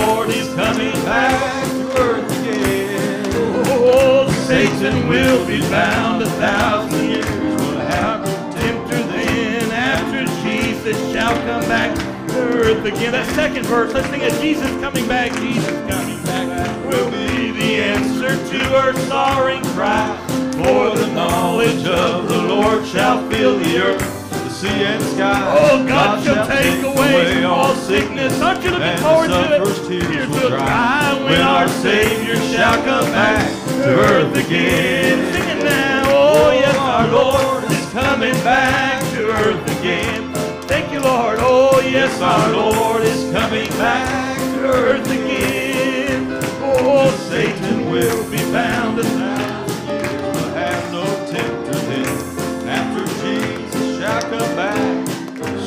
Satan 4.60 5.08
will 5.08 5.48
be 5.48 5.62
bound 5.72 6.22
a 6.22 6.30
thousand 6.32 7.10
years. 7.10 7.26
We'll 7.26 7.80
have 7.80 8.26
tempter 8.54 9.02
then 9.04 9.72
after 9.72 10.26
Jesus 10.44 10.98
shall 11.14 11.34
come 11.48 11.62
back 11.70 11.98
to 11.98 12.40
earth 12.42 12.84
again. 12.84 13.14
That 13.14 13.26
second 13.36 13.66
verse, 13.68 13.94
let's 13.94 14.10
sing 14.10 14.20
it. 14.20 14.34
Jesus 14.42 14.70
coming 14.82 15.08
back, 15.08 15.32
Jesus 15.40 15.72
coming 15.90 16.22
back 16.26 16.86
will 16.86 17.10
be 17.10 17.52
the 17.52 17.76
answer 17.76 18.36
to 18.36 18.76
our 18.76 18.94
soaring 19.08 19.64
cry. 19.76 20.14
For 20.52 20.94
the 20.94 21.08
knowledge 21.14 21.86
of 21.86 22.28
the 22.28 22.42
Lord 22.42 22.86
shall 22.86 23.30
fill 23.30 23.60
the 23.60 23.82
earth, 23.82 24.30
the 24.30 24.50
sea 24.50 24.68
and 24.68 25.02
sky. 25.02 25.42
Oh, 25.58 25.88
God 25.88 26.22
shall 26.22 26.46
take 26.46 26.84
away 26.84 27.46
all 27.46 27.76
sickness. 27.76 28.42
Aren't 28.42 28.62
you 28.66 28.72
looking 28.72 28.88
and 28.88 29.02
forward 29.02 29.30
to 29.30 29.56
it? 29.56 29.88
tears 29.88 30.12
Tears 30.12 30.28
will 30.28 30.36
will 30.42 30.50
dry 30.50 31.18
When 31.24 31.40
our 31.40 31.70
Savior 31.70 32.36
shall 32.36 32.76
come 32.84 33.10
back 33.14 33.69
to 33.80 34.00
earth 34.12 34.36
again. 34.36 35.34
Sing 35.34 35.58
it 35.58 35.64
now. 35.64 36.04
Oh, 36.08 36.52
yes, 36.52 36.76
our 36.76 37.08
Lord 37.08 37.64
is 37.72 37.90
coming 37.92 38.34
back 38.44 39.02
to 39.14 39.32
earth 39.32 39.80
again. 39.80 40.34
Thank 40.68 40.92
you, 40.92 41.00
Lord. 41.00 41.38
Oh, 41.40 41.80
yes, 41.80 42.20
our 42.22 42.52
Lord 42.52 43.04
is 43.04 43.32
coming 43.32 43.70
back 43.78 44.38
to 44.38 44.60
earth 44.68 45.10
again. 45.10 46.28
Oh, 46.62 47.10
Satan 47.30 47.90
will 47.90 48.30
be 48.30 48.38
bound 48.52 49.00
a 49.00 49.04
thousand 49.04 49.88
years, 49.88 50.36
will 50.36 50.54
have 50.56 50.92
no 50.92 51.06
tempter 51.32 51.80
then. 51.80 52.68
After 52.68 53.06
Jesus 53.24 53.98
shall 53.98 54.22
come 54.22 54.56
back, 54.58 55.08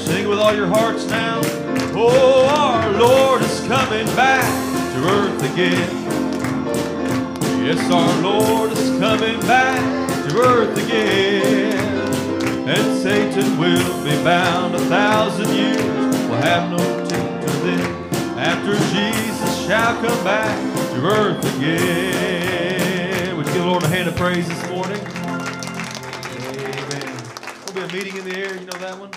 sing 0.07 0.29
with 0.29 0.39
all 0.39 0.55
your 0.55 0.67
hearts 0.67 1.07
now. 1.07 1.41
Oh, 1.95 2.47
our 2.47 2.91
Lord 2.99 3.41
is 3.43 3.61
coming 3.67 4.07
back 4.15 4.45
to 4.93 5.09
earth 5.09 5.53
again. 5.53 6.02
Yes, 7.65 7.91
our 7.93 8.23
Lord 8.23 8.73
is 8.73 8.91
coming 8.99 9.39
back 9.43 9.79
to 10.29 10.37
earth 10.41 10.77
again. 10.85 11.79
And 12.69 12.99
Satan 13.01 13.57
will 13.57 14.05
be 14.05 14.11
bound 14.25 14.75
a 14.75 14.81
thousand 14.81 15.49
years, 15.55 15.81
We'll 16.29 16.43
have 16.43 16.71
no 16.73 16.79
tempter 16.79 17.51
then. 17.61 17.81
After 18.37 18.75
Jesus 18.93 19.65
shall 19.65 19.95
come 20.03 20.25
back 20.25 20.59
to 20.91 21.07
earth 21.07 21.57
again. 21.57 23.37
Would 23.37 23.47
you 23.47 23.53
give 23.53 23.63
the 23.63 23.69
Lord 23.69 23.85
a 23.85 23.89
hand 23.89 24.09
of 24.09 24.17
praise 24.17 24.49
this 24.49 24.69
morning? 24.69 25.01
Amen. 26.59 27.17
There'll 27.67 27.75
be 27.75 27.81
a 27.81 27.93
meeting 27.97 28.17
in 28.17 28.25
the 28.25 28.37
air. 28.39 28.55
You 28.55 28.67
know 28.67 28.79
that 28.79 28.99
one? 28.99 29.11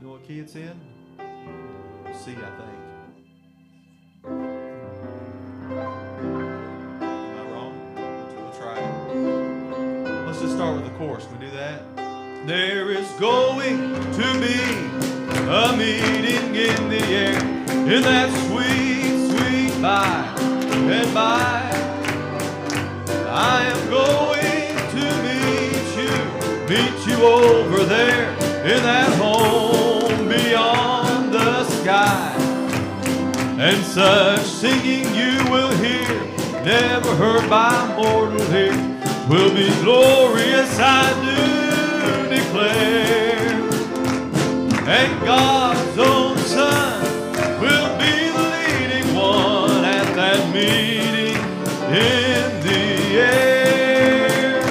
You 0.00 0.06
know 0.06 0.12
what 0.12 0.26
key 0.26 0.40
it's 0.40 0.54
in? 0.54 0.80
C, 2.14 2.32
I 2.32 2.34
think. 2.34 2.85
Start 10.56 10.74
with 10.74 10.90
the 10.90 10.98
chorus. 10.98 11.26
Can 11.26 11.38
we 11.38 11.44
do 11.44 11.52
that? 11.52 11.82
There 12.46 12.90
is 12.90 13.06
going 13.20 13.92
to 14.14 14.40
be 14.40 14.58
a 15.50 15.76
meeting 15.76 16.54
in 16.54 16.88
the 16.88 17.04
air 17.04 17.38
in 17.68 18.00
that 18.00 18.30
sweet, 18.46 19.36
sweet 19.36 19.82
by 19.82 20.34
and 20.40 21.12
by. 21.12 21.60
I 23.28 23.64
am 23.66 23.90
going 23.90 24.72
to 24.96 25.04
meet 25.26 25.86
you, 26.00 26.12
meet 26.70 27.06
you 27.06 27.22
over 27.22 27.84
there 27.84 28.30
in 28.64 28.82
that 28.82 29.12
home 29.18 30.26
beyond 30.26 31.34
the 31.34 31.64
sky. 31.82 32.34
And 33.58 33.84
such 33.84 34.40
singing 34.40 35.14
you 35.14 35.50
will 35.50 35.76
hear, 35.76 36.08
never 36.64 37.14
heard 37.16 37.50
by 37.50 37.94
mortal 37.94 38.40
ear, 38.54 38.95
will 39.28 39.52
be 39.52 39.68
glorious, 39.82 40.78
I 40.78 41.12
do 41.24 42.28
declare. 42.28 43.26
And 44.88 45.20
God's 45.24 45.98
own 45.98 46.38
Son 46.38 47.02
will 47.60 47.98
be 47.98 48.30
the 48.30 48.44
leading 48.54 49.14
one 49.16 49.84
at 49.84 50.14
that 50.14 50.54
meeting 50.54 51.36
in 51.90 52.62
the 52.62 53.18
air. 53.20 54.62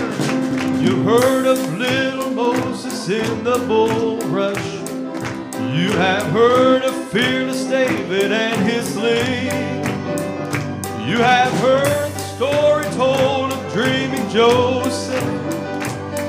You 0.82 1.04
heard 1.04 1.46
of 1.48 1.78
little 1.78 2.30
Moses 2.30 3.10
in 3.10 3.44
the 3.44 3.58
bulrush. 3.58 4.74
You 5.76 5.92
have 5.92 6.28
heard 6.32 6.84
of 6.84 6.96
fearless 7.10 7.66
David 7.66 8.32
and 8.32 8.70
his 8.70 8.94
sling. 8.94 9.84
You 11.06 11.18
have 11.18 11.52
heard 11.60 12.12
the 12.14 12.20
story 12.20 12.86
told 12.96 13.52
of 13.52 13.74
dreaming 13.74 14.15
Joseph 14.36 15.14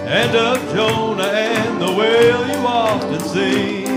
and 0.06 0.36
of 0.36 0.72
Jonah 0.72 1.24
and 1.24 1.82
the 1.82 1.92
whale 1.92 2.46
you 2.46 2.64
often 2.64 3.18
sing. 3.18 3.88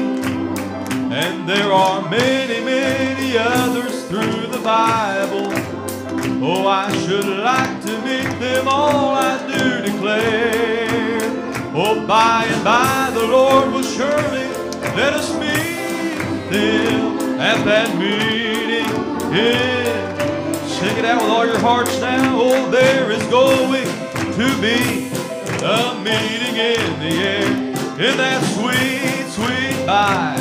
And 1.13 1.47
there 1.47 1.71
are 1.71 2.09
many, 2.09 2.59
many 2.65 3.37
others 3.37 4.07
through 4.07 4.47
the 4.47 4.61
Bible. 4.63 5.51
Oh, 6.43 6.65
I 6.65 6.91
should 7.05 7.27
like 7.27 7.83
to 7.83 8.01
meet 8.01 8.39
them 8.39 8.67
all, 8.67 9.13
I 9.13 9.37
do 9.45 9.91
declare. 9.91 11.19
Oh, 11.75 12.03
by 12.07 12.45
and 12.49 12.63
by 12.63 13.11
the 13.13 13.27
Lord 13.27 13.71
will 13.71 13.83
surely 13.83 14.47
let 14.97 15.13
us 15.13 15.31
meet 15.35 16.49
them 16.49 17.39
at 17.39 17.63
that 17.63 17.95
meeting. 17.95 18.89
Yeah. 19.31 20.65
Sing 20.65 20.97
it 20.97 21.05
out 21.05 21.21
with 21.21 21.29
all 21.29 21.45
your 21.45 21.59
hearts 21.59 22.01
now. 22.01 22.39
Oh, 22.41 22.71
there 22.71 23.11
is 23.11 23.21
going 23.27 23.98
to 24.39 24.61
be 24.61 25.09
a 25.65 25.99
meeting 26.01 26.55
in 26.55 26.99
the 27.03 27.13
air 27.27 27.51
in 28.07 28.15
that 28.15 28.41
sweet, 28.55 29.27
sweet 29.35 29.85
by 29.85 30.33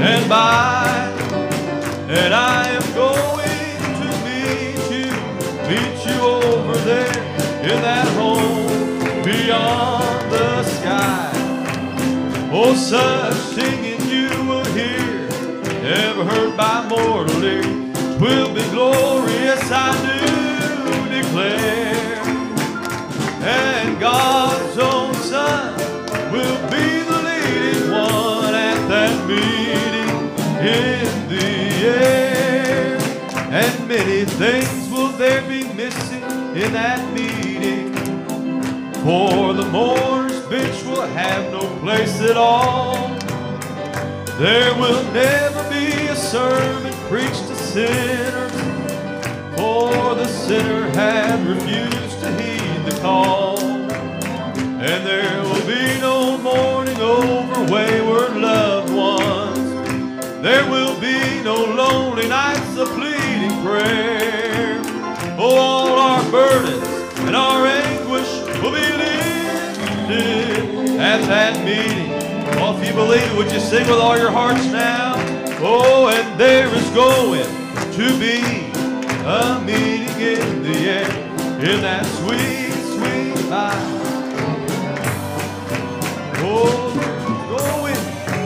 and 0.00 0.26
by. 0.26 1.12
And 2.08 2.32
I 2.32 2.68
am 2.68 2.94
going 2.94 3.82
to 4.00 4.08
meet 4.24 4.80
you, 4.96 5.12
meet 5.68 5.98
you 6.06 6.18
over 6.22 6.78
there 6.78 7.12
in 7.70 7.82
that 7.82 8.08
home 8.16 9.22
beyond 9.22 10.32
the 10.32 10.64
sky. 10.64 11.30
Oh, 12.50 12.74
such 12.74 13.34
singing 13.54 14.00
you 14.08 14.30
will 14.48 14.64
hear, 14.72 15.28
never 15.82 16.24
heard 16.24 16.56
by 16.56 16.88
mortal 16.88 17.44
ear, 17.44 17.60
will 18.18 18.54
be 18.54 18.62
glorious, 18.70 19.70
I 19.70 19.92
do 20.08 21.20
declare. 21.20 21.81
In 36.62 36.74
that 36.74 37.12
meeting. 37.12 37.92
For 39.02 39.52
the 39.52 39.68
mourner's 39.72 40.38
bench 40.46 40.84
will 40.84 41.08
have 41.08 41.50
no 41.50 41.58
place 41.80 42.20
at 42.20 42.36
all. 42.36 43.08
There 44.38 44.72
will 44.76 45.02
never 45.12 45.68
be 45.68 46.06
a 46.06 46.14
sermon 46.14 46.92
preached 47.08 47.48
to 47.48 47.56
sinners, 47.56 48.52
for 49.56 50.14
the 50.14 50.28
sinner 50.28 50.88
had 50.90 51.44
refused 51.44 52.20
to 52.20 52.30
heed 52.40 52.84
the 52.86 52.96
call. 53.00 53.58
And 53.58 55.04
there 55.04 55.42
will 55.42 55.66
be 55.66 56.00
no 56.00 56.38
mourning 56.38 56.98
over 56.98 57.72
wayward 57.72 58.36
loved 58.36 58.94
ones. 58.94 59.58
There 60.42 60.70
will 60.70 60.94
be 61.00 61.42
no 61.42 61.56
lonely 61.56 62.28
nights 62.28 62.76
of 62.76 62.86
pleading 62.90 63.64
prayer. 63.64 64.31
Oh, 65.44 65.56
all 65.56 65.98
our 65.98 66.30
burdens 66.30 66.86
and 67.26 67.34
our 67.34 67.66
anguish 67.66 68.30
will 68.62 68.70
be 68.70 68.86
lifted 68.96 70.10
at 71.00 71.20
that 71.26 71.64
meeting. 71.64 72.12
Oh, 72.60 72.78
if 72.78 72.86
you 72.86 72.94
believe 72.94 73.22
it, 73.22 73.36
would 73.36 73.50
you 73.50 73.58
sing 73.58 73.88
with 73.88 73.98
all 73.98 74.16
your 74.16 74.30
hearts 74.30 74.64
now? 74.66 75.14
Oh, 75.58 76.06
and 76.14 76.38
there 76.38 76.68
is 76.68 76.88
going 76.90 77.42
to 77.90 78.18
be 78.20 78.38
a 79.26 79.60
meeting 79.66 80.14
in 80.20 80.62
the 80.62 80.78
air 80.88 81.10
in 81.58 81.80
that 81.80 82.06
sweet, 82.22 82.70
sweet 82.94 83.34
light. 83.50 83.98
Oh, 86.38 86.94
going 87.50 87.98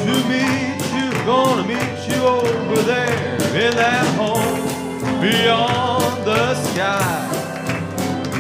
to 0.07 0.15
meet 0.31 0.81
you, 0.97 1.13
gonna 1.27 1.69
meet 1.69 2.09
you 2.09 2.23
over 2.25 2.81
there 2.85 3.35
in 3.55 3.77
that 3.77 4.07
home 4.17 5.21
beyond 5.21 5.96
the 6.27 6.55
sky. 6.57 7.31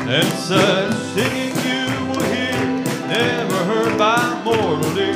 And 0.08 0.26
such 0.32 0.92
singing 1.14 1.54
you 1.64 1.86
will 2.08 2.24
hear, 2.34 2.58
never 3.06 3.64
heard 3.70 3.96
by 3.96 4.42
mortal 4.42 4.98
ear, 4.98 5.14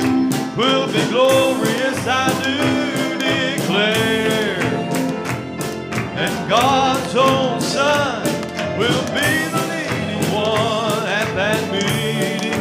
will 0.55 0.87
be 0.87 1.03
glorious, 1.09 2.07
I 2.07 2.31
do 2.45 2.57
declare. 3.19 4.63
And 6.15 6.49
God's 6.49 7.13
own 7.13 7.59
Son 7.59 8.23
will 8.79 9.03
be 9.07 9.49
the 9.51 9.63
leading 9.67 10.31
one 10.33 11.03
at 11.11 11.27
that 11.35 11.69
meeting 11.73 12.53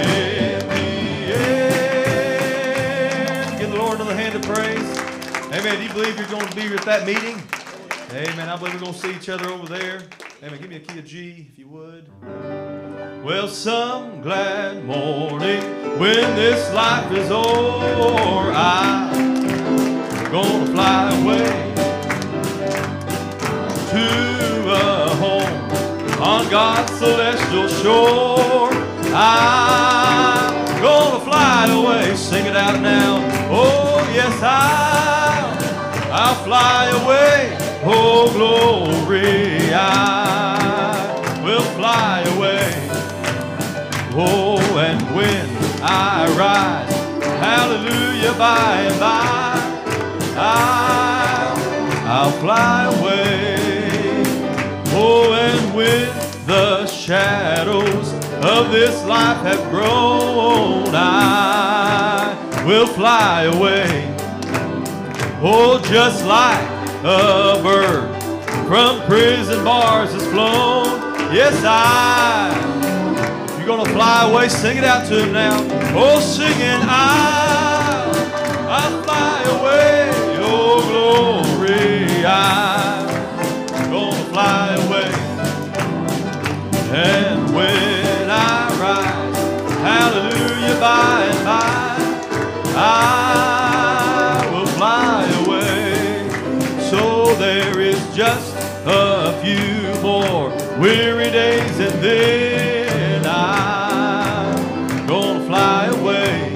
in 0.00 0.60
the 0.70 1.34
air. 1.36 3.44
Give 3.58 3.70
the 3.70 3.76
Lord 3.76 3.96
another 3.96 4.16
hand 4.16 4.36
of 4.36 4.42
praise. 4.42 4.98
Amen. 5.52 5.76
Do 5.76 5.82
you 5.82 5.92
believe 5.92 6.18
you're 6.18 6.28
going 6.28 6.48
to 6.48 6.56
be 6.56 6.74
at 6.74 6.82
that 6.86 7.04
meeting? 7.06 7.42
Amen. 8.12 8.48
I 8.48 8.56
believe 8.56 8.74
we're 8.74 8.80
going 8.80 8.92
to 8.92 8.98
see 8.98 9.14
each 9.14 9.28
other 9.28 9.48
over 9.50 9.68
there. 9.68 10.02
Amen. 10.42 10.60
Give 10.60 10.68
me 10.68 10.76
a 10.76 10.80
key 10.80 10.98
of 10.98 11.04
G, 11.04 11.46
if 11.52 11.58
you 11.58 11.68
would. 11.68 12.10
Well, 13.22 13.46
some 13.46 14.20
glad 14.20 14.84
morning 14.84 15.62
when 16.00 16.34
this 16.34 16.72
life 16.74 17.12
is 17.12 17.30
o'er, 17.30 18.52
I'm 18.52 19.12
gonna 20.32 20.66
fly 20.72 21.20
away 21.20 21.74
to 23.90 24.72
a 24.72 25.08
home 25.16 26.20
on 26.20 26.50
God's 26.50 26.92
celestial 26.98 27.68
shore. 27.68 28.70
I'm 29.14 30.80
gonna 30.80 31.24
fly 31.24 31.66
away. 31.70 32.16
Sing 32.16 32.46
it 32.46 32.56
out 32.56 32.80
now. 32.80 33.18
Oh, 33.50 34.10
yes, 34.12 34.40
I'll, 34.42 36.12
I'll 36.12 36.44
fly 36.44 36.86
away. 37.04 37.69
Glory, 38.40 39.68
I 39.70 41.42
will 41.44 41.60
fly 41.76 42.22
away. 42.34 42.72
Oh, 44.14 44.58
and 44.78 45.02
when 45.14 45.46
I 45.82 46.24
rise, 46.38 46.90
hallelujah, 47.38 48.32
by 48.38 48.80
and 48.88 48.98
by, 48.98 49.60
I'll, 50.38 51.58
I'll 52.08 52.32
fly 52.40 52.84
away. 52.84 53.58
Oh, 54.94 55.34
and 55.34 55.74
when 55.74 56.08
the 56.46 56.86
shadows 56.86 58.14
of 58.42 58.72
this 58.72 59.04
life 59.04 59.42
have 59.42 59.68
grown, 59.68 60.94
I 60.94 62.64
will 62.66 62.86
fly 62.86 63.42
away. 63.42 64.16
Oh, 65.42 65.78
just 65.84 66.24
like 66.24 66.66
a 67.04 67.60
bird 67.62 68.19
from 68.70 69.02
prison 69.08 69.64
bars 69.64 70.12
has 70.12 70.24
flown. 70.28 70.84
Yes, 71.34 71.60
I. 71.64 72.54
You're 73.58 73.66
gonna 73.66 73.90
fly 73.90 74.30
away, 74.30 74.48
sing 74.48 74.76
it 74.76 74.84
out 74.84 75.08
to 75.08 75.24
him 75.24 75.32
now. 75.32 75.58
Oh, 75.92 76.20
singing, 76.20 76.80
I, 76.88 78.06
I 78.70 79.02
fly 79.02 79.42
away. 79.58 80.10
Oh, 80.38 80.86
glory, 80.86 82.24
I'm 82.24 83.90
gonna 83.90 84.24
fly 84.26 84.76
away. 84.86 85.10
And 86.94 87.52
when 87.52 88.30
I 88.30 88.70
rise, 88.78 89.36
hallelujah, 89.82 90.78
by 90.78 91.24
and 91.24 91.44
by, 91.44 91.96
I 92.76 94.48
will 94.52 94.66
fly 94.66 95.26
away. 95.44 96.30
So 96.88 97.34
there 97.34 97.80
is 97.80 97.98
just 98.14 98.49
a 98.86 99.32
few 99.42 100.02
more 100.02 100.50
weary 100.78 101.30
days, 101.30 101.78
and 101.78 102.02
then 102.02 103.26
I'm 103.26 105.06
gonna 105.06 105.44
fly 105.44 105.86
away. 105.86 106.54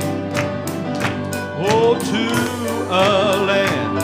Oh, 1.66 1.98
to 1.98 2.24
a 2.90 3.44
land 3.44 3.98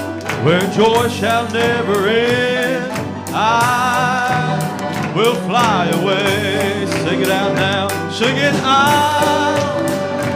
where 0.44 0.60
joy 0.72 1.08
shall 1.08 1.50
never 1.52 2.08
end. 2.08 2.92
I 3.32 5.12
will 5.16 5.34
fly 5.46 5.86
away. 6.00 6.86
Sing 7.04 7.20
it 7.20 7.30
out 7.30 7.54
now. 7.54 7.88
Sing 8.10 8.36
it 8.36 8.54
out. 8.56 9.90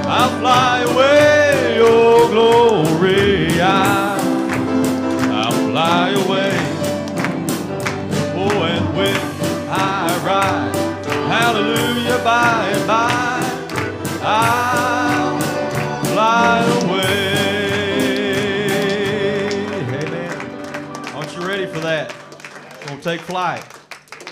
I'll 0.06 0.39
fly 0.40 0.81
away. 0.82 1.78
Oh, 1.81 2.28
glory. 2.31 3.61
I, 3.61 4.16
I'll 5.32 5.52
fly 5.70 6.11
away. 6.11 6.24
Hallelujah, 11.55 12.19
by 12.25 12.69
and 12.69 12.87
by, 12.87 13.41
I'll 14.23 15.41
fly 16.07 16.65
away. 16.83 17.15
Amen. 19.69 20.33
Aren't 21.15 21.37
you 21.37 21.47
ready 21.47 21.67
for 21.67 21.79
that? 21.81 22.13
Gonna 22.87 23.01
take 23.01 23.21
flight. 23.21 23.65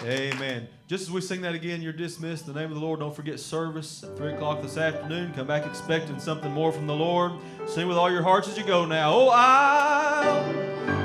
Amen. 0.04 0.66
Just 0.88 1.02
as 1.04 1.10
we 1.12 1.20
sing 1.20 1.42
that 1.42 1.54
again, 1.54 1.80
you're 1.80 1.92
dismissed. 1.92 2.48
In 2.48 2.54
the 2.54 2.60
name 2.60 2.70
of 2.70 2.74
the 2.74 2.84
Lord, 2.84 2.98
don't 2.98 3.14
forget 3.14 3.38
service 3.38 4.02
at 4.02 4.16
3 4.16 4.32
o'clock 4.34 4.60
this 4.60 4.76
afternoon. 4.76 5.32
Come 5.32 5.46
back 5.46 5.64
expecting 5.64 6.18
something 6.18 6.50
more 6.50 6.72
from 6.72 6.88
the 6.88 6.94
Lord. 6.94 7.32
Sing 7.66 7.86
with 7.86 7.96
all 7.96 8.10
your 8.10 8.22
hearts 8.22 8.48
as 8.48 8.58
you 8.58 8.64
go 8.64 8.84
now. 8.84 9.12
Oh, 9.14 9.28
I'll, 9.32 10.44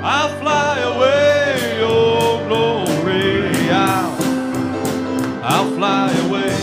I'll 0.04 0.40
fly 0.40 0.80
away. 0.80 1.78
Oh, 1.80 2.44
glory. 2.48 3.70
I'll, 3.70 4.17
I'll 5.50 5.70
fly 5.70 6.12
away. 6.26 6.54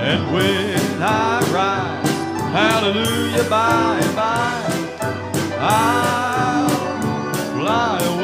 And 0.00 0.32
when 0.32 1.02
I 1.02 1.40
rise, 1.52 2.10
hallelujah, 2.56 3.50
by 3.50 4.00
and 4.02 4.16
by, 4.16 4.62
I'll 5.60 6.68
fly 7.52 8.02
away. 8.02 8.19